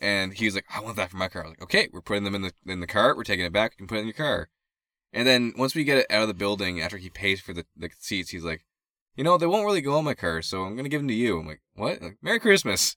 And 0.00 0.34
he 0.34 0.44
was 0.44 0.54
like, 0.54 0.66
I 0.74 0.80
want 0.80 0.96
that 0.96 1.10
for 1.10 1.16
my 1.16 1.28
car. 1.28 1.42
I 1.42 1.46
was 1.46 1.52
like, 1.52 1.62
okay, 1.62 1.88
we're 1.92 2.00
putting 2.00 2.24
them 2.24 2.34
in 2.34 2.42
the 2.42 2.52
in 2.66 2.80
the 2.80 2.86
cart. 2.86 3.16
We're 3.16 3.24
taking 3.24 3.44
it 3.44 3.52
back. 3.52 3.72
You 3.72 3.78
can 3.78 3.86
put 3.86 3.98
it 3.98 4.00
in 4.00 4.06
your 4.06 4.14
car. 4.14 4.48
And 5.12 5.26
then 5.26 5.52
once 5.56 5.74
we 5.74 5.84
get 5.84 5.98
it 5.98 6.06
out 6.10 6.22
of 6.22 6.28
the 6.28 6.34
building, 6.34 6.80
after 6.80 6.96
he 6.96 7.08
pays 7.08 7.40
for 7.40 7.52
the, 7.52 7.64
the 7.76 7.88
seats, 8.00 8.30
he's 8.30 8.42
like, 8.44 8.64
you 9.14 9.22
know, 9.22 9.38
they 9.38 9.46
won't 9.46 9.64
really 9.64 9.80
go 9.80 9.96
on 9.96 10.04
my 10.04 10.14
car, 10.14 10.42
so 10.42 10.62
I'm 10.62 10.74
gonna 10.76 10.88
give 10.88 11.00
them 11.00 11.08
to 11.08 11.14
you. 11.14 11.38
I'm 11.38 11.46
like, 11.46 11.62
what? 11.74 12.02
Like, 12.02 12.18
Merry 12.20 12.40
Christmas. 12.40 12.96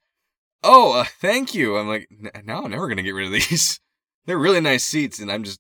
Oh, 0.64 1.00
uh, 1.00 1.06
thank 1.22 1.54
you. 1.54 1.78
I'm 1.78 1.88
like, 1.88 2.10
"N- 2.12 2.44
now 2.44 2.64
I'm 2.64 2.72
never 2.72 2.88
gonna 2.88 3.04
get 3.04 3.12
rid 3.12 3.28
of 3.28 3.32
these. 3.50 3.80
They're 4.26 4.38
really 4.40 4.60
nice 4.62 4.84
seats, 4.84 5.20
and 5.20 5.32
I'm 5.32 5.44
just, 5.44 5.60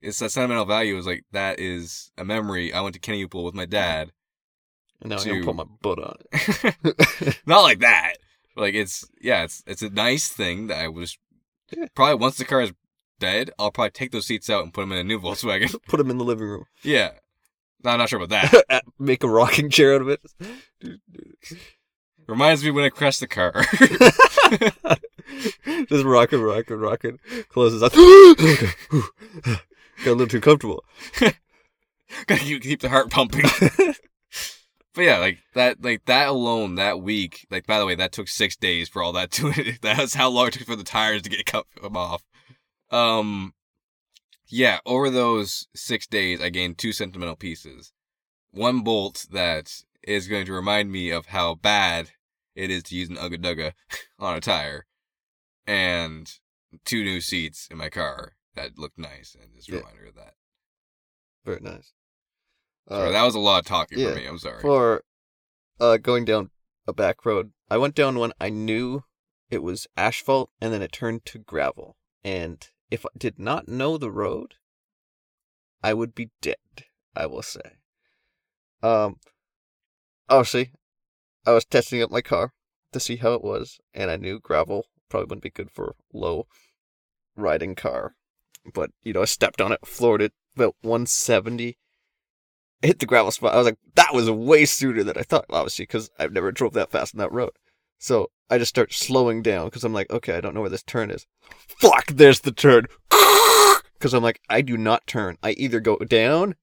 it's 0.00 0.20
that 0.20 0.30
sentimental 0.30 0.64
value. 0.64 0.96
Is 0.96 1.06
like 1.06 1.24
that 1.32 1.58
is 1.58 2.12
a 2.16 2.24
memory. 2.24 2.72
I 2.72 2.80
went 2.80 2.94
to 2.94 3.00
Kenny 3.00 3.26
Pool 3.26 3.44
with 3.44 3.54
my 3.54 3.66
dad. 3.66 4.12
And 5.00 5.10
now 5.10 5.18
I'm 5.18 5.26
gonna 5.26 5.44
put 5.44 5.56
my 5.56 5.64
butt 5.82 5.98
on 5.98 6.16
it. 6.32 7.40
Not 7.46 7.62
like 7.62 7.80
that. 7.80 8.14
Like 8.60 8.74
it's 8.74 9.08
yeah, 9.20 9.44
it's 9.44 9.62
it's 9.66 9.82
a 9.82 9.90
nice 9.90 10.28
thing 10.28 10.66
that 10.68 10.78
I 10.78 10.88
was 10.88 11.16
Yeah. 11.76 11.86
probably 11.94 12.16
once 12.16 12.36
the 12.36 12.44
car 12.44 12.62
is 12.62 12.72
dead, 13.18 13.50
I'll 13.58 13.70
probably 13.70 13.90
take 13.90 14.12
those 14.12 14.26
seats 14.26 14.50
out 14.50 14.62
and 14.64 14.72
put 14.72 14.82
them 14.82 14.92
in 14.92 14.98
a 14.98 15.04
new 15.04 15.18
Volkswagen. 15.20 15.74
put 15.88 15.96
them 15.96 16.10
in 16.10 16.18
the 16.18 16.24
living 16.24 16.46
room. 16.48 16.64
yeah, 16.82 17.12
no, 17.82 17.90
I'm 17.90 17.98
not 17.98 18.08
sure 18.10 18.20
about 18.20 18.50
that. 18.68 18.84
Make 18.98 19.24
a 19.24 19.28
rocking 19.28 19.70
chair 19.70 19.94
out 19.94 20.02
of 20.02 20.08
it. 20.10 20.20
Reminds 22.26 22.62
me 22.62 22.70
when 22.70 22.84
I 22.84 22.90
crashed 22.90 23.20
the 23.20 23.26
car. 23.26 23.52
Just 25.88 26.04
rocking, 26.04 26.40
rocking, 26.42 26.76
rocking. 26.76 27.18
Closes 27.48 27.82
up. 27.82 27.92
Got 27.92 29.56
a 30.06 30.12
little 30.12 30.26
too 30.28 30.40
comfortable. 30.40 30.84
Gotta 32.26 32.40
keep, 32.40 32.62
keep 32.62 32.80
the 32.80 32.88
heart 32.88 33.10
pumping. 33.10 33.44
But 34.94 35.02
yeah, 35.02 35.18
like 35.18 35.38
that, 35.54 35.82
like 35.82 36.04
that 36.06 36.28
alone, 36.28 36.74
that 36.76 37.00
week. 37.00 37.46
Like 37.50 37.66
by 37.66 37.78
the 37.78 37.86
way, 37.86 37.94
that 37.94 38.12
took 38.12 38.28
six 38.28 38.56
days 38.56 38.88
for 38.88 39.02
all 39.02 39.12
that 39.12 39.30
to. 39.32 39.52
That's 39.82 40.14
how 40.14 40.28
long 40.30 40.48
it 40.48 40.54
took 40.54 40.66
for 40.66 40.76
the 40.76 40.84
tires 40.84 41.22
to 41.22 41.30
get 41.30 41.46
cut 41.46 41.66
come 41.80 41.96
off. 41.96 42.22
Um, 42.90 43.54
yeah, 44.46 44.78
over 44.84 45.10
those 45.10 45.68
six 45.74 46.06
days, 46.06 46.40
I 46.40 46.48
gained 46.50 46.78
two 46.78 46.92
sentimental 46.92 47.36
pieces. 47.36 47.92
One 48.50 48.80
bolt 48.82 49.26
that 49.30 49.82
is 50.02 50.26
going 50.26 50.46
to 50.46 50.52
remind 50.52 50.90
me 50.90 51.10
of 51.10 51.26
how 51.26 51.54
bad 51.54 52.10
it 52.56 52.70
is 52.70 52.82
to 52.84 52.96
use 52.96 53.08
an 53.08 53.16
Ugga 53.16 53.36
Dugga 53.38 53.72
on 54.18 54.36
a 54.36 54.40
tire, 54.40 54.86
and 55.66 56.30
two 56.84 57.04
new 57.04 57.20
seats 57.20 57.68
in 57.70 57.76
my 57.76 57.88
car 57.88 58.32
that 58.56 58.76
looked 58.76 58.98
nice, 58.98 59.36
and 59.40 59.54
just 59.54 59.68
a 59.68 59.72
Yeah. 59.72 59.78
reminder 59.78 60.06
of 60.06 60.14
that. 60.16 60.34
Very 61.44 61.60
nice. 61.60 61.92
Sorry, 62.90 63.08
Uh, 63.08 63.12
that 63.12 63.22
was 63.22 63.34
a 63.34 63.40
lot 63.40 63.60
of 63.60 63.66
talking 63.66 63.98
yeah, 63.98 64.10
for 64.10 64.16
me. 64.16 64.26
I'm 64.26 64.38
sorry. 64.38 64.60
for 64.62 65.04
uh 65.78 65.96
going 65.96 66.24
down 66.24 66.50
a 66.86 66.92
back 66.92 67.24
road. 67.24 67.52
I 67.70 67.76
went 67.76 67.94
down 67.94 68.18
one 68.18 68.32
I 68.40 68.48
knew 68.50 69.04
it 69.48 69.62
was 69.62 69.86
asphalt 69.96 70.50
and 70.60 70.72
then 70.72 70.82
it 70.82 70.92
turned 70.92 71.24
to 71.26 71.38
gravel. 71.38 71.96
And 72.24 72.66
if 72.90 73.06
I 73.06 73.10
did 73.16 73.38
not 73.38 73.68
know 73.68 73.96
the 73.96 74.10
road, 74.10 74.54
I 75.82 75.94
would 75.94 76.14
be 76.14 76.30
dead, 76.40 76.56
I 77.14 77.26
will 77.26 77.42
say. 77.42 77.78
Um 78.82 79.16
obviously 80.28 80.72
I 81.46 81.52
was 81.52 81.64
testing 81.64 82.02
up 82.02 82.10
my 82.10 82.20
car 82.20 82.52
to 82.92 83.00
see 83.00 83.16
how 83.16 83.34
it 83.34 83.44
was, 83.44 83.78
and 83.94 84.10
I 84.10 84.16
knew 84.16 84.40
gravel 84.40 84.86
probably 85.08 85.26
wouldn't 85.26 85.42
be 85.42 85.50
good 85.50 85.70
for 85.70 85.96
low 86.12 86.46
riding 87.36 87.74
car. 87.74 88.14
But, 88.72 88.90
you 89.02 89.12
know, 89.12 89.22
I 89.22 89.26
stepped 89.26 89.60
on 89.60 89.72
it, 89.72 89.86
floored 89.86 90.22
it 90.22 90.32
about 90.54 90.76
170 90.82 91.78
hit 92.82 92.98
the 92.98 93.06
gravel 93.06 93.30
spot. 93.30 93.54
I 93.54 93.58
was 93.58 93.66
like, 93.66 93.78
that 93.94 94.14
was 94.14 94.30
way 94.30 94.64
sooner 94.64 95.02
than 95.02 95.18
I 95.18 95.22
thought, 95.22 95.46
obviously, 95.50 95.84
because 95.84 96.10
I've 96.18 96.32
never 96.32 96.52
drove 96.52 96.72
that 96.74 96.90
fast 96.90 97.14
on 97.14 97.18
that 97.18 97.32
road. 97.32 97.52
So 97.98 98.30
I 98.48 98.58
just 98.58 98.70
start 98.70 98.92
slowing 98.92 99.42
down 99.42 99.66
because 99.66 99.84
I'm 99.84 99.92
like, 99.92 100.10
okay, 100.10 100.36
I 100.36 100.40
don't 100.40 100.54
know 100.54 100.62
where 100.62 100.70
this 100.70 100.82
turn 100.82 101.10
is. 101.10 101.26
Fuck, 101.68 102.06
there's 102.08 102.40
the 102.40 102.52
turn. 102.52 102.86
Because 104.00 104.14
I'm 104.14 104.22
like, 104.22 104.40
I 104.48 104.62
do 104.62 104.78
not 104.78 105.06
turn. 105.06 105.36
I 105.42 105.50
either 105.50 105.78
go 105.78 105.98
down 105.98 106.54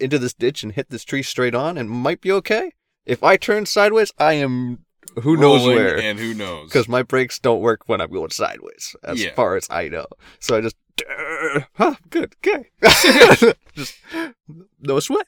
into 0.00 0.20
this 0.20 0.34
ditch 0.34 0.62
and 0.62 0.70
hit 0.70 0.88
this 0.88 1.04
tree 1.04 1.24
straight 1.24 1.52
on 1.52 1.76
and 1.76 1.90
might 1.90 2.20
be 2.20 2.30
okay. 2.30 2.70
If 3.04 3.24
I 3.24 3.36
turn 3.36 3.66
sideways, 3.66 4.12
I 4.18 4.34
am 4.34 4.85
who 5.22 5.36
knows 5.36 5.64
where. 5.66 5.98
and 5.98 6.18
who 6.18 6.34
knows? 6.34 6.68
Because 6.68 6.88
my 6.88 7.02
brakes 7.02 7.38
don't 7.38 7.60
work 7.60 7.82
when 7.86 8.00
I'm 8.00 8.10
going 8.10 8.30
sideways, 8.30 8.94
as 9.02 9.22
Yeah. 9.22 9.32
far 9.34 9.56
as 9.56 9.66
I 9.70 9.88
know. 9.88 10.06
So 10.40 10.56
I 10.56 10.60
just, 10.60 10.76
huh, 11.74 11.94
good, 12.10 12.34
okay. 12.46 12.70
just 13.74 13.94
no 14.80 15.00
sweat. 15.00 15.26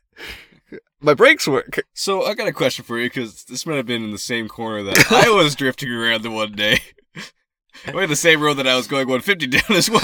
My 1.00 1.14
brakes 1.14 1.46
work. 1.46 1.78
So 1.94 2.24
I 2.24 2.34
got 2.34 2.48
a 2.48 2.52
question 2.52 2.84
for 2.84 2.98
you 2.98 3.06
because 3.08 3.44
this 3.44 3.64
might 3.66 3.76
have 3.76 3.86
been 3.86 4.02
in 4.02 4.10
the 4.10 4.18
same 4.18 4.48
corner 4.48 4.82
that 4.82 5.12
I 5.12 5.28
was 5.34 5.54
drifting 5.54 5.90
around 5.90 6.22
the 6.22 6.30
one 6.30 6.52
day. 6.52 6.78
We're 7.94 8.06
the 8.08 8.16
same 8.16 8.40
road 8.40 8.54
that 8.54 8.66
I 8.66 8.74
was 8.76 8.88
going 8.88 9.06
150 9.08 9.46
down 9.46 9.76
as 9.76 9.88
well. 9.88 10.02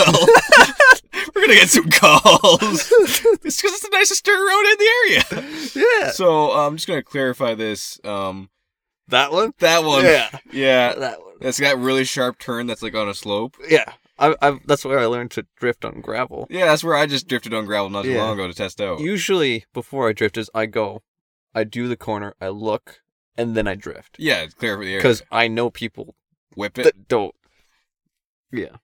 We're 1.35 1.43
gonna 1.43 1.55
get 1.55 1.69
some 1.69 1.91
calls. 1.91 2.61
It's 2.63 3.61
because 3.61 3.73
it's 3.73 3.81
the 3.83 3.89
nicest 3.93 4.25
dirt 4.25 4.39
road 4.39 4.71
in 4.71 4.79
the 4.79 4.91
area. 5.03 5.83
Yeah, 6.03 6.11
So 6.13 6.53
uh, 6.53 6.67
I'm 6.69 6.77
just 6.77 6.87
gonna 6.87 7.03
clarify 7.03 7.55
this. 7.55 7.99
Um, 8.05 8.49
that 9.09 9.33
one. 9.33 9.53
that 9.59 9.85
one, 9.85 10.05
Yeah, 10.05 10.29
yeah, 10.53 10.95
that 10.95 11.21
one. 11.21 11.35
that's 11.41 11.61
got 11.61 11.79
really 11.79 12.05
sharp 12.05 12.39
turn. 12.39 12.67
That's 12.67 12.83
like 12.83 12.95
on 12.95 13.09
a 13.09 13.15
slope. 13.15 13.57
Yeah, 13.69 13.93
I, 14.19 14.35
I. 14.43 14.59
That's 14.67 14.85
where 14.85 14.99
I 14.99 15.07
learned 15.07 15.31
to 15.33 15.47
drift 15.57 15.85
on 15.85 16.01
gravel. 16.01 16.47
Yeah, 16.51 16.67
that's 16.67 16.85
where 16.85 16.95
I 16.97 17.07
just 17.07 17.27
drifted 17.29 17.53
on 17.55 17.67
gravel 17.67 17.91
not 17.91 18.03
too 18.05 18.13
Yeah. 18.13 18.23
long 18.23 18.35
ago 18.35 18.47
to 18.49 18.55
test 18.55 18.81
out. 18.81 19.01
Usually, 19.01 19.65
before 19.73 20.09
I 20.09 20.13
drift, 20.13 20.37
is 20.39 20.51
I 20.55 20.67
go, 20.67 21.03
I 21.55 21.65
do 21.65 21.89
the 21.89 21.97
corner, 21.97 22.35
I 22.41 22.49
look, 22.49 23.01
and 23.37 23.57
then 23.57 23.67
I 23.69 23.75
drift 23.75 24.17
yeah, 24.19 24.43
it's 24.43 24.55
clear 24.55 24.77
for 24.77 24.85
the 24.85 24.91
area. 24.91 24.99
because 25.01 25.23
I 25.31 25.49
know 25.49 25.71
people 25.71 26.15
whip 26.57 26.79
it. 26.79 26.85
that 26.85 27.09
don't. 27.09 27.35
Yeah. 28.53 28.77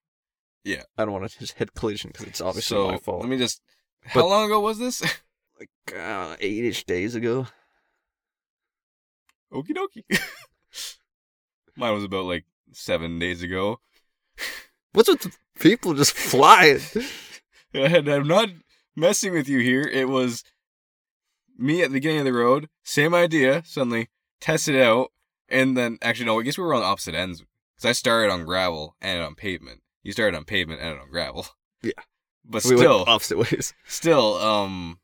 Yeah. 0.65 0.83
I 0.99 1.05
don't 1.05 1.13
want 1.15 1.31
to 1.31 1.39
just 1.39 1.55
hit 1.55 1.75
collision 1.75 2.11
because 2.13 2.27
it's 2.27 2.41
obviously 2.41 2.77
so 2.77 2.91
my 2.91 2.99
fault. 2.99 3.21
let 3.21 3.29
me 3.31 3.39
just. 3.39 3.63
How 4.05 4.21
But- 4.23 4.29
long 4.29 4.47
ago 4.47 4.61
was 4.61 4.79
this? 4.79 5.01
like 5.61 5.71
uh, 5.97 6.37
eight-ish 6.41 6.85
days 6.85 7.15
ago. 7.15 7.47
Okie 9.53 9.75
dokie. 9.75 10.21
Mine 11.77 11.95
was 11.95 12.05
about 12.05 12.25
like 12.25 12.45
seven 12.73 13.19
days 13.19 13.43
ago. 13.43 13.81
What's 14.93 15.09
with 15.09 15.21
the 15.23 15.33
people 15.59 15.95
just 15.95 16.13
flying? 16.13 16.81
And 17.73 18.09
I'm 18.09 18.27
not 18.27 18.49
messing 18.97 19.33
with 19.33 19.49
you 19.49 19.61
here. 19.61 19.83
It 19.83 20.09
was 20.09 20.43
me 21.57 21.83
at 21.83 21.91
the 21.91 21.95
beginning 21.95 22.19
of 22.19 22.25
the 22.25 22.33
road, 22.33 22.69
same 22.83 23.15
idea, 23.15 23.63
suddenly 23.65 24.09
test 24.41 24.67
it 24.67 24.75
out, 24.75 25.13
and 25.49 25.77
then 25.77 25.97
actually 26.03 26.27
no, 26.27 26.41
I 26.41 26.43
guess 26.43 26.59
we 26.59 26.65
were 26.65 26.75
on 26.75 26.83
opposite 26.83 27.15
ends 27.15 27.45
because 27.77 27.89
I 27.89 27.93
started 27.93 28.33
on 28.33 28.45
gravel 28.45 28.97
and 29.01 29.23
on 29.23 29.37
pavement. 29.37 29.83
You 30.03 30.11
started 30.11 30.37
on 30.37 30.45
pavement 30.45 30.81
and 30.81 30.99
on 30.99 31.11
gravel. 31.11 31.47
Yeah. 31.83 31.93
But 32.45 32.65
we 32.65 32.77
still, 32.77 33.05
opposite 33.07 33.39
ways. 33.39 33.73
still, 33.87 34.35
um, 34.37 34.99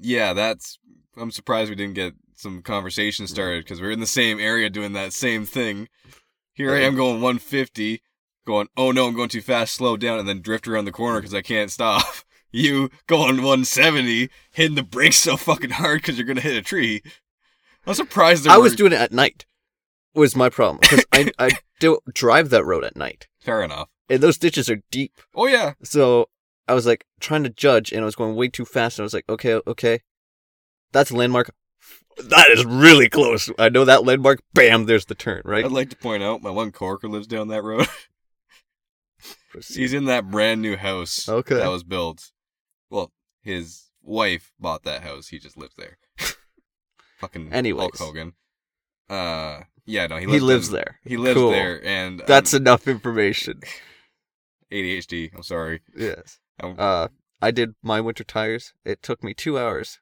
yeah, 0.00 0.32
that's. 0.32 0.78
I'm 1.16 1.30
surprised 1.30 1.68
we 1.68 1.76
didn't 1.76 1.94
get 1.94 2.14
some 2.40 2.62
conversation 2.62 3.26
started 3.26 3.64
because 3.64 3.80
we're 3.80 3.90
in 3.90 4.00
the 4.00 4.06
same 4.06 4.40
area 4.40 4.70
doing 4.70 4.92
that 4.94 5.12
same 5.12 5.44
thing. 5.46 5.88
Here 6.54 6.74
I 6.74 6.80
am 6.80 6.94
going 6.96 7.20
150, 7.20 8.02
going, 8.46 8.68
oh 8.76 8.90
no, 8.90 9.06
I'm 9.06 9.14
going 9.14 9.28
too 9.28 9.40
fast, 9.40 9.74
slow 9.74 9.96
down, 9.96 10.18
and 10.18 10.28
then 10.28 10.40
drift 10.42 10.66
around 10.68 10.84
the 10.86 10.92
corner 10.92 11.20
because 11.20 11.34
I 11.34 11.42
can't 11.42 11.70
stop. 11.70 12.04
You 12.52 12.90
going 13.06 13.36
170, 13.36 14.28
hitting 14.50 14.74
the 14.74 14.82
brakes 14.82 15.18
so 15.18 15.36
fucking 15.36 15.70
hard 15.70 15.98
because 16.02 16.18
you're 16.18 16.26
gonna 16.26 16.40
hit 16.40 16.56
a 16.56 16.62
tree. 16.62 17.00
I'm 17.86 17.94
surprised 17.94 18.42
there 18.42 18.52
I 18.52 18.56
was 18.56 18.74
doing 18.74 18.92
it 18.92 19.00
at 19.00 19.12
night. 19.12 19.46
Was 20.16 20.34
my 20.34 20.48
problem 20.48 20.80
because 20.80 21.04
I 21.12 21.30
I 21.38 21.50
don't 21.78 22.02
drive 22.12 22.50
that 22.50 22.64
road 22.64 22.82
at 22.82 22.96
night, 22.96 23.28
Fair 23.40 23.62
enough. 23.62 23.88
and 24.08 24.20
those 24.20 24.36
ditches 24.36 24.68
are 24.68 24.82
deep. 24.90 25.12
Oh 25.32 25.46
yeah, 25.46 25.74
So 25.84 26.28
I 26.66 26.74
was 26.74 26.86
like 26.86 27.06
trying 27.20 27.44
to 27.44 27.50
judge, 27.50 27.92
and 27.92 28.00
I 28.02 28.04
was 28.04 28.16
going 28.16 28.34
way 28.34 28.48
too 28.48 28.64
fast. 28.64 28.98
And 28.98 29.04
I 29.04 29.06
was 29.06 29.14
like, 29.14 29.28
okay, 29.28 29.60
okay, 29.68 30.00
that's 30.90 31.12
a 31.12 31.16
landmark. 31.16 31.54
That 32.28 32.50
is 32.50 32.64
really 32.64 33.08
close. 33.08 33.50
I 33.58 33.68
know 33.68 33.84
that 33.84 34.04
landmark. 34.04 34.40
Bam, 34.54 34.86
there's 34.86 35.06
the 35.06 35.14
turn. 35.14 35.42
Right. 35.44 35.64
I'd 35.64 35.72
like 35.72 35.90
to 35.90 35.96
point 35.96 36.22
out 36.22 36.42
my 36.42 36.50
one 36.50 36.72
coworker 36.72 37.08
lives 37.08 37.26
down 37.26 37.48
that 37.48 37.62
road. 37.62 37.86
He's 39.68 39.92
in 39.92 40.04
that 40.04 40.30
brand 40.30 40.62
new 40.62 40.76
house 40.76 41.28
Okay. 41.28 41.56
that 41.56 41.68
was 41.70 41.82
built. 41.82 42.30
Well, 42.88 43.12
his 43.42 43.90
wife 44.02 44.52
bought 44.60 44.84
that 44.84 45.02
house. 45.02 45.28
He 45.28 45.38
just 45.38 45.56
lives 45.56 45.74
there. 45.76 45.98
Fucking 47.18 47.52
Anyways. 47.52 47.80
Hulk 47.80 47.98
Hogan. 47.98 48.32
Uh, 49.08 49.62
yeah, 49.86 50.06
no, 50.06 50.16
he 50.16 50.22
He, 50.26 50.26
lives, 50.32 50.44
lives 50.44 50.68
in- 50.68 50.74
there. 50.74 51.00
He 51.04 51.16
lives 51.16 51.36
Cool. 51.36 51.50
there, 51.50 51.84
and 51.84 52.22
That's 52.26 52.54
um, 52.54 52.62
enough 52.62 52.86
information. 52.86 53.60
ADHD. 54.72 55.34
I'm 55.34 55.42
sorry. 55.42 55.80
Yes. 55.96 56.38
I'm- 56.62 56.76
Uh, 56.78 57.08
I 57.42 57.50
did 57.50 57.74
my 57.82 58.00
winter 58.00 58.22
tires. 58.22 58.72
It 58.84 59.02
took 59.02 59.24
me 59.24 59.34
two 59.34 59.58
hours. 59.58 59.98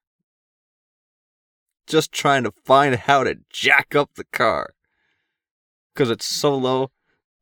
Just 1.88 2.12
trying 2.12 2.44
to 2.44 2.52
find 2.64 2.94
how 2.94 3.24
to 3.24 3.36
jack 3.50 3.94
up 3.94 4.10
the 4.14 4.24
car. 4.32 4.74
Because 5.94 6.10
it's 6.10 6.26
so 6.26 6.54
low. 6.56 6.90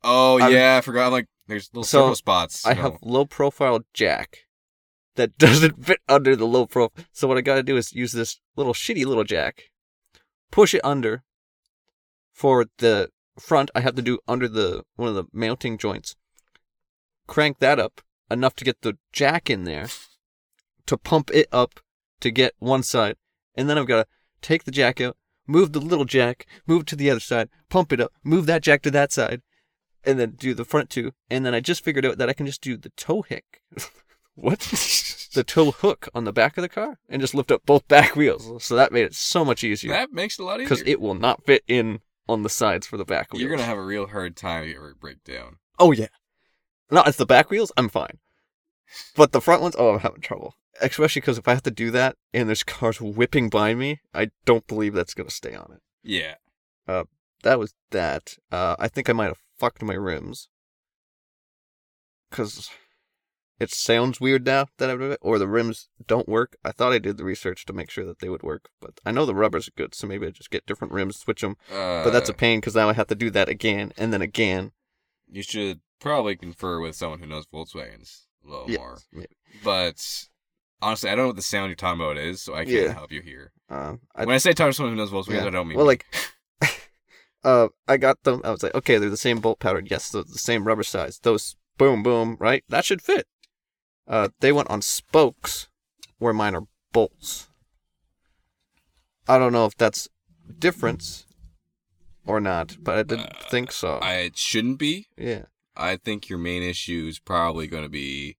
oh 0.05 0.39
I'm- 0.41 0.53
yeah, 0.53 0.77
I 0.77 0.81
forgot. 0.81 1.13
Like, 1.13 1.27
there's 1.49 1.69
little 1.73 1.85
So, 1.85 2.03
circle 2.03 2.15
spots. 2.15 2.67
I 2.67 2.75
have 2.75 2.97
low 3.03 3.25
profile 3.25 3.81
jack 3.93 4.39
that 5.17 5.37
doesn't 5.39 5.85
fit 5.85 6.01
under 6.09 6.35
the 6.37 6.47
low 6.47 6.67
profile. 6.67 7.05
So 7.13 7.29
what 7.29 7.37
I 7.39 7.41
gotta 7.41 7.63
do 7.63 7.77
is 7.77 7.93
use 7.93 8.13
this 8.13 8.41
little 8.57 8.73
shitty 8.75 9.05
little 9.05 9.25
jack, 9.25 9.65
push 10.51 10.75
it 10.75 10.81
under. 10.85 11.23
For 12.33 12.67
the 12.79 13.09
front, 13.39 13.71
I 13.75 13.81
have 13.81 13.95
to 13.95 14.03
do 14.03 14.19
under 14.29 14.47
the 14.47 14.83
one 14.97 15.09
of 15.09 15.15
the 15.15 15.25
mounting 15.33 15.79
joints. 15.79 16.17
Crank 17.27 17.59
that 17.61 17.79
up 17.81 18.03
enough 18.31 18.55
to 18.57 18.65
get 18.65 18.83
the 18.83 18.99
jack 19.13 19.49
in 19.49 19.65
there, 19.65 19.87
to 20.85 20.99
pump 20.99 21.31
it 21.33 21.49
up 21.51 21.81
to 22.21 22.31
get 22.31 22.53
one 22.59 22.83
side, 22.83 23.17
and 23.55 23.71
then 23.71 23.79
I've 23.79 23.87
got 23.87 24.03
to 24.03 24.09
take 24.43 24.65
the 24.65 24.71
jack 24.71 25.01
out, 25.01 25.17
move 25.47 25.73
the 25.73 25.81
little 25.81 26.05
jack, 26.05 26.47
move 26.67 26.83
it 26.83 26.87
to 26.89 26.97
the 26.97 27.11
other 27.11 27.21
side, 27.21 27.49
pump 27.69 27.93
it 27.93 28.01
up, 28.01 28.13
move 28.25 28.47
that 28.47 28.63
jack 28.63 28.83
to 28.83 28.91
that 28.91 29.13
side, 29.13 29.43
and 30.05 30.19
then 30.19 30.33
do 30.33 30.55
the 30.55 30.65
front 30.65 30.91
two. 30.91 31.13
And 31.31 31.45
then 31.45 31.55
I 31.55 31.61
just 31.61 31.85
figured 31.85 32.07
out 32.07 32.19
that 32.19 32.29
I 32.29 32.33
can 32.33 32.47
just 32.47 32.61
do 32.63 32.77
the 32.77 32.91
toe 32.91 33.23
hick. 33.23 33.63
what? 34.35 34.61
the 35.35 35.45
toe 35.45 35.71
hook 35.71 36.09
on 36.15 36.25
the 36.25 36.33
back 36.33 36.57
of 36.57 36.63
the 36.63 36.69
car 36.69 36.99
and 37.09 37.21
just 37.21 37.35
lift 37.35 37.51
up 37.51 37.67
both 37.67 37.87
back 37.89 38.17
wheels. 38.17 38.65
So 38.65 38.75
that 38.77 38.91
made 38.93 39.05
it 39.05 39.15
so 39.15 39.45
much 39.45 39.63
easier 39.63 39.93
That 39.93 40.13
makes 40.13 40.39
it 40.39 40.43
a 40.43 40.45
lot 40.47 40.61
easier. 40.61 40.69
because 40.69 40.83
it 40.87 41.01
will 41.01 41.15
not 41.15 41.45
fit 41.45 41.63
in 41.69 42.01
on 42.29 42.43
the 42.43 42.49
sides 42.49 42.87
for 42.87 42.97
the 42.97 43.05
back 43.05 43.33
wheels. 43.33 43.43
You're 43.43 43.51
gonna 43.51 43.63
have 43.65 43.79
a 43.79 43.85
real 43.85 44.07
hard 44.09 44.35
time 44.37 44.65
if 44.65 44.71
you 44.71 44.77
ever 44.77 44.95
break 44.99 45.23
down. 45.25 45.59
Oh 45.79 45.93
yeah. 45.93 46.09
No, 46.91 47.03
it's 47.03 47.19
the 47.19 47.27
back 47.27 47.51
wheels. 47.51 47.71
I'm 47.77 47.89
fine, 47.89 48.19
but 49.15 49.33
the 49.33 49.41
front 49.41 49.61
ones. 49.61 49.77
Oh, 49.79 49.95
I'm 49.95 50.01
having 50.01 50.21
trouble. 50.21 50.55
Especially 50.81 51.21
because 51.21 51.39
if 51.39 51.49
I 51.49 51.53
have 51.53 51.63
to 51.65 51.71
do 51.71 51.91
that 51.93 52.17
and 52.35 52.49
there's 52.49 52.63
cars 52.63 53.01
whipping 53.01 53.49
by 53.49 53.75
me, 53.75 54.01
I 54.15 54.31
don't 54.45 54.67
believe 54.67 54.95
that's 54.95 55.15
gonna 55.15 55.31
stay 55.31 55.55
on 55.55 55.73
it. 55.73 55.81
Yeah. 56.03 56.35
Uh, 56.87 57.05
that 57.43 57.59
was 57.59 57.75
that. 57.91 58.35
Uh, 58.53 58.77
I 58.79 58.89
think 58.89 59.09
I 59.09 59.13
might 59.13 59.27
have 59.27 59.41
fucked 59.59 59.83
my 59.83 59.95
rims. 59.95 60.49
Cause 62.31 62.71
it 63.59 63.71
sounds 63.73 64.21
weird 64.21 64.45
now 64.45 64.67
that 64.79 64.87
doing 64.99 65.13
it, 65.13 65.19
or 65.23 65.39
the 65.39 65.49
rims 65.49 65.89
don't 66.07 66.29
work. 66.29 66.57
I 66.65 66.73
thought 66.73 66.93
I 66.93 66.99
did 66.99 67.17
the 67.17 67.25
research 67.25 67.65
to 67.67 67.73
make 67.73 67.91
sure 67.91 68.05
that 68.05 68.19
they 68.19 68.29
would 68.29 68.43
work, 68.43 68.69
but 68.81 69.01
I 69.07 69.13
know 69.13 69.25
the 69.25 69.35
rubbers 69.35 69.69
are 69.69 69.73
good, 69.77 69.95
so 69.95 70.07
maybe 70.07 70.27
I 70.27 70.31
just 70.31 70.51
get 70.51 70.67
different 70.67 70.93
rims, 70.93 71.19
switch 71.19 71.41
them. 71.41 71.57
Uh, 71.71 72.05
But 72.05 72.11
that's 72.11 72.29
a 72.29 72.35
pain 72.35 72.59
because 72.61 72.75
now 72.75 72.89
I 72.89 72.93
have 72.93 73.07
to 73.07 73.15
do 73.15 73.31
that 73.31 73.49
again 73.49 73.93
and 73.97 74.13
then 74.13 74.21
again. 74.23 74.73
You 75.29 75.43
should 75.43 75.81
probably 76.01 76.37
confer 76.37 76.81
with 76.81 76.97
someone 76.97 77.21
who 77.21 77.27
knows 77.27 77.47
Volkswagens 77.47 78.25
a 78.45 78.51
little 78.51 78.71
Yes, 78.71 78.79
more. 78.79 78.99
yeah. 79.13 79.27
But 79.65 80.27
honestly, 80.83 81.11
I 81.11 81.15
don't 81.15 81.25
know 81.25 81.29
what 81.29 81.37
the 81.37 81.43
sound 81.43 81.69
you're 81.71 81.77
talking 81.77 82.01
about 82.01 82.17
is, 82.19 82.43
so 82.43 82.55
I 82.55 82.65
can't 82.65 82.69
Yeah. 82.89 82.93
help 82.95 83.13
you 83.13 83.23
here. 83.23 83.53
Um, 83.69 84.01
I, 84.15 84.25
when 84.25 84.35
I 84.35 84.39
say 84.39 84.53
talk 84.53 84.69
to 84.69 84.73
someone 84.73 84.93
who 84.93 84.97
knows 84.97 85.11
Volkswagens, 85.11 85.35
Yeah. 85.35 85.47
I 85.47 85.51
don't 85.51 85.69
mean 85.69 85.77
well, 85.77 85.87
me. 85.87 85.89
like, 85.91 86.07
uh, 87.45 87.69
I 87.89 87.97
got 87.97 88.23
them. 88.25 88.41
I 88.45 88.51
was 88.51 88.63
like, 88.63 88.75
okay, 88.75 88.99
they're 88.99 89.11
the 89.11 89.17
same 89.17 89.41
bolt 89.41 89.59
pattern. 89.61 89.87
Yes, 89.91 90.11
they're 90.11 90.23
the 90.23 90.39
same 90.39 90.65
rubber 90.67 90.83
size. 90.85 91.19
Those 91.21 91.57
boom, 91.79 92.03
boom, 92.03 92.37
right? 92.41 92.65
That 92.69 92.85
should 92.85 93.03
fit. 93.03 93.27
Uh, 94.09 94.29
they 94.41 94.53
went 94.53 94.71
on 94.71 94.83
spokes, 94.83 95.69
where 96.19 96.33
mine 96.33 96.55
are 96.55 96.67
bolts. 96.93 97.49
I 99.29 99.39
don't 99.39 99.53
know 99.53 99.67
if 99.67 99.77
that's 99.77 100.09
difference 100.59 101.27
or 102.25 102.41
not, 102.41 102.77
but 102.81 102.97
I 102.99 103.03
didn't 103.03 103.27
Uh, 103.37 103.49
think 103.51 103.73
so. 103.73 103.99
I, 103.99 104.15
it 104.19 104.37
shouldn't 104.39 104.79
be. 104.79 105.09
yeah. 105.17 105.47
I 105.77 105.97
think 105.97 106.29
your 106.31 106.39
main 106.39 106.63
issue 106.63 107.07
is 107.09 107.19
probably 107.19 107.67
going 107.67 107.83
to 107.83 107.89
be, 107.91 108.39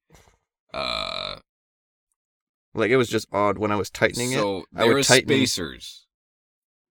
uh, 0.74 1.38
Like 2.78 2.92
it 2.92 2.98
was 2.98 3.10
just 3.10 3.28
odd 3.34 3.58
when 3.58 3.72
I 3.72 3.76
was 3.76 3.90
tightening 3.90 4.32
it 4.32 4.36
so 4.36 4.64
I 4.76 4.84
there 4.86 4.94
would 4.94 5.04
tighten- 5.06 5.28
spacers. 5.28 6.06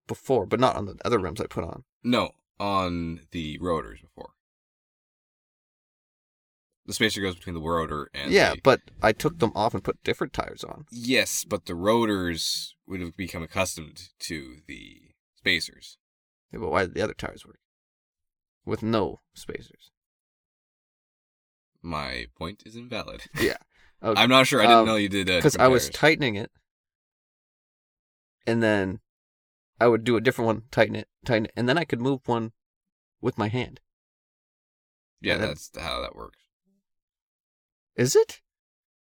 before, 0.09 0.45
but 0.45 0.59
not 0.61 0.77
on 0.77 0.87
the 0.87 0.97
other 1.05 1.19
rims 1.19 1.41
I 1.41 1.47
put 1.47 1.65
on. 1.65 1.85
No, 2.03 2.33
on 2.59 3.21
the 3.31 3.57
rotors 3.61 4.01
before. 4.01 4.31
The 6.87 6.93
spacer 6.93 7.21
goes 7.21 7.35
between 7.37 7.55
the 7.55 7.61
rotor 7.61 8.11
and 8.15 8.31
yeah, 8.33 8.55
the- 8.55 8.61
but 8.63 8.81
I 9.03 9.13
took 9.13 9.39
them 9.39 9.53
off 9.55 9.75
and 9.75 9.83
put 9.83 10.03
different 10.05 10.33
tires 10.33 10.63
on. 10.65 10.87
yes, 10.91 11.45
but 11.45 11.67
the 11.67 11.75
rotors 11.75 12.75
would 12.87 13.01
have 13.01 13.17
become 13.17 13.43
accustomed 13.43 14.09
to 14.21 14.57
the 14.67 15.01
spacers. 15.37 15.99
Yeah, 16.53 16.61
but 16.61 16.71
why 16.71 16.83
did 16.83 16.95
the 16.95 17.03
other 17.03 17.15
tires 17.15 17.45
work? 17.47 17.59
With 18.65 18.83
no 18.83 19.21
spacers. 19.35 19.91
My 21.83 22.27
point 22.37 22.63
is 22.67 22.75
invalid. 22.77 23.23
Yeah. 23.41 23.59
I'm 24.03 24.29
not 24.29 24.47
sure. 24.47 24.61
I 24.61 24.65
didn't 24.67 24.79
Um, 24.81 24.87
know 24.87 24.97
you 24.97 25.09
did 25.09 25.27
that 25.29 25.39
Because 25.39 25.57
I 25.57 25.69
was 25.69 25.89
tightening 25.91 26.35
it, 26.37 26.51
and 28.47 28.63
then 28.63 29.01
I 29.81 29.89
would 29.89 30.05
do 30.05 30.17
a 30.17 30.21
different 30.21 30.47
one, 30.47 30.63
tighten 30.71 30.97
it, 30.97 31.09
tighten 31.25 31.47
it, 31.47 31.53
and 31.57 31.69
then 31.69 31.79
I 31.79 31.85
could 31.85 32.01
move 32.01 32.21
one 32.27 32.53
with 33.21 33.39
my 33.39 33.49
hand. 33.49 33.81
yeah, 35.21 35.39
then- 35.39 35.49
that's 35.49 35.71
how 35.79 36.01
that 36.03 36.15
works. 36.15 36.39
Is 37.97 38.15
it? 38.15 38.41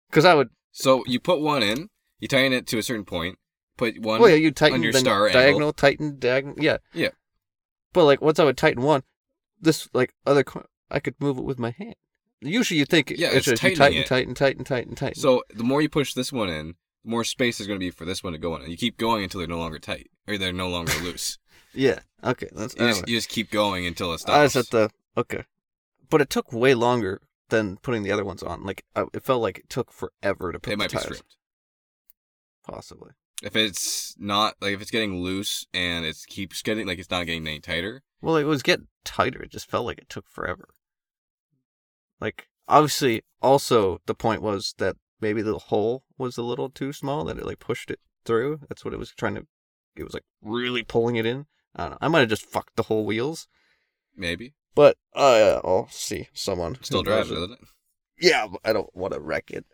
Because 0.10 0.26
I 0.26 0.34
would. 0.34 0.50
So 0.72 1.04
you 1.06 1.20
put 1.20 1.40
one 1.40 1.62
in, 1.62 1.90
you 2.20 2.28
tighten 2.28 2.54
it 2.54 2.66
to 2.68 2.80
a 2.80 2.84
certain 2.84 3.06
point, 3.06 3.38
put 3.78 4.00
one. 4.00 4.20
Well, 4.20 4.30
yeah, 4.30 4.36
you 4.38 4.52
tighten 4.52 4.82
your 4.82 4.92
then 4.92 5.02
star 5.02 5.28
angle. 5.28 5.42
diagonal, 5.42 5.74
tighten 5.74 6.18
diagonal. 6.20 6.56
Yeah. 6.60 6.78
Yeah. 6.94 7.10
But 7.94 8.06
like 8.06 8.22
once 8.22 8.40
I 8.40 8.44
would 8.44 8.58
tighten 8.58 8.82
one, 8.84 9.04
this 9.62 9.88
like 9.94 10.16
other 10.26 10.44
I 10.90 11.00
could 11.00 11.16
move 11.20 11.38
it 11.38 11.44
with 11.44 11.60
my 11.60 11.72
hand. 11.72 11.96
Usually 12.42 12.80
you 12.80 12.86
think 12.86 13.10
Yeah, 13.12 13.28
it's 13.28 13.38
it's 13.38 13.46
just 13.48 13.64
you 13.64 13.76
tightening 13.76 14.04
tighten, 14.04 14.04
it. 14.04 14.08
tighten, 14.08 14.34
tighten, 14.36 14.64
tighten, 14.64 14.96
tighten. 14.96 15.22
So 15.22 15.44
the 15.54 15.64
more 15.64 15.82
you 15.82 15.90
push 15.90 16.14
this 16.14 16.32
one 16.32 16.50
in, 16.50 16.76
the 17.04 17.12
more 17.12 17.24
space 17.24 17.58
there's 17.58 17.68
going 17.68 17.80
to 17.80 17.84
be 17.86 17.92
for 17.92 18.06
this 18.06 18.24
one 18.24 18.34
to 18.34 18.40
go 18.40 18.56
in. 18.56 18.62
And 18.62 18.72
you 18.72 18.78
keep 18.78 18.98
going 18.98 19.24
until 19.24 19.40
they're 19.40 19.48
no 19.48 19.58
longer 19.60 19.80
tight 19.80 20.10
or 20.28 20.38
they're 20.38 20.54
no 20.54 20.70
longer 20.70 20.94
loose. 21.04 21.38
yeah. 21.74 22.00
Okay. 22.24 22.48
That's 22.54 22.74
You, 22.76 22.80
just, 22.80 22.98
anyway. 23.00 23.04
you 23.12 23.18
just 23.18 23.30
keep 23.30 23.52
going 23.52 23.86
until 23.86 24.12
it 24.12 24.16
I 24.16 24.48
stops. 24.48 24.56
was 24.56 24.66
at 24.66 24.72
the 24.72 24.90
okay, 25.18 25.44
but 26.10 26.22
it 26.22 26.30
took 26.30 26.52
way 26.54 26.74
longer 26.74 27.22
than 27.50 27.78
putting 27.78 28.04
the 28.04 28.12
other 28.12 28.24
ones 28.26 28.42
on. 28.44 28.64
Like 28.64 28.84
I, 28.96 29.06
it 29.14 29.24
felt 29.24 29.42
like 29.42 29.58
it 29.60 29.70
took 29.70 29.92
forever 29.92 30.52
to 30.52 30.60
put 30.60 30.74
it 30.74 30.78
might 30.78 30.92
be 30.92 30.98
stripped. 30.98 31.36
Possibly. 32.64 33.12
If 33.42 33.56
it's 33.56 34.16
not 34.20 34.56
like 34.62 34.74
if 34.74 34.82
it's 34.82 34.92
getting 34.92 35.22
loose 35.22 35.66
and 35.74 36.06
it 36.06 36.18
keeps 36.28 36.62
getting 36.62 36.86
like 36.88 37.00
it's 37.00 37.10
not 37.10 37.26
getting 37.26 37.48
any 37.48 37.60
tighter. 37.60 38.04
Well, 38.22 38.36
it 38.36 38.44
was 38.44 38.62
getting 38.62 38.88
tighter. 39.06 39.42
It 39.42 39.52
just 39.52 39.70
felt 39.70 39.86
like 39.86 39.98
it 39.98 40.10
took 40.10 40.28
forever. 40.30 40.68
Like 42.20 42.48
obviously, 42.68 43.24
also 43.42 44.02
the 44.06 44.16
point 44.16 44.42
was 44.42 44.76
that 44.78 44.96
maybe 45.22 45.42
the 45.42 45.58
hole 45.58 46.04
was 46.18 46.38
a 46.38 46.44
little 46.44 46.70
too 46.70 46.94
small 46.94 47.24
that 47.26 47.38
it 47.38 47.46
like 47.46 47.60
pushed 47.60 47.92
it 47.92 48.00
through. 48.26 48.62
That's 48.68 48.84
what 48.84 48.94
it 48.94 49.00
was 49.00 49.12
trying 49.12 49.36
to. 49.36 49.48
It 49.96 50.04
was 50.04 50.14
like 50.14 50.26
really 50.42 50.84
pulling 50.84 51.16
it 51.16 51.26
in. 51.26 51.46
I 51.76 51.84
don't 51.84 51.92
know. 51.92 51.98
I 52.02 52.08
might 52.08 52.22
have 52.22 52.30
just 52.30 52.46
fucked 52.46 52.76
the 52.76 52.84
whole 52.84 53.06
wheels. 53.06 53.48
Maybe 54.16 54.54
But 54.76 54.98
uh, 55.16 55.62
I'll 55.64 55.88
see 55.90 56.28
someone 56.34 56.78
still 56.82 57.04
drives 57.04 57.32
it, 57.32 57.36
doesn't 57.36 57.54
it? 57.54 57.60
Yeah, 58.20 58.48
I 58.66 58.74
don't 58.74 58.94
want 58.96 59.14
to 59.14 59.20
wreck 59.20 59.50
it. 59.52 59.66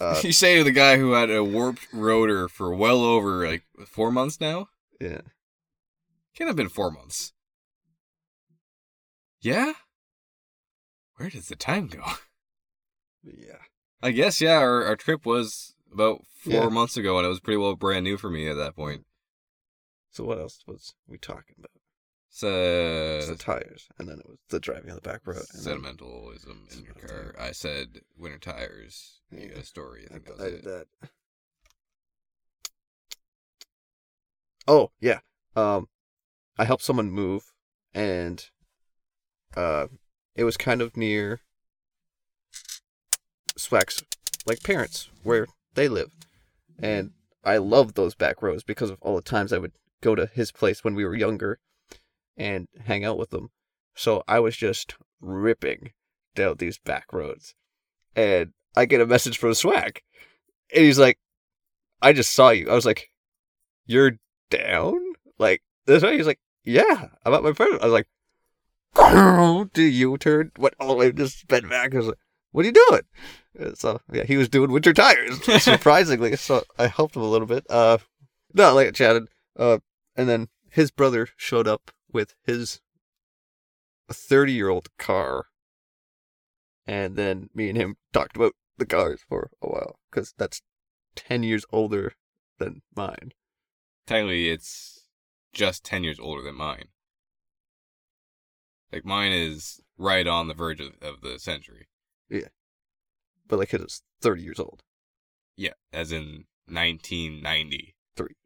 Uh, 0.00 0.20
you 0.22 0.32
say 0.32 0.56
to 0.56 0.64
the 0.64 0.70
guy 0.70 0.96
who 0.96 1.12
had 1.12 1.30
a 1.30 1.44
warped 1.44 1.86
rotor 1.92 2.48
for 2.48 2.74
well 2.74 3.02
over 3.02 3.46
like 3.46 3.62
four 3.86 4.10
months 4.10 4.40
now. 4.40 4.68
yeah. 5.00 5.20
Can't 6.34 6.48
have 6.48 6.56
been 6.56 6.68
four 6.68 6.90
months. 6.90 7.32
Yeah. 9.40 9.72
Where 11.16 11.30
does 11.30 11.48
the 11.48 11.56
time 11.56 11.86
go? 11.88 12.02
Yeah. 13.24 13.58
I 14.02 14.12
guess 14.12 14.40
yeah. 14.40 14.58
Our 14.58 14.84
our 14.84 14.94
trip 14.94 15.26
was 15.26 15.74
about 15.92 16.22
four 16.32 16.52
Yeah. 16.52 16.68
months 16.68 16.96
ago, 16.96 17.16
and 17.18 17.26
it 17.26 17.28
was 17.28 17.40
pretty 17.40 17.56
well 17.56 17.74
brand 17.74 18.04
new 18.04 18.16
for 18.16 18.30
me 18.30 18.46
at 18.48 18.54
that 18.56 18.76
point. 18.76 19.04
So 20.12 20.22
what 20.22 20.38
else 20.38 20.62
was 20.64 20.94
we 21.08 21.18
talking 21.18 21.56
about? 21.58 21.72
It's 22.30 22.38
So 22.38 23.26
the 23.26 23.34
tires, 23.36 23.88
and 23.98 24.08
then 24.08 24.20
it 24.20 24.28
was 24.28 24.38
the 24.48 24.60
driving 24.60 24.90
on 24.90 24.94
the 24.94 25.00
back 25.02 25.26
road. 25.26 25.44
sentimentalism 25.46 26.68
in 26.70 26.84
your 26.84 26.94
car. 26.94 27.34
I 27.36 27.50
said 27.50 28.02
winter 28.16 28.38
tires. 28.38 29.18
You 29.32 29.48
got 29.48 29.58
a 29.58 29.64
story. 29.64 30.06
I 30.08 30.14
I, 30.14 30.18
think 30.18 30.26
that 30.26 30.40
I 30.40 30.44
was 30.44 30.52
did 30.52 30.58
it. 30.60 30.64
that. 31.00 31.10
Oh 34.68 34.90
yeah. 35.00 35.18
Um, 35.56 35.88
I 36.58 36.64
helped 36.64 36.84
someone 36.84 37.10
move, 37.10 37.52
and 37.92 38.44
uh, 39.56 39.86
it 40.36 40.44
was 40.44 40.56
kind 40.56 40.82
of 40.82 40.96
near 40.96 41.40
Swack's 43.56 44.04
like 44.44 44.62
parents 44.62 45.08
where 45.22 45.46
they 45.74 45.88
live, 45.88 46.12
and 46.78 47.12
I 47.42 47.56
love 47.56 47.94
those 47.94 48.14
back 48.14 48.42
roads 48.42 48.62
because 48.62 48.90
of 48.90 48.98
all 49.00 49.16
the 49.16 49.22
times 49.22 49.52
I 49.52 49.58
would 49.58 49.72
go 50.02 50.14
to 50.14 50.26
his 50.26 50.52
place 50.52 50.84
when 50.84 50.94
we 50.94 51.04
were 51.04 51.16
younger, 51.16 51.58
and 52.36 52.68
hang 52.84 53.04
out 53.04 53.18
with 53.18 53.30
them. 53.30 53.50
So 53.94 54.22
I 54.28 54.40
was 54.40 54.56
just 54.56 54.94
ripping 55.20 55.92
down 56.34 56.56
these 56.58 56.78
back 56.78 57.12
roads, 57.12 57.54
and 58.14 58.52
I 58.76 58.84
get 58.84 59.00
a 59.00 59.06
message 59.06 59.38
from 59.38 59.54
Swag, 59.54 60.02
and 60.74 60.84
he's 60.84 60.98
like, 60.98 61.18
"I 62.02 62.12
just 62.12 62.32
saw 62.32 62.50
you." 62.50 62.68
I 62.70 62.74
was 62.74 62.86
like, 62.86 63.10
"You're 63.86 64.18
down?" 64.50 65.14
Like 65.38 65.62
this 65.86 66.02
way? 66.02 66.18
He's 66.18 66.26
like, 66.26 66.40
"Yeah, 66.62 67.08
I'm 67.24 67.32
at 67.32 67.42
my 67.42 67.54
friend." 67.54 67.78
I 67.80 67.86
was 67.86 67.92
like, 67.92 68.08
"Do 68.96 69.82
you 69.82 70.16
turn?" 70.18 70.52
Went 70.58 70.74
all 70.80 70.88
the 70.88 70.94
way, 70.94 71.12
just 71.12 71.40
sped 71.40 71.68
back. 71.68 71.94
I 71.94 71.98
was 71.98 72.06
like, 72.08 72.18
"What 72.52 72.64
are 72.64 72.68
you 72.68 72.74
doing?" 72.88 73.74
So 73.74 74.00
yeah, 74.12 74.24
he 74.24 74.36
was 74.36 74.48
doing 74.48 74.70
winter 74.70 74.92
tires, 74.92 75.42
surprisingly. 75.62 76.36
so 76.36 76.62
I 76.78 76.88
helped 76.88 77.16
him 77.16 77.22
a 77.22 77.30
little 77.30 77.46
bit. 77.46 77.64
Uh, 77.70 77.98
no, 78.52 78.74
like 78.74 78.88
I 78.88 78.90
chatted. 78.90 79.28
Uh, 79.58 79.78
and 80.14 80.28
then 80.28 80.48
his 80.70 80.90
brother 80.90 81.28
showed 81.36 81.66
up 81.66 81.90
with 82.12 82.34
his 82.44 82.80
thirty-year-old 84.10 84.88
car, 84.98 85.46
and 86.86 87.16
then 87.16 87.50
me 87.54 87.68
and 87.68 87.78
him 87.78 87.96
talked 88.12 88.36
about 88.36 88.52
the 88.76 88.86
cars 88.86 89.20
for 89.26 89.50
a 89.62 89.68
while 89.68 89.98
because 90.10 90.34
that's 90.36 90.60
ten 91.14 91.42
years 91.42 91.64
older 91.70 92.12
than 92.58 92.82
mine. 92.94 93.32
Technically, 94.06 94.50
it's 94.50 95.08
just 95.52 95.84
ten 95.84 96.04
years 96.04 96.20
older 96.20 96.42
than 96.42 96.54
mine. 96.54 96.88
Like 98.92 99.04
mine 99.04 99.32
is 99.32 99.80
right 99.98 100.26
on 100.26 100.48
the 100.48 100.54
verge 100.54 100.80
of, 100.80 100.92
of 101.02 101.20
the 101.22 101.38
century. 101.38 101.88
Yeah, 102.28 102.48
but 103.48 103.58
like 103.58 103.70
his 103.70 103.80
is 103.82 104.02
thirty 104.20 104.42
years 104.42 104.58
old. 104.60 104.82
Yeah, 105.56 105.72
as 105.92 106.12
in 106.12 106.44
nineteen 106.68 107.42
ninety 107.42 107.94
three. 108.16 108.36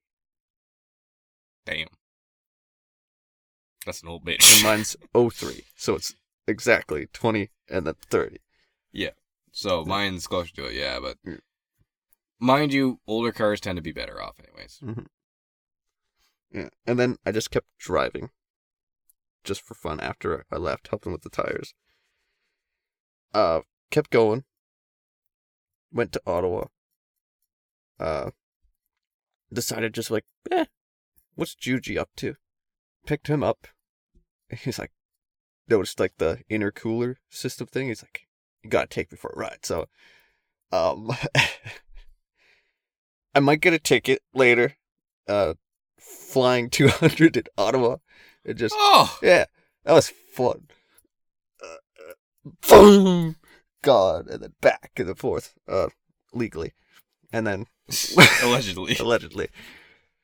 Damn. 1.67 1.89
That's 3.87 4.03
an 4.03 4.09
old 4.09 4.25
bitch. 4.27 4.63
mine's 4.63 4.97
03. 5.15 5.65
So 5.77 5.95
it's 5.95 6.15
exactly 6.47 7.07
twenty 7.13 7.51
and 7.69 7.87
then 7.87 7.95
thirty. 8.11 8.39
Yeah, 8.93 9.11
so 9.53 9.85
mine's 9.85 10.27
closer 10.27 10.53
to 10.57 10.67
it, 10.67 10.75
yeah, 10.75 10.99
but 11.01 11.17
Yeah. 11.25 11.37
mind 12.39 12.73
you, 12.73 13.01
older 13.07 13.33
cars 13.33 13.61
tend 13.61 13.77
to 13.77 13.83
be 13.83 13.93
better 13.93 14.21
off, 14.23 14.37
anyways. 14.39 14.81
Mm-hmm. 14.83 16.59
Yeah. 16.59 16.69
And 16.87 16.99
then 16.99 17.17
I 17.25 17.31
just 17.33 17.51
kept 17.51 17.67
driving. 17.79 18.31
Just 19.45 19.63
for 19.63 19.75
fun 19.75 20.01
after 20.01 20.45
I 20.51 20.57
left, 20.57 20.89
helping 20.89 21.13
with 21.13 21.23
the 21.23 21.31
tires. 21.31 21.75
Uh 23.33 23.61
kept 23.91 24.11
going. 24.11 24.45
Went 25.93 26.13
to 26.13 26.23
Ottawa. 26.27 26.65
Uh 27.99 28.31
decided 29.53 29.95
just 29.95 30.11
like, 30.11 30.25
eh, 30.51 30.67
what's 31.35 31.55
Juji 31.55 31.99
up 31.99 32.11
to? 32.17 32.35
Picked 33.07 33.29
him 33.29 33.43
up. 33.43 33.67
He's 34.51 34.79
like 34.79 34.93
noticed 35.69 36.01
like 36.01 36.15
the 36.19 36.41
intercooler 36.51 37.17
system 37.29 37.67
thing. 37.67 37.89
He's 37.89 38.03
like, 38.03 38.23
you 38.63 38.71
gotta 38.71 38.89
take 38.89 39.11
me 39.11 39.17
for 39.17 39.33
a 39.35 39.39
ride. 39.39 39.65
So 39.65 39.87
um 40.73 41.11
I 43.35 43.41
might 43.41 43.61
get 43.61 43.73
a 43.73 43.79
ticket 43.79 44.23
later. 44.35 44.77
Uh 45.27 45.55
flying 45.99 46.71
200 46.71 47.37
in 47.37 47.45
Ottawa. 47.57 47.97
It 48.51 48.55
just, 48.57 48.75
Oh! 48.77 49.19
yeah, 49.23 49.45
that 49.85 49.93
was 49.93 50.09
fun. 50.09 50.67
Uh, 51.63 51.77
uh, 52.09 52.51
boom, 52.69 53.37
God, 53.83 54.29
and 54.29 54.43
then 54.43 54.55
back 54.61 54.93
and 54.97 55.17
forth, 55.17 55.55
uh, 55.69 55.89
legally, 56.35 56.73
and 57.33 57.47
then 57.47 57.67
Allegedly. 58.43 58.97
allegedly, 59.01 59.49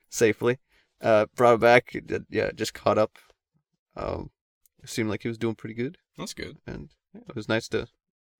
safely, 0.08 0.58
uh, 1.00 1.26
brought 1.34 1.54
him 1.54 1.60
back. 1.60 1.94
It 1.94 2.10
Yeah, 2.30 2.50
just 2.52 2.74
caught 2.74 2.98
up. 2.98 3.18
Um, 3.96 4.30
seemed 4.84 5.08
like 5.08 5.22
he 5.22 5.28
was 5.28 5.38
doing 5.38 5.54
pretty 5.54 5.74
good. 5.74 5.98
That's 6.18 6.34
good. 6.34 6.58
and 6.66 6.90
yeah, 7.14 7.22
it 7.28 7.34
was 7.36 7.48
nice 7.48 7.68
to 7.68 7.88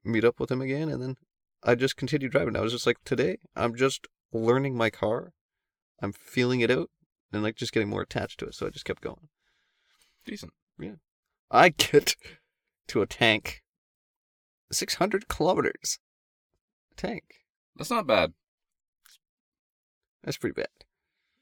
meet 0.05 0.25
up 0.25 0.39
with 0.39 0.51
him 0.51 0.61
again. 0.61 0.89
And 0.89 1.03
then 1.03 1.17
I 1.63 1.75
just 1.75 1.97
continued 1.97 2.33
driving. 2.33 2.57
I 2.57 2.61
was 2.61 2.73
just 2.73 2.87
like, 2.87 2.99
today 3.05 3.39
I'm 3.57 3.75
just 3.75 4.07
learning 4.33 4.77
my 4.77 4.91
car. 4.91 5.33
I'm 6.01 6.13
feeling 6.13 6.61
it 6.61 6.71
out 6.71 6.91
and 7.33 7.43
like 7.43 7.57
just 7.57 7.73
getting 7.73 7.89
more 7.89 8.03
attached 8.03 8.39
to 8.41 8.47
it. 8.47 8.55
So 8.55 8.67
I 8.67 8.71
just 8.71 8.85
kept 8.85 9.03
going. 9.03 9.29
Decent. 10.27 10.53
Yeah. 10.79 10.97
I 11.51 11.69
get 11.71 12.17
to 12.89 13.03
a 13.03 13.07
tank, 13.07 13.63
600 14.73 15.29
kilometers. 15.29 15.99
Tank. 16.97 17.25
That's 17.77 17.91
not 17.91 18.07
bad. 18.07 18.33
That's 20.25 20.37
pretty 20.37 20.55
bad. 20.55 20.69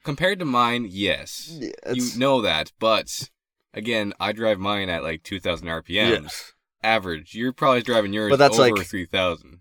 Compared 0.04 0.38
to 0.40 0.44
mine, 0.44 0.86
yes. 0.88 1.48
Yeah, 1.58 1.70
You 1.92 2.18
know 2.18 2.42
that, 2.42 2.72
but 2.78 3.30
again, 3.72 4.12
I 4.20 4.32
drive 4.32 4.58
mine 4.58 4.90
at 4.90 5.02
like 5.02 5.22
2,000 5.22 5.66
RPMs. 5.66 6.52
Average. 6.82 7.34
You're 7.34 7.54
probably 7.54 7.80
driving 7.82 8.12
yours 8.12 8.28
But 8.30 8.36
that's 8.36 8.58
over 8.58 8.76
like- 8.76 8.86
3,000 8.86 9.60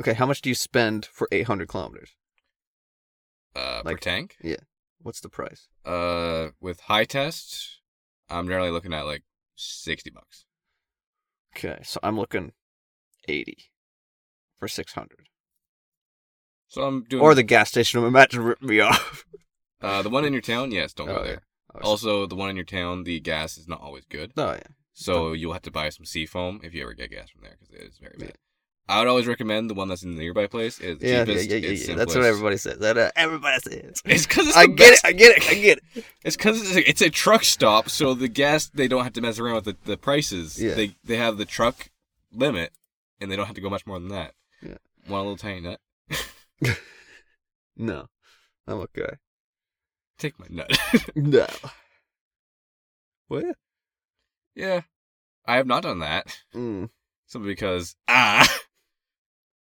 Okay, 0.00 0.14
how 0.14 0.26
much 0.26 0.40
do 0.40 0.48
you 0.48 0.54
spend 0.54 1.04
for 1.06 1.28
800 1.32 1.68
kilometers? 1.68 2.10
uh, 3.54 3.82
per 3.82 3.96
tank. 3.96 4.36
Yeah. 4.40 4.56
What's 5.02 5.20
the 5.20 5.28
price? 5.28 5.68
Uh, 5.84 6.48
with 6.60 6.80
high 6.82 7.04
test, 7.04 7.80
I'm 8.30 8.46
generally 8.46 8.70
looking 8.70 8.92
at 8.94 9.06
like 9.06 9.22
60 9.56 10.10
bucks. 10.10 10.44
Okay, 11.56 11.80
so 11.82 12.00
I'm 12.02 12.16
looking 12.18 12.52
80 13.28 13.56
for 14.58 14.68
600. 14.68 15.28
So 16.68 16.82
I'm 16.82 17.04
doing. 17.04 17.22
Or 17.22 17.34
the 17.34 17.42
gas 17.42 17.68
station 17.68 18.00
I'm 18.00 18.06
about 18.06 18.30
to 18.30 18.40
rip 18.40 18.62
me 18.62 18.80
off. 18.80 19.24
uh, 19.82 20.00
the 20.02 20.08
one 20.10 20.24
in 20.24 20.32
your 20.32 20.40
town, 20.42 20.70
yes, 20.72 20.92
don't 20.94 21.10
Oh, 21.10 21.16
go 21.18 21.24
there. 21.24 21.42
I 21.74 21.78
was- 21.78 21.86
Also, 21.86 22.26
the 22.26 22.34
one 22.34 22.48
in 22.50 22.56
your 22.56 22.64
town, 22.64 23.04
the 23.04 23.20
gas 23.20 23.58
is 23.58 23.68
not 23.68 23.80
always 23.82 24.04
good. 24.06 24.32
Oh, 24.36 24.52
yeah. 24.52 24.62
So 24.94 25.32
you'll 25.32 25.52
have 25.54 25.62
to 25.62 25.70
buy 25.70 25.88
some 25.90 26.04
seafoam 26.06 26.60
if 26.62 26.74
you 26.74 26.82
ever 26.82 26.94
get 26.94 27.10
gas 27.10 27.30
from 27.30 27.42
there 27.42 27.56
because 27.58 27.74
it 27.74 27.80
is 27.82 27.98
very 27.98 28.14
Yeah. 28.18 28.26
bad. 28.26 28.38
I 28.92 28.98
would 29.00 29.08
always 29.08 29.26
recommend 29.26 29.70
the 29.70 29.74
one 29.74 29.88
that's 29.88 30.02
in 30.02 30.14
the 30.14 30.20
nearby 30.20 30.46
place. 30.46 30.78
It's 30.80 31.02
Yeah, 31.02 31.10
yeah, 31.10 31.24
cheapest. 31.24 31.48
yeah, 31.50 31.56
yeah, 31.56 31.68
it's 31.70 31.88
yeah. 31.88 31.94
That's 31.94 32.14
what 32.14 32.24
everybody 32.24 32.56
says. 32.56 32.78
That 32.78 32.98
uh, 32.98 33.10
everybody 33.16 33.58
says. 33.60 34.02
It's 34.04 34.26
because 34.26 34.54
I 34.56 34.66
get 34.66 34.76
best. 34.78 35.04
it. 35.04 35.08
I 35.08 35.12
get 35.12 35.36
it. 35.38 35.48
I 35.50 35.54
get 35.54 35.78
it. 35.94 36.04
It's 36.24 36.36
because 36.36 36.60
it's, 36.60 36.76
a- 36.76 36.88
it's 36.88 37.00
a 37.02 37.10
truck 37.10 37.44
stop, 37.44 37.88
so 37.88 38.14
the 38.14 38.28
gas 38.28 38.68
they 38.68 38.88
don't 38.88 39.04
have 39.04 39.12
to 39.14 39.20
mess 39.20 39.38
around 39.38 39.54
with 39.56 39.64
the, 39.64 39.76
the 39.84 39.96
prices. 39.96 40.62
Yeah. 40.62 40.74
They 40.74 40.94
they 41.04 41.16
have 41.16 41.38
the 41.38 41.44
truck 41.44 41.90
limit, 42.32 42.72
and 43.20 43.30
they 43.30 43.36
don't 43.36 43.46
have 43.46 43.54
to 43.56 43.60
go 43.60 43.70
much 43.70 43.86
more 43.86 43.98
than 43.98 44.08
that. 44.08 44.34
Yeah. 44.62 44.76
Want 45.08 45.26
a 45.26 45.28
little 45.30 45.36
tiny 45.36 45.60
nut? 45.60 45.80
No, 47.76 48.06
I'm 48.66 48.80
okay. 48.80 49.16
Take 50.18 50.38
my 50.38 50.46
nut. 50.50 50.70
No. 51.16 51.46
What? 53.28 53.56
yeah, 54.54 54.82
I 55.46 55.56
have 55.56 55.66
not 55.66 55.82
done 55.84 56.00
that. 56.00 56.38
Mm. 56.54 56.90
Simply 57.26 57.48
because 57.52 57.96
ah, 58.08 58.46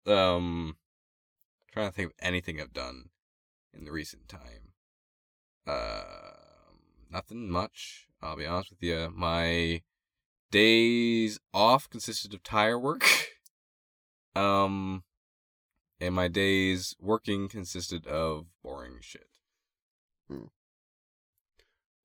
um, 0.07 0.77
trying 1.73 1.89
to 1.89 1.93
think 1.93 2.11
of 2.11 2.17
anything 2.21 2.61
I've 2.61 2.73
done 2.73 3.11
in 3.73 3.85
the 3.85 3.93
recent 3.93 4.29
time. 4.29 4.73
Um, 5.67 7.05
nothing 7.11 7.51
much. 7.51 8.07
I'll 8.23 8.37
be 8.37 8.47
honest 8.47 8.71
with 8.71 8.83
you. 8.83 9.13
My 9.15 9.83
days 10.51 11.39
off 11.53 11.89
consisted 11.91 12.35
of 12.35 12.43
tire 12.43 12.79
work. 12.79 13.05
Um, 14.37 15.05
and 16.01 16.15
my 16.15 16.29
days 16.29 16.97
working 17.01 17.49
consisted 17.49 18.07
of 18.07 18.47
boring 18.65 18.99
shit. 19.01 19.29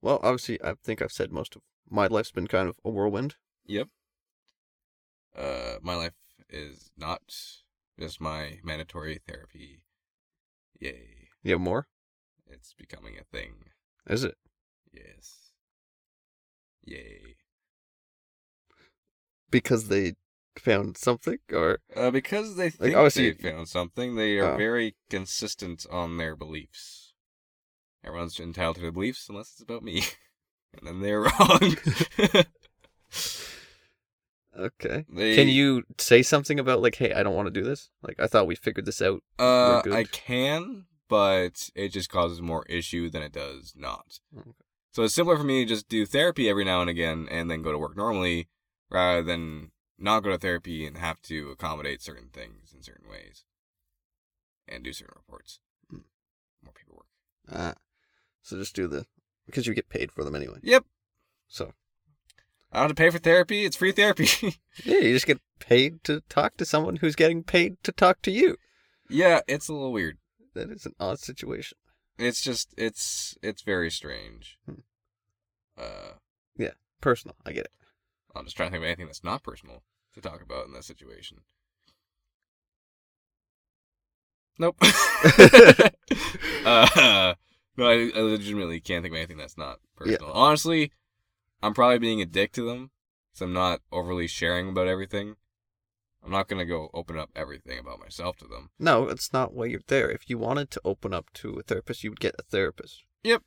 Well, 0.02 0.20
obviously, 0.22 0.62
I 0.62 0.74
think 0.82 1.02
I've 1.02 1.12
said 1.12 1.32
most 1.32 1.56
of 1.56 1.62
my 1.88 2.06
life's 2.06 2.30
been 2.30 2.46
kind 2.46 2.68
of 2.68 2.76
a 2.84 2.90
whirlwind. 2.90 3.34
Yep. 3.66 3.88
Uh, 5.36 5.74
my 5.82 5.94
life 5.94 6.14
is 6.48 6.90
not 6.96 7.22
just 8.00 8.20
my 8.20 8.58
mandatory 8.64 9.20
therapy. 9.28 9.82
Yay. 10.80 11.28
You 11.42 11.52
have 11.52 11.60
more? 11.60 11.86
It's 12.48 12.72
becoming 12.74 13.16
a 13.18 13.24
thing. 13.24 13.52
Is 14.08 14.24
it? 14.24 14.36
Yes. 14.92 15.52
Yay. 16.84 17.36
Because 19.50 19.88
they 19.88 20.14
found 20.58 20.96
something, 20.96 21.38
or 21.52 21.78
Uh, 21.94 22.10
because 22.10 22.56
they 22.56 22.70
think 22.70 22.96
obviously- 22.96 23.32
they 23.32 23.50
found 23.50 23.68
something, 23.68 24.16
they 24.16 24.38
are 24.38 24.54
Oh. 24.54 24.56
very 24.56 24.96
consistent 25.10 25.86
on 25.90 26.16
their 26.16 26.34
beliefs. 26.36 27.12
Everyone's 28.02 28.40
entitled 28.40 28.76
to 28.76 28.82
their 28.82 28.92
beliefs 28.92 29.28
unless 29.28 29.52
it's 29.52 29.60
about 29.62 29.82
me. 29.82 30.02
and 30.72 30.86
then 30.86 31.00
they're 31.00 31.20
wrong. 31.38 31.76
okay. 34.58 35.04
they, 35.08 35.34
Can 35.34 35.48
you 35.48 35.84
say 35.98 36.22
something 36.22 36.58
about 36.58 36.82
like, 36.82 36.96
hey, 36.96 37.12
I 37.12 37.22
don't 37.22 37.34
want 37.34 37.46
to 37.46 37.60
do 37.60 37.62
this? 37.62 37.90
Like, 38.02 38.20
I 38.20 38.26
thought 38.26 38.46
we 38.46 38.54
figured 38.54 38.86
this 38.86 39.02
out. 39.02 39.22
Uh, 39.38 39.82
I 39.90 40.04
can, 40.04 40.86
but 41.08 41.70
it 41.74 41.88
just 41.88 42.10
causes 42.10 42.40
more 42.40 42.64
issue 42.66 43.10
than 43.10 43.22
it 43.22 43.32
does 43.32 43.74
not. 43.76 44.20
Okay. 44.36 44.50
So 44.92 45.04
it's 45.04 45.14
simpler 45.14 45.36
for 45.36 45.44
me 45.44 45.64
to 45.64 45.68
just 45.68 45.88
do 45.88 46.04
therapy 46.04 46.48
every 46.48 46.64
now 46.64 46.80
and 46.80 46.90
again 46.90 47.28
and 47.30 47.50
then 47.50 47.62
go 47.62 47.70
to 47.70 47.78
work 47.78 47.96
normally 47.96 48.48
rather 48.90 49.22
than 49.22 49.70
not 49.98 50.24
go 50.24 50.30
to 50.30 50.38
therapy 50.38 50.84
and 50.84 50.98
have 50.98 51.20
to 51.22 51.50
accommodate 51.50 52.02
certain 52.02 52.28
things 52.32 52.72
in 52.74 52.82
certain 52.82 53.08
ways 53.08 53.44
and 54.66 54.82
do 54.82 54.92
certain 54.92 55.14
reports. 55.16 55.60
Hmm. 55.88 55.98
More 56.64 56.72
paperwork. 56.74 57.06
Ah, 57.52 57.74
so 58.42 58.56
just 58.56 58.74
do 58.74 58.88
the 58.88 59.06
because 59.46 59.66
you 59.66 59.74
get 59.74 59.88
paid 59.88 60.10
for 60.10 60.24
them 60.24 60.34
anyway. 60.34 60.58
Yep. 60.62 60.84
So 61.46 61.72
I 62.72 62.78
don't 62.78 62.88
have 62.88 62.90
to 62.90 62.94
pay 62.94 63.10
for 63.10 63.18
therapy. 63.18 63.64
It's 63.64 63.76
free 63.76 63.92
therapy. 63.92 64.28
yeah, 64.84 64.98
you 64.98 65.12
just 65.12 65.26
get 65.26 65.40
paid 65.58 66.04
to 66.04 66.22
talk 66.28 66.56
to 66.56 66.64
someone 66.64 66.96
who's 66.96 67.16
getting 67.16 67.42
paid 67.42 67.82
to 67.82 67.92
talk 67.92 68.22
to 68.22 68.30
you. 68.30 68.56
yeah, 69.08 69.40
it's 69.48 69.68
a 69.68 69.72
little 69.72 69.92
weird. 69.92 70.18
That 70.54 70.70
is 70.70 70.86
an 70.86 70.94
odd 71.00 71.18
situation. 71.18 71.76
It's 72.18 72.40
just 72.40 72.74
it's 72.76 73.36
it's 73.42 73.62
very 73.62 73.90
strange. 73.90 74.58
Hmm. 74.66 74.80
Uh 75.78 76.12
yeah, 76.56 76.72
Personal, 77.00 77.36
I 77.46 77.52
get 77.52 77.64
it. 77.64 77.72
I'm 78.34 78.44
just 78.44 78.56
trying 78.56 78.68
to 78.68 78.72
think 78.72 78.82
of 78.82 78.86
anything 78.86 79.06
that's 79.06 79.24
not 79.24 79.42
personal 79.42 79.82
to 80.14 80.20
talk 80.20 80.42
about 80.42 80.66
in 80.66 80.74
this 80.74 80.86
situation. 80.86 81.38
Nope. 84.58 84.76
uh, 86.64 87.34
no, 87.76 87.86
I, 87.86 88.10
I 88.14 88.20
legitimately 88.20 88.80
can't 88.80 89.02
think 89.02 89.14
of 89.14 89.18
anything 89.18 89.38
that's 89.38 89.56
not 89.56 89.78
personal. 89.96 90.30
Honestly, 90.32 90.92
I'm 91.62 91.74
probably 91.74 91.98
being 91.98 92.20
a 92.20 92.26
dick 92.26 92.52
to 92.52 92.66
them 92.66 92.90
because 93.30 93.42
I'm 93.42 93.52
not 93.52 93.80
overly 93.92 94.26
sharing 94.26 94.68
about 94.68 94.88
everything. 94.88 95.36
I'm 96.24 96.30
not 96.30 96.48
gonna 96.48 96.66
go 96.66 96.90
open 96.92 97.18
up 97.18 97.30
everything 97.34 97.78
about 97.78 98.00
myself 98.00 98.36
to 98.38 98.46
them. 98.46 98.70
No, 98.78 99.08
it's 99.08 99.32
not 99.32 99.54
why 99.54 99.66
you're 99.66 99.80
there. 99.86 100.10
If 100.10 100.28
you 100.28 100.38
wanted 100.38 100.70
to 100.72 100.80
open 100.84 101.14
up 101.14 101.32
to 101.34 101.58
a 101.58 101.62
therapist, 101.62 102.04
you 102.04 102.10
would 102.10 102.20
get 102.20 102.34
a 102.38 102.42
therapist. 102.42 103.04
Yep, 103.24 103.42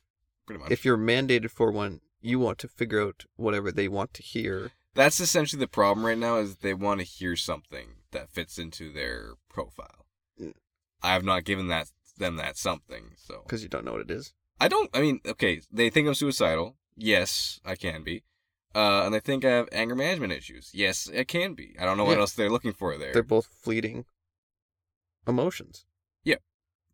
pretty 0.46 0.62
much. 0.62 0.70
If 0.72 0.84
you're 0.84 0.98
mandated 0.98 1.50
for 1.50 1.70
one, 1.70 2.00
you 2.20 2.38
want 2.38 2.58
to 2.58 2.68
figure 2.68 3.02
out 3.02 3.24
whatever 3.36 3.70
they 3.70 3.86
want 3.86 4.14
to 4.14 4.22
hear. 4.22 4.72
That's 4.94 5.20
essentially 5.20 5.60
the 5.60 5.68
problem 5.68 6.06
right 6.06 6.18
now 6.18 6.38
is 6.38 6.56
they 6.56 6.74
want 6.74 7.00
to 7.00 7.06
hear 7.06 7.36
something 7.36 7.96
that 8.12 8.30
fits 8.30 8.58
into 8.58 8.92
their 8.92 9.34
profile. 9.48 10.06
Mm. 10.40 10.54
I 11.02 11.12
have 11.12 11.24
not 11.24 11.44
given 11.44 11.68
that 11.68 11.90
them 12.16 12.36
that 12.36 12.56
something, 12.56 13.12
so 13.16 13.42
because 13.44 13.62
you 13.62 13.68
don't 13.68 13.84
know 13.84 13.92
what 13.92 14.00
it 14.00 14.10
is. 14.10 14.32
I 14.60 14.68
don't. 14.68 14.88
I 14.94 15.00
mean, 15.00 15.20
okay, 15.26 15.60
they 15.70 15.90
think 15.90 16.08
I'm 16.08 16.14
suicidal. 16.14 16.76
Yes, 16.96 17.60
I 17.64 17.74
can 17.76 18.02
be. 18.04 18.22
Uh, 18.74 19.04
and 19.04 19.14
they 19.14 19.20
think 19.20 19.44
I 19.44 19.50
have 19.50 19.68
anger 19.72 19.94
management 19.94 20.32
issues. 20.32 20.70
Yes, 20.74 21.08
I 21.16 21.24
can 21.24 21.54
be. 21.54 21.76
I 21.78 21.84
don't 21.84 21.96
know 21.96 22.04
what 22.04 22.14
Yeah. 22.14 22.20
else 22.20 22.32
they're 22.32 22.50
looking 22.50 22.72
for 22.72 22.96
there. 22.98 23.12
They're 23.12 23.22
both 23.22 23.46
fleeting 23.46 24.06
emotions. 25.26 25.84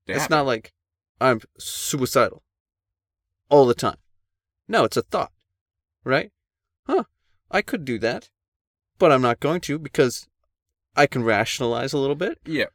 They 0.06 0.14
it's 0.14 0.22
happen. 0.22 0.36
not 0.39 0.47
like 0.47 0.72
I'm 1.20 1.40
suicidal 1.59 2.43
all 3.48 3.66
the 3.66 3.74
time. 3.74 3.98
No, 4.66 4.85
it's 4.85 4.97
a 4.97 5.02
thought, 5.02 5.31
right? 6.05 6.32
Huh? 6.86 7.05
I 7.51 7.60
could 7.62 7.85
do 7.85 7.98
that, 7.98 8.31
but 8.98 9.12
I'm 9.12 9.20
not 9.22 9.39
going 9.40 9.60
to 9.62 9.78
because 9.78 10.27
I 10.97 11.06
can 11.06 11.22
rationalize 11.22 11.93
a 11.93 11.98
little 11.98 12.16
bit. 12.16 12.39
Yeah. 12.44 12.70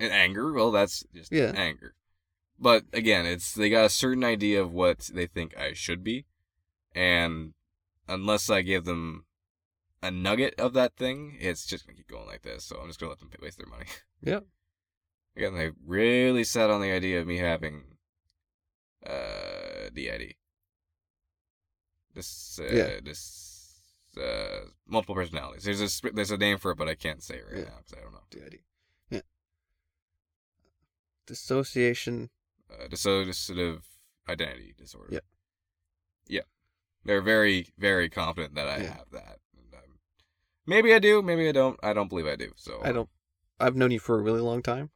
And 0.00 0.12
anger, 0.12 0.52
well, 0.52 0.70
that's 0.72 1.04
just 1.14 1.32
Yeah. 1.32 1.52
anger. 1.54 1.94
But 2.62 2.84
again, 2.92 3.26
it's 3.26 3.52
they 3.54 3.68
got 3.68 3.86
a 3.86 3.90
certain 3.90 4.22
idea 4.22 4.62
of 4.62 4.72
what 4.72 5.10
they 5.12 5.26
think 5.26 5.56
I 5.58 5.72
should 5.72 6.04
be, 6.04 6.26
and 6.94 7.54
unless 8.08 8.48
I 8.48 8.62
give 8.62 8.84
them 8.84 9.26
a 10.00 10.12
nugget 10.12 10.54
of 10.60 10.72
that 10.74 10.94
thing, 10.96 11.36
it's 11.40 11.66
just 11.66 11.84
gonna 11.84 11.96
keep 11.96 12.06
going 12.06 12.28
like 12.28 12.42
this. 12.42 12.64
So 12.64 12.78
I'm 12.80 12.86
just 12.86 13.00
gonna 13.00 13.10
let 13.10 13.18
them 13.18 13.30
waste 13.42 13.58
their 13.58 13.66
money. 13.66 13.86
Yeah. 14.24 14.38
Again, 15.36 15.54
they 15.56 15.72
really 15.84 16.44
set 16.44 16.70
on 16.70 16.80
the 16.80 16.92
idea 16.92 17.20
of 17.20 17.26
me 17.26 17.38
having 17.38 17.82
uh 19.04 19.88
DID. 19.92 20.34
This 22.14 22.60
uh, 22.62 22.72
Yeah. 22.72 23.00
this 23.02 23.80
uh 24.16 24.66
multiple 24.86 25.16
personalities. 25.16 25.64
There's 25.64 25.80
a 26.04 26.12
there's 26.12 26.30
a 26.30 26.36
name 26.36 26.58
for 26.58 26.70
it, 26.70 26.78
but 26.78 26.88
I 26.88 26.94
can't 26.94 27.24
say 27.24 27.38
it 27.38 27.44
right 27.50 27.58
Yeah. 27.58 27.64
now 27.70 27.78
because 27.78 27.94
I 27.98 28.02
don't 28.02 28.12
know. 28.12 28.22
DID. 28.30 28.60
Yeah. 29.10 29.20
Dissociation. 31.26 32.30
Uh, 32.72 32.88
dissociative 32.88 33.82
identity 34.28 34.74
disorder. 34.76 35.08
Yep. 35.12 35.24
Yeah. 36.28 36.40
They're 37.04 37.22
very, 37.22 37.68
very 37.78 38.08
confident 38.08 38.54
that 38.54 38.68
I 38.68 38.78
Yeah. 38.78 38.94
have 38.94 39.10
that. 39.12 39.38
And 39.56 39.74
I'm 39.74 39.98
Maybe 40.66 40.94
I 40.94 40.98
do. 40.98 41.22
Maybe 41.22 41.48
I 41.48 41.52
don't. 41.52 41.78
I 41.82 41.92
don't 41.92 42.08
believe 42.08 42.26
I 42.26 42.36
do. 42.36 42.52
So 42.56 42.80
I 42.84 42.92
don't. 42.92 43.08
I've 43.58 43.76
known 43.76 43.90
you 43.90 43.98
for 43.98 44.18
a 44.18 44.22
really 44.22 44.40
long 44.40 44.62
time. 44.62 44.90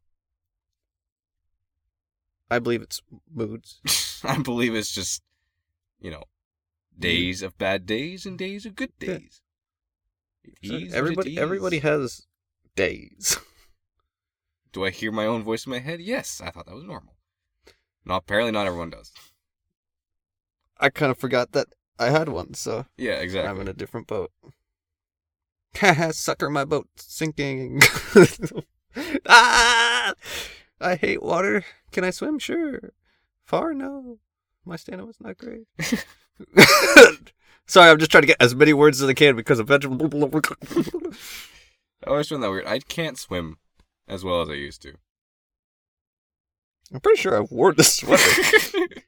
I 2.51 2.59
believe 2.61 2.83
it's 2.83 3.03
moods. 3.33 3.81
I 4.25 4.41
believe 4.41 4.75
it's 4.75 4.93
just, 4.93 5.23
you 5.99 6.11
know, 6.11 6.25
days 6.97 7.43
of 7.43 7.59
bad 7.59 7.87
days 7.87 8.25
and 8.25 8.39
days 8.39 8.65
of 8.67 8.77
good 8.77 8.97
days. 8.99 9.43
What 10.63 10.93
everybody, 10.93 11.37
everybody 11.39 11.81
has 11.81 12.27
days. 12.77 13.37
Do 14.73 14.85
I 14.85 14.91
hear 14.91 15.11
my 15.11 15.27
own 15.27 15.43
voice 15.43 15.67
in 15.67 15.71
my 15.73 15.81
head? 15.81 16.01
Yes. 16.01 16.41
I 16.41 16.51
thought 16.51 16.67
that 16.67 16.75
was 16.75 16.85
normal. 16.85 17.16
No, 18.07 18.15
apparently 18.15 18.53
not 18.53 18.67
everyone 18.67 18.91
does. 18.91 19.13
I 20.79 20.91
kind 20.91 21.11
of 21.11 21.19
forgot 21.19 21.53
that 21.53 21.67
I 21.99 22.11
had 22.11 22.29
one, 22.29 22.55
so 22.55 22.87
Yeah, 22.97 23.15
exactly. 23.15 23.51
I'm 23.51 23.61
in 23.61 23.69
a 23.69 23.73
different 23.73 24.07
boat. 24.07 24.31
Haha, 25.77 26.11
sucker, 26.13 26.49
my 26.49 26.65
boat 26.65 26.89
sinking. 26.97 27.83
ah! 29.29 30.15
I 30.81 30.95
hate 30.95 31.23
water. 31.23 31.65
Can 31.91 32.05
I 32.05 32.11
swim? 32.11 32.39
Sure. 32.39 32.93
Far? 33.45 33.75
No. 33.75 34.19
My 34.65 34.77
stamina 34.77 35.07
was 35.07 35.21
not 35.21 35.39
great. 35.39 35.67
Sorry, 37.67 37.91
I'm 37.91 37.99
just 37.99 38.11
trying 38.11 38.23
to 38.23 38.29
get 38.29 38.41
as 38.41 38.55
many 38.55 38.73
words 38.73 39.03
as 39.03 39.09
I 39.09 39.15
can 39.15 39.35
because 39.35 39.59
eventually. 39.59 39.97
I 42.05 42.11
always 42.11 42.29
find 42.29 42.43
that 42.43 42.51
weird. 42.51 42.67
I 42.67 42.79
can't 42.79 43.19
swim 43.19 43.57
as 44.07 44.23
well 44.23 44.43
as 44.43 44.49
I 44.49 44.55
used 44.55 44.83
to. 44.83 44.95
I'm 46.93 47.01
pretty 47.01 47.21
sure 47.21 47.37
I 47.37 47.41
wore 47.41 47.73
the 47.73 47.85
sweater. 47.85 48.25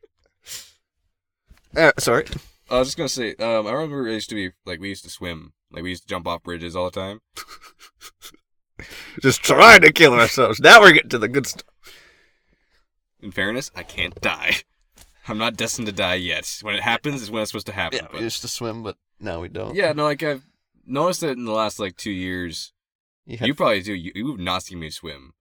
Uh, 1.76 1.92
sorry. 1.98 2.24
I 2.70 2.78
was 2.78 2.88
just 2.88 2.96
gonna 2.96 3.08
say, 3.10 3.34
um, 3.36 3.66
I 3.66 3.72
remember 3.72 4.08
it 4.08 4.14
used 4.14 4.30
to 4.30 4.34
be 4.34 4.50
like 4.64 4.80
we 4.80 4.88
used 4.88 5.04
to 5.04 5.10
swim, 5.10 5.52
like 5.70 5.82
we 5.82 5.90
used 5.90 6.02
to 6.02 6.08
jump 6.08 6.26
off 6.26 6.42
bridges 6.42 6.74
all 6.74 6.90
the 6.90 6.98
time. 7.00 7.20
Just 9.22 9.42
trying 9.42 9.80
to 9.82 9.92
kill 9.92 10.14
ourselves. 10.14 10.60
Now 10.60 10.80
we're 10.80 10.92
getting 10.92 11.10
to 11.10 11.18
the 11.18 11.28
good 11.28 11.46
stuff. 11.46 11.64
In 13.20 13.32
fairness, 13.32 13.70
I 13.74 13.82
can't 13.82 14.18
die. 14.20 14.56
I'm 15.26 15.36
not 15.38 15.56
destined 15.56 15.86
to 15.88 15.92
die 15.92 16.14
yet. 16.14 16.58
When 16.62 16.74
it 16.76 16.80
happens, 16.82 17.20
is 17.22 17.30
when 17.30 17.42
it's 17.42 17.50
supposed 17.50 17.66
to 17.66 17.72
happen. 17.72 17.98
Yeah, 18.02 18.06
but- 18.10 18.18
we 18.18 18.24
used 18.24 18.40
to 18.42 18.48
swim, 18.48 18.82
but 18.84 18.96
now 19.20 19.40
we 19.40 19.48
don't. 19.48 19.74
yeah, 19.74 19.92
no, 19.92 20.04
like 20.04 20.22
I've 20.22 20.44
noticed 20.86 21.20
that 21.22 21.36
in 21.36 21.44
the 21.44 21.52
last 21.52 21.78
like 21.80 21.96
two 21.96 22.12
years, 22.12 22.72
You 23.26 23.36
had 23.38 23.48
you 23.48 23.54
probably 23.54 23.82
do. 23.82 23.92
You, 23.92 24.12
you 24.14 24.30
have 24.30 24.40
not 24.40 24.62
seen 24.62 24.78
me 24.80 24.90
swim 24.90 25.32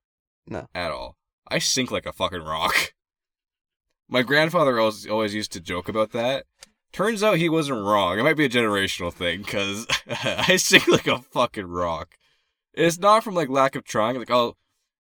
No. 0.47 0.67
at 0.75 0.91
all. 0.91 1.15
I 1.49 1.59
sink 1.59 1.91
like 1.91 2.05
a 2.05 2.13
fucking 2.13 2.43
rock. 2.43 2.93
My 4.09 4.21
grandfather 4.21 4.79
always 4.79 5.07
always 5.07 5.35
used 5.35 5.51
to 5.53 5.59
joke 5.59 5.89
about 5.89 6.11
that. 6.11 6.45
Turns 6.93 7.21
out 7.21 7.37
he 7.37 7.49
wasn't 7.49 7.83
wrong. 7.83 8.17
It 8.17 8.23
might 8.23 8.37
be 8.37 8.45
a 8.45 8.49
generational 8.49 9.11
thing 9.11 9.41
because 9.41 9.85
I 10.23 10.55
sink 10.55 10.87
like 10.87 11.07
a 11.07 11.19
fucking 11.19 11.67
rock. 11.67 12.15
It's 12.73 12.99
not 12.99 13.23
from 13.23 13.35
like 13.35 13.49
lack 13.49 13.75
of 13.75 13.83
trying. 13.83 14.17
Like, 14.17 14.31
oh, 14.31 14.55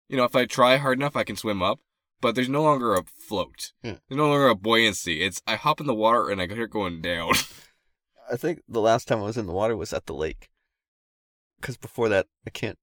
you 0.09 0.17
know, 0.17 0.25
if 0.25 0.35
I 0.35 0.47
try 0.47 0.77
hard 0.77 0.99
enough, 0.99 1.17
I 1.17 1.25
can 1.25 1.37
swim 1.37 1.63
up. 1.63 1.81
But 2.21 2.35
there's 2.35 2.49
no 2.49 2.63
longer 2.63 2.95
a 2.95 3.05
float. 3.05 3.73
Yeah. 3.83 3.97
There's 4.09 4.19
no 4.19 4.29
longer 4.29 4.49
a 4.49 4.55
buoyancy. 4.55 5.23
It's 5.23 5.43
I 5.47 5.57
hop 5.57 5.81
in 5.81 5.87
the 5.87 5.95
water 5.95 6.31
and 6.31 6.41
I 6.41 6.47
hear 6.47 6.65
it 6.65 6.71
going 6.71 7.03
down. 7.03 7.33
I 8.33 8.37
think 8.37 8.63
the 8.69 8.81
last 8.81 9.07
time 9.07 9.19
I 9.19 9.25
was 9.25 9.37
in 9.37 9.47
the 9.47 9.53
water 9.53 9.77
was 9.77 9.93
at 9.93 10.07
the 10.07 10.15
lake. 10.15 10.49
Because 11.61 11.77
before 11.77 12.09
that, 12.09 12.27
I 12.47 12.51
can't. 12.51 12.79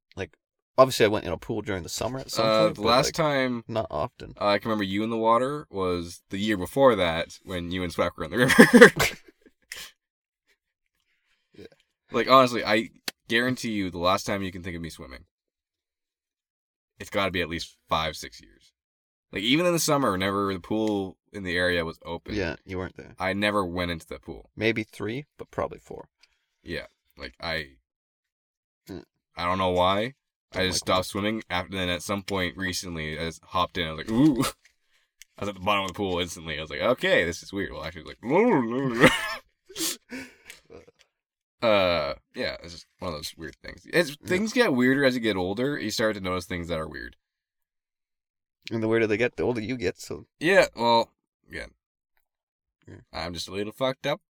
Obviously, 0.77 1.05
I 1.05 1.09
went 1.09 1.25
in 1.25 1.31
a 1.31 1.37
pool 1.37 1.61
during 1.61 1.83
the 1.83 1.89
summer 1.89 2.19
at 2.19 2.31
some 2.31 2.45
Uh, 2.45 2.63
point. 2.65 2.75
the 2.75 2.81
last 2.81 3.05
like, 3.07 3.13
time 3.13 3.63
not 3.67 3.85
often. 3.91 4.33
I 4.39 4.57
can 4.57 4.69
remember 4.69 4.83
you 4.85 5.03
in 5.03 5.11
the 5.11 5.17
water 5.17 5.67
was 5.69 6.23
the 6.29 6.39
year 6.39 6.57
before 6.57 6.95
that 6.95 7.39
when 7.43 7.69
you 7.71 7.83
and 7.83 7.91
Swack 7.93 8.17
were 8.17 8.23
in 8.25 8.31
the 8.31 8.37
river. 8.37 9.15
Yeah. 11.55 11.65
Like 12.11 12.27
honestly, 12.27 12.63
I 12.65 12.89
guarantee 13.27 13.71
you, 13.71 13.89
the 13.91 13.99
last 13.99 14.25
time 14.25 14.41
you 14.41 14.51
can 14.51 14.63
think 14.63 14.75
of 14.75 14.81
me 14.81 14.89
swimming, 14.89 15.25
it's 16.99 17.09
got 17.11 17.25
to 17.25 17.31
be 17.31 17.41
at 17.41 17.49
least 17.49 17.77
five, 17.87 18.15
six 18.15 18.41
years. 18.41 18.71
Like 19.31 19.43
even 19.43 19.65
in 19.65 19.73
the 19.73 19.79
summer, 19.79 20.11
whenever 20.11 20.51
the 20.53 20.59
pool 20.59 21.17
in 21.31 21.43
the 21.43 21.55
area 21.55 21.85
was 21.85 21.99
open, 22.05 22.35
Yeah, 22.35 22.55
you 22.65 22.77
weren't 22.77 22.97
there. 22.97 23.15
I 23.19 23.33
never 23.33 23.63
went 23.65 23.91
into 23.91 24.07
that 24.07 24.21
pool. 24.23 24.49
Maybe 24.55 24.83
three, 24.83 25.25
but 25.37 25.51
probably 25.51 25.79
four. 25.79 26.09
Yeah, 26.63 26.87
like 27.17 27.35
I, 27.39 27.77
Mm. 28.89 29.03
I 29.37 29.45
don't 29.45 29.57
know 29.59 29.69
why. 29.69 30.15
I 30.55 30.67
just 30.67 30.79
stopped 30.79 31.07
swimming 31.07 31.43
after. 31.49 31.75
Then 31.75 31.89
at 31.89 32.01
some 32.01 32.23
point 32.23 32.57
recently, 32.57 33.17
I 33.17 33.25
just 33.25 33.43
hopped 33.43 33.77
in. 33.77 33.87
I 33.87 33.91
was 33.91 33.97
like, 33.99 34.11
ooh. 34.11 34.43
I 35.37 35.41
was 35.41 35.49
at 35.49 35.55
the 35.55 35.61
bottom 35.61 35.83
of 35.83 35.87
the 35.89 35.95
pool 35.95 36.19
instantly. 36.19 36.57
I 36.59 36.61
was 36.61 36.69
like, 36.69 36.81
okay, 36.81 37.25
this 37.25 37.41
is 37.41 37.51
weird. 37.51 37.71
Well, 37.73 37.83
actually, 37.83 38.03
it 38.11 38.17
was 38.21 38.99
like, 38.99 39.11
uh, 41.63 42.13
yeah, 42.35 42.55
it's 42.61 42.73
just 42.73 42.85
one 42.99 43.13
of 43.13 43.17
those 43.17 43.33
weird 43.35 43.55
things. 43.63 43.81
It's, 43.91 44.15
things 44.17 44.53
get 44.53 44.73
weirder 44.73 45.03
as 45.03 45.15
you 45.15 45.21
get 45.21 45.35
older. 45.35 45.79
You 45.79 45.89
start 45.89 46.15
to 46.15 46.21
notice 46.21 46.45
things 46.45 46.67
that 46.67 46.79
are 46.79 46.87
weird. 46.87 47.15
And 48.71 48.83
the 48.83 48.87
weirder 48.87 49.07
they 49.07 49.17
get, 49.17 49.35
the 49.35 49.43
older 49.43 49.59
you 49.59 49.75
get. 49.75 49.99
So 49.99 50.27
Yeah, 50.39 50.67
well, 50.75 51.09
again, 51.49 51.71
Yeah. 52.87 53.01
I'm 53.11 53.33
just 53.33 53.47
a 53.47 53.51
little 53.51 53.73
fucked 53.73 54.05
up. 54.05 54.21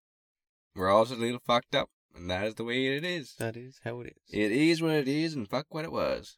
We're 0.74 0.88
all 0.88 1.04
just 1.04 1.18
a 1.18 1.20
little 1.20 1.42
fucked 1.44 1.74
up, 1.74 1.90
and 2.14 2.30
that 2.30 2.46
is 2.46 2.54
the 2.54 2.64
way 2.64 2.86
it 2.96 3.04
is. 3.04 3.34
that 3.38 3.56
is 3.56 3.80
how 3.84 4.00
it 4.00 4.08
is. 4.08 4.22
It 4.32 4.52
is 4.52 4.82
what 4.82 4.92
it 4.92 5.08
is, 5.08 5.34
and 5.34 5.48
fuck 5.48 5.66
what 5.70 5.84
it 5.84 5.92
was. 5.92 6.36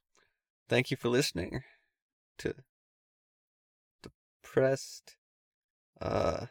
Thank 0.68 0.90
you 0.90 0.96
for 0.96 1.08
listening 1.08 1.62
to 2.38 2.54
depressed. 4.02 5.16
Uh, 6.00 6.46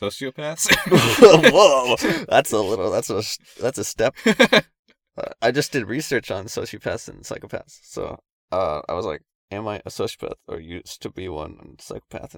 Sociopaths. 0.00 0.68
whoa, 1.52 2.24
that's 2.26 2.52
a 2.52 2.58
little. 2.58 2.90
That's 2.90 3.10
a 3.10 3.22
that's 3.60 3.78
a 3.78 3.84
step. 3.84 4.14
Uh, 5.16 5.32
I 5.42 5.50
just 5.50 5.72
did 5.72 5.88
research 5.88 6.30
on 6.30 6.44
sociopaths 6.44 7.08
and 7.08 7.24
psychopaths, 7.24 7.80
so 7.82 8.20
uh, 8.52 8.80
I 8.88 8.92
was 8.92 9.04
like, 9.04 9.22
"Am 9.50 9.66
I 9.66 9.78
a 9.84 9.90
sociopath 9.90 10.36
or 10.46 10.60
used 10.60 11.02
to 11.02 11.10
be 11.10 11.28
one 11.28 11.58
and 11.60 11.80
psychopath?" 11.80 12.36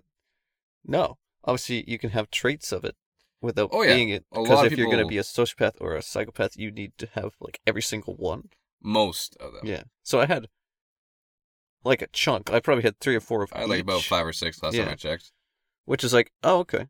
No, 0.82 1.18
obviously 1.44 1.84
you 1.86 1.98
can 1.98 2.10
have 2.10 2.30
traits 2.30 2.72
of 2.72 2.86
it 2.86 2.96
without 3.42 3.68
Oh, 3.72 3.82
yeah. 3.82 3.94
being 3.94 4.08
it. 4.08 4.24
Because 4.32 4.64
if 4.72 4.78
you're 4.78 4.90
gonna 4.90 5.06
be 5.06 5.18
a 5.18 5.22
sociopath 5.22 5.74
or 5.80 5.94
a 5.94 6.00
psychopath, 6.02 6.56
you 6.56 6.70
need 6.70 6.92
to 6.98 7.08
have 7.12 7.34
like 7.40 7.60
every 7.66 7.82
single 7.82 8.14
one. 8.14 8.48
Most 8.82 9.36
of 9.38 9.52
them. 9.52 9.62
Yeah. 9.66 9.82
So 10.02 10.20
I 10.20 10.26
had 10.26 10.48
like 11.84 12.00
a 12.00 12.06
chunk. 12.08 12.50
I 12.52 12.60
probably 12.60 12.84
had 12.84 12.98
three 13.00 13.16
or 13.16 13.20
four 13.20 13.42
of 13.42 13.52
I 13.52 13.60
had 13.60 13.68
like 13.68 13.80
about 13.82 14.02
five 14.02 14.24
or 14.26 14.32
six 14.32 14.62
last 14.62 14.76
time 14.76 14.88
I 14.88 14.94
checked. 14.94 15.32
which 15.84 16.02
is 16.04 16.12
like, 16.14 16.32
oh, 16.42 16.60
okay, 16.60 16.86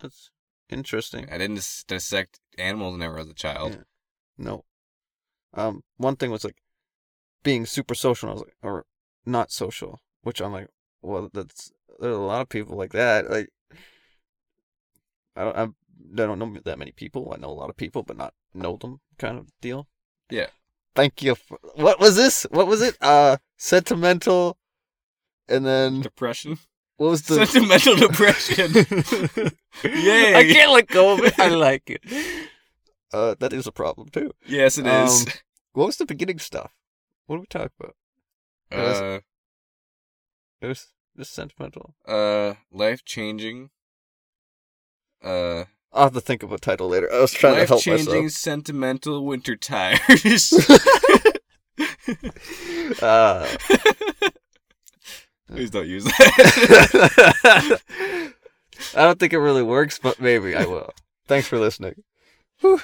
that's 0.00 0.30
interesting. 0.68 1.28
I 1.30 1.38
didn't 1.38 1.84
dissect 1.86 2.40
animals 2.58 2.98
never 2.98 3.18
as 3.18 3.28
a 3.28 3.34
child. 3.34 3.72
Yeah. 3.72 3.82
No. 4.36 4.64
Um, 5.54 5.82
one 5.98 6.16
thing 6.16 6.30
was 6.32 6.42
like 6.44 6.56
being 7.44 7.64
super 7.64 7.94
social. 7.94 8.28
And 8.28 8.32
I 8.32 8.34
was 8.34 8.42
like, 8.42 8.56
or 8.62 8.86
not 9.24 9.52
social, 9.52 10.00
which 10.22 10.40
I'm 10.40 10.52
like, 10.52 10.68
well, 11.00 11.30
that's 11.32 11.70
there's 12.00 12.16
a 12.16 12.18
lot 12.18 12.40
of 12.42 12.48
people 12.48 12.76
like 12.76 12.92
that. 12.92 13.30
Like, 13.30 13.50
I 15.36 15.44
don't, 15.44 15.56
I'm, 15.56 15.76
I 16.12 16.16
don't 16.26 16.38
know 16.38 16.56
that 16.64 16.78
many 16.78 16.92
people. 16.92 17.32
I 17.34 17.40
know 17.40 17.48
a 17.50 17.52
lot 17.60 17.70
of 17.70 17.76
people, 17.76 18.02
but 18.02 18.16
not 18.16 18.34
know 18.52 18.76
them, 18.76 19.00
kind 19.18 19.38
of 19.38 19.48
deal. 19.60 19.88
Yeah. 20.30 20.48
Thank 20.94 21.22
you. 21.22 21.34
For, 21.34 21.58
what 21.74 21.98
was 21.98 22.14
this? 22.16 22.44
What 22.50 22.66
was 22.66 22.80
it? 22.82 22.96
Uh, 23.00 23.38
sentimental, 23.56 24.56
and 25.48 25.64
then 25.66 26.02
Depression. 26.02 26.58
what 26.98 27.10
was 27.10 27.22
the 27.22 27.46
Sentimental 27.46 27.96
depression. 28.08 28.72
Yay. 29.84 30.34
I 30.36 30.44
can't 30.52 30.70
let 30.72 30.86
go 30.88 31.14
of 31.14 31.20
it. 31.24 31.38
I 31.38 31.48
like 31.68 31.82
it. 31.90 32.48
Uh, 33.12 33.34
that 33.40 33.52
is 33.52 33.66
a 33.66 33.72
problem 33.72 34.08
too. 34.08 34.30
yes, 34.46 34.78
it 34.78 34.86
is. 34.86 35.26
Um, 35.26 35.32
What 35.72 35.86
was 35.86 35.96
the 35.96 36.06
beginning 36.06 36.38
stuff? 36.38 36.72
What 37.26 37.36
did 37.36 37.40
we 37.40 37.46
talk 37.46 37.72
about? 37.80 37.96
uh, 38.70 39.20
It 40.60 40.66
was 40.68 40.86
just 41.16 41.34
sentimental. 41.34 41.94
uh, 42.06 42.54
life 42.70 43.04
changing. 43.04 43.70
Uh, 45.22 45.64
I'll 45.94 46.04
have 46.04 46.12
to 46.14 46.20
think 46.20 46.42
of 46.42 46.52
a 46.52 46.58
title 46.58 46.88
later. 46.88 47.10
I 47.12 47.20
was 47.20 47.32
trying 47.32 47.54
to 47.54 47.60
life 47.60 47.68
help 47.68 47.82
changing 47.82 48.28
sentimental 48.28 49.24
winter 49.24 49.56
tires. 49.56 50.52
Uh, 53.00 53.48
Please 55.48 55.70
don't 55.70 55.88
use 55.88 56.04
that. 56.04 57.80
I 58.94 59.02
don't 59.02 59.18
think 59.18 59.32
it 59.32 59.38
really 59.38 59.62
works, 59.62 59.98
but 59.98 60.20
maybe 60.20 60.54
I 60.54 60.66
will. 60.66 60.90
Thanks 61.26 61.48
for 61.48 61.58
listening. 61.58 62.02
Whew. 62.60 62.80